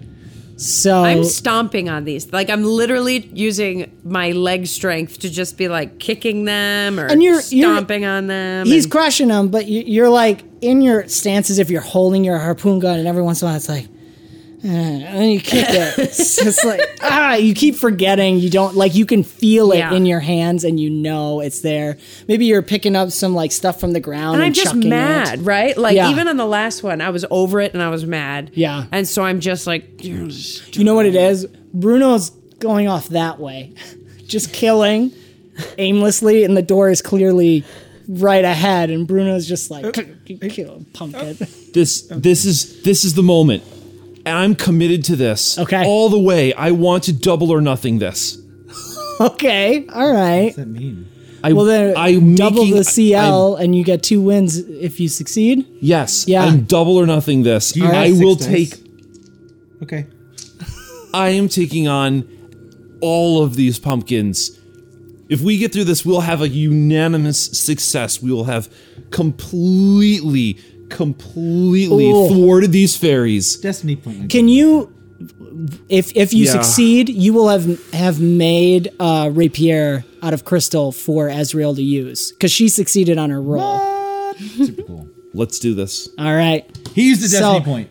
so 0.56 1.04
I'm 1.04 1.26
stomping 1.26 1.90
on 1.90 2.06
these. 2.06 2.32
Like 2.32 2.50
I'm 2.50 2.64
literally 2.64 3.30
using 3.34 3.92
my 4.06 4.32
leg 4.32 4.68
strength 4.68 5.20
to 5.20 5.30
just 5.30 5.58
be 5.58 5.68
like 5.68 6.00
kicking 6.00 6.46
them 6.46 6.98
or 6.98 7.08
And 7.08 7.22
you're- 7.22 7.42
you're- 7.50 7.74
stomping 7.76 8.06
on 8.06 8.28
them. 8.28 8.66
he's 8.68 8.86
and- 8.86 8.92
crushing 8.92 9.28
them. 9.28 9.50
But 9.50 9.68
you- 9.68 9.84
you're 9.86 10.10
like 10.10 10.46
in 10.62 10.82
your 10.82 11.08
stance 11.10 11.50
as 11.50 11.60
if 11.60 11.70
you're 11.70 11.82
holding 11.82 12.24
your 12.24 12.38
harpoon 12.38 12.80
gun, 12.80 12.98
and 13.00 13.08
every 13.08 13.22
once 13.22 13.42
in 13.42 13.48
a 13.48 13.50
while 13.50 13.58
it's 13.58 13.68
like, 13.68 13.88
eh, 14.64 14.68
and 14.68 15.04
then 15.04 15.30
you 15.30 15.40
kick 15.40 15.66
it. 15.70 15.98
It's 16.06 16.36
just 16.38 16.64
like 16.66 16.82
ah, 17.02 17.36
you 17.36 17.54
keep 17.54 17.76
forgetting. 17.76 18.38
You 18.40 18.50
don't 18.50 18.76
like 18.76 18.96
you 18.96 19.06
can 19.06 19.24
feel 19.24 19.72
it 19.72 19.78
Yeah. 19.80 19.94
in 19.94 20.06
your 20.06 20.20
hands, 20.20 20.64
and 20.64 20.80
you 20.80 20.90
know 20.90 21.42
it's 21.42 21.62
there. 21.62 21.98
Maybe 22.28 22.46
you're 22.46 22.62
picking 22.62 22.96
up 22.96 23.12
some 23.12 23.34
like 23.36 23.52
stuff 23.52 23.80
from 23.80 23.92
the 23.94 24.00
ground, 24.00 24.36
and 24.36 24.44
and, 24.44 24.48
I'm 24.48 24.54
just 24.54 24.76
mad, 24.76 25.40
It. 25.40 25.44
right? 25.44 25.78
Like 25.78 25.96
Yeah. 25.96 26.10
even 26.12 26.28
on 26.28 26.38
the 26.38 26.46
last 26.46 26.84
one, 26.84 27.02
I 27.02 27.10
was 27.10 27.26
over 27.30 27.60
it 27.62 27.74
and 27.74 27.82
I 27.84 27.90
was 27.90 28.06
mad. 28.06 28.52
Yeah. 28.54 28.86
And 28.92 29.08
so 29.08 29.24
I'm 29.24 29.40
just 29.40 29.68
like, 29.68 30.04
You 30.04 30.30
know 30.78 30.96
what 30.96 31.06
it 31.06 31.16
is? 31.16 31.46
Bruno's 31.74 32.30
going 32.60 32.88
off 32.88 33.10
that 33.10 33.40
way, 33.40 33.74
just 34.28 34.54
killing 34.54 35.12
aimlessly, 35.78 36.44
and 36.44 36.56
the 36.56 36.62
door 36.62 36.90
is 36.90 37.02
clearly 37.02 37.64
right 38.08 38.46
ahead, 38.46 38.90
and 38.90 39.08
Bruno's 39.08 39.48
just 39.48 39.72
like 39.72 39.86
kill 40.52 40.86
pumpkin. 40.94 41.38
This 41.74 42.02
this 42.12 42.46
is 42.46 42.82
this 42.84 43.04
is 43.04 43.14
the 43.16 43.24
moment. 43.24 43.64
And 44.26 44.36
I'm 44.38 44.56
committed 44.56 45.04
to 45.06 45.16
this. 45.16 45.58
Okay. 45.60 45.86
All 45.86 46.10
the 46.10 46.20
way. 46.20 46.54
I 46.54 46.72
want 46.72 47.04
to 47.04 47.14
double 47.14 47.52
or 47.52 47.62
nothing 47.62 48.00
this. 48.00 48.38
Okay, 49.18 49.88
all 49.94 50.12
right. 50.12 50.48
What 50.48 50.48
does 50.48 50.56
that 50.58 50.68
mean? 50.68 51.08
I, 51.42 51.54
Well, 51.54 51.64
then 51.64 51.94
I'm 51.96 52.36
double 52.36 52.64
making- 52.66 52.76
the 52.76 52.84
CL, 52.84 53.56
I'm- 53.56 53.64
and 53.64 53.74
you 53.76 53.86
get 53.86 54.04
two 54.04 54.20
wins 54.20 54.58
if 54.58 55.00
you 55.00 55.08
succeed. 55.08 55.66
yes. 55.80 56.26
Yeah. 56.28 56.44
I'm 56.44 56.66
double 56.66 56.98
or 56.98 57.06
nothing 57.06 57.44
this. 57.44 57.78
you 57.78 57.86
I 57.86 58.10
have 58.10 58.18
will 58.20 58.36
six 58.38 58.46
take 58.52 58.70
dice? 58.72 58.82
Okay. 59.84 60.08
I 61.14 61.30
am 61.30 61.48
taking 61.48 61.88
on 61.88 62.28
all 63.00 63.42
of 63.42 63.56
these 63.56 63.80
pumpkins. 63.80 64.60
If 65.30 65.40
we 65.40 65.58
get 65.60 65.72
through 65.72 65.86
this, 65.86 66.06
we'll 66.06 66.20
have 66.22 66.42
a 66.42 66.50
unanimous 66.50 67.46
success. 67.58 68.22
We 68.22 68.32
will 68.34 68.44
have 68.44 68.68
completely, 69.12 70.58
completely 70.90 72.10
Ooh. 72.12 72.28
thwarted 72.30 72.72
these 72.72 72.96
fairies. 72.96 73.56
Destiny 73.58 73.96
point. 73.96 74.30
Can 74.30 74.48
you, 74.48 74.94
if 75.90 76.16
if 76.16 76.34
you 76.34 76.46
Yeah. 76.46 76.52
succeed, 76.52 77.10
you 77.10 77.34
will 77.34 77.50
have 77.50 77.66
have 77.94 78.20
made 78.20 78.92
uh, 79.00 79.30
rapier 79.34 80.04
out 80.22 80.34
of 80.34 80.46
crystal 80.46 80.92
for 80.92 81.30
Ezreal 81.30 81.76
to 81.76 81.82
use 81.84 82.32
because 82.32 82.52
she 82.52 82.68
succeeded 82.70 83.18
on 83.18 83.30
her 83.30 83.42
roll. 83.42 83.80
Super 84.58 84.82
cool. 84.84 85.08
Let's 85.34 85.60
do 85.60 85.74
this. 85.74 86.08
All 86.18 86.34
right, 86.36 86.66
He 86.94 87.10
used 87.10 87.22
the 87.22 87.28
So- 87.28 87.40
destiny 87.40 87.66
point. 87.66 87.90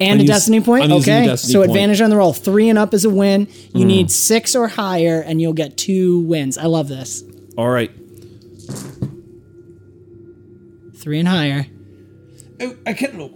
and 0.00 0.10
I'm 0.12 0.18
a 0.18 0.22
use- 0.22 0.28
destiny 0.28 0.60
point. 0.60 0.84
I'm 0.84 0.90
using 0.90 1.12
a 1.12 1.16
okay, 1.18 1.26
destiny 1.26 1.52
so 1.52 1.58
point. 1.60 1.70
Mm. 1.70 1.74
advantage 1.74 2.00
on 2.00 2.10
the 2.10 2.16
roll. 2.16 2.32
Three 2.32 2.68
and 2.68 2.78
up 2.78 2.94
is 2.94 3.04
a 3.04 3.10
win. 3.10 3.46
You 3.74 3.84
need 3.84 4.10
six 4.10 4.54
or 4.56 4.66
higher, 4.68 5.20
and 5.20 5.40
you'll 5.40 5.52
get 5.52 5.76
two 5.76 6.20
wins. 6.20 6.58
I 6.58 6.64
love 6.66 6.88
this. 6.88 7.22
All 7.56 7.68
right. 7.70 7.90
Three 10.96 11.18
and 11.18 11.28
higher. 11.28 11.66
Oh, 12.60 12.76
I 12.86 12.92
can't 12.92 13.14
oh, 13.14 13.18
look. 13.18 13.32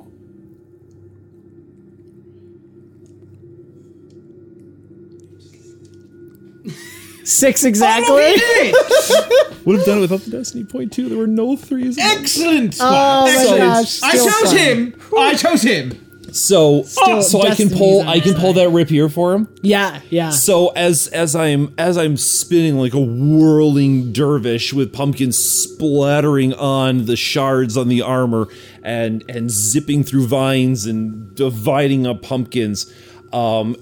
Six 7.24 7.64
exactly. 7.64 8.14
Would 9.64 9.78
have 9.78 9.86
done 9.86 9.98
it 9.98 10.02
without 10.02 10.20
the 10.20 10.30
destiny 10.30 10.64
point 10.64 10.92
too. 10.92 11.09
There 11.09 11.16
were 11.16 11.26
no 11.26 11.56
threes. 11.56 11.96
Excellent. 11.98 12.76
Oh 12.80 13.24
my 13.24 13.30
Excellent. 13.30 13.60
gosh, 13.60 14.02
I 14.02 14.16
still 14.16 14.26
chose 14.26 14.52
fun. 14.52 14.56
him. 14.56 15.01
I 15.16 15.34
chose 15.34 15.62
him. 15.62 16.03
So, 16.35 16.82
so 16.82 17.43
I 17.43 17.55
can 17.55 17.70
pull. 17.70 18.01
on 18.01 18.09
I 18.09 18.19
can 18.19 18.32
his 18.32 18.40
pull 18.40 18.55
that 18.55 18.69
rapier 18.70 19.09
for 19.09 19.35
him. 19.35 19.48
Yeah, 19.62 20.01
yeah. 20.11 20.31
So 20.31 20.69
as 20.70 21.06
as 21.09 21.36
I'm 21.36 21.73
as 21.78 21.97
I'm 21.97 22.16
spinning 22.16 22.77
like 22.77 22.93
a 22.93 23.01
whirling 23.01 24.12
dervish 24.12 24.73
with 24.73 24.93
pumpkins 24.93 25.39
splattering 25.39 26.52
on 26.55 27.05
the 27.06 27.15
shards 27.15 27.77
on 27.77 27.86
the 27.86 28.02
armor 28.02 28.48
and 28.82 29.24
and 29.28 29.48
zipping 29.48 30.02
through 30.02 30.27
vines 30.27 30.86
and 30.86 31.35
dividing 31.36 32.05
up 32.05 32.23
pumpkins, 32.23 32.93
um, 33.32 33.77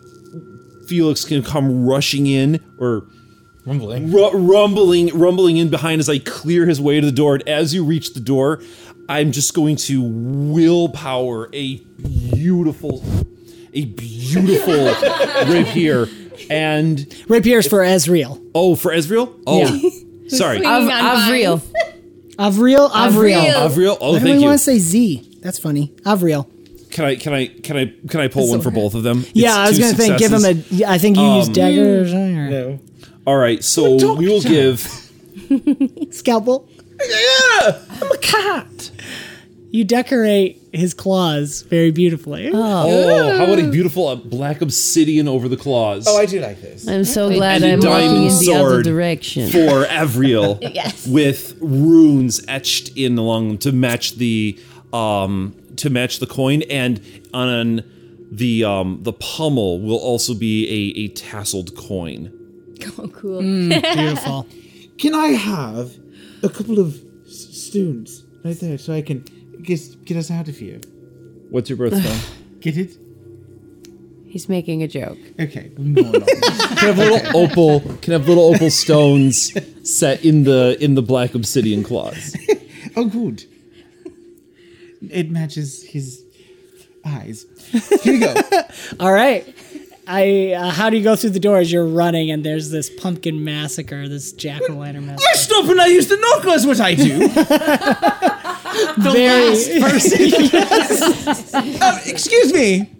Felix 0.87 1.25
can 1.25 1.43
come 1.43 1.87
rushing 1.87 2.27
in 2.27 2.61
or 2.79 3.07
Rumbling. 3.65 4.11
ru- 4.13 4.31
rumbling 4.33 5.17
rumbling 5.19 5.57
in 5.57 5.69
behind 5.71 6.01
as 6.01 6.09
I 6.09 6.19
clear 6.19 6.67
his 6.67 6.81
way 6.81 7.01
to 7.01 7.07
the 7.07 7.13
door. 7.13 7.35
And 7.37 7.49
as 7.49 7.73
you 7.73 7.85
reach 7.85 8.13
the 8.13 8.21
door, 8.21 8.61
I'm 9.13 9.31
just 9.33 9.53
going 9.55 9.77
to 9.77 10.03
willpower 10.03 11.51
a 11.53 11.77
beautiful, 11.77 13.03
a 13.75 13.85
beautiful 13.85 14.85
rapier. 15.53 16.07
And 16.49 16.99
Rapier's 17.29 17.69
for 17.69 17.81
Ezreal. 17.81 18.43
oh, 18.55 18.75
for 18.75 18.91
Ezreal? 18.91 19.33
Oh, 19.47 19.59
Yeah. 19.61 19.91
sorry, 20.29 20.59
Swinging 20.59 20.67
of, 20.85 20.89
on 20.89 21.23
of 21.25 21.31
real. 21.31 21.59
Avriel, 22.39 22.91
Avriel. 22.91 22.91
Avril. 22.91 23.35
Avriel. 23.69 23.99
Oh, 24.01 24.13
Why 24.15 24.19
do 24.19 24.25
we 24.25 24.31
thank 24.31 24.41
you. 24.41 24.47
want 24.47 24.59
to 24.59 24.65
say 24.65 24.79
Z? 24.79 25.39
That's 25.43 25.59
funny. 25.59 25.89
Avriel. 26.05 26.49
Can 26.91 27.05
I 27.05 27.17
can 27.17 27.33
I 27.35 27.47
can 27.47 27.77
I 27.77 27.87
can 28.09 28.21
I 28.21 28.29
pull 28.29 28.49
one 28.51 28.61
for 28.63 28.71
both 28.71 28.95
of 28.95 29.03
them? 29.03 29.25
Yeah, 29.35 29.57
I 29.57 29.69
was 29.69 29.79
gonna 29.79 29.95
think. 29.95 30.19
Give 30.19 30.31
him 30.33 30.39
a. 30.45 30.55
successes. 30.55 30.73
yeah, 30.79 30.91
I 30.91 30.99
think 30.99 31.17
you 31.17 31.23
use 31.37 31.49
Um, 31.49 31.53
dagger 31.55 32.01
or 32.03 32.07
something. 32.07 32.39
Or 32.39 32.51
No. 32.51 32.81
All 33.27 33.37
right, 33.37 33.63
so 33.63 34.15
we 34.15 34.27
will 34.29 34.41
give. 34.43 34.81
Scalpel. 36.11 36.69
Yeah, 37.01 37.79
I'm 38.01 38.11
a 38.13 38.19
cat. 38.19 38.67
You 39.75 39.85
decorate 39.85 40.61
his 40.73 40.93
claws 40.93 41.63
very 41.63 41.91
beautifully. 41.91 42.51
Oh, 42.53 43.37
how 43.39 43.45
about 43.45 43.59
a 43.59 43.71
beautiful 43.71 44.07
uh, 44.09 44.17
black 44.17 44.61
obsidian 44.61 45.27
over 45.29 45.49
the 45.49 45.57
claws? 45.57 46.07
Oh, 46.07 46.19
I 46.19 46.27
do 46.27 46.41
like 46.41 46.61
this. 46.61 46.87
I'm 46.87 47.05
so 47.05 47.31
glad 47.31 47.63
And 47.63 47.83
a 47.83 47.87
I'm 47.87 47.91
walking 47.91 48.07
diamond 48.09 48.33
in 48.33 48.39
the 48.39 48.53
other 48.55 48.69
sword 48.71 48.85
direction. 48.85 49.51
for 49.51 49.85
Avriel 49.87 50.59
Yes. 50.75 51.07
with 51.07 51.57
runes 51.63 52.45
etched 52.49 52.91
in 52.97 53.17
along 53.17 53.49
them 53.49 53.59
to 53.59 53.73
match 53.73 54.17
the 54.17 54.59
um 54.93 55.55
to 55.77 55.89
match 55.89 56.19
the 56.19 56.27
coin 56.27 56.61
and 56.69 57.01
on 57.33 57.83
the 58.31 58.65
um 58.65 58.99
the 59.03 59.13
pommel 59.15 59.81
will 59.81 59.97
also 59.99 60.35
be 60.35 60.67
a, 60.69 61.01
a 61.01 61.09
tasseled 61.15 61.75
coin. 61.77 62.31
Oh, 62.99 63.07
cool. 63.09 63.41
Beautiful. 63.41 64.47
Can 64.99 65.15
I 65.15 65.29
have 65.29 65.97
a 66.43 66.49
couple 66.49 66.79
of 66.81 67.01
s- 67.27 67.49
stones 67.69 68.25
right 68.45 68.59
there 68.59 68.77
so 68.77 68.93
I 68.93 69.03
can 69.03 69.25
get 69.63 70.05
get 70.05 70.17
us 70.17 70.31
out 70.31 70.49
of 70.49 70.59
here? 70.59 70.81
What's 71.51 71.69
your 71.69 71.79
birthstone? 71.79 72.31
Get 72.61 72.77
it? 72.77 72.97
He's 74.27 74.49
making 74.49 74.83
a 74.83 74.89
joke. 74.89 75.19
Okay. 75.39 75.71
we 75.77 75.95
can 75.95 76.13
go 76.13 76.21
can 76.21 76.95
have 76.95 76.99
little 76.99 77.37
opal 77.37 77.81
can 78.01 78.13
have 78.13 78.27
little 78.27 78.55
opal 78.55 78.71
stones 78.71 79.53
set 79.83 80.25
in 80.25 80.45
the 80.45 80.77
in 80.81 80.95
the 80.95 81.03
black 81.03 81.35
obsidian 81.35 81.83
claws. 81.83 82.35
oh, 82.97 83.05
good. 83.05 83.45
It 85.11 85.31
matches 85.31 85.83
his 85.83 86.25
eyes. 87.05 87.45
Here 88.03 88.13
we 88.15 88.21
go. 88.21 88.35
All 89.01 89.13
right. 89.13 89.55
I. 90.07 90.53
Uh, 90.53 90.71
how 90.71 90.89
do 90.91 90.97
you 90.97 91.05
go 91.05 91.17
through 91.17 91.31
the 91.31 91.41
doors? 91.41 91.71
You're 91.71 91.87
running, 91.87 92.31
and 92.31 92.45
there's 92.45 92.71
this 92.71 92.89
pumpkin 92.89 93.45
massacre. 93.45 94.09
This 94.09 94.33
jack 94.33 94.63
o' 94.69 94.75
lantern 94.75 95.07
massacre. 95.07 95.29
I 95.31 95.37
stop 95.37 95.69
and 95.69 95.81
I 95.81 95.87
use 95.87 96.09
the 96.09 96.17
knocker 96.17 96.55
is 96.55 96.67
what 96.67 96.81
I 96.81 96.95
do. 96.95 97.29
The 98.73 99.13
very. 99.13 99.53
Um, 101.83 101.99
excuse 102.07 102.53
me. 102.53 102.91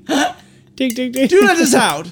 ding, 0.77 0.95
ding, 0.95 1.13
ding. 1.13 1.27
Do 1.29 1.41
let 1.43 1.59
us 1.59 1.75
out. 1.75 2.11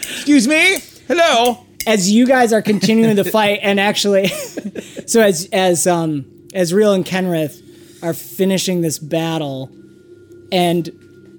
Excuse 0.00 0.46
me. 0.48 0.78
Hello. 1.08 1.64
as 1.86 2.10
you 2.10 2.26
guys 2.26 2.52
are 2.52 2.62
continuing 2.62 3.14
the 3.16 3.24
fight, 3.24 3.60
and 3.62 3.78
actually, 3.78 4.26
so 5.06 5.20
as 5.20 5.48
as 5.52 5.86
um 5.86 6.24
as 6.54 6.74
Real 6.74 6.92
and 6.92 7.04
Kenrith 7.04 7.62
are 8.02 8.12
finishing 8.14 8.80
this 8.80 8.98
battle, 8.98 9.70
and 10.50 10.90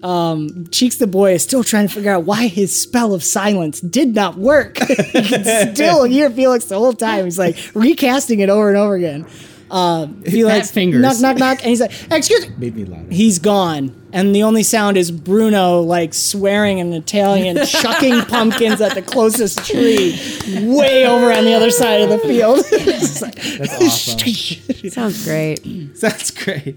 um 0.03 0.67
Cheeks 0.71 0.97
the 0.97 1.07
boy 1.07 1.33
is 1.33 1.43
still 1.43 1.63
trying 1.63 1.87
to 1.87 1.93
figure 1.93 2.11
out 2.11 2.23
why 2.23 2.47
his 2.47 2.79
spell 2.79 3.13
of 3.13 3.23
silence 3.23 3.81
did 3.81 4.15
not 4.15 4.37
work. 4.37 4.79
you 4.89 4.95
can 4.95 5.73
still 5.75 6.03
hear 6.05 6.29
Felix 6.29 6.65
the 6.65 6.77
whole 6.77 6.93
time. 6.93 7.25
He's 7.25 7.39
like 7.39 7.57
recasting 7.73 8.39
it 8.39 8.49
over 8.49 8.69
and 8.69 8.77
over 8.77 8.95
again. 8.95 9.25
Uh, 9.69 10.07
Felix, 10.25 10.71
fingers. 10.71 11.01
knock, 11.01 11.19
knock, 11.19 11.37
knock, 11.37 11.57
and 11.59 11.67
he's 11.69 11.81
like, 11.81 11.91
"Excuse 12.11 12.47
me." 12.47 12.55
Made 12.57 12.75
me 12.75 12.85
louder. 12.85 13.07
He's 13.11 13.37
gone, 13.39 13.93
and 14.13 14.33
the 14.33 14.43
only 14.43 14.63
sound 14.63 14.95
is 14.95 15.11
Bruno 15.11 15.81
like 15.81 16.13
swearing 16.13 16.77
in 16.79 16.93
Italian, 16.93 17.65
chucking 17.65 18.21
pumpkins 18.25 18.79
at 18.79 18.95
the 18.95 19.01
closest 19.01 19.65
tree, 19.65 20.17
way 20.63 21.05
over 21.05 21.31
on 21.33 21.43
the 21.43 21.53
other 21.53 21.69
side 21.71 22.01
of 22.01 22.09
the 22.09 22.19
field. 22.19 22.63
That's 23.57 23.81
awesome. 23.81 24.89
Sounds 24.89 25.25
great. 25.25 25.59
That's 25.99 26.31
great. 26.31 26.75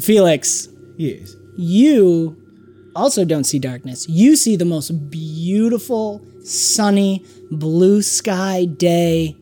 Felix, 0.00 0.68
Yes. 0.96 1.34
you 1.56 2.36
also 2.96 3.24
don't 3.24 3.44
see 3.44 3.58
darkness. 3.60 4.08
You 4.08 4.34
see 4.36 4.56
the 4.56 4.64
most 4.64 4.90
beautiful, 5.10 6.24
sunny, 6.44 7.24
blue 7.50 8.02
sky 8.02 8.64
day 8.64 9.36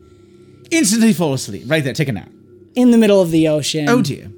Instantly 0.71 1.13
fall 1.13 1.33
asleep. 1.35 1.63
Right 1.67 1.83
there. 1.83 1.93
Take 1.93 2.07
a 2.07 2.13
nap. 2.13 2.29
In 2.75 2.91
the 2.91 2.97
middle 2.97 3.21
of 3.21 3.31
the 3.31 3.47
ocean 3.47 3.87
Oh 3.89 4.01
dear. 4.01 4.31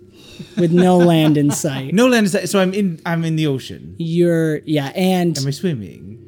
with 0.58 0.72
no 0.72 0.98
land 0.98 1.38
in 1.38 1.52
sight. 1.52 1.94
No 2.02 2.08
land 2.08 2.26
in 2.26 2.32
sight. 2.32 2.50
so 2.50 2.60
I'm 2.60 2.74
in. 2.74 3.00
I'm 3.06 3.24
in 3.24 3.36
the 3.36 3.48
ocean. 3.48 3.96
You're 3.98 4.58
yeah, 4.66 4.92
and 4.96 5.38
Am 5.38 5.48
I 5.48 5.52
swimming? 5.52 6.20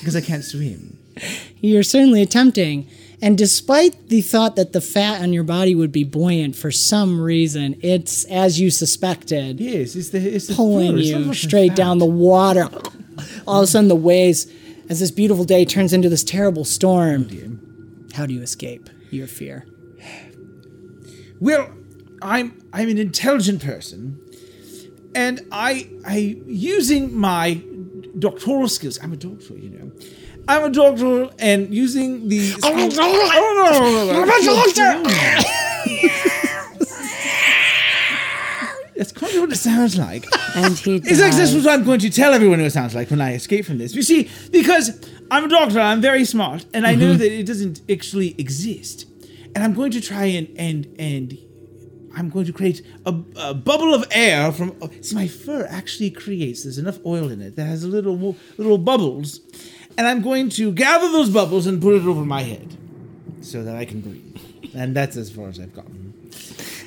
Because 0.00 0.16
I 0.16 0.20
can't 0.20 0.44
swim. 0.44 0.98
you're 1.60 1.82
certainly 1.82 2.22
attempting. 2.22 2.86
And 3.22 3.38
despite 3.38 4.08
the 4.10 4.20
thought 4.20 4.56
that 4.56 4.72
the 4.74 4.80
fat 4.82 5.22
on 5.22 5.32
your 5.32 5.44
body 5.44 5.74
would 5.74 5.92
be 5.92 6.04
buoyant 6.04 6.56
for 6.56 6.70
some 6.70 7.18
reason, 7.20 7.76
it's 7.80 8.24
as 8.24 8.60
you 8.60 8.70
suspected, 8.70 9.60
Yes, 9.60 9.96
it's 9.96 10.10
the 10.10 10.18
it's 10.18 10.48
the 10.48 10.54
pulling. 10.54 10.98
You 10.98 11.18
fucking 11.18 11.34
straight 11.34 11.68
fat. 11.70 11.76
down 11.76 11.98
the 12.00 12.04
water. 12.06 12.68
All 13.46 13.60
of 13.60 13.64
a 13.64 13.66
sudden, 13.66 13.88
the 13.88 13.94
waves, 13.96 14.46
as 14.90 15.00
this 15.00 15.10
beautiful 15.10 15.44
day 15.44 15.64
turns 15.64 15.92
into 15.92 16.08
this 16.10 16.24
terrible 16.24 16.64
storm. 16.64 17.28
Oh, 17.32 18.14
How 18.16 18.26
do 18.26 18.34
you 18.34 18.42
escape 18.42 18.90
your 19.10 19.26
fear? 19.26 19.64
Well, 21.44 21.68
I'm 22.22 22.58
I'm 22.72 22.88
an 22.88 22.96
intelligent 22.96 23.62
person, 23.62 24.18
and 25.14 25.46
I 25.52 25.90
I 26.06 26.40
using 26.46 27.14
my 27.14 27.60
doctoral 28.18 28.66
skills. 28.66 28.98
I'm 29.02 29.12
a 29.12 29.16
doctor, 29.16 29.52
you 29.52 29.68
know. 29.68 29.92
I'm 30.48 30.64
a 30.64 30.70
doctor, 30.70 31.28
and 31.38 31.72
using 31.72 32.30
the. 32.30 32.54
I'm 32.62 32.78
a 32.78 32.88
doctor. 32.88 33.20
That's 38.96 39.12
kind 39.12 39.34
of 39.34 39.40
what 39.42 39.52
it 39.52 39.56
sounds 39.56 39.98
like. 39.98 40.24
And 40.56 40.78
he 40.78 40.96
It's 40.96 41.20
like 41.20 41.34
this 41.34 41.52
is 41.52 41.62
what 41.62 41.74
I'm 41.74 41.84
going 41.84 42.00
to 42.00 42.10
tell 42.10 42.32
everyone 42.32 42.58
who 42.58 42.64
it 42.64 42.70
sounds 42.72 42.94
like 42.94 43.10
when 43.10 43.20
I 43.20 43.34
escape 43.34 43.66
from 43.66 43.76
this. 43.76 43.94
You 43.94 44.02
see, 44.02 44.30
because 44.50 44.98
I'm 45.30 45.44
a 45.44 45.48
doctor, 45.48 45.78
I'm 45.78 46.00
very 46.00 46.24
smart, 46.24 46.64
and 46.72 46.86
I 46.86 46.94
know 46.94 47.12
that 47.12 47.30
it 47.30 47.44
doesn't 47.44 47.82
actually 47.90 48.34
exist. 48.38 49.04
And 49.54 49.62
I'm 49.62 49.74
going 49.74 49.92
to 49.92 50.00
try 50.00 50.24
and 50.24 50.48
and 50.58 50.94
and 50.98 51.38
I'm 52.16 52.30
going 52.30 52.46
to 52.46 52.52
create 52.52 52.82
a, 53.06 53.14
a 53.36 53.54
bubble 53.54 53.92
of 53.92 54.04
air 54.10 54.52
from. 54.52 54.76
oh, 54.80 54.90
see, 55.00 55.14
my 55.14 55.28
fur 55.28 55.66
actually 55.68 56.10
creates. 56.10 56.62
There's 56.62 56.78
enough 56.78 56.98
oil 57.04 57.30
in 57.30 57.40
it 57.40 57.56
that 57.56 57.64
has 57.64 57.84
a 57.84 57.88
little 57.88 58.36
little 58.56 58.78
bubbles, 58.78 59.40
and 59.96 60.06
I'm 60.06 60.22
going 60.22 60.48
to 60.50 60.72
gather 60.72 61.10
those 61.10 61.30
bubbles 61.30 61.66
and 61.66 61.80
put 61.82 61.94
it 61.94 62.06
over 62.06 62.24
my 62.24 62.42
head, 62.42 62.76
so 63.40 63.62
that 63.62 63.76
I 63.76 63.84
can 63.84 64.00
breathe. 64.00 64.36
And 64.74 64.94
that's 64.94 65.16
as 65.16 65.30
far 65.30 65.48
as 65.48 65.60
I've 65.60 65.74
gotten. 65.74 66.12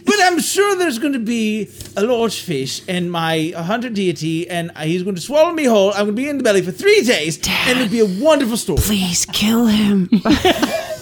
But 0.05 0.15
I'm 0.21 0.39
sure 0.39 0.75
there's 0.77 0.99
going 0.99 1.13
to 1.13 1.19
be 1.19 1.69
a 1.97 2.01
large 2.01 2.39
fish 2.39 2.81
and 2.87 3.11
my 3.11 3.53
hunter 3.55 3.89
deity, 3.89 4.49
and 4.49 4.71
he's 4.77 5.03
going 5.03 5.15
to 5.15 5.21
swallow 5.21 5.51
me 5.51 5.65
whole. 5.65 5.89
I'm 5.91 6.05
going 6.05 6.15
to 6.15 6.21
be 6.21 6.29
in 6.29 6.37
the 6.37 6.43
belly 6.43 6.61
for 6.61 6.71
three 6.71 7.01
days, 7.01 7.37
and 7.45 7.79
it'll 7.79 7.91
be 7.91 7.99
a 7.99 8.23
wonderful 8.23 8.55
story. 8.55 8.79
Please 8.81 9.25
kill 9.25 9.65
him. 9.65 10.09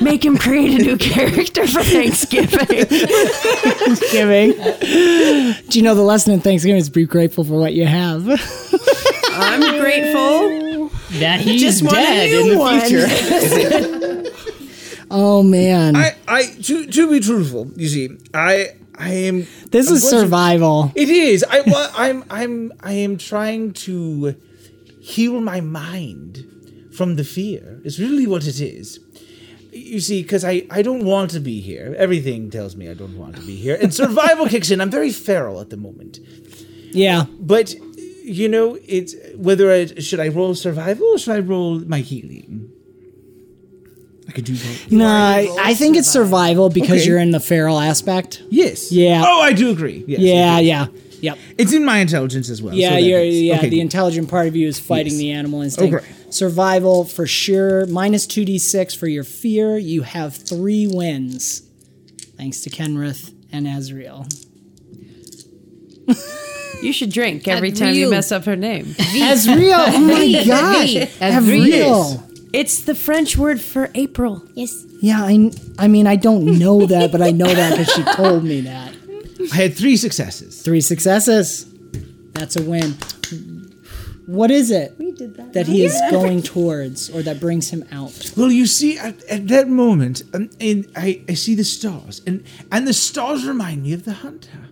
Make 0.00 0.24
him 0.24 0.36
create 0.36 0.80
a 0.80 0.84
new 0.84 0.96
character 0.98 1.66
for 1.66 1.82
Thanksgiving. 1.82 2.84
Thanksgiving. 2.86 4.50
Do 5.68 5.78
you 5.78 5.82
know 5.82 5.94
the 5.94 6.02
lesson 6.02 6.32
in 6.34 6.40
Thanksgiving 6.40 6.78
is 6.78 6.90
be 6.90 7.06
grateful 7.06 7.44
for 7.44 7.58
what 7.58 7.72
you 7.74 7.86
have? 7.86 8.26
I'm 9.32 9.80
grateful. 9.80 10.90
That 11.20 11.40
he's 11.40 11.60
Just 11.62 11.82
want 11.82 11.94
dead 11.94 12.30
in 12.30 12.48
the 12.50 12.58
one. 12.58 12.80
future. 12.80 13.06
oh 15.10 15.42
man, 15.44 15.94
I, 15.96 16.14
I, 16.26 16.42
to, 16.62 16.86
to 16.86 17.10
be 17.10 17.20
truthful, 17.20 17.70
you 17.76 17.88
see, 17.88 18.10
I, 18.32 18.70
I 18.98 19.10
am. 19.10 19.46
this 19.70 19.88
I'm 19.88 19.94
is 19.96 20.02
going 20.02 20.14
to- 20.14 20.20
survival. 20.20 20.92
It 20.96 21.08
is. 21.08 21.44
I, 21.48 21.60
well, 21.60 21.90
I'm, 21.96 22.24
I'm, 22.30 22.72
I 22.80 22.92
am 22.94 23.16
trying 23.16 23.74
to 23.74 24.34
heal 25.00 25.40
my 25.40 25.60
mind 25.60 26.90
from 26.96 27.14
the 27.16 27.24
fear. 27.24 27.80
It's 27.84 27.98
really 28.00 28.26
what 28.26 28.46
it 28.46 28.60
is. 28.60 28.98
You 29.74 29.98
see, 30.00 30.22
because 30.22 30.44
I, 30.44 30.66
I 30.70 30.82
don't 30.82 31.04
want 31.04 31.30
to 31.32 31.40
be 31.40 31.60
here. 31.60 31.94
Everything 31.98 32.48
tells 32.50 32.76
me 32.76 32.88
I 32.88 32.94
don't 32.94 33.18
want 33.18 33.34
to 33.36 33.42
be 33.42 33.56
here. 33.56 33.76
And 33.82 33.92
survival 33.92 34.46
kicks 34.46 34.70
in. 34.70 34.80
I'm 34.80 34.90
very 34.90 35.10
feral 35.10 35.60
at 35.60 35.70
the 35.70 35.76
moment. 35.76 36.20
Yeah, 36.92 37.24
But 37.40 37.74
you 38.22 38.48
know, 38.48 38.78
it's 38.86 39.14
whether 39.36 39.70
I 39.72 39.86
should 39.86 40.20
I 40.20 40.28
roll 40.28 40.54
survival 40.54 41.06
or 41.08 41.18
should 41.18 41.34
I 41.34 41.40
roll 41.40 41.80
my 41.80 41.98
healing? 41.98 42.70
I 44.28 44.32
could 44.32 44.44
do 44.44 44.52
both. 44.54 44.90
no, 44.90 45.06
I, 45.06 45.54
I 45.60 45.74
think 45.74 45.96
it's 45.96 46.08
survival 46.08 46.70
because 46.70 47.00
Okay. 47.00 47.06
you're 47.08 47.18
in 47.18 47.30
the 47.32 47.40
feral 47.40 47.78
aspect. 47.78 48.42
Yes. 48.48 48.90
Yeah. 48.90 49.22
Oh, 49.26 49.40
I 49.42 49.52
do 49.52 49.70
agree. 49.70 50.04
Yes, 50.06 50.20
Yeah, 50.20 50.54
I 50.56 50.60
yeah, 50.60 50.86
yep. 51.20 51.38
It's 51.58 51.72
in 51.74 51.84
my 51.84 51.98
intelligence 51.98 52.48
as 52.48 52.62
well. 52.62 52.74
Yeah, 52.74 52.90
so 52.90 52.94
that 52.94 53.02
you're, 53.02 53.20
is- 53.20 53.42
yeah. 53.42 53.56
okay, 53.56 53.68
the 53.68 53.76
good. 53.76 53.82
intelligent 53.82 54.30
part 54.30 54.46
of 54.46 54.56
you 54.56 54.66
is 54.68 54.78
fighting 54.78 55.12
Yes. 55.12 55.20
the 55.20 55.32
animal 55.32 55.60
instinct. 55.62 55.92
Oh, 55.94 55.98
okay. 55.98 56.08
Survival 56.34 57.04
for 57.04 57.28
sure. 57.28 57.86
Minus 57.86 58.26
two 58.26 58.44
d 58.44 58.58
six 58.58 58.92
for 58.92 59.06
your 59.06 59.22
fear. 59.22 59.78
You 59.78 60.02
have 60.02 60.34
three 60.34 60.88
wins, 60.88 61.60
thanks 62.36 62.60
to 62.62 62.70
Kenrith 62.70 63.32
and 63.52 63.66
Azriel. 63.66 64.26
You 66.82 66.92
should 66.92 67.10
drink 67.12 67.46
every 67.46 67.70
time 67.70 67.94
you 67.94 68.10
mess 68.10 68.32
up 68.32 68.46
her 68.46 68.56
name. 68.56 68.86
Azriel, 68.86 69.84
oh 69.88 70.00
my 70.00 70.44
gosh, 70.46 70.94
Azriel. 71.20 72.18
Azriel. 72.18 72.50
It's 72.52 72.82
the 72.82 72.94
French 72.96 73.36
word 73.36 73.60
for 73.60 73.90
April. 73.94 74.42
Yes. 74.54 74.74
Yeah, 75.00 75.22
I, 75.22 75.52
I 75.78 75.86
mean, 75.88 76.06
I 76.06 76.16
don't 76.16 76.58
know 76.58 76.84
that, 76.86 77.12
but 77.12 77.22
I 77.22 77.30
know 77.30 77.46
that 77.46 77.70
because 77.78 77.92
she 77.92 78.02
told 78.16 78.42
me 78.44 78.60
that. 78.62 78.92
I 79.52 79.56
had 79.56 79.76
three 79.76 79.96
successes. 79.96 80.62
Three 80.62 80.80
successes. 80.80 81.66
That's 82.32 82.56
a 82.56 82.62
win. 82.62 82.96
What 84.26 84.50
is 84.50 84.70
it 84.70 84.96
that. 85.52 85.66
he 85.66 85.84
is 85.84 86.00
going 86.10 86.42
towards 86.42 87.10
or 87.10 87.22
that 87.22 87.40
brings 87.40 87.70
him 87.70 87.84
out? 87.92 88.32
Well, 88.36 88.50
you 88.50 88.66
see, 88.66 88.98
at, 88.98 89.22
at 89.24 89.48
that 89.48 89.68
moment, 89.68 90.22
um, 90.32 90.48
and 90.60 90.90
I, 90.96 91.22
I 91.28 91.34
see 91.34 91.54
the 91.54 91.64
stars, 91.64 92.22
and 92.26 92.42
and 92.72 92.88
the 92.88 92.94
stars 92.94 93.46
remind 93.46 93.82
me 93.82 93.92
of 93.92 94.04
the 94.04 94.14
hunter. 94.14 94.68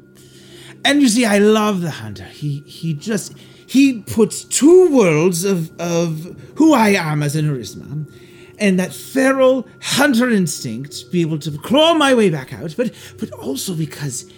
And 0.84 1.02
you 1.02 1.08
see, 1.08 1.26
I 1.26 1.38
love 1.38 1.82
the 1.82 1.90
hunter. 1.90 2.24
He 2.24 2.60
he 2.60 2.94
just 2.94 3.36
he 3.66 4.00
puts 4.02 4.44
two 4.44 4.94
worlds 4.96 5.44
of 5.44 5.70
of 5.78 6.34
who 6.56 6.72
I 6.72 6.90
am 6.90 7.22
as 7.22 7.36
an 7.36 7.48
Arisman, 7.48 8.10
and 8.58 8.78
that 8.78 8.94
feral 8.94 9.68
hunter 9.82 10.30
instinct 10.30 10.92
to 10.92 11.10
be 11.10 11.20
able 11.20 11.38
to 11.40 11.50
claw 11.58 11.92
my 11.92 12.14
way 12.14 12.30
back 12.30 12.54
out, 12.54 12.74
but 12.76 12.94
but 13.18 13.30
also 13.32 13.74
because 13.74 14.30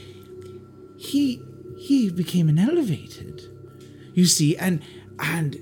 he 0.97 1.41
he 1.79 2.11
became 2.11 2.49
an 2.49 2.59
elevated. 2.59 3.43
You 4.15 4.27
see, 4.27 4.57
and 4.57 4.81
and 5.19 5.61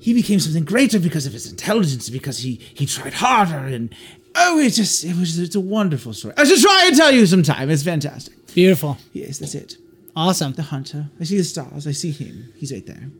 he 0.00 0.14
became 0.14 0.38
something 0.40 0.64
greater 0.64 0.98
because 0.98 1.26
of 1.26 1.32
his 1.32 1.50
intelligence, 1.50 2.08
because 2.10 2.38
he 2.38 2.60
he 2.74 2.86
tried 2.86 3.14
harder, 3.14 3.58
and 3.58 3.94
oh, 4.34 4.58
it 4.58 4.70
just 4.70 5.04
it 5.04 5.16
was 5.16 5.38
it's 5.38 5.56
a 5.56 5.60
wonderful 5.60 6.12
story. 6.12 6.34
I 6.36 6.44
should 6.44 6.60
try 6.60 6.84
and 6.86 6.96
tell 6.96 7.10
you 7.10 7.26
sometime. 7.26 7.70
It's 7.70 7.82
fantastic. 7.82 8.34
Beautiful. 8.54 8.98
Yes, 9.12 9.38
that's 9.38 9.54
it. 9.54 9.76
Awesome. 10.14 10.52
The 10.54 10.62
hunter. 10.62 11.10
I 11.20 11.24
see 11.24 11.36
the 11.36 11.44
stars. 11.44 11.86
I 11.86 11.92
see 11.92 12.10
him. 12.10 12.52
He's 12.56 12.72
right 12.72 12.86
there. 12.86 13.10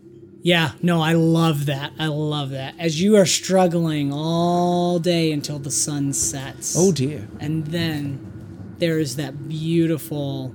Yeah, 0.42 0.72
no, 0.80 1.02
I 1.02 1.14
love 1.14 1.66
that. 1.66 1.92
I 1.98 2.06
love 2.06 2.50
that. 2.50 2.74
As 2.78 3.02
you 3.02 3.16
are 3.16 3.26
struggling 3.26 4.12
all 4.12 5.00
day 5.00 5.32
until 5.32 5.58
the 5.58 5.72
sun 5.72 6.12
sets. 6.12 6.76
Oh 6.78 6.92
dear. 6.92 7.26
And 7.40 7.66
then 7.66 8.74
there 8.78 9.00
is 9.00 9.16
that 9.16 9.48
beautiful 9.48 10.54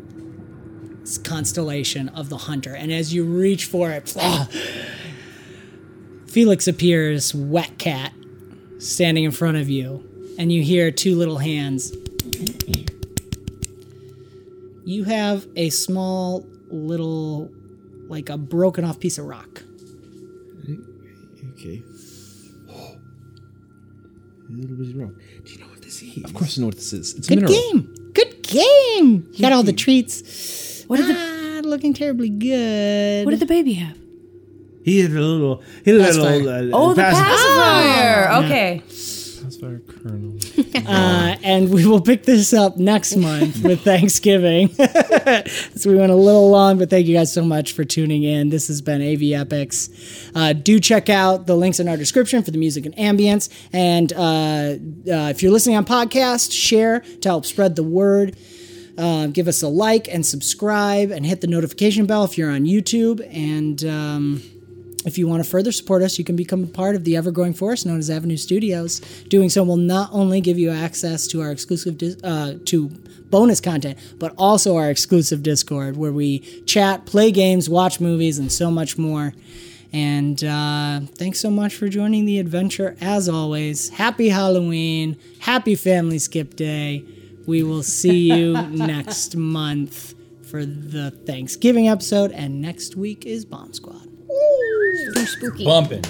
constellation 1.26 2.08
of 2.08 2.30
the 2.30 2.38
hunter. 2.38 2.74
And 2.74 2.90
as 2.92 3.14
you 3.14 3.26
reach 3.26 3.66
for 3.66 3.92
it, 3.92 4.14
ah, 4.20 4.48
Felix 6.32 6.66
appears, 6.66 7.36
wet 7.36 7.78
cat, 7.78 8.14
standing 8.80 9.26
in 9.26 9.32
front 9.32 9.58
of 9.58 9.70
you. 9.70 10.08
And 10.40 10.49
you 10.49 10.64
hear 10.64 10.90
two 10.90 11.18
little 11.18 11.38
hands. 11.38 11.91
You 14.86 15.03
have 15.03 15.45
a 15.58 15.70
small 15.72 16.45
little, 16.70 17.52
like 18.08 18.30
a 18.30 18.38
broken 18.38 18.86
off 18.86 18.98
piece 19.02 19.18
of 19.18 19.26
rock. 19.26 19.62
Okay. 21.53 21.84
A 24.49 24.53
little 24.53 24.78
bit 24.78 24.95
wrong. 24.95 25.16
Do 25.44 25.52
you 25.53 25.60
know 25.60 25.68
what 25.68 25.82
this 25.82 26.02
is? 26.02 26.24
Of 26.24 26.34
course, 26.34 26.58
I 26.58 26.62
know 26.62 26.68
what 26.68 26.76
this 26.76 26.94
is. 26.94 27.14
It's 27.16 27.30
a 27.30 27.36
Good 27.36 27.48
game. 27.48 28.12
Good 28.14 28.41
game. 28.44 29.28
You 29.34 29.40
got 29.41 29.52
all 29.52 29.64
the 29.64 29.74
treats. 29.74 30.86
What 30.88 30.98
did 30.98 31.14
ah, 31.16 31.62
looking 31.64 31.94
terribly 31.94 32.30
good. 32.30 33.26
What 33.26 33.32
did 33.32 33.40
the 33.40 33.45
baby 33.45 33.74
have? 33.74 34.01
He 34.84 35.02
had 35.02 35.12
a 35.12 35.20
little. 35.22 35.64
He 35.86 35.91
had 35.91 36.16
a 36.16 36.22
little. 36.22 36.49
Uh, 36.49 36.78
Oh, 36.78 36.94
the 36.94 37.02
pacifier. 37.02 38.28
pacifier. 38.28 38.45
Okay. 38.45 38.84
Pacifier 38.88 39.80
kernel. 39.80 40.38
uh, 40.88 41.36
and 41.44 41.70
we 41.70 41.86
will 41.86 42.02
pick 42.02 42.24
this 42.24 42.53
up 42.53 42.78
next 42.78 43.16
month 43.16 43.64
with 43.64 43.82
Thanksgiving. 43.84 44.70
so 45.76 45.90
we 45.90 45.95
went 45.95 46.12
a 46.12 46.16
little 46.16 46.49
long, 46.49 46.78
but 46.80 46.90
thank 46.90 47.06
you 47.06 47.16
guys 47.16 47.32
so 47.32 47.44
much 47.44 47.74
for 47.74 47.84
tuning 47.84 48.24
in. 48.24 48.49
This 48.49 48.68
has 48.68 48.82
been 48.82 49.02
AV 49.02 49.40
Epics. 49.40 49.90
Uh, 50.34 50.53
do 50.53 50.80
check 50.80 51.10
out 51.10 51.45
the 51.45 51.56
links 51.56 51.80
in 51.80 51.88
our 51.88 51.98
description 51.98 52.41
for 52.44 52.52
the 52.52 52.58
music 52.58 52.86
and 52.86 52.95
ambience. 52.95 53.49
And 53.74 54.12
uh, 54.14 54.78
uh 55.12 55.30
if 55.30 55.44
you're 55.44 55.52
listening 55.52 55.78
on 55.78 55.86
podcast, 55.86 56.52
share 56.52 57.02
to 57.02 57.30
help 57.30 57.45
spread 57.45 57.76
the 57.76 57.84
word. 57.84 58.36
Uh, 58.98 59.28
give 59.28 59.48
us 59.48 59.62
a 59.64 59.68
like 59.68 60.08
and 60.14 60.26
subscribe 60.26 61.12
and 61.12 61.26
hit 61.26 61.41
the 61.41 61.48
notification 61.48 62.06
bell 62.06 62.24
if 62.24 62.38
you're 62.38 62.52
on 62.52 62.66
YouTube. 62.66 63.26
And 63.34 63.84
um, 63.86 64.44
if 65.06 65.18
you 65.18 65.28
want 65.28 65.44
to 65.44 65.49
further 65.49 65.72
support 65.72 66.03
us, 66.03 66.19
you 66.19 66.26
can 66.26 66.36
become 66.36 66.64
a 66.64 66.68
part 66.68 66.95
of 66.95 67.03
the 67.03 67.18
ever 67.18 67.32
growing 67.32 67.53
force 67.53 67.86
known 67.86 67.99
as 67.99 68.10
Avenue 68.10 68.38
Studios. 68.38 68.99
Doing 69.30 69.49
so 69.49 69.64
will 69.64 69.78
not 69.78 70.10
only 70.11 70.41
give 70.41 70.60
you 70.60 70.69
access 70.69 71.28
to 71.28 71.41
our 71.41 71.52
exclusive 71.52 71.98
dis- 71.98 72.22
uh, 72.23 72.57
to 72.65 72.90
bonus 73.30 73.61
content, 73.61 73.98
but 74.19 74.34
also 74.38 74.78
our 74.78 74.90
exclusive 74.90 75.41
Discord 75.41 75.98
where 75.98 76.11
we 76.11 76.40
chat, 76.65 77.06
play 77.06 77.32
games, 77.32 77.69
watch 77.69 77.99
movies, 77.99 78.38
and 78.38 78.52
so 78.52 78.69
much 78.69 78.98
more. 78.98 79.34
And 79.94 80.41
uh, 80.44 81.02
thanks 81.15 81.40
so 81.40 81.49
much 81.49 81.76
for 81.76 81.90
joining 81.90 82.26
the 82.26 82.40
adventure. 82.40 82.95
As 83.02 83.28
always, 83.28 83.90
happy 83.90 84.30
Halloween, 84.30 85.18
happy 85.40 85.76
Family 85.76 86.19
Skip 86.19 86.56
Day. 86.56 87.03
We 87.48 87.64
will 87.64 87.84
see 87.84 88.32
you 88.32 88.53
next 88.69 89.36
month 89.36 90.14
for 90.44 90.65
the 90.65 91.11
Thanksgiving 91.11 91.88
episode, 91.88 92.32
and 92.32 92.61
next 92.61 92.95
week 92.95 93.26
is 93.26 93.45
Bomb 93.45 93.73
Squad. 93.73 94.11
Spooky. 95.26 95.66
Bumping. 95.66 96.03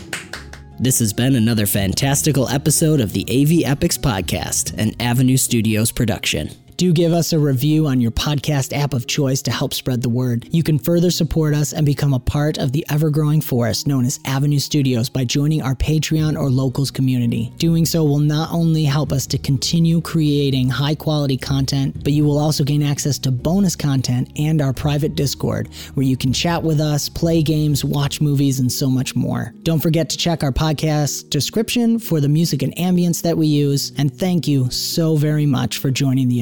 This 0.80 0.99
has 0.99 1.14
been 1.14 1.35
another 1.35 1.68
fantastical 1.68 2.49
episode 2.49 3.02
of 3.02 3.14
the 3.14 3.23
AV 3.30 3.69
Epics 3.69 3.98
Podcast, 3.98 4.73
an 4.77 4.99
Avenue 4.99 5.38
Studios 5.38 5.91
production. 5.91 6.49
Do 6.81 6.91
give 6.91 7.13
us 7.13 7.31
a 7.31 7.37
review 7.37 7.85
on 7.85 8.01
your 8.01 8.09
podcast 8.09 8.75
app 8.75 8.95
of 8.95 9.05
choice 9.05 9.43
to 9.43 9.51
help 9.51 9.71
spread 9.71 10.01
the 10.01 10.09
word. 10.09 10.47
You 10.49 10.63
can 10.63 10.79
further 10.79 11.11
support 11.11 11.53
us 11.53 11.73
and 11.73 11.85
become 11.85 12.11
a 12.11 12.19
part 12.19 12.57
of 12.57 12.71
the 12.71 12.83
ever 12.89 13.11
growing 13.11 13.39
forest 13.39 13.85
known 13.85 14.03
as 14.03 14.19
Avenue 14.25 14.57
Studios 14.57 15.07
by 15.07 15.23
joining 15.23 15.61
our 15.61 15.75
Patreon 15.75 16.39
or 16.39 16.49
locals 16.49 16.89
community. 16.89 17.53
Doing 17.57 17.85
so 17.85 18.03
will 18.03 18.17
not 18.17 18.51
only 18.51 18.83
help 18.83 19.11
us 19.11 19.27
to 19.27 19.37
continue 19.37 20.01
creating 20.01 20.69
high 20.69 20.95
quality 20.95 21.37
content, 21.37 22.03
but 22.03 22.13
you 22.13 22.25
will 22.25 22.39
also 22.39 22.63
gain 22.63 22.81
access 22.81 23.19
to 23.19 23.31
bonus 23.31 23.75
content 23.75 24.31
and 24.37 24.59
our 24.59 24.73
private 24.73 25.13
Discord 25.13 25.69
where 25.93 26.07
you 26.07 26.17
can 26.17 26.33
chat 26.33 26.63
with 26.63 26.81
us, 26.81 27.07
play 27.09 27.43
games, 27.43 27.85
watch 27.85 28.21
movies, 28.21 28.59
and 28.59 28.71
so 28.71 28.89
much 28.89 29.15
more. 29.15 29.53
Don't 29.61 29.83
forget 29.83 30.09
to 30.09 30.17
check 30.17 30.43
our 30.43 30.51
podcast 30.51 31.29
description 31.29 31.99
for 31.99 32.19
the 32.19 32.27
music 32.27 32.63
and 32.63 32.75
ambience 32.77 33.21
that 33.21 33.37
we 33.37 33.45
use. 33.45 33.91
And 33.99 34.11
thank 34.11 34.47
you 34.47 34.71
so 34.71 35.15
very 35.15 35.45
much 35.45 35.77
for 35.77 35.91
joining 35.91 36.27
the 36.27 36.41